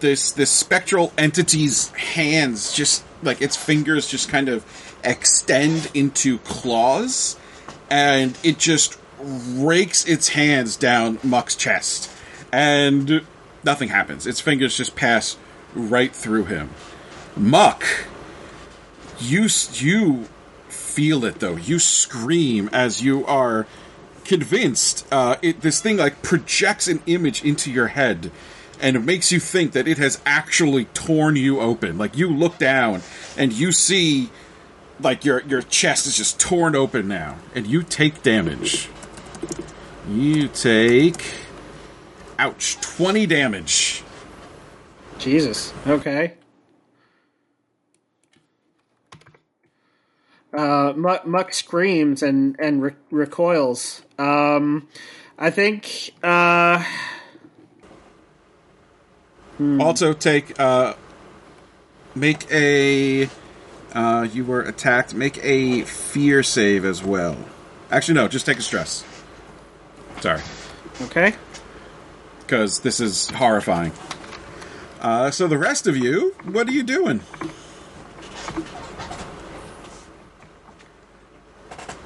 this 0.00 0.30
this 0.32 0.50
spectral 0.50 1.14
entity's 1.16 1.88
hands 1.92 2.74
just 2.74 3.04
like 3.22 3.40
its 3.40 3.56
fingers 3.56 4.06
just 4.06 4.28
kind 4.28 4.50
of 4.50 4.66
extend 5.02 5.90
into 5.94 6.38
claws, 6.40 7.38
and 7.88 8.36
it 8.42 8.58
just 8.58 8.98
rakes 9.18 10.04
its 10.04 10.28
hands 10.28 10.76
down 10.76 11.18
Muck's 11.22 11.56
chest, 11.56 12.10
and 12.52 13.22
nothing 13.64 13.88
happens. 13.88 14.26
Its 14.26 14.42
fingers 14.42 14.76
just 14.76 14.94
pass 14.94 15.38
right 15.74 16.14
through 16.14 16.44
him. 16.44 16.68
Muck, 17.34 17.82
you 19.18 19.48
you 19.72 20.28
feel 20.68 21.24
it 21.24 21.40
though. 21.40 21.56
You 21.56 21.78
scream 21.78 22.68
as 22.74 23.02
you 23.02 23.24
are 23.24 23.66
convinced 24.24 25.06
uh, 25.12 25.36
it, 25.42 25.60
this 25.60 25.80
thing 25.80 25.96
like 25.96 26.22
projects 26.22 26.88
an 26.88 27.02
image 27.06 27.44
into 27.44 27.70
your 27.70 27.88
head 27.88 28.30
and 28.80 28.96
it 28.96 29.00
makes 29.00 29.30
you 29.30 29.38
think 29.38 29.72
that 29.72 29.86
it 29.86 29.98
has 29.98 30.20
actually 30.26 30.86
torn 30.86 31.36
you 31.36 31.60
open 31.60 31.96
like 31.98 32.16
you 32.16 32.28
look 32.28 32.58
down 32.58 33.00
and 33.36 33.52
you 33.52 33.72
see 33.72 34.30
like 35.00 35.24
your 35.24 35.42
your 35.42 35.62
chest 35.62 36.06
is 36.06 36.16
just 36.16 36.38
torn 36.40 36.74
open 36.74 37.06
now 37.06 37.36
and 37.54 37.66
you 37.66 37.82
take 37.82 38.22
damage 38.22 38.88
you 40.08 40.48
take 40.48 41.34
ouch 42.38 42.80
20 42.80 43.26
damage 43.26 44.04
Jesus. 45.18 45.72
Okay. 45.86 46.34
Uh, 50.52 50.92
Muck, 50.94 51.26
Muck 51.26 51.52
screams 51.52 52.22
and 52.22 52.56
and 52.58 52.82
re- 52.82 52.94
recoils. 53.10 54.02
Um, 54.18 54.88
I 55.38 55.50
think. 55.50 56.12
Uh, 56.22 56.84
also 59.78 60.12
take 60.12 60.58
uh 60.58 60.94
make 62.16 62.50
a 62.50 63.28
uh 63.94 64.26
you 64.32 64.44
were 64.44 64.62
attacked 64.62 65.14
make 65.14 65.38
a 65.44 65.82
fear 65.82 66.42
save 66.42 66.84
as 66.84 67.04
well 67.04 67.36
actually 67.92 68.14
no 68.14 68.26
just 68.26 68.46
take 68.46 68.58
a 68.58 68.62
stress 68.62 69.04
sorry 70.20 70.40
okay. 71.02 71.34
because 72.40 72.80
this 72.80 73.00
is 73.00 73.30
horrifying. 73.30 73.92
Uh, 75.00 75.30
so 75.30 75.46
the 75.46 75.58
rest 75.58 75.86
of 75.86 75.96
you, 75.96 76.34
what 76.44 76.68
are 76.68 76.72
you 76.72 76.82
doing? 76.82 77.20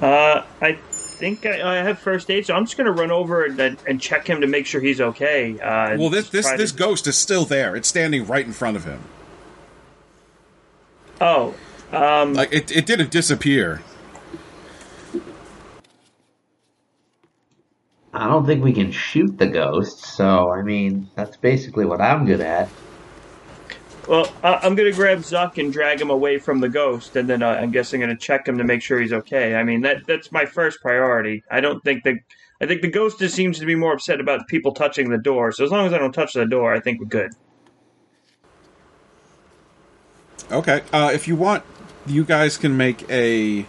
Uh, 0.01 0.43
I 0.61 0.77
think 1.19 1.45
I, 1.45 1.79
I 1.79 1.83
have 1.83 1.99
first 1.99 2.31
aid, 2.31 2.45
so 2.45 2.55
I'm 2.55 2.65
just 2.65 2.77
gonna 2.77 2.91
run 2.93 3.11
over 3.11 3.43
and, 3.45 3.59
and, 3.59 3.77
and 3.85 4.01
check 4.01 4.25
him 4.27 4.41
to 4.41 4.47
make 4.47 4.65
sure 4.65 4.79
he's 4.81 5.01
okay. 5.01 5.59
Uh, 5.59 5.97
Well, 5.97 6.09
this 6.09 6.29
this 6.29 6.49
this 6.53 6.71
to- 6.71 6.77
ghost 6.77 7.05
is 7.07 7.17
still 7.17 7.45
there. 7.45 7.75
It's 7.75 7.87
standing 7.89 8.25
right 8.25 8.45
in 8.45 8.53
front 8.53 8.77
of 8.77 8.85
him. 8.85 9.01
Oh, 11.21 11.53
um, 11.91 12.33
Like 12.33 12.53
it, 12.53 12.71
it 12.71 12.85
didn't 12.85 13.11
disappear. 13.11 13.81
I 18.13 18.27
don't 18.27 18.45
think 18.45 18.63
we 18.63 18.73
can 18.73 18.91
shoot 18.91 19.37
the 19.37 19.47
ghost, 19.47 19.99
so 19.99 20.49
I 20.51 20.63
mean 20.63 21.09
that's 21.15 21.37
basically 21.37 21.85
what 21.85 22.01
I'm 22.01 22.25
good 22.25 22.41
at. 22.41 22.69
Well, 24.09 24.31
I, 24.43 24.55
I'm 24.63 24.73
gonna 24.73 24.91
grab 24.91 25.19
Zuck 25.19 25.59
and 25.59 25.71
drag 25.71 26.01
him 26.01 26.09
away 26.09 26.39
from 26.39 26.59
the 26.59 26.67
ghost, 26.67 27.15
and 27.15 27.29
then 27.29 27.43
uh, 27.43 27.59
I 27.61 27.67
guess 27.67 27.93
I'm 27.93 27.99
gonna 27.99 28.17
check 28.17 28.47
him 28.47 28.57
to 28.57 28.63
make 28.63 28.81
sure 28.81 28.99
he's 28.99 29.13
okay. 29.13 29.53
I 29.55 29.63
mean, 29.63 29.81
that 29.81 30.07
that's 30.07 30.31
my 30.31 30.45
first 30.45 30.81
priority. 30.81 31.43
I 31.51 31.61
don't 31.61 31.83
think 31.83 32.03
that 32.05 32.15
I 32.59 32.65
think 32.65 32.81
the 32.81 32.89
ghost 32.89 33.19
just 33.19 33.35
seems 33.35 33.59
to 33.59 33.67
be 33.67 33.75
more 33.75 33.93
upset 33.93 34.19
about 34.19 34.47
people 34.47 34.73
touching 34.73 35.11
the 35.11 35.19
door. 35.19 35.51
So 35.51 35.63
as 35.63 35.69
long 35.69 35.85
as 35.85 35.93
I 35.93 35.99
don't 35.99 36.11
touch 36.11 36.33
the 36.33 36.47
door, 36.47 36.73
I 36.73 36.79
think 36.79 36.99
we're 36.99 37.05
good. 37.05 37.33
Okay. 40.51 40.81
Uh, 40.91 41.11
if 41.13 41.27
you 41.27 41.35
want, 41.35 41.63
you 42.07 42.23
guys 42.23 42.57
can 42.57 42.75
make 42.75 43.07
a 43.11 43.63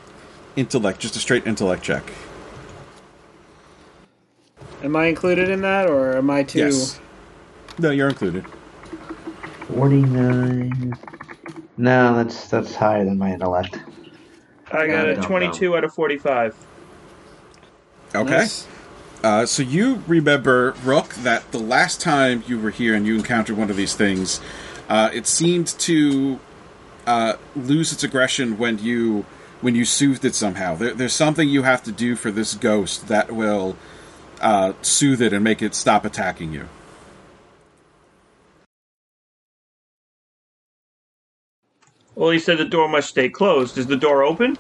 intellect, 0.56 1.00
just 1.00 1.16
a 1.16 1.18
straight 1.18 1.46
intellect 1.46 1.82
check. 1.82 2.10
Am 4.82 4.96
I 4.96 5.06
included 5.08 5.50
in 5.50 5.60
that, 5.60 5.90
or 5.90 6.16
am 6.16 6.30
I 6.30 6.44
too? 6.44 6.60
Yes. 6.60 6.98
No, 7.78 7.90
you're 7.90 8.08
included. 8.08 8.46
Forty-nine. 9.74 10.94
No, 11.76 12.16
that's 12.16 12.48
that's 12.48 12.74
higher 12.74 13.05
than 13.05 13.18
my 13.18 13.32
intellect. 13.32 13.78
I 14.72 14.86
got 14.86 15.06
Yeah, 15.06 15.12
a 15.12 15.16
dumb, 15.16 15.24
22 15.24 15.76
out 15.76 15.84
of 15.84 15.94
45. 15.94 16.56
Okay. 18.14 18.30
Nice. 18.30 18.68
Uh, 19.22 19.47
so 19.47 19.62
you 19.62 20.02
remember, 20.06 20.74
Rook, 20.84 21.10
that 21.16 21.51
the 21.52 21.59
last 21.59 22.01
time 22.01 22.42
you 22.47 22.59
were 22.59 22.70
here 22.70 22.94
and 22.94 23.06
you 23.06 23.14
encountered 23.16 23.56
one 23.56 23.70
of 23.70 23.76
these 23.76 23.94
things, 23.94 24.40
uh, 24.88 25.10
it 25.12 25.26
seemed 25.26 25.68
to 25.80 26.40
uh, 27.06 27.34
lose 27.55 27.92
its 27.92 28.02
aggression 28.05 28.59
when 28.59 28.78
you 28.78 29.26
when 29.60 29.74
you 29.74 29.84
soothed 29.84 30.24
it 30.24 30.34
somehow. 30.34 30.74
There, 30.74 30.94
there's 30.94 31.12
something 31.12 31.48
you 31.48 31.62
have 31.64 31.82
to 31.84 31.92
do 31.92 32.16
for 32.16 32.30
this 32.30 32.55
ghost 32.55 33.09
that 33.09 33.32
will 33.32 33.76
uh, 34.40 34.72
soothe 34.82 35.20
it 35.20 35.32
and 35.34 35.44
make 35.44 35.60
it 35.62 35.74
stop 35.74 36.05
attacking 36.05 36.52
you. 36.52 36.68
Well, 42.20 42.28
he 42.28 42.38
said 42.38 42.59
the 42.59 42.66
door 42.66 42.86
must 42.86 43.09
stay 43.09 43.30
closed. 43.30 43.78
Is 43.78 43.86
the 43.86 43.97
door 43.97 44.22
open? 44.22 44.59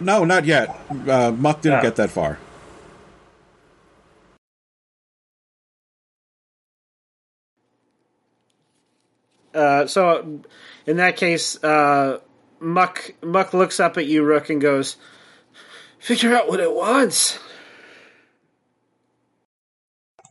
No, 0.00 0.24
not 0.24 0.44
yet. 0.44 0.68
Uh, 1.06 1.30
Muck 1.30 1.60
didn't 1.60 1.78
Ah. 1.78 1.82
get 1.82 1.94
that 1.94 2.10
far. 2.10 2.38
Uh, 9.54 9.86
so, 9.86 10.40
in 10.86 10.96
that 10.96 11.16
case, 11.16 11.62
uh, 11.62 12.18
Muck 12.58 13.12
Muck 13.22 13.54
looks 13.54 13.78
up 13.78 13.96
at 13.96 14.06
you, 14.06 14.24
Rook, 14.24 14.50
and 14.50 14.60
goes, 14.60 14.96
"Figure 16.00 16.34
out 16.34 16.48
what 16.48 16.58
it 16.58 16.74
wants." 16.74 17.38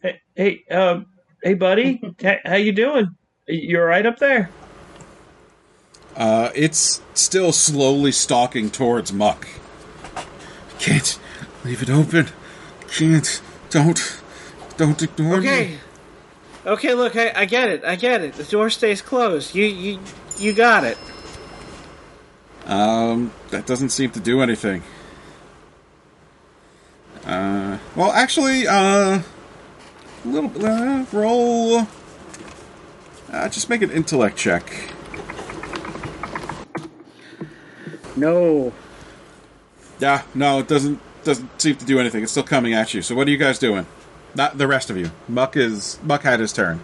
Hey, 0.02 0.19
hey, 0.36 0.65
uh, 0.69 0.99
hey, 1.41 1.53
buddy, 1.53 2.02
how 2.45 2.56
you 2.56 2.73
doing? 2.73 3.15
You 3.48 3.80
all 3.80 3.86
right 3.86 4.06
up 4.06 4.19
there? 4.19 4.49
Uh, 6.16 6.50
it's 6.56 7.02
still 7.14 7.52
slowly 7.52 8.12
stalking 8.12 8.70
towards 8.70 9.12
Muck. 9.12 9.48
Can't 10.80 11.20
leave 11.64 11.82
it 11.82 11.90
open. 11.90 12.28
Can't. 12.90 13.42
Don't. 13.70 14.22
Don't 14.78 15.02
ignore 15.02 15.42
me. 15.42 15.50
Okay. 15.50 15.78
Okay, 16.66 16.94
look, 16.96 17.16
I, 17.16 17.32
I 17.36 17.46
get 17.46 17.70
it. 17.70 17.84
I 17.86 17.96
get 17.96 18.22
it. 18.22 18.34
The 18.34 18.44
door 18.44 18.70
stays 18.70 19.02
closed. 19.02 19.54
You 19.54 19.66
you 19.66 20.00
you 20.38 20.54
got 20.54 20.84
it. 20.84 20.98
Um, 22.66 23.32
that 23.52 23.68
doesn't 23.68 23.90
seem 23.90 24.10
to 24.12 24.20
do 24.20 24.42
anything. 24.42 24.82
Uh, 27.24 27.78
well, 27.96 28.12
actually, 28.12 28.68
uh, 28.68 29.22
little 30.24 30.66
uh, 30.66 31.06
roll. 31.12 31.88
Uh, 33.32 33.50
just 33.50 33.70
make 33.70 33.82
an 33.82 33.92
intellect 33.92 34.38
check. 34.38 34.95
No. 38.16 38.74
Yeah, 40.00 40.24
no, 40.34 40.60
it 40.60 40.68
doesn't 40.68 41.00
doesn't 41.24 41.60
seem 41.62 41.76
to 41.78 41.86
do 41.86 42.00
anything. 42.00 42.22
It's 42.24 42.32
still 42.32 42.44
coming 42.44 42.74
at 42.74 42.94
you. 42.94 43.02
So 43.02 43.16
what 43.16 43.28
are 43.28 43.32
you 43.32 43.38
guys 43.38 43.58
doing? 43.60 43.86
Not 44.36 44.58
the 44.58 44.68
rest 44.68 44.90
of 44.90 44.98
you. 44.98 45.12
Muck 45.28 45.56
is 45.58 46.00
Muck 46.04 46.24
had 46.24 46.40
his 46.40 46.54
turn. 46.54 46.80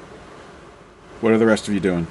What 1.20 1.32
are 1.34 1.38
the 1.38 1.46
rest 1.46 1.68
of 1.68 1.74
you 1.74 1.80
doing? 1.80 2.08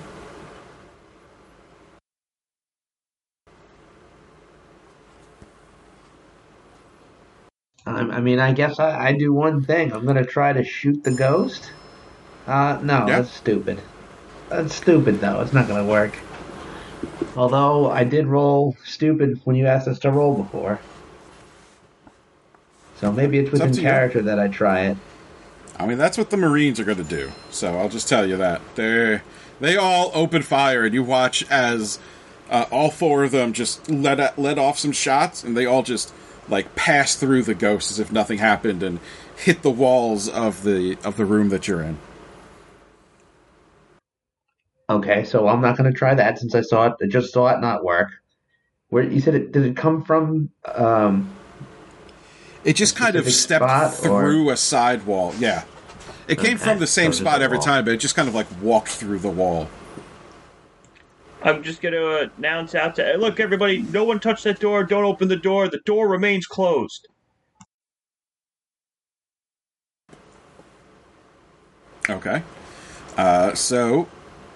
I, 7.86 8.00
I 8.00 8.20
mean, 8.20 8.38
I 8.38 8.52
guess 8.52 8.78
I, 8.78 9.08
I 9.08 9.12
do 9.12 9.32
one 9.32 9.62
thing. 9.62 9.92
I'm 9.92 10.04
gonna 10.06 10.24
try 10.24 10.52
to 10.52 10.64
shoot 10.64 11.02
the 11.02 11.10
ghost. 11.10 11.72
Uh, 12.46 12.78
no, 12.82 13.06
Yeah. 13.06 13.20
that's 13.20 13.30
stupid. 13.32 13.80
That's 14.48 14.74
stupid, 14.74 15.20
though. 15.20 15.40
It's 15.40 15.52
not 15.52 15.68
gonna 15.68 15.84
work. 15.84 16.16
Although 17.36 17.90
I 17.90 18.04
did 18.04 18.26
roll 18.26 18.76
stupid 18.84 19.40
when 19.44 19.56
you 19.56 19.66
asked 19.66 19.88
us 19.88 19.98
to 20.00 20.10
roll 20.10 20.34
before. 20.34 20.80
So 22.96 23.10
maybe 23.10 23.38
it's 23.38 23.50
within 23.50 23.72
you. 23.72 23.82
character 23.82 24.20
that 24.22 24.38
I 24.38 24.48
try 24.48 24.80
it. 24.82 24.96
I 25.78 25.86
mean, 25.86 25.96
that's 25.96 26.18
what 26.18 26.28
the 26.28 26.36
Marines 26.36 26.78
are 26.78 26.84
going 26.84 26.98
to 26.98 27.04
do. 27.04 27.32
So 27.50 27.78
I'll 27.78 27.88
just 27.88 28.08
tell 28.08 28.28
you 28.28 28.36
that 28.36 28.60
they 28.74 29.22
they 29.60 29.76
all 29.76 30.10
open 30.12 30.42
fire, 30.42 30.84
and 30.84 30.92
you 30.92 31.02
watch 31.02 31.48
as 31.50 31.98
uh, 32.50 32.66
all 32.70 32.90
four 32.90 33.24
of 33.24 33.30
them 33.30 33.52
just 33.52 33.88
let 33.88 34.38
let 34.38 34.58
off 34.58 34.78
some 34.78 34.92
shots, 34.92 35.42
and 35.42 35.56
they 35.56 35.64
all 35.64 35.82
just 35.82 36.12
like 36.48 36.74
pass 36.74 37.14
through 37.14 37.44
the 37.44 37.54
ghost 37.54 37.90
as 37.90 37.98
if 37.98 38.12
nothing 38.12 38.38
happened, 38.38 38.82
and 38.82 38.98
hit 39.36 39.62
the 39.62 39.70
walls 39.70 40.28
of 40.28 40.64
the 40.64 40.98
of 41.04 41.16
the 41.16 41.24
room 41.24 41.48
that 41.48 41.66
you're 41.66 41.80
in. 41.80 41.96
Okay, 44.90 45.22
so 45.24 45.46
I'm 45.46 45.60
not 45.60 45.76
gonna 45.76 45.92
try 45.92 46.14
that 46.14 46.38
since 46.40 46.54
I 46.54 46.62
saw 46.62 46.86
it. 46.88 46.94
I 47.00 47.06
just 47.06 47.32
saw 47.32 47.48
it 47.54 47.60
not 47.60 47.84
work. 47.84 48.08
Where 48.88 49.04
you 49.04 49.20
said 49.20 49.36
it? 49.36 49.52
Did 49.52 49.64
it 49.64 49.76
come 49.76 50.02
from? 50.02 50.50
Um, 50.74 51.30
It 52.64 52.74
just 52.74 52.96
kind 52.96 53.14
of 53.14 53.30
stepped 53.32 53.64
spot, 53.64 53.92
or- 54.10 54.22
through 54.22 54.50
a 54.50 54.56
side 54.56 55.06
wall. 55.06 55.32
Yeah, 55.38 55.62
it 56.26 56.38
came 56.38 56.56
Okay, 56.56 56.64
from 56.64 56.78
the 56.80 56.88
same 56.88 57.12
so 57.12 57.20
spot 57.20 57.40
every 57.40 57.58
wall. 57.58 57.64
time, 57.66 57.84
but 57.84 57.94
it 57.94 57.98
just 57.98 58.16
kind 58.16 58.28
of 58.28 58.34
like 58.34 58.48
walked 58.60 58.88
through 58.90 59.20
the 59.20 59.30
wall. 59.30 59.68
I'm 61.42 61.62
just 61.62 61.80
going 61.80 61.94
to 61.94 62.30
announce 62.36 62.74
out 62.74 62.96
to 62.96 63.14
look, 63.16 63.40
everybody, 63.40 63.78
no 63.80 64.04
one 64.04 64.20
touch 64.20 64.42
that 64.42 64.60
door. 64.60 64.84
Don't 64.84 65.04
open 65.04 65.28
the 65.28 65.36
door. 65.36 65.68
The 65.68 65.80
door 65.86 66.06
remains 66.06 66.46
closed. 66.46 67.08
Okay. 72.10 72.42
Uh, 73.16 73.54
so 73.54 74.06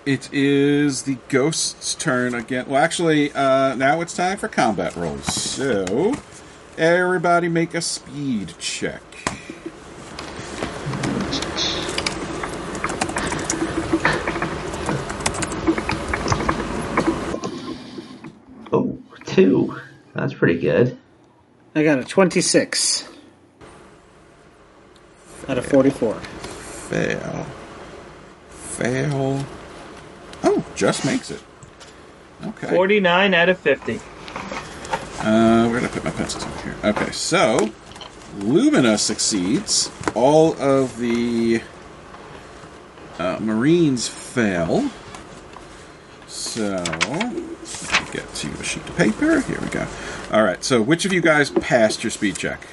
it 0.06 0.28
is 0.32 1.02
the 1.02 1.16
ghost's 1.28 1.94
turn 1.94 2.34
again. 2.34 2.66
Well, 2.68 2.82
actually, 2.82 3.32
uh, 3.32 3.74
now 3.74 4.00
it's 4.00 4.14
time 4.14 4.36
for 4.36 4.48
combat 4.48 4.94
rolls. 4.96 5.24
So 5.24 6.14
everybody 6.76 7.48
make 7.48 7.74
a 7.74 7.80
speed 7.80 8.54
check. 8.58 9.02
oh, 18.72 18.98
two. 19.24 19.80
That's 20.14 20.34
pretty 20.34 20.60
good. 20.60 20.98
I 21.74 21.82
got 21.82 21.98
a 21.98 22.04
26 22.04 23.08
out 25.48 25.58
of 25.58 25.66
44. 25.66 26.14
Fail. 26.14 27.46
Fail. 28.48 29.44
Oh, 30.44 30.64
just 30.76 31.04
makes 31.04 31.30
it. 31.30 31.42
Okay. 32.44 32.68
49 32.68 33.34
out 33.34 33.48
of 33.48 33.58
50. 33.58 34.00
Uh, 35.20 35.68
where 35.68 35.80
did 35.80 35.88
I 35.88 35.92
put 35.92 36.04
my 36.04 36.10
pencils 36.10 36.44
over 36.44 36.60
here? 36.62 36.76
Okay, 36.84 37.10
so 37.12 37.70
Lumina 38.38 38.98
succeeds. 38.98 39.90
All 40.14 40.52
of 40.60 40.98
the 40.98 41.62
uh, 43.18 43.38
Marines 43.40 44.06
fail. 44.06 44.90
So 46.26 46.84
let 47.08 47.32
me 47.32 47.42
get 48.12 48.32
to 48.34 48.48
a 48.50 48.62
sheet 48.64 48.86
of 48.88 48.96
paper. 48.96 49.40
Here 49.40 49.58
we 49.60 49.68
go. 49.68 49.86
All 50.30 50.42
right. 50.42 50.62
So 50.62 50.82
which 50.82 51.04
of 51.04 51.12
you 51.12 51.20
guys 51.20 51.50
passed 51.50 52.04
your 52.04 52.10
speed 52.10 52.36
check? 52.36 52.66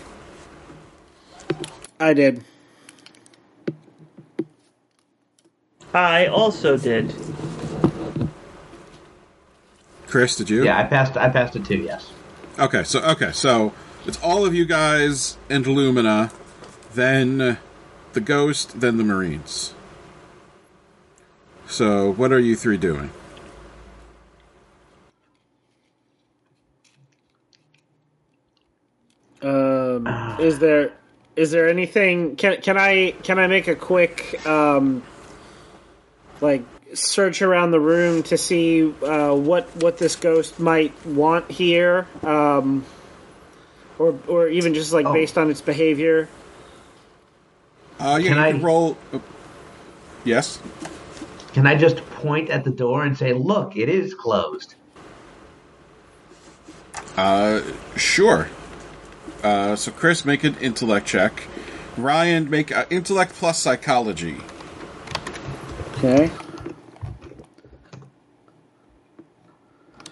I 2.00 2.14
did. 2.14 2.44
I 5.94 6.28
also 6.28 6.78
did. 6.78 7.14
Chris, 10.08 10.36
did 10.36 10.50
you? 10.50 10.64
Yeah, 10.64 10.78
I 10.78 10.84
passed. 10.84 11.18
I 11.18 11.30
passed 11.30 11.56
it 11.56 11.66
too. 11.66 11.78
Yes. 11.78 12.12
Okay, 12.60 12.84
so 12.84 13.02
okay, 13.02 13.32
so 13.32 13.74
it's 14.06 14.20
all 14.22 14.46
of 14.46 14.54
you 14.54 14.66
guys 14.66 15.38
and 15.50 15.66
Lumina, 15.66 16.32
then 16.94 17.58
the 18.14 18.22
Ghost, 18.22 18.80
then 18.80 18.98
the 18.98 19.04
Marines. 19.04 19.74
So 21.68 22.12
what 22.12 22.32
are 22.32 22.40
you 22.40 22.56
three 22.56 22.78
doing? 22.78 23.12
Um, 29.42 30.08
is 30.40 30.60
there 30.60 30.92
is 31.36 31.52
there 31.52 31.70
anything? 31.70 32.36
Can 32.36 32.62
can 32.62 32.78
I 32.78 33.12
can 33.24 33.40
I 33.40 33.48
make 33.48 33.68
a 33.68 33.76
quick 33.76 34.46
um, 34.46 35.02
like 36.42 36.64
search 36.94 37.42
around 37.42 37.72
the 37.72 37.80
room 37.80 38.24
to 38.24 38.38
see 38.38 38.94
uh, 39.04 39.34
what 39.34 39.70
what 39.78 39.98
this 39.98 40.16
ghost 40.16 40.60
might 40.60 40.94
want 41.06 41.50
here? 41.50 42.08
Um, 42.24 42.86
or 44.00 44.18
or 44.28 44.48
even 44.48 44.74
just 44.74 44.92
like 44.92 45.06
Oh. 45.06 45.14
based 45.14 45.38
on 45.38 45.50
its 45.50 45.62
behavior. 45.62 46.28
Uh, 48.00 48.20
yeah, 48.22 48.30
Can 48.30 48.38
you 48.38 48.44
I- 48.44 48.52
can 48.54 48.62
roll. 48.64 48.98
oh, 49.14 49.22
yes. 50.26 50.60
Can 51.54 51.68
I 51.68 51.76
just 51.76 51.98
point 52.22 52.50
at 52.50 52.64
the 52.64 52.72
door 52.72 53.04
and 53.04 53.18
say, 53.18 53.34
"Look, 53.34 53.76
it 53.78 53.90
is 53.90 54.14
closed"? 54.14 54.76
Uh, 57.18 57.62
sure. 57.96 58.48
Uh, 59.44 59.76
so 59.76 59.92
Chris, 59.92 60.24
make 60.26 60.44
an 60.44 60.56
intellect 60.62 61.08
check. 61.08 61.44
Ryan, 61.98 62.50
make 62.50 62.72
uh, 62.72 62.86
intellect 62.90 63.34
plus 63.34 63.60
psychology. 63.60 64.38
Okay. 66.04 66.32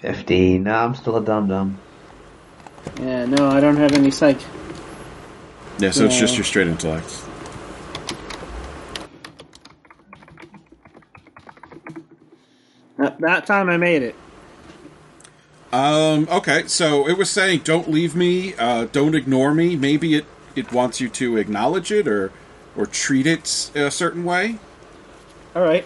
Fifteen. 0.02 0.64
No, 0.64 0.76
I'm 0.76 0.94
still 0.94 1.18
a 1.18 1.26
dum 1.26 1.48
dum. 1.48 1.80
Yeah. 3.00 3.26
No, 3.26 3.50
I 3.50 3.60
don't 3.60 3.78
have 3.78 3.94
any 3.94 4.12
psych. 4.12 4.38
Yeah, 5.80 5.90
so 5.90 6.06
it's 6.06 6.20
just 6.20 6.38
your 6.38 6.44
straight 6.44 6.68
intellect. 6.68 7.24
That, 12.98 13.20
that 13.22 13.48
time 13.48 13.68
I 13.70 13.78
made 13.78 14.04
it. 14.04 14.16
Um, 15.74 16.28
okay, 16.30 16.68
so 16.68 17.08
it 17.10 17.18
was 17.18 17.32
saying, 17.32 17.62
"Don't 17.64 17.90
leave 17.90 18.16
me. 18.16 18.54
Uh, 18.56 18.86
don't 18.92 19.16
ignore 19.16 19.56
me." 19.56 19.76
Maybe 19.76 20.14
it 20.14 20.26
it 20.56 20.72
wants 20.72 21.02
you 21.02 21.10
to 21.10 21.38
acknowledge 21.38 21.92
it 21.92 22.08
or 22.08 22.32
or 22.76 22.86
treat 22.86 23.26
it 23.26 23.72
a 23.74 23.90
certain 23.90 24.24
way. 24.24 24.60
All 25.56 25.62
right. 25.64 25.86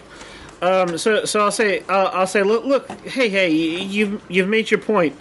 Um, 0.62 0.96
so, 0.98 1.24
so 1.24 1.40
I'll 1.40 1.50
say, 1.52 1.80
uh, 1.88 2.10
I'll 2.12 2.26
say, 2.26 2.42
look, 2.42 2.64
look, 2.64 2.88
hey, 3.02 3.28
hey, 3.28 3.50
you've 3.50 4.22
you've 4.30 4.48
made 4.48 4.70
your 4.70 4.80
point. 4.80 5.16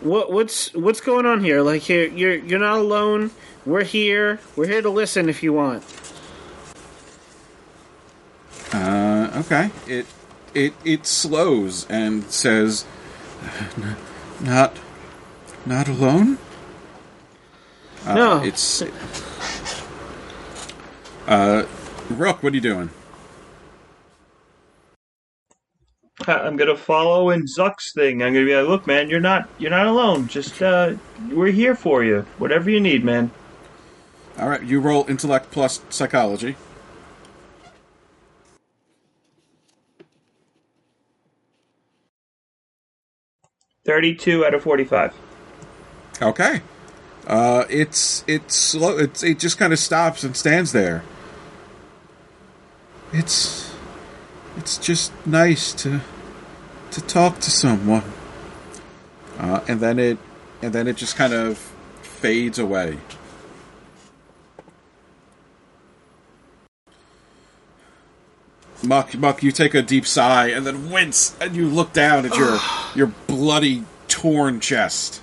What 0.00 0.30
what's 0.32 0.74
what's 0.74 1.00
going 1.00 1.24
on 1.26 1.42
here? 1.42 1.62
Like, 1.62 1.88
you're 1.88 2.06
you're 2.08 2.34
you're 2.34 2.58
not 2.58 2.78
alone. 2.78 3.30
We're 3.64 3.84
here. 3.84 4.40
We're 4.56 4.66
here 4.66 4.82
to 4.82 4.90
listen 4.90 5.28
if 5.28 5.42
you 5.42 5.52
want. 5.54 5.82
Uh, 8.72 9.30
okay. 9.46 9.70
It 9.86 10.06
it 10.52 10.74
it 10.84 11.06
slows 11.06 11.86
and 11.88 12.24
says, 12.30 12.84
"Not 14.40 14.76
not 15.64 15.88
alone." 15.88 16.38
Uh, 18.04 18.14
No. 18.14 18.42
it's. 18.42 18.82
Uh, 21.26 21.64
Rook, 22.10 22.42
what 22.42 22.52
are 22.52 22.56
you 22.56 22.60
doing? 22.60 22.90
I'm 26.26 26.56
gonna 26.56 26.76
follow 26.76 27.30
in 27.30 27.44
Zuck's 27.44 27.92
thing. 27.92 28.22
I'm 28.22 28.32
gonna 28.32 28.46
be 28.46 28.56
like, 28.56 28.68
look, 28.68 28.86
man, 28.86 29.10
you're 29.10 29.20
not 29.20 29.48
you're 29.58 29.70
not 29.70 29.86
alone. 29.86 30.28
Just 30.28 30.62
uh, 30.62 30.94
we're 31.30 31.52
here 31.52 31.74
for 31.74 32.02
you. 32.04 32.26
Whatever 32.38 32.70
you 32.70 32.80
need, 32.80 33.04
man. 33.04 33.30
All 34.38 34.48
right, 34.48 34.62
you 34.62 34.80
roll 34.80 35.04
intellect 35.08 35.50
plus 35.50 35.80
psychology. 35.90 36.56
Thirty-two 43.84 44.46
out 44.46 44.54
of 44.54 44.62
forty-five. 44.62 45.14
Okay. 46.22 46.62
Uh, 47.26 47.64
it's 47.68 48.24
it's 48.26 48.54
slow. 48.54 48.98
It's 48.98 49.22
it 49.22 49.38
just 49.38 49.58
kind 49.58 49.72
of 49.72 49.78
stops 49.78 50.24
and 50.24 50.36
stands 50.36 50.72
there. 50.72 51.02
It's 53.12 53.74
it's 54.56 54.78
just 54.78 55.12
nice 55.26 55.72
to 55.74 56.00
to 56.94 57.00
talk 57.02 57.40
to 57.40 57.50
someone. 57.50 58.04
Uh, 59.38 59.60
and 59.66 59.80
then 59.80 59.98
it 59.98 60.18
and 60.62 60.72
then 60.72 60.86
it 60.86 60.96
just 60.96 61.16
kind 61.16 61.32
of 61.32 61.58
fades 62.02 62.58
away. 62.58 62.98
Muck, 68.82 69.16
Muck, 69.16 69.42
you 69.42 69.50
take 69.50 69.74
a 69.74 69.82
deep 69.82 70.06
sigh 70.06 70.48
and 70.48 70.66
then 70.66 70.90
wince, 70.90 71.36
and 71.40 71.56
you 71.56 71.68
look 71.68 71.92
down 71.92 72.26
at 72.26 72.36
your 72.36 72.58
your 72.94 73.08
bloody, 73.26 73.84
torn 74.06 74.60
chest. 74.60 75.20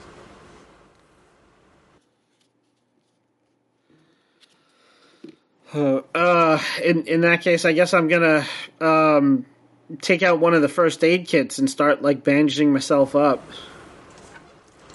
Uh, 5.74 6.62
in 6.84 7.08
in 7.08 7.22
that 7.22 7.42
case, 7.42 7.64
I 7.64 7.72
guess 7.72 7.94
I'm 7.94 8.10
gonna 8.10 8.46
um 8.82 9.46
take 10.02 10.24
out 10.24 10.40
one 10.40 10.54
of 10.54 10.62
the 10.62 10.70
first 10.70 11.04
aid 11.04 11.28
kits 11.28 11.60
and 11.60 11.70
start 11.70 12.02
like 12.02 12.24
bandaging 12.24 12.72
myself 12.72 13.16
up. 13.16 13.44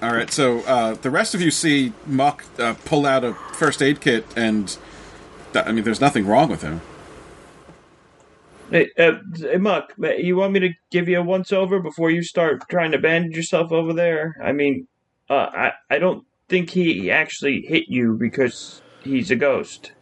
All 0.02 0.12
right, 0.12 0.30
so 0.30 0.60
uh, 0.60 0.94
the 0.94 1.10
rest 1.10 1.34
of 1.34 1.40
you 1.40 1.50
see 1.50 1.92
Muck 2.04 2.44
uh, 2.58 2.74
pull 2.84 3.06
out 3.06 3.24
a 3.24 3.32
first 3.32 3.80
aid 3.80 4.00
kit, 4.00 4.26
and 4.36 4.76
th- 5.54 5.64
I 5.66 5.72
mean, 5.72 5.84
there's 5.84 6.02
nothing 6.02 6.26
wrong 6.26 6.50
with 6.50 6.60
him. 6.62 6.82
Hey, 8.70 8.90
uh, 8.98 9.12
hey, 9.36 9.56
Muck, 9.56 9.94
you 10.18 10.36
want 10.36 10.52
me 10.52 10.60
to 10.60 10.70
give 10.90 11.08
you 11.08 11.20
a 11.20 11.22
once 11.22 11.50
over 11.50 11.80
before 11.80 12.10
you 12.10 12.22
start 12.22 12.68
trying 12.68 12.90
to 12.92 12.98
bandage 12.98 13.36
yourself 13.36 13.72
over 13.72 13.94
there? 13.94 14.36
I 14.42 14.52
mean, 14.52 14.86
uh, 15.30 15.46
I 15.52 15.72
I 15.88 15.98
don't 15.98 16.26
think 16.48 16.70
he 16.70 17.10
actually 17.10 17.62
hit 17.62 17.84
you 17.88 18.14
because 18.14 18.82
he's 19.02 19.30
a 19.30 19.36
ghost. 19.36 19.92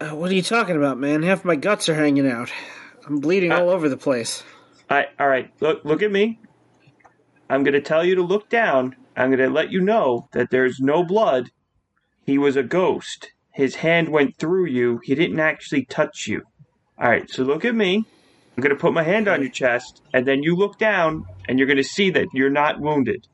Uh, 0.00 0.16
what 0.16 0.30
are 0.30 0.34
you 0.34 0.42
talking 0.42 0.76
about, 0.76 0.98
man? 0.98 1.22
Half 1.22 1.44
my 1.44 1.56
guts 1.56 1.88
are 1.88 1.94
hanging 1.94 2.28
out. 2.28 2.50
I'm 3.06 3.18
bleeding 3.18 3.52
uh, 3.52 3.60
all 3.60 3.70
over 3.70 3.88
the 3.88 3.96
place. 3.96 4.42
I 4.88 5.06
all 5.18 5.28
right. 5.28 5.50
Look 5.60 5.84
look 5.84 6.02
at 6.02 6.12
me. 6.12 6.40
I'm 7.48 7.64
going 7.64 7.74
to 7.74 7.80
tell 7.80 8.04
you 8.04 8.14
to 8.14 8.22
look 8.22 8.48
down. 8.48 8.96
I'm 9.16 9.28
going 9.28 9.38
to 9.40 9.50
let 9.50 9.70
you 9.70 9.80
know 9.80 10.28
that 10.32 10.50
there's 10.50 10.80
no 10.80 11.04
blood. 11.04 11.50
He 12.24 12.38
was 12.38 12.56
a 12.56 12.62
ghost. 12.62 13.32
His 13.52 13.76
hand 13.76 14.08
went 14.08 14.38
through 14.38 14.66
you. 14.66 15.00
He 15.02 15.14
didn't 15.14 15.40
actually 15.40 15.84
touch 15.84 16.26
you. 16.26 16.42
All 16.98 17.10
right. 17.10 17.28
So 17.28 17.42
look 17.42 17.64
at 17.64 17.74
me. 17.74 18.06
I'm 18.56 18.62
going 18.62 18.74
to 18.74 18.80
put 18.80 18.92
my 18.92 19.02
hand 19.02 19.28
on 19.28 19.40
your 19.40 19.50
chest, 19.50 20.02
and 20.12 20.26
then 20.26 20.42
you 20.42 20.54
look 20.54 20.78
down, 20.78 21.24
and 21.48 21.58
you're 21.58 21.66
going 21.66 21.78
to 21.78 21.84
see 21.84 22.10
that 22.10 22.28
you're 22.34 22.50
not 22.50 22.80
wounded. 22.80 23.26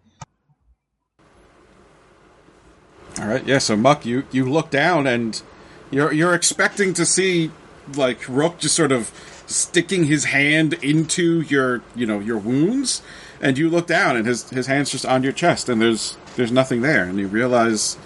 All 3.20 3.26
right, 3.26 3.44
yeah. 3.44 3.58
So 3.58 3.76
Muck, 3.76 4.06
you 4.06 4.24
you 4.30 4.48
look 4.48 4.70
down, 4.70 5.08
and 5.08 5.42
you're 5.90 6.12
you're 6.12 6.34
expecting 6.34 6.94
to 6.94 7.04
see 7.04 7.50
like 7.94 8.28
Rook 8.28 8.58
just 8.58 8.76
sort 8.76 8.92
of 8.92 9.10
sticking 9.48 10.04
his 10.04 10.26
hand 10.26 10.74
into 10.74 11.40
your 11.40 11.82
you 11.96 12.06
know 12.06 12.20
your 12.20 12.38
wounds, 12.38 13.02
and 13.40 13.58
you 13.58 13.68
look 13.68 13.86
down, 13.88 14.16
and 14.16 14.26
his 14.26 14.48
his 14.50 14.66
hand's 14.68 14.90
just 14.90 15.04
on 15.04 15.22
your 15.24 15.32
chest, 15.32 15.68
and 15.68 15.80
there's 15.82 16.16
there's 16.36 16.52
nothing 16.52 16.82
there, 16.82 17.04
and 17.04 17.18
you 17.18 17.26
realize 17.26 17.96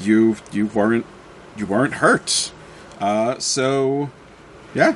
you 0.00 0.36
you 0.52 0.66
weren't 0.66 1.06
you 1.56 1.64
weren't 1.66 1.94
hurt. 1.94 2.52
Uh, 3.00 3.38
so 3.38 4.10
yeah, 4.74 4.94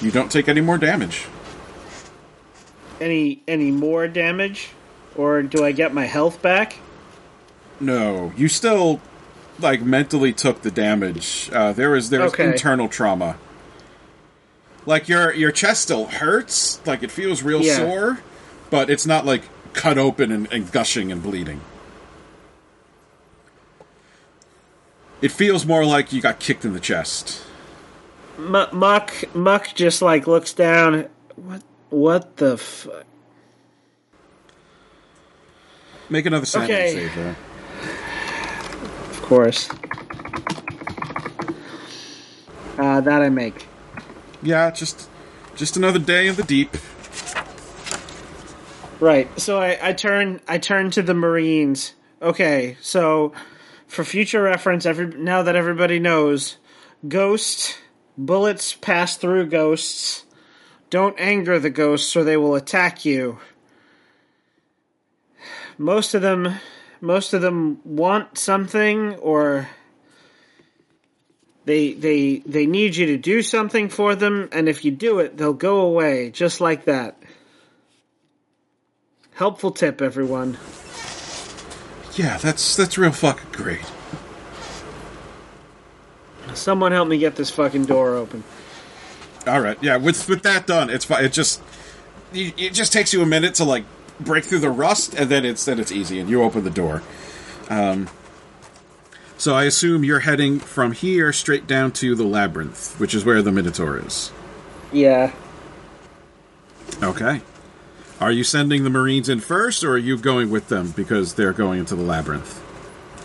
you 0.00 0.10
don't 0.10 0.32
take 0.32 0.48
any 0.48 0.60
more 0.60 0.78
damage. 0.78 1.26
Any 3.00 3.42
any 3.48 3.70
more 3.70 4.08
damage, 4.08 4.70
or 5.16 5.42
do 5.42 5.64
I 5.64 5.72
get 5.72 5.92
my 5.92 6.06
health 6.06 6.40
back? 6.42 6.78
No, 7.80 8.32
you 8.36 8.48
still 8.48 9.00
like 9.60 9.82
mentally 9.82 10.32
took 10.32 10.62
the 10.62 10.70
damage. 10.70 11.50
Uh, 11.52 11.72
there 11.72 11.90
was 11.90 12.10
there 12.10 12.22
was 12.22 12.32
Okay. 12.32 12.50
internal 12.52 12.88
trauma. 12.88 13.36
Like 14.86 15.08
your 15.08 15.32
your 15.34 15.50
chest 15.50 15.82
still 15.82 16.06
hurts, 16.06 16.84
like 16.86 17.02
it 17.02 17.10
feels 17.10 17.42
real 17.42 17.62
Yeah. 17.62 17.76
sore, 17.76 18.18
but 18.70 18.90
it's 18.90 19.06
not 19.06 19.24
like 19.24 19.42
cut 19.72 19.96
open 19.98 20.30
and, 20.30 20.50
and 20.52 20.70
gushing 20.70 21.10
and 21.10 21.22
bleeding. 21.22 21.60
It 25.22 25.30
feels 25.32 25.64
more 25.64 25.86
like 25.86 26.12
you 26.12 26.20
got 26.20 26.38
kicked 26.38 26.64
in 26.66 26.74
the 26.74 26.80
chest. 26.80 27.42
M- 28.36 28.66
Muck 28.72 29.34
Muck 29.34 29.74
just 29.74 30.02
like 30.02 30.26
looks 30.26 30.52
down. 30.52 31.08
What 31.36 31.62
what 31.88 32.36
the 32.36 32.58
fuck? 32.58 33.04
Make 36.10 36.26
another 36.26 36.44
sanity 36.44 36.74
Okay. 36.74 36.92
save 36.92 37.14
there. 37.14 37.36
Of 39.10 39.22
course. 39.22 39.70
Uh, 42.76 43.00
that 43.00 43.22
I 43.22 43.30
make. 43.30 43.66
Yeah, 44.44 44.70
just 44.70 45.08
just 45.56 45.76
another 45.76 45.98
day 45.98 46.28
in 46.28 46.34
the 46.34 46.42
deep. 46.42 46.76
Right. 49.00 49.28
So 49.40 49.58
I, 49.58 49.78
I 49.82 49.92
turn 49.94 50.40
I 50.46 50.58
turn 50.58 50.90
to 50.92 51.02
the 51.02 51.14
Marines. 51.14 51.94
Okay, 52.20 52.76
so 52.80 53.32
for 53.86 54.04
future 54.04 54.42
reference, 54.42 54.86
every 54.86 55.06
now 55.06 55.42
that 55.42 55.56
everybody 55.56 55.98
knows, 55.98 56.58
ghost 57.08 57.78
bullets 58.16 58.74
pass 58.74 59.16
through 59.16 59.46
ghosts. 59.46 60.24
Don't 60.90 61.18
anger 61.18 61.58
the 61.58 61.70
ghosts 61.70 62.14
or 62.14 62.22
they 62.22 62.36
will 62.36 62.54
attack 62.54 63.04
you. 63.04 63.38
Most 65.78 66.14
of 66.14 66.22
them 66.22 66.60
most 67.00 67.34
of 67.34 67.42
them 67.42 67.80
want 67.84 68.38
something 68.38 69.14
or 69.16 69.68
they 71.64 71.92
they 71.92 72.38
they 72.38 72.66
need 72.66 72.96
you 72.96 73.06
to 73.06 73.16
do 73.16 73.42
something 73.42 73.88
for 73.88 74.14
them 74.14 74.48
and 74.52 74.68
if 74.68 74.84
you 74.84 74.90
do 74.90 75.18
it, 75.18 75.36
they'll 75.36 75.52
go 75.52 75.80
away 75.80 76.30
just 76.30 76.60
like 76.60 76.84
that. 76.84 77.16
Helpful 79.34 79.72
tip, 79.72 80.00
everyone. 80.00 80.58
Yeah, 82.14 82.36
that's 82.38 82.76
that's 82.76 82.96
real 82.96 83.10
fucking 83.10 83.50
great. 83.52 83.84
Someone 86.54 86.92
help 86.92 87.08
me 87.08 87.18
get 87.18 87.34
this 87.34 87.50
fucking 87.50 87.86
door 87.86 88.14
open. 88.14 88.44
All 89.46 89.60
right, 89.60 89.76
yeah. 89.82 89.96
With 89.96 90.28
with 90.28 90.42
that 90.42 90.66
done, 90.66 90.90
it's 90.90 91.04
fine. 91.04 91.24
It 91.24 91.32
just 91.32 91.60
it 92.32 92.72
just 92.72 92.92
takes 92.92 93.12
you 93.12 93.22
a 93.22 93.26
minute 93.26 93.54
to 93.56 93.64
like 93.64 93.84
break 94.20 94.44
through 94.44 94.60
the 94.60 94.70
rust, 94.70 95.14
and 95.14 95.28
then 95.28 95.44
it's 95.44 95.64
then 95.64 95.80
it's 95.80 95.90
easy, 95.90 96.20
and 96.20 96.30
you 96.30 96.42
open 96.42 96.62
the 96.62 96.70
door. 96.70 97.02
Um, 97.68 98.08
so 99.44 99.54
I 99.54 99.64
assume 99.64 100.04
you're 100.04 100.20
heading 100.20 100.58
from 100.58 100.92
here 100.92 101.30
straight 101.30 101.66
down 101.66 101.92
to 101.92 102.14
the 102.14 102.24
labyrinth, 102.24 102.98
which 102.98 103.14
is 103.14 103.26
where 103.26 103.42
the 103.42 103.52
Minotaur 103.52 103.98
is. 103.98 104.32
Yeah. 104.90 105.34
Okay. 107.02 107.42
Are 108.22 108.32
you 108.32 108.42
sending 108.42 108.84
the 108.84 108.90
Marines 108.90 109.28
in 109.28 109.40
first, 109.40 109.84
or 109.84 109.92
are 109.92 109.98
you 109.98 110.16
going 110.16 110.48
with 110.48 110.68
them 110.68 110.92
because 110.92 111.34
they're 111.34 111.52
going 111.52 111.80
into 111.80 111.94
the 111.94 112.02
labyrinth? 112.02 112.62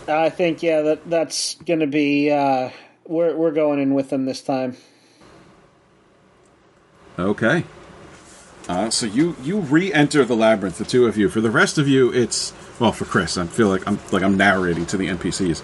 I 0.08 0.28
think 0.28 0.62
yeah 0.62 0.82
that 0.82 1.08
that's 1.08 1.54
gonna 1.54 1.86
be 1.86 2.30
uh 2.30 2.68
we're 3.06 3.34
we're 3.34 3.52
going 3.52 3.80
in 3.80 3.94
with 3.94 4.10
them 4.10 4.26
this 4.26 4.42
time. 4.42 4.76
Okay. 7.18 7.64
Uh, 8.68 8.90
so 8.90 9.06
you 9.06 9.36
you 9.42 9.60
re-enter 9.60 10.26
the 10.26 10.36
labyrinth, 10.36 10.76
the 10.76 10.84
two 10.84 11.06
of 11.06 11.16
you. 11.16 11.30
For 11.30 11.40
the 11.40 11.50
rest 11.50 11.78
of 11.78 11.88
you, 11.88 12.12
it's 12.12 12.52
well 12.78 12.92
for 12.92 13.06
Chris. 13.06 13.38
I 13.38 13.46
feel 13.46 13.68
like 13.68 13.88
I'm 13.88 13.98
like 14.12 14.22
I'm 14.22 14.36
narrating 14.36 14.84
to 14.86 14.98
the 14.98 15.08
NPCs. 15.08 15.62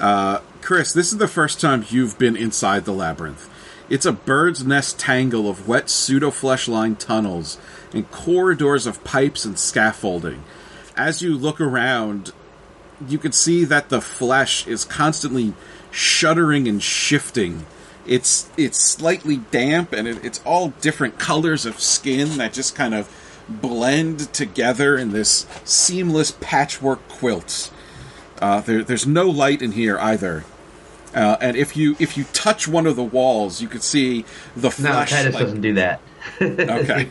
Uh, 0.00 0.40
Chris, 0.62 0.92
this 0.92 1.12
is 1.12 1.18
the 1.18 1.28
first 1.28 1.60
time 1.60 1.84
you've 1.90 2.18
been 2.18 2.36
inside 2.36 2.86
the 2.86 2.92
labyrinth. 2.92 3.48
It's 3.90 4.06
a 4.06 4.12
bird's 4.12 4.64
nest 4.64 4.98
tangle 4.98 5.48
of 5.48 5.68
wet 5.68 5.90
pseudo 5.90 6.30
flesh 6.30 6.68
lined 6.68 6.98
tunnels 6.98 7.58
and 7.92 8.10
corridors 8.10 8.86
of 8.86 9.04
pipes 9.04 9.44
and 9.44 9.58
scaffolding. 9.58 10.42
As 10.96 11.20
you 11.20 11.36
look 11.36 11.60
around, 11.60 12.32
you 13.06 13.18
can 13.18 13.32
see 13.32 13.64
that 13.64 13.90
the 13.90 14.00
flesh 14.00 14.66
is 14.66 14.84
constantly 14.84 15.52
shuddering 15.90 16.66
and 16.66 16.82
shifting. 16.82 17.66
It's 18.06 18.48
it's 18.56 18.78
slightly 18.78 19.38
damp 19.50 19.92
and 19.92 20.08
it, 20.08 20.24
it's 20.24 20.40
all 20.44 20.68
different 20.80 21.18
colors 21.18 21.66
of 21.66 21.80
skin 21.80 22.38
that 22.38 22.52
just 22.54 22.74
kind 22.74 22.94
of 22.94 23.10
blend 23.48 24.32
together 24.32 24.96
in 24.96 25.10
this 25.10 25.46
seamless 25.64 26.30
patchwork 26.30 27.06
quilt. 27.08 27.70
Uh, 28.40 28.60
there, 28.60 28.82
there's 28.82 29.06
no 29.06 29.28
light 29.28 29.62
in 29.62 29.72
here 29.72 29.98
either. 29.98 30.44
Uh, 31.14 31.36
and 31.40 31.56
if 31.56 31.76
you 31.76 31.96
if 31.98 32.16
you 32.16 32.24
touch 32.32 32.68
one 32.68 32.86
of 32.86 32.96
the 32.96 33.02
walls, 33.02 33.60
you 33.60 33.68
can 33.68 33.80
see 33.80 34.24
the 34.54 34.68
No, 34.68 34.70
flesh. 34.70 35.10
Titus 35.10 35.36
doesn't 35.36 35.60
do 35.60 35.74
that. 35.74 36.00
okay. 36.40 37.10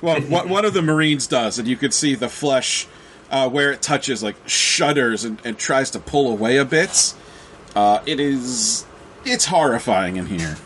Well, 0.00 0.20
what 0.28 0.48
one 0.48 0.64
of 0.64 0.72
the 0.72 0.82
Marines 0.82 1.26
does, 1.26 1.58
and 1.58 1.66
you 1.66 1.76
can 1.76 1.90
see 1.90 2.14
the 2.14 2.28
flesh 2.28 2.86
uh, 3.30 3.48
where 3.48 3.72
it 3.72 3.82
touches, 3.82 4.22
like 4.22 4.36
shudders 4.46 5.24
and, 5.24 5.40
and 5.44 5.58
tries 5.58 5.90
to 5.90 5.98
pull 5.98 6.30
away 6.30 6.56
a 6.56 6.64
bit. 6.64 7.14
Uh, 7.74 8.00
it 8.06 8.18
is, 8.18 8.84
it's 9.24 9.46
horrifying 9.46 10.16
in 10.16 10.26
here. 10.26 10.56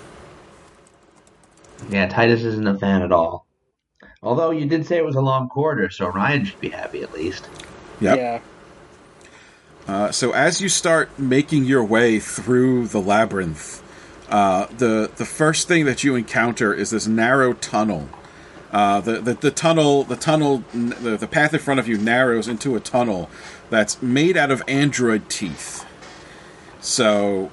Yeah, 1.91 2.09
Titus 2.09 2.43
isn't 2.43 2.67
a 2.67 2.79
fan 2.79 3.03
at 3.03 3.13
all. 3.13 3.47
Although 4.23 4.51
you 4.53 4.65
did 4.65 4.87
say 4.87 4.97
it 4.97 5.05
was 5.05 5.17
a 5.17 5.21
long 5.21 5.49
corridor, 5.51 5.91
so 5.91 6.09
Ryan 6.09 6.47
should 6.47 6.61
be 6.61 6.71
happy 6.71 7.03
at 7.03 7.13
least. 7.13 7.49
Yep. 8.01 8.17
Yeah. 8.17 8.41
Uh, 9.87 10.11
so 10.11 10.33
as 10.33 10.61
you 10.61 10.69
start 10.69 11.19
making 11.19 11.65
your 11.65 11.85
way 11.85 12.19
through 12.19 12.87
the 12.89 13.01
labyrinth, 13.01 13.83
uh, 14.31 14.67
the 14.79 15.11
the 15.17 15.27
first 15.27 15.69
thing 15.69 15.85
that 15.85 16.03
you 16.03 16.15
encounter 16.15 16.73
is 16.73 16.91
this 16.91 17.07
narrow 17.07 17.53
tunnel. 17.53 18.09
Uh, 18.73 19.01
the, 19.01 19.21
the 19.21 19.35
the 19.35 19.51
tunnel 19.51 20.03
the 20.05 20.17
tunnel 20.17 20.65
the, 20.73 21.17
the 21.17 21.29
path 21.29 21.53
in 21.55 21.61
front 21.61 21.79
of 21.79 21.87
you 21.87 21.97
narrows 21.99 22.49
into 22.49 22.75
a 22.75 22.81
tunnel 22.81 23.29
that's 23.71 24.01
made 24.03 24.37
out 24.37 24.51
of 24.51 24.63
android 24.67 25.29
teeth. 25.29 25.85
So 26.81 27.51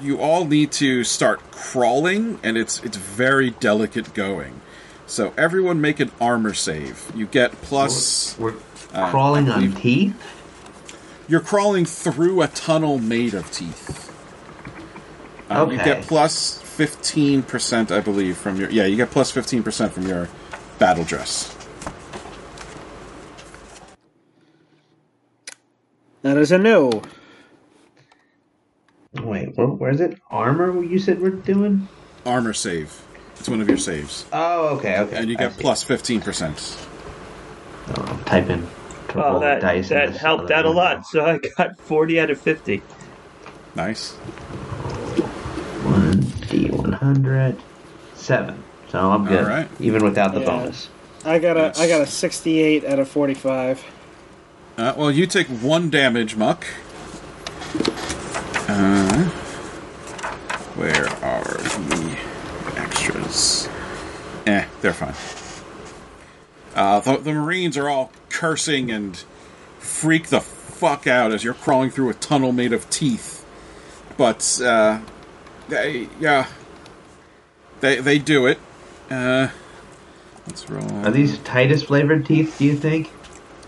you 0.00 0.20
all 0.20 0.44
need 0.44 0.72
to 0.72 1.02
start 1.04 1.40
crawling, 1.50 2.38
and 2.42 2.56
it's 2.58 2.82
it's 2.84 2.96
very 2.96 3.50
delicate 3.50 4.12
going. 4.14 4.60
So 5.06 5.32
everyone 5.36 5.80
make 5.80 5.98
an 5.98 6.12
armor 6.20 6.54
save. 6.54 7.10
You 7.14 7.26
get 7.26 7.52
plus. 7.62 8.38
We're 8.38 8.54
Uh, 8.92 9.08
crawling 9.10 9.48
on 9.48 9.72
teeth. 9.76 10.14
You're 11.30 11.38
crawling 11.40 11.84
through 11.84 12.42
a 12.42 12.48
tunnel 12.48 12.98
made 12.98 13.34
of 13.34 13.48
teeth. 13.52 14.10
Uh, 15.48 15.66
You 15.70 15.76
Okay. 15.80 15.84
get 15.84 16.02
plus 16.02 16.60
fifteen 16.60 17.44
percent, 17.44 17.92
I 17.92 18.00
believe, 18.00 18.36
from 18.36 18.56
your 18.56 18.68
yeah. 18.68 18.84
You 18.86 18.96
get 18.96 19.12
plus 19.12 19.30
fifteen 19.30 19.62
percent 19.62 19.92
from 19.92 20.08
your 20.08 20.28
battle 20.80 21.04
dress. 21.04 21.54
That 26.22 26.36
is 26.36 26.50
a 26.50 26.58
no. 26.58 27.00
Wait, 29.22 29.56
where, 29.56 29.68
where's 29.68 30.00
it? 30.00 30.18
Armor? 30.30 30.82
You 30.82 30.98
said 30.98 31.20
we're 31.20 31.30
doing? 31.30 31.86
Armor 32.26 32.52
save. 32.52 33.00
It's 33.38 33.48
one 33.48 33.60
of 33.60 33.68
your 33.68 33.78
saves, 33.78 34.26
Oh, 34.32 34.76
okay, 34.78 34.98
okay. 34.98 35.16
and 35.16 35.30
you 35.30 35.36
get 35.36 35.54
see. 35.54 35.60
plus 35.62 35.84
fifteen 35.84 36.20
percent. 36.20 36.76
Oh, 37.96 38.02
I'm 38.02 38.24
typing. 38.24 38.66
To 39.10 39.18
roll 39.18 39.30
Well, 39.32 39.40
the 39.40 39.46
that 39.46 39.60
dice 39.60 39.88
that 39.90 40.16
helped 40.16 40.50
out 40.50 40.64
a 40.64 40.70
lot. 40.70 41.06
So 41.06 41.24
I 41.24 41.38
got 41.38 41.78
40 41.80 42.20
out 42.20 42.30
of 42.30 42.40
50. 42.40 42.82
Nice. 43.74 44.12
One 45.84 46.20
D 46.48 46.68
one 46.70 46.92
hundred 46.92 47.56
seven. 48.14 48.62
So 48.88 48.98
I'm 49.10 49.24
good, 49.26 49.44
Alright. 49.44 49.68
even 49.78 50.02
without 50.02 50.34
the 50.34 50.40
Yeah. 50.40 50.46
bonus. 50.46 50.88
I 51.24 51.38
got 51.38 51.56
a 51.56 51.60
Yes. 51.60 51.80
I 51.80 51.88
got 51.88 52.00
a 52.00 52.06
68 52.06 52.84
out 52.84 52.98
of 52.98 53.08
45. 53.08 53.84
Uh, 54.78 54.94
well, 54.96 55.10
you 55.10 55.26
take 55.26 55.46
one 55.48 55.90
damage, 55.90 56.36
Muck. 56.36 56.64
Uh, 58.68 59.24
where 60.76 61.06
are 61.22 61.42
the 61.44 62.16
extras? 62.76 63.68
Eh, 64.46 64.64
they're 64.80 64.92
fine. 64.92 65.14
Uh, 66.74 67.00
the, 67.00 67.16
the 67.18 67.32
Marines 67.32 67.76
are 67.76 67.88
all 67.88 68.10
cursing 68.40 68.90
and 68.90 69.18
freak 69.78 70.28
the 70.28 70.40
fuck 70.40 71.06
out 71.06 71.30
as 71.30 71.44
you're 71.44 71.52
crawling 71.52 71.90
through 71.90 72.08
a 72.08 72.14
tunnel 72.14 72.52
made 72.52 72.72
of 72.72 72.88
teeth. 72.88 73.44
But, 74.16 74.58
uh, 74.64 75.00
they, 75.68 76.08
yeah, 76.18 76.46
they, 77.80 78.00
they 78.00 78.18
do 78.18 78.46
it. 78.46 78.58
Uh, 79.10 79.48
let's 80.46 80.70
roll. 80.70 80.90
Are 81.04 81.10
these 81.10 81.36
Titus 81.40 81.82
flavored 81.82 82.24
teeth? 82.24 82.56
Do 82.58 82.64
you 82.64 82.76
think? 82.76 83.12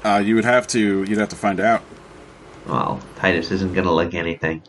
Uh, 0.03 0.23
you 0.25 0.37
would 0.37 0.47
have 0.47 0.67
to, 0.69 1.05
you'd 1.05 1.19
have 1.19 1.29
to 1.29 1.37
find 1.37 1.61
out. 1.61 1.83
Well, 2.67 3.03
Titus 3.17 3.51
isn't 3.51 3.75
gonna 3.75 3.93
lick 3.93 4.15
anything. 4.15 4.63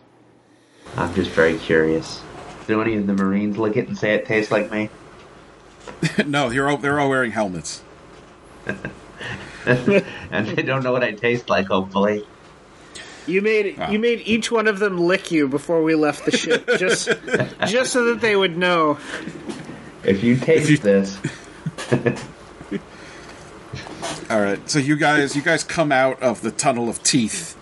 I'm 0.98 1.16
just 1.16 1.32
very 1.32 1.58
curious. 1.58 2.22
Do 2.68 2.82
any 2.82 2.98
of 2.98 3.08
the 3.08 3.14
Marines 3.14 3.58
lick 3.58 3.78
it 3.78 3.88
and 3.88 3.98
say 3.98 4.16
it 4.16 4.26
tastes 4.26 4.52
like 4.52 4.70
me? 4.70 4.90
no, 6.26 6.50
they're 6.50 6.70
all, 6.70 6.78
they're 6.78 7.00
all 7.00 7.10
wearing 7.10 7.32
helmets. 7.32 7.84
and 10.32 10.48
they 10.48 10.62
don't 10.64 10.84
know 10.84 10.92
what 10.92 11.04
I 11.04 11.12
taste 11.12 11.50
like. 11.50 11.68
Hopefully. 11.68 12.26
You 13.26 13.42
made 13.42 13.78
Wow. 13.78 13.90
you 13.90 14.00
made 14.00 14.22
each 14.26 14.52
one 14.52 14.68
of 14.68 14.80
them 14.80 14.98
lick 15.00 15.32
you 15.32 15.48
before 15.48 15.82
we 15.82 15.96
left 15.96 16.26
the 16.26 16.32
ship, 16.36 16.68
just 16.78 17.08
just 17.68 17.94
so 17.94 18.06
that 18.06 18.20
they 18.22 18.36
would 18.36 18.58
know. 18.58 18.98
If 20.04 20.22
you 20.24 20.36
taste 20.36 20.70
you- 20.70 20.78
this, 20.78 21.18
All 24.30 24.42
right, 24.42 24.70
so 24.70 24.80
you 24.80 24.96
guys, 24.96 25.36
you 25.36 25.42
guys 25.42 25.64
come 25.64 25.92
out 25.92 26.22
of 26.22 26.42
the 26.42 26.52
tunnel 26.52 26.90
of 26.90 27.02
teeth, 27.04 27.56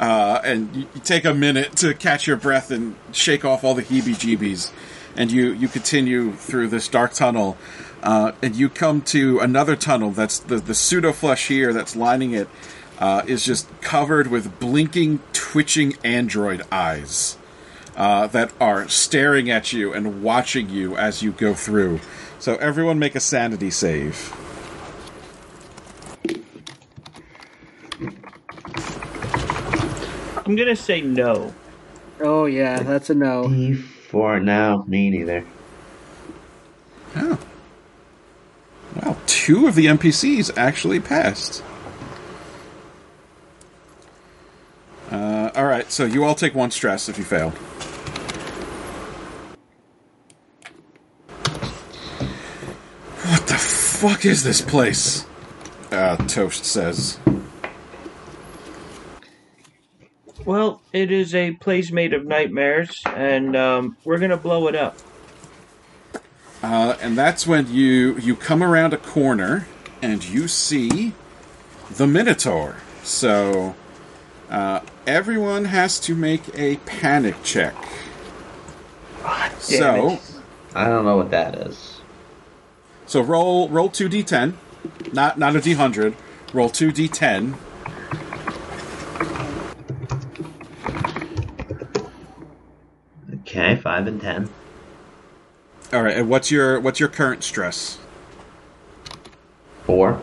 uh, 0.00 0.40
and 0.44 0.74
you, 0.74 0.86
you 0.94 1.00
take 1.02 1.24
a 1.24 1.34
minute 1.34 1.76
to 1.76 1.92
catch 1.94 2.26
your 2.26 2.36
breath 2.36 2.70
and 2.70 2.96
shake 3.12 3.44
off 3.44 3.62
all 3.62 3.74
the 3.74 3.82
heebie-jeebies, 3.82 4.72
and 5.16 5.30
you 5.30 5.52
you 5.52 5.68
continue 5.68 6.32
through 6.32 6.68
this 6.68 6.88
dark 6.88 7.12
tunnel, 7.12 7.56
uh, 8.04 8.32
and 8.42 8.54
you 8.54 8.68
come 8.68 9.00
to 9.00 9.40
another 9.40 9.74
tunnel 9.74 10.12
that's 10.12 10.38
the 10.38 10.56
the 10.56 10.74
pseudo 10.74 11.12
flesh 11.12 11.48
here 11.48 11.72
that's 11.72 11.96
lining 11.96 12.32
it 12.32 12.48
uh, 12.98 13.22
is 13.26 13.44
just 13.44 13.68
covered 13.80 14.28
with 14.28 14.60
blinking, 14.60 15.20
twitching 15.32 15.94
android 16.04 16.62
eyes. 16.70 17.36
Uh, 17.96 18.26
that 18.26 18.50
are 18.60 18.88
staring 18.88 19.48
at 19.48 19.72
you 19.72 19.92
and 19.92 20.20
watching 20.20 20.68
you 20.68 20.96
as 20.96 21.22
you 21.22 21.30
go 21.30 21.54
through. 21.54 22.00
So 22.40 22.56
everyone 22.56 22.98
make 22.98 23.14
a 23.14 23.20
sanity 23.20 23.70
save. 23.70 24.34
I'm 30.44 30.56
going 30.56 30.66
to 30.66 30.74
say 30.74 31.02
no. 31.02 31.54
Oh 32.20 32.46
yeah, 32.46 32.82
that's 32.82 33.10
a 33.10 33.14
no. 33.14 33.44
D4. 33.44 34.42
No, 34.42 34.84
me 34.88 35.10
neither. 35.10 35.44
Oh. 37.14 37.38
Wow, 38.96 39.16
two 39.26 39.66
of 39.66 39.74
the 39.74 39.86
NPCs 39.86 40.56
actually 40.56 41.00
passed. 41.00 41.62
Uh, 45.10 45.50
all 45.54 45.66
right, 45.66 45.90
so 45.90 46.04
you 46.04 46.24
all 46.24 46.34
take 46.34 46.54
one 46.54 46.70
stress 46.70 47.08
if 47.08 47.18
you 47.18 47.24
fail. 47.24 47.50
What 53.30 53.46
the 53.46 53.54
fuck 53.54 54.24
is 54.24 54.42
this 54.44 54.60
place? 54.60 55.26
Uh, 55.90 56.16
Toast 56.16 56.64
says. 56.64 57.18
Well, 60.44 60.82
it 60.92 61.10
is 61.10 61.34
a 61.34 61.52
place 61.52 61.90
made 61.90 62.12
of 62.12 62.26
nightmares, 62.26 63.02
and 63.06 63.56
um, 63.56 63.96
we're 64.04 64.18
gonna 64.18 64.36
blow 64.36 64.68
it 64.68 64.74
up. 64.74 64.98
Uh, 66.64 66.96
and 67.02 67.18
that's 67.18 67.46
when 67.46 67.70
you 67.70 68.16
you 68.16 68.34
come 68.34 68.62
around 68.62 68.94
a 68.94 68.96
corner 68.96 69.66
and 70.00 70.24
you 70.24 70.48
see 70.48 71.12
the 71.90 72.06
Minotaur. 72.06 72.76
So 73.02 73.74
uh, 74.48 74.80
everyone 75.06 75.66
has 75.66 76.00
to 76.00 76.14
make 76.14 76.40
a 76.54 76.76
panic 76.86 77.34
check. 77.42 77.74
so 79.58 80.18
I 80.74 80.88
don't 80.88 81.04
know 81.04 81.18
what 81.18 81.30
that 81.32 81.54
is. 81.54 82.00
so 83.04 83.20
roll 83.20 83.68
roll 83.68 83.90
two 83.90 84.08
d10, 84.08 84.54
not 85.12 85.38
not 85.38 85.54
a 85.54 85.58
d100. 85.58 86.14
Roll 86.54 86.70
two 86.70 86.90
d10. 86.92 87.58
Okay, 93.42 93.76
five 93.76 94.06
and 94.06 94.18
ten. 94.18 94.48
All 95.92 96.02
right. 96.02 96.16
And 96.16 96.28
what's 96.28 96.50
your 96.50 96.80
what's 96.80 96.98
your 97.00 97.08
current 97.08 97.44
stress? 97.44 97.98
Four. 99.84 100.22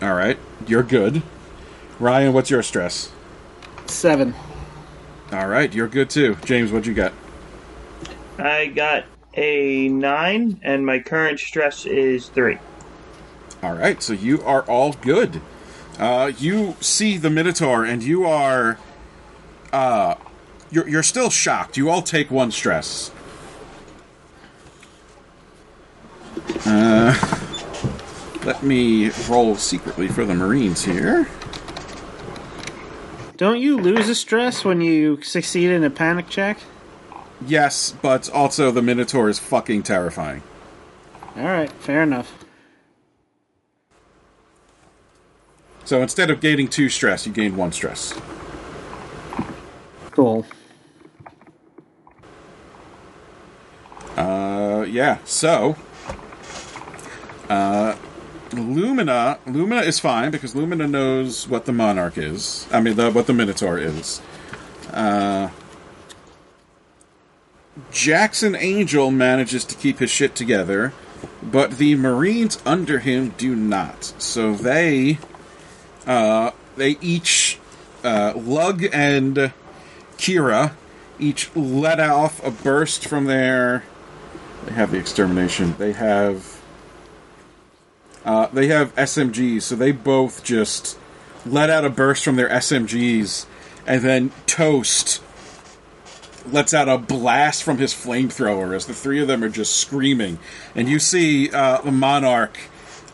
All 0.00 0.14
right, 0.14 0.38
you're 0.66 0.84
good. 0.84 1.22
Ryan, 1.98 2.32
what's 2.32 2.50
your 2.50 2.62
stress? 2.62 3.10
Seven. 3.86 4.34
All 5.32 5.48
right, 5.48 5.72
you're 5.74 5.88
good 5.88 6.08
too. 6.08 6.36
James, 6.44 6.70
what'd 6.70 6.86
you 6.86 6.94
get? 6.94 7.12
I 8.38 8.66
got 8.66 9.06
a 9.34 9.88
nine, 9.88 10.60
and 10.62 10.86
my 10.86 11.00
current 11.00 11.40
stress 11.40 11.84
is 11.84 12.28
three. 12.28 12.58
All 13.60 13.74
right, 13.74 14.00
so 14.00 14.12
you 14.12 14.40
are 14.42 14.62
all 14.62 14.92
good. 14.92 15.40
Uh, 15.98 16.30
you 16.38 16.76
see 16.80 17.16
the 17.16 17.30
Minotaur, 17.30 17.84
and 17.84 18.00
you 18.02 18.24
are, 18.24 18.78
uh, 19.72 20.14
you're 20.70 20.88
you're 20.88 21.02
still 21.02 21.30
shocked. 21.30 21.76
You 21.76 21.90
all 21.90 22.02
take 22.02 22.30
one 22.30 22.52
stress. 22.52 23.10
Uh, 26.66 27.14
let 28.44 28.62
me 28.62 29.10
roll 29.28 29.56
secretly 29.56 30.08
for 30.08 30.24
the 30.24 30.34
Marines 30.34 30.84
here. 30.84 31.28
Don't 33.36 33.60
you 33.60 33.76
lose 33.76 34.08
a 34.08 34.14
stress 34.14 34.64
when 34.64 34.80
you 34.80 35.22
succeed 35.22 35.70
in 35.70 35.84
a 35.84 35.90
panic 35.90 36.28
check? 36.28 36.58
Yes, 37.46 37.94
but 38.02 38.28
also 38.30 38.70
the 38.70 38.82
Minotaur 38.82 39.28
is 39.28 39.38
fucking 39.38 39.84
terrifying. 39.84 40.42
All 41.36 41.44
right, 41.44 41.70
fair 41.70 42.02
enough. 42.02 42.44
So 45.84 46.02
instead 46.02 46.30
of 46.30 46.40
gaining 46.40 46.68
two 46.68 46.88
stress, 46.88 47.26
you 47.26 47.32
gained 47.32 47.56
one 47.56 47.72
stress. 47.72 48.12
Cool. 50.10 50.44
Uh, 54.16 54.84
yeah. 54.88 55.18
So, 55.24 55.76
uh, 57.48 57.96
Lumina, 58.52 59.38
Lumina 59.46 59.82
is 59.82 59.98
fine 59.98 60.30
because 60.30 60.54
Lumina 60.54 60.86
knows 60.86 61.48
what 61.48 61.66
the 61.66 61.72
Monarch 61.72 62.16
is. 62.18 62.66
I 62.72 62.80
mean, 62.80 62.96
the, 62.96 63.10
what 63.10 63.26
the 63.26 63.34
Minotaur 63.34 63.78
is. 63.78 64.20
Uh, 64.92 65.50
Jackson 67.92 68.56
Angel 68.56 69.10
manages 69.10 69.64
to 69.66 69.74
keep 69.74 69.98
his 69.98 70.10
shit 70.10 70.34
together, 70.34 70.92
but 71.42 71.72
the 71.78 71.94
Marines 71.94 72.60
under 72.64 72.98
him 72.98 73.34
do 73.36 73.54
not. 73.54 74.04
So 74.18 74.54
they, 74.54 75.18
uh, 76.06 76.50
they 76.76 76.96
each, 77.00 77.58
uh, 78.02 78.32
Lug 78.34 78.84
and 78.92 79.52
Kira 80.16 80.72
each 81.18 81.54
let 81.54 82.00
off 82.00 82.44
a 82.44 82.50
burst 82.50 83.06
from 83.06 83.24
their 83.24 83.84
they 84.66 84.74
have 84.74 84.90
the 84.90 84.98
extermination. 84.98 85.74
They 85.78 85.92
have 85.92 86.57
uh, 88.24 88.48
they 88.52 88.68
have 88.68 88.94
SMGs, 88.96 89.62
so 89.62 89.76
they 89.76 89.92
both 89.92 90.44
just 90.44 90.98
let 91.46 91.70
out 91.70 91.84
a 91.84 91.90
burst 91.90 92.24
from 92.24 92.36
their 92.36 92.48
SMGs, 92.48 93.46
and 93.86 94.02
then 94.02 94.32
Toast 94.46 95.22
lets 96.46 96.72
out 96.72 96.88
a 96.88 96.98
blast 96.98 97.62
from 97.62 97.78
his 97.78 97.92
flamethrower 97.92 98.74
as 98.74 98.86
the 98.86 98.94
three 98.94 99.20
of 99.20 99.28
them 99.28 99.42
are 99.42 99.48
just 99.48 99.76
screaming. 99.76 100.38
And 100.74 100.88
you 100.88 100.98
see 100.98 101.50
uh, 101.50 101.80
the 101.82 101.92
Monarch. 101.92 102.58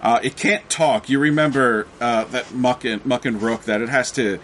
Uh, 0.00 0.20
it 0.22 0.36
can't 0.36 0.68
talk. 0.68 1.08
You 1.08 1.18
remember 1.18 1.86
uh, 2.00 2.24
that 2.24 2.52
Muck 2.54 2.84
and 2.84 3.04
Muck 3.06 3.24
and 3.24 3.40
Rook 3.40 3.62
that 3.62 3.80
it 3.80 3.88
has 3.88 4.12
to 4.12 4.38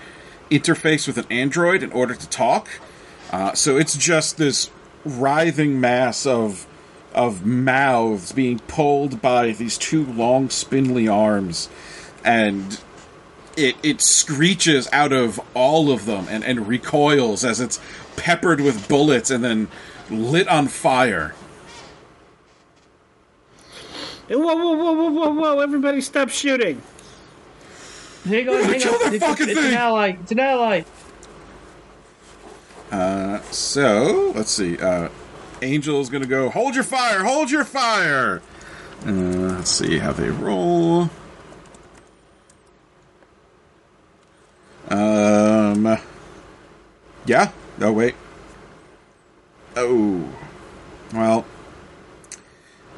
interface 0.51 1.07
with 1.07 1.19
an 1.19 1.27
android 1.31 1.82
in 1.82 1.93
order 1.93 2.15
to 2.15 2.28
talk. 2.28 2.69
Uh, 3.31 3.53
so 3.55 3.77
it's 3.77 3.97
just 3.97 4.37
this 4.37 4.70
writhing 5.05 5.81
mass 5.81 6.27
of 6.27 6.66
of 7.15 7.45
mouths 7.45 8.32
being 8.32 8.59
pulled 8.61 9.20
by 9.20 9.51
these 9.53 9.77
two 9.77 10.05
long 10.07 10.49
spindly 10.49 11.09
arms 11.09 11.69
and 12.24 12.81
it 13.57 13.74
it 13.82 14.01
screeches 14.01 14.89
out 14.93 15.12
of 15.12 15.41
all 15.55 15.91
of 15.91 16.07
them 16.07 16.27
and, 16.31 16.45
and 16.45 16.69
recoils 16.69 17.45
as 17.45 17.61
it's 17.61 17.81
peppered 18.16 18.61
with 18.61 18.89
bullets 18.89 19.31
and 19.31 19.43
then 19.43 19.69
lit 20.09 20.47
on 20.49 20.69
fire. 20.69 21.35
Whoa, 24.28 24.37
whoa, 24.39 24.55
whoa, 24.55 24.93
whoa, 24.93 25.11
whoa, 25.11 25.31
whoa! 25.35 25.59
Everybody, 25.61 26.01
stop 26.01 26.28
shooting! 26.28 26.81
Hang 28.24 28.49
on, 28.49 28.62
hang 28.62 28.81
Kill 28.81 28.95
on. 28.95 29.01
that 29.01 29.15
It's, 29.15 29.24
fucking 29.24 29.49
it's 29.49 29.59
thing! 29.59 29.73
an 29.73 29.74
ally. 29.78 30.16
It's 30.20 30.31
an 30.32 30.39
ally. 30.39 30.82
Uh, 32.93 33.41
so 33.51 34.32
let's 34.37 34.51
see. 34.51 34.78
Uh, 34.78 35.09
Angel's 35.62 36.09
gonna 36.09 36.27
go. 36.27 36.51
Hold 36.51 36.74
your 36.74 36.85
fire! 36.85 37.24
Hold 37.24 37.51
your 37.51 37.65
fire! 37.65 38.43
Uh, 39.07 39.11
let's 39.11 39.70
see 39.70 39.99
how 39.99 40.12
they 40.12 40.31
roll. 40.31 41.11
Um. 44.89 45.99
Yeah. 47.27 47.51
Oh 47.81 47.93
wait. 47.93 48.15
Oh. 49.77 50.28
Well. 51.15 51.45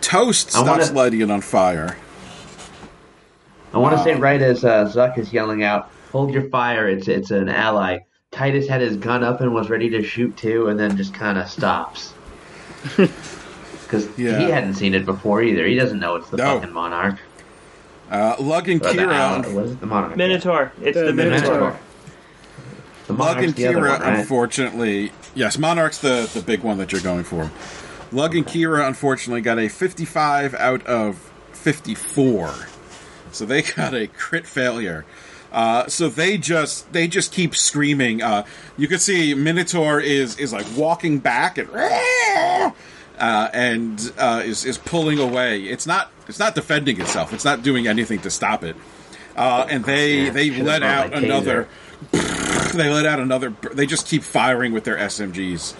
Toast 0.00 0.54
wanna- 0.54 0.82
stops 0.84 0.92
lighting 0.92 1.20
it 1.20 1.30
on 1.30 1.40
fire. 1.40 1.96
I 3.74 3.78
want 3.78 3.96
to 3.96 4.02
say 4.04 4.14
right 4.14 4.40
as 4.42 4.64
uh, 4.64 4.84
Zuck 4.84 5.16
is 5.16 5.32
yelling 5.32 5.62
out, 5.64 5.90
"Hold 6.12 6.32
your 6.32 6.48
fire!" 6.50 6.88
It's 6.88 7.08
it's 7.08 7.30
an 7.30 7.48
ally. 7.48 8.00
Titus 8.30 8.68
had 8.68 8.80
his 8.80 8.96
gun 8.96 9.22
up 9.24 9.40
and 9.40 9.54
was 9.54 9.70
ready 9.70 9.88
to 9.90 10.02
shoot 10.02 10.36
too, 10.36 10.68
and 10.68 10.78
then 10.78 10.96
just 10.96 11.14
kind 11.14 11.38
of 11.38 11.48
stops 11.48 12.12
because 12.96 14.08
Yeah. 14.18 14.38
he 14.38 14.50
hadn't 14.50 14.74
seen 14.74 14.94
it 14.94 15.04
before 15.06 15.42
either. 15.42 15.66
He 15.66 15.74
doesn't 15.74 15.98
know 16.00 16.16
it's 16.16 16.28
the 16.30 16.36
No. 16.38 16.58
fucking 16.60 16.72
monarch. 16.72 17.16
Uh, 18.10 18.36
Lug 18.38 18.68
and 18.68 18.84
Or 18.84 18.92
the 18.92 18.98
Kira. 19.00 19.12
ally. 19.14 19.48
What 19.48 19.64
is 19.64 19.70
it? 19.72 19.80
The 19.80 19.86
monarch. 19.86 20.16
Minotaur. 20.16 20.72
It's 20.82 20.98
The 20.98 21.04
the, 21.06 21.12
Minotaur. 21.12 21.48
Minotaur. 21.50 21.78
The 23.06 23.12
Lug 23.14 23.42
and 23.42 23.54
Kira, 23.56 23.74
one, 23.74 23.82
right? 24.00 24.18
unfortunately, 24.18 25.12
yes, 25.34 25.58
Monarch's 25.58 25.98
the 25.98 26.30
the 26.32 26.40
big 26.40 26.60
one 26.60 26.78
that 26.78 26.92
you're 26.92 27.00
going 27.00 27.24
for. 27.24 27.50
Lug 28.12 28.34
and 28.36 28.46
Kira, 28.46 28.86
unfortunately, 28.86 29.40
got 29.40 29.58
a 29.58 29.68
55 29.68 30.54
out 30.54 30.86
of 30.86 31.30
54, 31.52 32.52
so 33.32 33.44
they 33.46 33.62
got 33.76 33.94
a 33.94 34.06
crit 34.06 34.46
failure. 34.46 35.04
Uh, 35.52 35.86
so 35.86 36.08
they 36.08 36.38
just 36.38 36.90
they 36.92 37.06
just 37.06 37.30
keep 37.30 37.54
screaming. 37.54 38.22
Uh, 38.22 38.44
you 38.78 38.88
can 38.88 38.98
see 38.98 39.34
Minotaur 39.34 40.00
is 40.00 40.38
is 40.38 40.52
like 40.52 40.66
walking 40.74 41.18
back 41.18 41.58
and 41.58 41.68
uh, 43.18 43.48
and 43.52 44.12
uh, 44.16 44.42
is 44.44 44.64
is 44.64 44.78
pulling 44.78 45.18
away. 45.18 45.64
It's 45.64 45.86
not 45.86 46.10
it's 46.26 46.38
not 46.38 46.54
defending 46.54 47.00
itself. 47.00 47.34
It's 47.34 47.44
not 47.44 47.62
doing 47.62 47.86
anything 47.86 48.20
to 48.20 48.30
stop 48.30 48.64
it. 48.64 48.76
Uh, 49.36 49.66
and 49.68 49.84
they 49.84 50.24
Yeah, 50.24 50.30
they 50.30 50.50
let 50.62 50.82
out 50.82 51.12
another 51.12 51.68
they 52.10 52.88
let 52.88 53.04
out 53.04 53.20
another. 53.20 53.50
They 53.72 53.84
just 53.84 54.06
keep 54.06 54.22
firing 54.22 54.72
with 54.72 54.84
their 54.84 54.96
SMGs. 54.96 55.74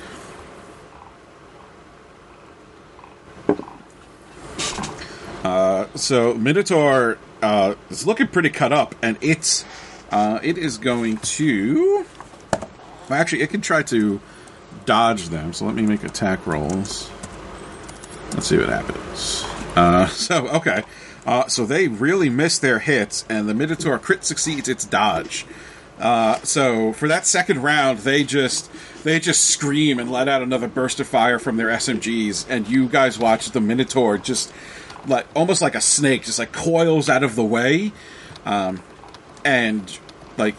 Uh, 5.42 5.86
so 5.96 6.34
Minotaur 6.34 7.18
uh, 7.42 7.74
is 7.90 8.06
looking 8.06 8.28
pretty 8.28 8.50
cut 8.50 8.72
up, 8.72 8.94
and 9.02 9.18
it's 9.20 9.64
uh, 10.10 10.38
it 10.42 10.56
is 10.56 10.78
going 10.78 11.18
to. 11.18 12.06
Well, 13.08 13.20
actually, 13.20 13.42
it 13.42 13.50
can 13.50 13.60
try 13.60 13.82
to 13.84 14.20
dodge 14.86 15.28
them. 15.28 15.52
So 15.52 15.66
let 15.66 15.74
me 15.74 15.82
make 15.82 16.04
attack 16.04 16.46
rolls. 16.46 17.10
Let's 18.32 18.46
see 18.46 18.56
what 18.56 18.68
happens. 18.68 19.44
Uh, 19.76 20.06
so 20.08 20.48
okay, 20.48 20.84
uh, 21.26 21.48
so 21.48 21.66
they 21.66 21.88
really 21.88 22.30
miss 22.30 22.58
their 22.58 22.78
hits, 22.78 23.24
and 23.28 23.48
the 23.48 23.54
Minotaur 23.54 23.98
crit 23.98 24.24
succeeds 24.24 24.68
its 24.68 24.84
dodge. 24.84 25.44
Uh, 25.98 26.36
so 26.42 26.92
for 26.94 27.06
that 27.06 27.26
second 27.26 27.62
round, 27.62 27.98
they 28.00 28.24
just 28.24 28.70
they 29.04 29.20
just 29.20 29.44
scream 29.44 29.98
and 29.98 30.10
let 30.10 30.28
out 30.28 30.42
another 30.42 30.68
burst 30.68 31.00
of 31.00 31.06
fire 31.06 31.38
from 31.38 31.56
their 31.56 31.68
SMGs, 31.68 32.46
and 32.48 32.68
you 32.68 32.88
guys 32.88 33.18
watch 33.18 33.50
the 33.50 33.60
Minotaur 33.60 34.18
just 34.18 34.52
like 35.06 35.26
almost 35.34 35.62
like 35.62 35.74
a 35.74 35.80
snake, 35.80 36.24
just 36.24 36.38
like 36.38 36.52
coils 36.52 37.08
out 37.08 37.22
of 37.22 37.34
the 37.34 37.44
way, 37.44 37.92
um, 38.44 38.82
and 39.44 39.98
like 40.36 40.54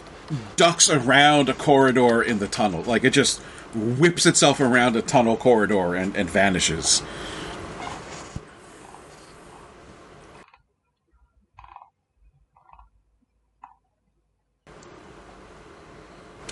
ducks 0.56 0.88
around 0.88 1.48
a 1.48 1.54
corridor 1.54 2.22
in 2.22 2.38
the 2.38 2.48
tunnel. 2.48 2.82
Like 2.82 3.04
it 3.04 3.10
just 3.10 3.40
whips 3.74 4.26
itself 4.26 4.60
around 4.60 4.96
a 4.96 5.02
tunnel 5.02 5.36
corridor 5.36 5.94
and, 5.94 6.16
and 6.16 6.30
vanishes. 6.30 7.02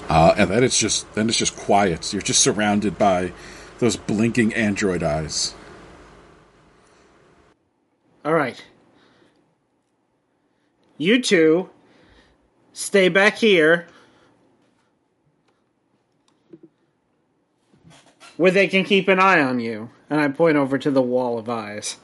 Uh, 0.08 0.34
and 0.36 0.50
then 0.50 0.62
it's 0.62 0.78
just 0.78 1.10
then 1.14 1.28
it's 1.28 1.38
just 1.38 1.56
quiet. 1.56 2.12
You're 2.12 2.20
just 2.20 2.40
surrounded 2.40 2.98
by 2.98 3.32
those 3.78 3.96
blinking 3.96 4.52
android 4.52 5.02
eyes. 5.02 5.54
Right. 8.42 8.64
You 10.98 11.22
two 11.22 11.70
stay 12.72 13.08
back 13.08 13.36
here 13.36 13.86
where 18.36 18.50
they 18.50 18.66
can 18.66 18.82
keep 18.82 19.06
an 19.06 19.20
eye 19.20 19.40
on 19.40 19.60
you. 19.60 19.90
And 20.10 20.20
I 20.20 20.26
point 20.26 20.56
over 20.56 20.76
to 20.76 20.90
the 20.90 21.00
wall 21.00 21.38
of 21.38 21.48
eyes. 21.48 21.98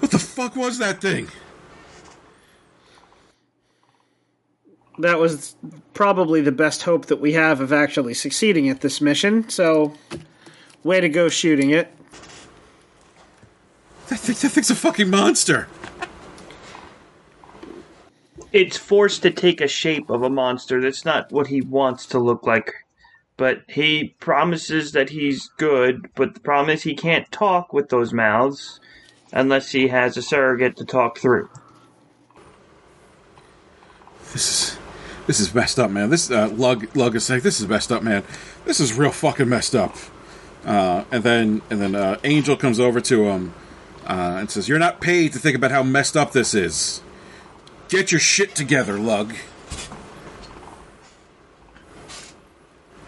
What 0.00 0.10
the 0.10 0.18
fuck 0.18 0.56
was 0.56 0.78
that 0.78 1.02
thing? 1.02 1.28
That 4.98 5.18
was 5.18 5.54
probably 5.92 6.40
the 6.40 6.50
best 6.50 6.84
hope 6.84 7.06
that 7.06 7.20
we 7.20 7.34
have 7.34 7.60
of 7.60 7.74
actually 7.74 8.14
succeeding 8.14 8.70
at 8.70 8.80
this 8.80 9.02
mission, 9.02 9.50
so 9.50 9.92
way 10.82 11.02
to 11.02 11.10
go 11.10 11.28
shooting 11.28 11.68
it. 11.68 11.94
That, 14.08 14.18
thing, 14.18 14.34
that 14.34 14.48
thing's 14.50 14.70
a 14.70 14.74
fucking 14.74 15.08
monster. 15.08 15.68
It's 18.52 18.76
forced 18.76 19.22
to 19.22 19.30
take 19.30 19.60
a 19.60 19.68
shape 19.68 20.10
of 20.10 20.22
a 20.22 20.30
monster. 20.30 20.80
That's 20.80 21.04
not 21.04 21.32
what 21.32 21.46
he 21.48 21.60
wants 21.60 22.06
to 22.06 22.18
look 22.18 22.46
like. 22.46 22.72
But 23.36 23.62
he 23.66 24.14
promises 24.20 24.92
that 24.92 25.10
he's 25.10 25.48
good, 25.56 26.08
but 26.14 26.34
the 26.34 26.40
problem 26.40 26.70
is 26.70 26.82
he 26.82 26.94
can't 26.94 27.30
talk 27.32 27.72
with 27.72 27.88
those 27.88 28.12
mouths 28.12 28.78
unless 29.32 29.72
he 29.72 29.88
has 29.88 30.16
a 30.16 30.22
surrogate 30.22 30.76
to 30.76 30.84
talk 30.84 31.18
through. 31.18 31.48
This 34.32 34.48
is 34.48 34.78
this 35.26 35.40
is 35.40 35.52
messed 35.52 35.80
up, 35.80 35.90
man. 35.90 36.10
This 36.10 36.30
uh, 36.30 36.48
lug 36.48 36.94
lug 36.94 37.16
is 37.16 37.28
like 37.28 37.42
this 37.42 37.60
is 37.60 37.66
messed 37.66 37.90
up, 37.90 38.04
man. 38.04 38.22
This 38.66 38.78
is 38.78 38.92
real 38.92 39.10
fucking 39.10 39.48
messed 39.48 39.74
up. 39.74 39.96
Uh, 40.64 41.04
and 41.10 41.24
then 41.24 41.62
and 41.70 41.80
then 41.80 41.94
uh, 41.96 42.20
Angel 42.22 42.56
comes 42.56 42.78
over 42.78 43.00
to 43.00 43.24
him 43.24 43.52
uh, 44.06 44.36
and 44.38 44.50
says, 44.50 44.68
"You're 44.68 44.78
not 44.78 45.00
paid 45.00 45.32
to 45.32 45.38
think 45.38 45.56
about 45.56 45.70
how 45.70 45.82
messed 45.82 46.16
up 46.16 46.32
this 46.32 46.54
is. 46.54 47.02
Get 47.88 48.12
your 48.12 48.20
shit 48.20 48.54
together, 48.54 48.98
Lug." 48.98 49.34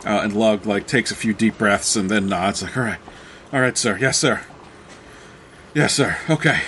Uh, 0.04 0.20
and 0.22 0.32
Lug 0.34 0.66
like 0.66 0.86
takes 0.86 1.10
a 1.10 1.16
few 1.16 1.32
deep 1.32 1.58
breaths 1.58 1.96
and 1.96 2.10
then 2.10 2.28
nods, 2.28 2.62
like, 2.62 2.76
"All 2.76 2.82
right, 2.82 3.00
all 3.52 3.60
right, 3.60 3.76
sir. 3.76 3.98
Yes, 4.00 4.18
sir. 4.18 4.42
Yes, 5.74 5.94
sir. 5.94 6.16
Okay." 6.30 6.60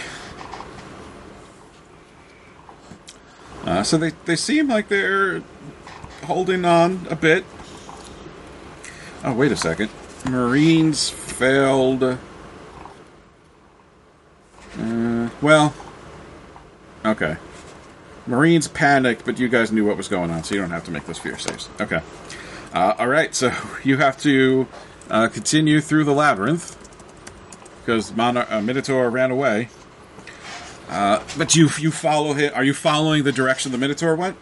Uh, 3.64 3.82
so 3.82 3.98
they, 3.98 4.12
they 4.24 4.36
seem 4.36 4.66
like 4.68 4.88
they're 4.88 5.42
holding 6.24 6.64
on 6.64 7.06
a 7.10 7.16
bit. 7.16 7.44
Oh, 9.22 9.34
wait 9.34 9.52
a 9.52 9.56
second. 9.56 9.90
Marines 10.24 11.10
failed. 11.10 12.18
Uh, 14.76 15.30
well, 15.40 15.74
okay. 17.04 17.36
Marines 18.26 18.68
panicked, 18.68 19.24
but 19.24 19.38
you 19.38 19.48
guys 19.48 19.72
knew 19.72 19.86
what 19.86 19.96
was 19.96 20.08
going 20.08 20.30
on, 20.30 20.44
so 20.44 20.54
you 20.54 20.60
don't 20.60 20.70
have 20.70 20.84
to 20.84 20.90
make 20.90 21.06
those 21.06 21.18
fear 21.18 21.38
saves. 21.38 21.68
Okay. 21.80 22.00
Uh, 22.74 22.94
all 22.98 23.08
right, 23.08 23.34
so 23.34 23.52
you 23.84 23.96
have 23.96 24.18
to 24.18 24.66
uh, 25.10 25.28
continue 25.28 25.80
through 25.80 26.04
the 26.04 26.12
labyrinth 26.12 26.76
because 27.80 28.14
Mon- 28.14 28.36
uh, 28.36 28.60
Minotaur 28.62 29.08
ran 29.08 29.30
away. 29.30 29.68
Uh, 30.90 31.22
but 31.36 31.54
you 31.54 31.68
you 31.78 31.90
follow 31.90 32.32
him. 32.32 32.50
Are 32.54 32.64
you 32.64 32.72
following 32.72 33.22
the 33.22 33.32
direction 33.32 33.72
the 33.72 33.78
Minotaur 33.78 34.14
went? 34.14 34.36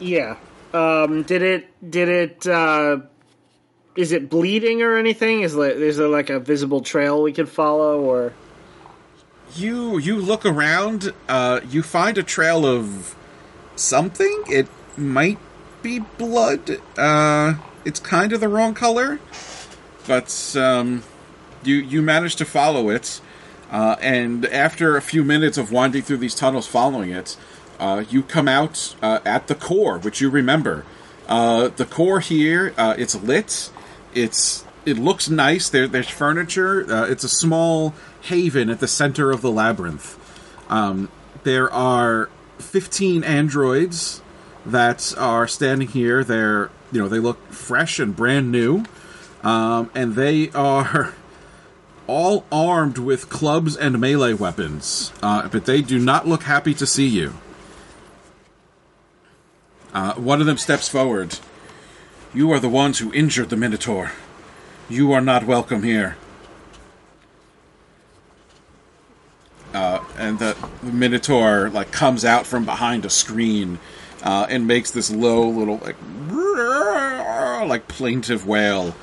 Yeah. 0.00 0.36
Um, 0.72 1.22
did 1.22 1.42
it, 1.42 1.90
did 1.90 2.08
it, 2.08 2.46
uh, 2.46 2.98
is 3.96 4.12
it 4.12 4.28
bleeding 4.28 4.82
or 4.82 4.96
anything? 4.96 5.42
Is 5.42 5.54
there, 5.54 5.70
is 5.70 5.96
there 5.96 6.08
like 6.08 6.30
a 6.30 6.38
visible 6.40 6.82
trail 6.82 7.22
we 7.22 7.32
could 7.32 7.48
follow 7.48 8.00
or? 8.00 8.32
You 9.54 9.98
you 9.98 10.16
look 10.16 10.44
around. 10.44 11.12
Uh, 11.28 11.60
you 11.68 11.82
find 11.82 12.18
a 12.18 12.22
trail 12.22 12.66
of 12.66 13.16
something. 13.76 14.44
It 14.48 14.68
might 14.96 15.38
be 15.82 16.00
blood. 16.00 16.78
Uh, 16.96 17.54
it's 17.84 18.00
kind 18.00 18.32
of 18.32 18.40
the 18.40 18.48
wrong 18.48 18.74
color, 18.74 19.20
but 20.06 20.56
um, 20.56 21.02
you 21.64 21.76
you 21.76 22.02
manage 22.02 22.36
to 22.36 22.44
follow 22.44 22.90
it. 22.90 23.20
Uh, 23.70 23.96
and 24.00 24.46
after 24.46 24.96
a 24.96 25.02
few 25.02 25.22
minutes 25.22 25.58
of 25.58 25.70
winding 25.70 26.02
through 26.02 26.16
these 26.16 26.34
tunnels 26.34 26.66
following 26.66 27.10
it, 27.10 27.36
uh, 27.78 28.04
you 28.08 28.22
come 28.22 28.48
out 28.48 28.94
uh, 29.02 29.20
at 29.24 29.46
the 29.46 29.54
core, 29.54 29.98
which 29.98 30.20
you 30.20 30.30
remember. 30.30 30.84
Uh, 31.28 31.68
the 31.68 31.84
core 31.84 32.20
here, 32.20 32.72
uh, 32.78 32.94
it's 32.96 33.14
lit. 33.14 33.70
It's 34.14 34.64
it 34.84 34.98
looks 34.98 35.28
nice. 35.28 35.68
There, 35.68 35.86
there's 35.86 36.08
furniture. 36.08 36.90
Uh, 36.90 37.06
it's 37.06 37.24
a 37.24 37.28
small 37.28 37.94
haven 38.22 38.70
at 38.70 38.80
the 38.80 38.88
center 38.88 39.30
of 39.30 39.42
the 39.42 39.50
labyrinth. 39.50 40.16
Um, 40.68 41.10
there 41.44 41.72
are 41.72 42.28
15 42.58 43.24
androids 43.24 44.20
that 44.66 45.14
are 45.16 45.48
standing 45.48 45.88
here. 45.88 46.24
They're 46.24 46.70
you 46.92 47.00
know 47.00 47.08
they 47.08 47.18
look 47.18 47.38
fresh 47.52 47.98
and 47.98 48.14
brand 48.14 48.50
new, 48.50 48.84
um, 49.42 49.90
and 49.94 50.14
they 50.14 50.50
are 50.50 51.14
all 52.06 52.44
armed 52.50 52.98
with 52.98 53.28
clubs 53.28 53.76
and 53.76 54.00
melee 54.00 54.34
weapons, 54.34 55.12
uh, 55.22 55.48
but 55.48 55.66
they 55.66 55.82
do 55.82 55.98
not 55.98 56.26
look 56.26 56.44
happy 56.44 56.74
to 56.74 56.86
see 56.86 57.06
you. 57.06 57.34
Uh, 59.92 60.14
one 60.14 60.40
of 60.40 60.46
them 60.46 60.58
steps 60.58 60.88
forward. 60.88 61.38
You 62.34 62.50
are 62.52 62.60
the 62.60 62.68
ones 62.68 62.98
who 62.98 63.12
injured 63.12 63.48
the 63.48 63.56
Minotaur. 63.56 64.12
You 64.90 65.12
are 65.12 65.20
not 65.20 65.44
welcome 65.44 65.82
here. 65.82 66.16
Uh, 69.74 70.02
and 70.16 70.38
the, 70.38 70.56
the 70.82 70.92
Minotaur 70.92 71.68
like 71.68 71.90
comes 71.90 72.24
out 72.24 72.46
from 72.46 72.64
behind 72.64 73.04
a 73.04 73.10
screen 73.10 73.78
uh, 74.22 74.46
and 74.48 74.66
makes 74.66 74.90
this 74.90 75.10
low 75.10 75.46
little 75.46 75.76
like 75.78 75.96
like 77.68 77.86
plaintive 77.86 78.46
wail. 78.46 78.94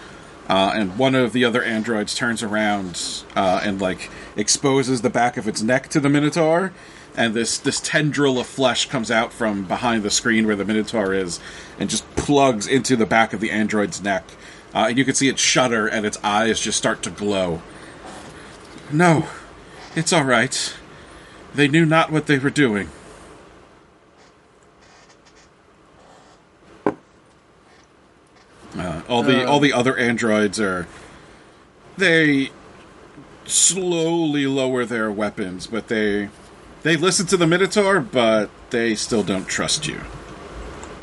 Uh, 0.50 0.72
and 0.76 0.98
one 0.98 1.14
of 1.14 1.34
the 1.34 1.46
other 1.46 1.62
androids 1.62 2.16
turns 2.16 2.42
around 2.42 3.24
uh, 3.36 3.62
and 3.64 3.80
like 3.80 4.10
exposes 4.36 5.04
the 5.04 5.10
back 5.10 5.38
of 5.38 5.48
its 5.48 5.62
neck 5.62 5.88
to 5.90 6.00
the 6.00 6.10
Minotaur, 6.10 6.72
and 7.16 7.34
this 7.34 7.58
this 7.58 7.80
tendril 7.80 8.40
of 8.40 8.46
flesh 8.46 8.88
comes 8.88 9.10
out 9.10 9.34
from 9.34 9.66
behind 9.66 10.04
the 10.04 10.12
screen 10.12 10.46
where 10.46 10.56
the 10.56 10.66
Minotaur 10.66 11.14
is, 11.14 11.40
and 11.80 11.90
just 11.90 12.10
plugs 12.16 12.68
into 12.68 12.96
the 12.96 13.06
back 13.06 13.34
of 13.34 13.40
the 13.40 13.52
android's 13.52 14.04
neck. 14.04 14.24
Uh, 14.76 14.88
and 14.90 14.98
you 14.98 15.06
can 15.06 15.16
see 15.16 15.30
it 15.30 15.40
shudder, 15.40 15.88
and 15.88 16.06
its 16.06 16.18
eyes 16.22 16.60
just 16.60 16.78
start 16.78 17.02
to 17.02 17.10
glow. 17.10 17.62
No, 18.92 19.30
it's 19.96 20.12
all 20.12 20.26
right. 20.26 20.76
They 21.54 21.70
knew 21.70 21.86
not 21.86 22.12
what 22.12 22.28
they 22.28 22.38
were 22.38 22.50
doing. 22.50 22.90
Uh, 28.78 29.02
all 29.08 29.24
the 29.24 29.48
all 29.48 29.62
the 29.62 29.72
other 29.72 29.96
androids 29.96 30.60
are 30.60 30.86
they 31.98 32.52
slowly 33.46 34.46
lower 34.46 34.84
their 34.84 35.10
weapons, 35.10 35.66
but 35.68 35.88
they 35.88 36.28
they 36.84 36.98
listen 36.98 37.26
to 37.28 37.38
the 37.38 37.48
Minotaur, 37.48 38.02
but 38.02 38.50
they 38.72 38.96
still 38.96 39.24
don't 39.24 39.48
trust 39.48 39.88
you. 39.88 40.02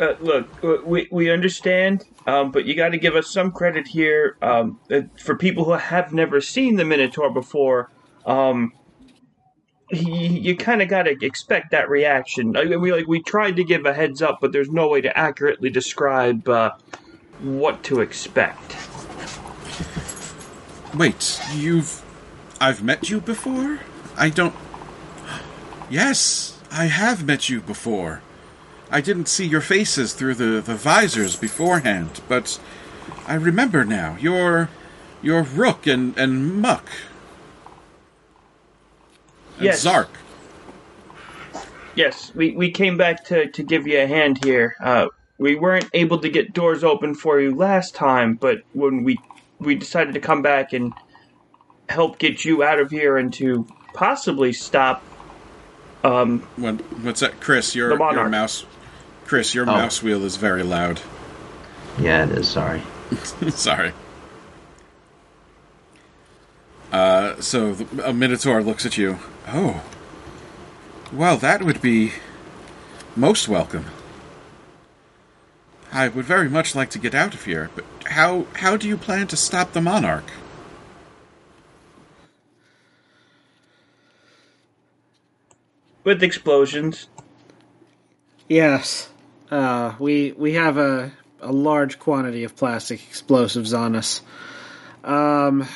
Uh, 0.02 0.16
look, 0.20 0.64
uh, 0.64 0.78
we 0.84 1.06
we 1.12 1.30
understand, 1.30 2.04
um, 2.26 2.50
but 2.50 2.64
you 2.64 2.74
got 2.74 2.88
to 2.88 2.98
give 2.98 3.14
us 3.14 3.28
some 3.28 3.52
credit 3.52 3.86
here. 3.86 4.36
Um, 4.42 4.80
uh, 4.90 5.02
for 5.22 5.36
people 5.36 5.64
who 5.64 5.72
have 5.72 6.12
never 6.12 6.40
seen 6.40 6.74
the 6.74 6.84
Minotaur 6.84 7.30
before, 7.30 7.88
um, 8.26 8.72
you 9.90 10.56
kind 10.56 10.82
of 10.82 10.88
got 10.88 11.04
to 11.04 11.16
expect 11.24 11.70
that 11.70 11.88
reaction. 11.88 12.56
I 12.56 12.64
mean, 12.64 12.80
we 12.80 12.92
like 12.92 13.06
we 13.06 13.22
tried 13.22 13.54
to 13.56 13.64
give 13.64 13.86
a 13.86 13.94
heads 13.94 14.20
up, 14.20 14.38
but 14.40 14.50
there's 14.50 14.70
no 14.70 14.88
way 14.88 15.02
to 15.02 15.16
accurately 15.16 15.70
describe 15.70 16.48
uh, 16.48 16.72
what 17.40 17.84
to 17.84 18.00
expect. 18.00 18.76
Wait, 20.96 21.40
you've 21.54 22.02
I've 22.60 22.82
met 22.82 23.08
you 23.08 23.20
before? 23.20 23.78
I 24.16 24.30
don't 24.30 24.54
Yes, 25.92 26.58
I 26.70 26.86
have 26.86 27.24
met 27.26 27.50
you 27.50 27.60
before. 27.60 28.22
I 28.92 29.00
didn't 29.00 29.26
see 29.26 29.46
your 29.46 29.62
faces 29.62 30.12
through 30.12 30.34
the, 30.34 30.60
the 30.60 30.76
visors 30.76 31.34
beforehand, 31.34 32.20
but 32.28 32.60
I 33.26 33.34
remember 33.34 33.84
now. 33.84 34.16
You're 34.20 34.68
you're 35.22 35.42
Rook 35.42 35.86
and, 35.86 36.16
and 36.18 36.60
Muck. 36.60 36.88
And 39.56 39.64
Yes. 39.64 39.80
Zark. 39.80 40.10
Yes, 41.94 42.34
we, 42.34 42.52
we 42.52 42.70
came 42.70 42.96
back 42.96 43.24
to, 43.26 43.50
to 43.50 43.62
give 43.62 43.86
you 43.86 44.00
a 44.00 44.06
hand 44.06 44.42
here. 44.44 44.74
Uh, 44.82 45.08
we 45.38 45.54
weren't 45.54 45.88
able 45.92 46.18
to 46.18 46.28
get 46.28 46.52
doors 46.52 46.82
open 46.84 47.14
for 47.14 47.40
you 47.40 47.54
last 47.54 47.94
time, 47.94 48.34
but 48.34 48.62
when 48.72 49.04
we 49.04 49.18
we 49.58 49.74
decided 49.74 50.12
to 50.14 50.20
come 50.20 50.42
back 50.42 50.72
and 50.72 50.92
help 51.88 52.18
get 52.18 52.44
you 52.44 52.62
out 52.64 52.80
of 52.80 52.90
here 52.90 53.16
and 53.16 53.32
to 53.34 53.66
possibly 53.94 54.52
stop 54.52 55.02
um, 56.04 56.40
What, 56.56 56.80
what's 57.02 57.20
that, 57.20 57.40
Chris? 57.40 57.74
Your 57.74 57.96
The 57.96 58.10
your 58.12 58.28
mouse, 58.28 58.66
Chris, 59.32 59.54
your 59.54 59.64
Oh. 59.64 59.72
mouse 59.72 60.02
wheel 60.02 60.26
is 60.26 60.36
very 60.36 60.62
loud. 60.62 61.00
Yeah, 61.98 62.24
it 62.24 62.32
is. 62.32 62.46
Sorry. 62.46 62.82
Sorry. 63.48 63.94
Uh, 66.92 67.40
so 67.40 67.72
the, 67.72 68.10
a 68.10 68.12
Minotaur 68.12 68.62
looks 68.62 68.84
at 68.84 68.98
you. 68.98 69.20
Oh, 69.48 69.82
well, 71.10 71.38
that 71.38 71.62
would 71.62 71.80
be 71.80 72.12
most 73.16 73.48
welcome. 73.48 73.86
I 75.90 76.08
would 76.08 76.26
very 76.26 76.50
much 76.50 76.74
like 76.74 76.90
to 76.90 76.98
get 76.98 77.14
out 77.14 77.32
of 77.32 77.46
here, 77.46 77.70
but 77.74 77.86
how 78.08 78.44
how 78.56 78.76
do 78.76 78.86
you 78.86 78.98
plan 78.98 79.28
to 79.28 79.36
stop 79.38 79.72
the 79.72 79.80
monarch? 79.80 80.30
with 86.04 86.22
explosions. 86.22 87.08
Yes. 88.46 89.11
Uh, 89.52 89.94
we 89.98 90.32
we 90.32 90.54
have 90.54 90.78
a 90.78 91.12
a 91.42 91.52
large 91.52 91.98
quantity 91.98 92.44
of 92.44 92.56
plastic 92.56 93.06
explosives 93.06 93.74
on 93.74 93.94
us. 93.94 94.22
Um, 95.04 95.68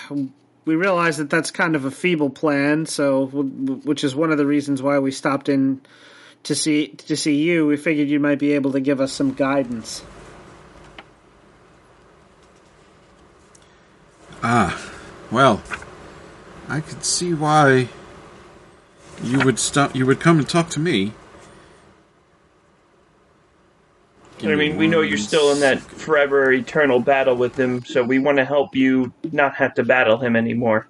we 0.65 0.77
realize 0.77 1.19
that 1.19 1.29
that's 1.29 1.51
kind 1.51 1.77
of 1.77 1.85
a 1.85 1.91
feeble 1.91 2.31
plan, 2.31 2.87
so 2.87 3.27
which 3.27 4.03
is 4.03 4.15
one 4.15 4.33
of 4.33 4.39
the 4.39 4.47
reasons 4.47 4.81
why 4.81 4.99
we 4.99 5.11
stopped 5.11 5.51
in 5.51 5.83
to 6.45 6.55
see 6.55 6.89
to 6.89 7.19
see 7.19 7.35
you. 7.35 7.67
We 7.67 7.77
figured 7.77 8.09
you 8.09 8.19
might 8.19 8.39
be 8.39 8.55
able 8.55 8.73
to 8.73 8.81
give 8.81 8.99
us 8.99 9.13
some 9.13 9.35
guidance. 9.35 10.03
Ah, 14.43 14.91
well, 15.31 15.63
I 16.67 16.81
could 16.81 17.05
see 17.05 17.35
why 17.35 17.91
you 19.23 19.41
would 19.41 19.59
stop. 19.59 19.95
You 19.95 20.07
would 20.07 20.21
come 20.21 20.39
and 20.39 20.49
talk 20.49 20.71
to 20.71 20.81
me. 20.81 21.13
I 24.43 24.55
mean, 24.55 24.77
we 24.77 24.87
know 24.87 25.01
you're 25.01 25.19
still 25.19 25.53
in 25.53 25.61
that 25.61 25.81
forever 25.81 26.53
eternal 26.53 27.01
battle 27.01 27.37
with 27.37 27.59
him, 27.59 27.85
so 27.85 28.03
we 28.03 28.19
want 28.19 28.39
to 28.39 28.45
help 28.45 28.77
you 28.77 29.13
not 29.33 29.55
have 29.57 29.75
to 29.75 29.83
battle 29.85 30.19
him 30.19 30.37
anymore. 30.37 30.87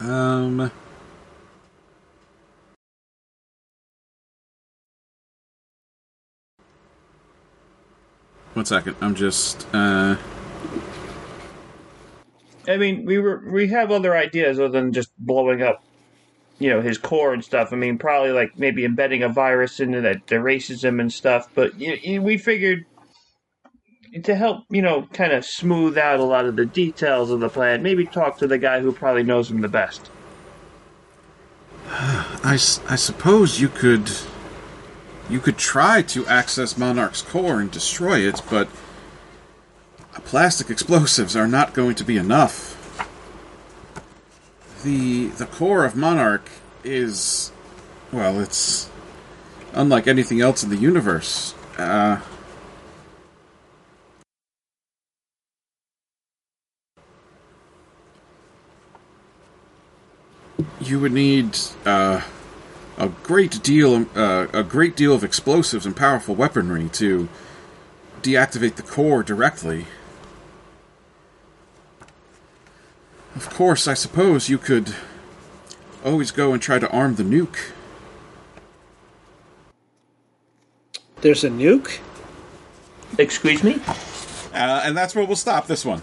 Um. 0.00 0.70
One 8.54 8.64
second. 8.64 8.96
I'm 9.00 9.14
just. 9.14 9.66
Uh. 9.72 10.16
I 12.68 12.76
mean, 12.76 13.04
we 13.04 13.18
were 13.18 13.42
we 13.50 13.68
have 13.68 13.90
other 13.90 14.16
ideas 14.16 14.58
other 14.58 14.68
than 14.70 14.92
just 14.92 15.10
blowing 15.18 15.62
up, 15.62 15.82
you 16.60 16.68
know, 16.68 16.80
his 16.80 16.98
core 16.98 17.32
and 17.32 17.42
stuff. 17.42 17.72
I 17.72 17.76
mean, 17.76 17.98
probably 17.98 18.30
like 18.30 18.56
maybe 18.58 18.84
embedding 18.84 19.22
a 19.22 19.28
virus 19.28 19.80
into 19.80 20.02
that 20.02 20.30
erases 20.30 20.84
him 20.84 21.00
and 21.00 21.12
stuff. 21.12 21.48
But 21.54 21.74
y 21.76 21.98
y 22.06 22.18
we 22.18 22.38
figured 22.38 22.84
to 24.22 24.34
help, 24.34 24.64
you 24.70 24.82
know, 24.82 25.08
kind 25.12 25.32
of 25.32 25.44
smooth 25.44 25.96
out 25.96 26.20
a 26.20 26.24
lot 26.24 26.44
of 26.44 26.56
the 26.56 26.66
details 26.66 27.30
of 27.30 27.40
the 27.40 27.48
plan. 27.48 27.82
Maybe 27.82 28.04
talk 28.04 28.38
to 28.38 28.46
the 28.46 28.58
guy 28.58 28.80
who 28.80 28.92
probably 28.92 29.22
knows 29.22 29.50
him 29.50 29.62
the 29.62 29.68
best. 29.68 30.10
I, 31.88 32.54
I 32.54 32.96
suppose 32.96 33.60
you 33.60 33.68
could. 33.68 34.10
You 35.30 35.38
could 35.38 35.58
try 35.58 36.02
to 36.02 36.26
access 36.26 36.76
Monarch's 36.76 37.22
core 37.22 37.60
and 37.60 37.70
destroy 37.70 38.20
it, 38.20 38.42
but. 38.50 38.68
Plastic 40.24 40.70
explosives 40.70 41.36
are 41.36 41.46
not 41.48 41.72
going 41.72 41.94
to 41.94 42.04
be 42.04 42.16
enough. 42.16 42.76
The 44.82 45.28
the 45.28 45.46
core 45.46 45.84
of 45.84 45.94
Monarch 45.94 46.48
is 46.84 47.52
well, 48.12 48.40
it's 48.40 48.90
unlike 49.72 50.06
anything 50.06 50.40
else 50.40 50.62
in 50.62 50.70
the 50.70 50.76
universe. 50.76 51.54
Uh 51.76 52.20
you 60.80 60.98
would 60.98 61.12
need 61.12 61.58
uh, 61.84 62.22
a 62.98 63.08
great 63.08 63.62
deal 63.62 64.06
uh, 64.16 64.46
a 64.52 64.62
great 64.62 64.96
deal 64.96 65.14
of 65.14 65.22
explosives 65.22 65.86
and 65.86 65.96
powerful 65.96 66.34
weaponry 66.34 66.88
to 66.90 67.28
deactivate 68.22 68.76
the 68.76 68.82
core 68.82 69.22
directly. 69.22 69.86
Of 73.40 73.48
course, 73.48 73.88
I 73.88 73.94
suppose 73.94 74.50
you 74.50 74.58
could 74.58 74.94
always 76.04 76.30
go 76.30 76.52
and 76.52 76.60
try 76.60 76.78
to 76.78 76.90
arm 76.90 77.14
the 77.14 77.22
nuke. 77.22 77.72
There's 81.22 81.42
a 81.42 81.48
nuke. 81.48 82.00
Excuse 83.16 83.64
me. 83.64 83.80
Uh, 84.52 84.82
and 84.84 84.94
that's 84.94 85.14
where 85.14 85.24
we'll 85.24 85.36
stop 85.36 85.66
this 85.68 85.86
one. 85.86 86.02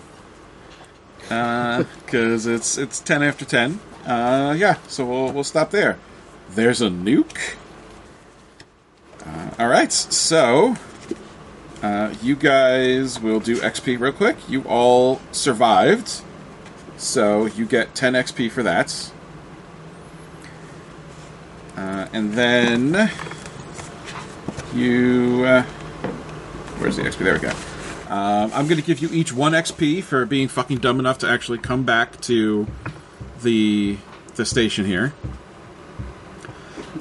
Because 2.06 2.48
it's 2.48 2.76
it's 2.76 3.00
ten 3.00 3.22
after 3.22 3.46
ten. 3.46 3.82
Uh, 4.04 4.56
yeah, 4.58 4.78
so 4.88 5.06
we'll 5.06 5.32
we'll 5.32 5.44
stop 5.44 5.70
there. 5.70 6.00
There's 6.50 6.82
a 6.82 6.90
nuke. 6.90 7.54
Uh, 9.24 9.52
all 9.60 9.68
right, 9.68 9.92
so 9.92 10.76
uh, 11.84 12.16
you 12.24 12.36
guys 12.36 13.20
will 13.20 13.40
do 13.40 13.58
XP 13.58 14.00
real 14.00 14.12
quick. 14.12 14.38
You 14.50 14.64
all 14.64 15.22
survived, 15.32 16.24
so 16.98 17.46
you 17.46 17.66
get 17.66 17.96
ten 17.96 18.14
XP 18.14 18.52
for 18.52 18.64
that. 18.64 19.12
Uh, 21.76 22.08
and 22.12 22.34
then 22.34 23.12
you. 24.74 25.44
Uh, 25.46 25.64
where's 26.80 26.96
the 26.96 27.04
XP? 27.04 27.20
There 27.20 27.34
we 27.34 27.40
go. 27.40 27.52
Um, 28.10 28.52
I'm 28.54 28.68
going 28.68 28.80
to 28.80 28.86
give 28.86 29.00
you 29.00 29.10
each 29.12 29.34
one 29.34 29.52
XP 29.52 30.04
for 30.04 30.26
being 30.26 30.48
fucking 30.48 30.78
dumb 30.78 31.00
enough 31.00 31.20
to 31.20 31.30
actually 31.30 31.58
come 31.58 31.84
back 31.84 32.20
to 32.22 32.66
the 33.44 33.98
the 34.36 34.46
station 34.46 34.86
here, 34.86 35.14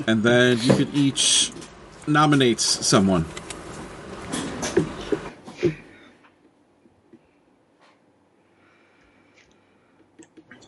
and 0.06 0.23
then 0.23 0.59
you 0.60 0.74
could 0.74 0.94
each 0.94 1.52
nominate 2.06 2.60
someone. 2.60 3.24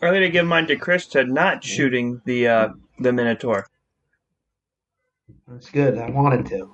I'm 0.01 0.13
gonna 0.13 0.29
give 0.29 0.45
mine 0.45 0.67
to 0.67 0.75
Chris 0.75 1.07
to 1.07 1.23
not 1.25 1.63
shooting 1.63 2.21
the 2.25 2.47
uh, 2.47 2.69
the 2.99 3.11
Minotaur. 3.11 3.67
That's 5.47 5.69
good. 5.69 5.97
I 5.97 6.09
wanted 6.09 6.45
to. 6.47 6.71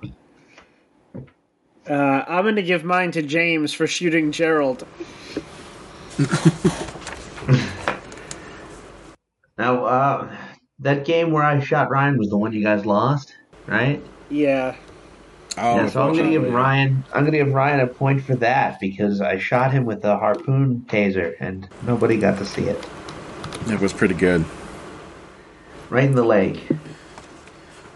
Uh, 1.88 2.24
I'm 2.26 2.42
going 2.44 2.56
to 2.56 2.62
give 2.62 2.82
mine 2.82 3.12
to 3.12 3.22
James 3.22 3.72
for 3.72 3.86
shooting 3.86 4.32
Gerald. 4.32 4.84
Now, 9.58 9.84
uh, 9.84 10.36
that 10.80 11.04
game 11.04 11.30
where 11.30 11.42
I 11.42 11.60
shot 11.60 11.90
Ryan 11.90 12.18
was 12.18 12.28
the 12.28 12.36
one 12.36 12.52
you 12.52 12.62
guys 12.62 12.84
lost, 12.84 13.34
right? 13.66 14.02
Yeah. 14.28 14.76
Oh, 15.56 15.76
yeah, 15.76 15.88
so 15.88 16.02
I'm 16.02 16.14
gonna 16.14 16.30
give. 16.30 16.52
Ryan. 16.52 17.02
I'm 17.14 17.24
gonna 17.24 17.38
give 17.38 17.54
Ryan 17.54 17.80
a 17.80 17.86
point 17.86 18.22
for 18.22 18.36
that 18.36 18.78
because 18.78 19.22
I 19.22 19.38
shot 19.38 19.72
him 19.72 19.86
with 19.86 20.04
a 20.04 20.18
harpoon 20.18 20.84
taser 20.86 21.34
and 21.40 21.66
nobody 21.86 22.18
got 22.18 22.36
to 22.38 22.44
see 22.44 22.64
it. 22.64 22.86
It 23.66 23.80
was 23.80 23.92
pretty 23.92 24.14
good. 24.14 24.44
Right 25.90 26.04
in 26.04 26.14
the 26.14 26.24
leg. 26.24 26.60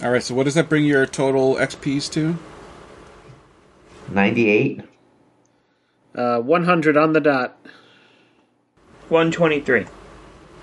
All 0.03 0.11
right, 0.11 0.23
so 0.23 0.35
what 0.35 0.45
does 0.45 0.55
that 0.55 0.69
bring 0.69 0.85
your 0.85 1.07
total 1.07 1.57
XPs 1.57 2.11
to? 2.13 2.37
Ninety-eight. 4.11 4.83
Uh, 6.15 6.41
100 6.41 6.97
on 6.97 7.13
the 7.13 7.21
dot. 7.21 7.57
One 9.09 9.31
twenty 9.31 9.61
three. 9.61 9.87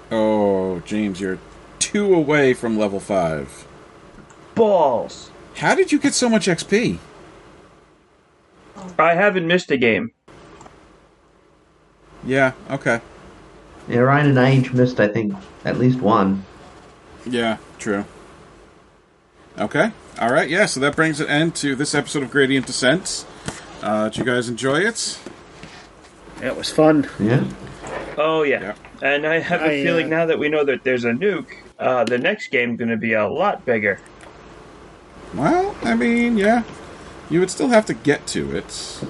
Oh, 0.10 0.80
James, 0.82 1.20
you're 1.20 1.40
two 1.80 2.14
away 2.14 2.54
from 2.54 2.78
level 2.78 3.00
five. 3.00 3.68
Balls. 4.56 5.32
How 5.56 5.76
did 5.76 5.92
you 5.92 6.00
get 6.00 6.14
so 6.14 6.30
much 6.30 6.48
XP? 6.48 6.98
I 8.98 9.16
haven't 9.16 9.48
missed 9.48 9.70
a 9.72 9.78
game. 9.78 10.12
Yeah, 12.26 12.54
okay. 12.70 13.02
Yeah, 13.88 14.00
Ryan 14.00 14.28
and 14.28 14.40
I 14.40 14.54
each 14.54 14.74
missed, 14.74 15.00
I 15.00 15.08
think, 15.08 15.34
at 15.64 15.78
least 15.78 16.02
one. 16.02 16.46
Yeah, 17.26 17.58
true. 17.78 18.06
Okay. 19.58 19.92
All 20.20 20.32
right. 20.32 20.50
Yeah. 20.50 20.66
So 20.66 20.80
that 20.82 20.96
brings 20.96 21.20
an 21.20 21.28
end 21.28 21.56
to 21.56 21.76
this 21.76 21.96
episode 21.96 22.24
of 22.24 22.32
Gradient 22.32 22.66
Descent. 22.66 23.26
Uh, 23.82 24.10
did 24.10 24.18
you 24.18 24.24
guys 24.24 24.50
enjoy 24.50 24.80
it? 24.80 25.20
It 26.42 26.56
was 26.56 26.70
fun. 26.70 27.10
Yeah. 27.20 27.44
Oh 28.18 28.44
yeah. 28.44 28.62
Yeah. 28.62 28.76
And 29.02 29.26
I 29.26 29.40
have 29.40 29.62
a 29.62 29.80
I, 29.80 29.84
feeling 29.84 30.08
uh, 30.08 30.18
now 30.18 30.26
that 30.26 30.40
we 30.40 30.50
know 30.50 30.64
that 30.64 30.84
there's 30.84 31.06
a 31.06 31.12
nuke, 31.12 31.48
uh, 31.80 32.04
the 32.04 32.18
next 32.18 32.50
game's 32.50 32.78
going 32.78 32.90
to 32.90 32.98
be 32.98 33.14
a 33.14 33.28
lot 33.28 33.66
bigger. 33.66 34.00
Well, 35.34 35.76
I 35.84 35.96
mean, 35.96 36.38
yeah. 36.38 36.64
You 37.30 37.40
would 37.40 37.52
still 37.52 37.68
have 37.70 37.86
to 37.88 37.94
get 37.94 38.26
to 38.28 38.56
it. 38.56 39.04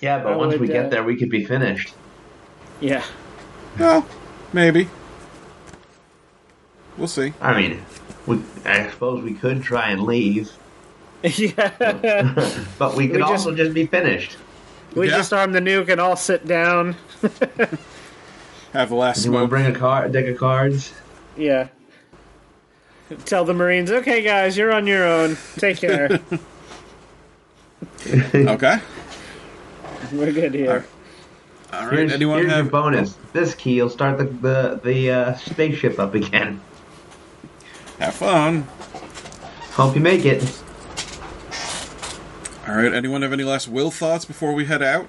Yeah, 0.00 0.22
but 0.22 0.32
I 0.32 0.36
once 0.36 0.54
we 0.54 0.60
would, 0.60 0.68
get 0.70 0.86
uh, 0.86 0.88
there, 0.88 1.04
we 1.04 1.16
could 1.16 1.30
be 1.30 1.44
finished. 1.44 1.94
Yeah. 2.82 3.04
Well, 3.78 4.06
maybe. 4.52 4.88
We'll 6.98 7.08
see. 7.08 7.32
I 7.40 7.58
mean, 7.58 7.82
we, 8.26 8.42
I 8.66 8.90
suppose 8.90 9.22
we 9.22 9.32
could 9.34 9.62
try 9.62 9.90
and 9.90 10.02
leave, 10.02 10.50
yeah. 11.22 12.64
but 12.78 12.94
we 12.96 13.06
could 13.06 13.16
We 13.16 13.22
just- 13.22 13.30
also 13.46 13.54
just 13.54 13.72
be 13.72 13.86
finished. 13.86 14.36
we 14.94 15.08
Yeah. 15.08 15.16
just 15.16 15.32
arm 15.32 15.52
the 15.52 15.60
nuke 15.60 15.88
and 15.88 16.00
all 16.00 16.16
sit 16.16 16.46
down. 16.46 16.96
Have 18.72 18.88
the 18.90 18.94
last 18.94 19.24
You 19.24 19.32
want 19.32 19.44
to 19.44 19.48
bring 19.48 19.66
a 19.66 19.72
card, 19.78 20.12
deck 20.12 20.26
of 20.26 20.36
cards? 20.38 20.92
Yeah. 21.36 21.68
Tell 23.24 23.44
the 23.44 23.54
Marines, 23.54 23.90
okay, 23.90 24.22
guys, 24.22 24.56
you're 24.56 24.72
on 24.72 24.86
your 24.86 25.06
own. 25.06 25.36
Take 25.56 25.78
care. 25.78 26.20
Okay. 28.06 28.78
We're 30.12 30.32
good 30.32 30.54
here. 30.54 30.84
All 31.72 31.86
right. 31.86 31.98
Here's, 31.98 32.12
Anyone 32.12 32.40
here's 32.40 32.52
your 32.52 32.64
bonus. 32.64 33.16
This 33.32 33.54
key 33.54 33.80
will 33.80 33.88
start 33.88 34.18
the 34.18 34.24
the, 34.24 34.80
the 34.84 35.10
uh, 35.10 35.34
spaceship 35.36 35.98
up 35.98 36.14
again. 36.14 36.60
Have 37.98 38.14
fun. 38.14 38.66
Hope 39.72 39.94
you 39.94 40.00
make 40.02 40.24
it. 40.26 40.42
All 42.68 42.74
right. 42.76 42.92
Anyone 42.92 43.22
have 43.22 43.32
any 43.32 43.44
last 43.44 43.68
will 43.68 43.90
thoughts 43.90 44.24
before 44.24 44.52
we 44.52 44.66
head 44.66 44.82
out? 44.82 45.06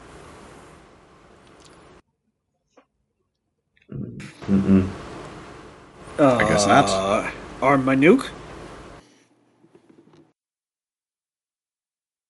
Mm-mm. 3.91 4.87
Uh, 6.17 6.35
I 6.35 6.47
guess 6.47 6.65
not. 6.65 7.33
Arm 7.61 7.83
my 7.83 7.95
nuke? 7.95 8.29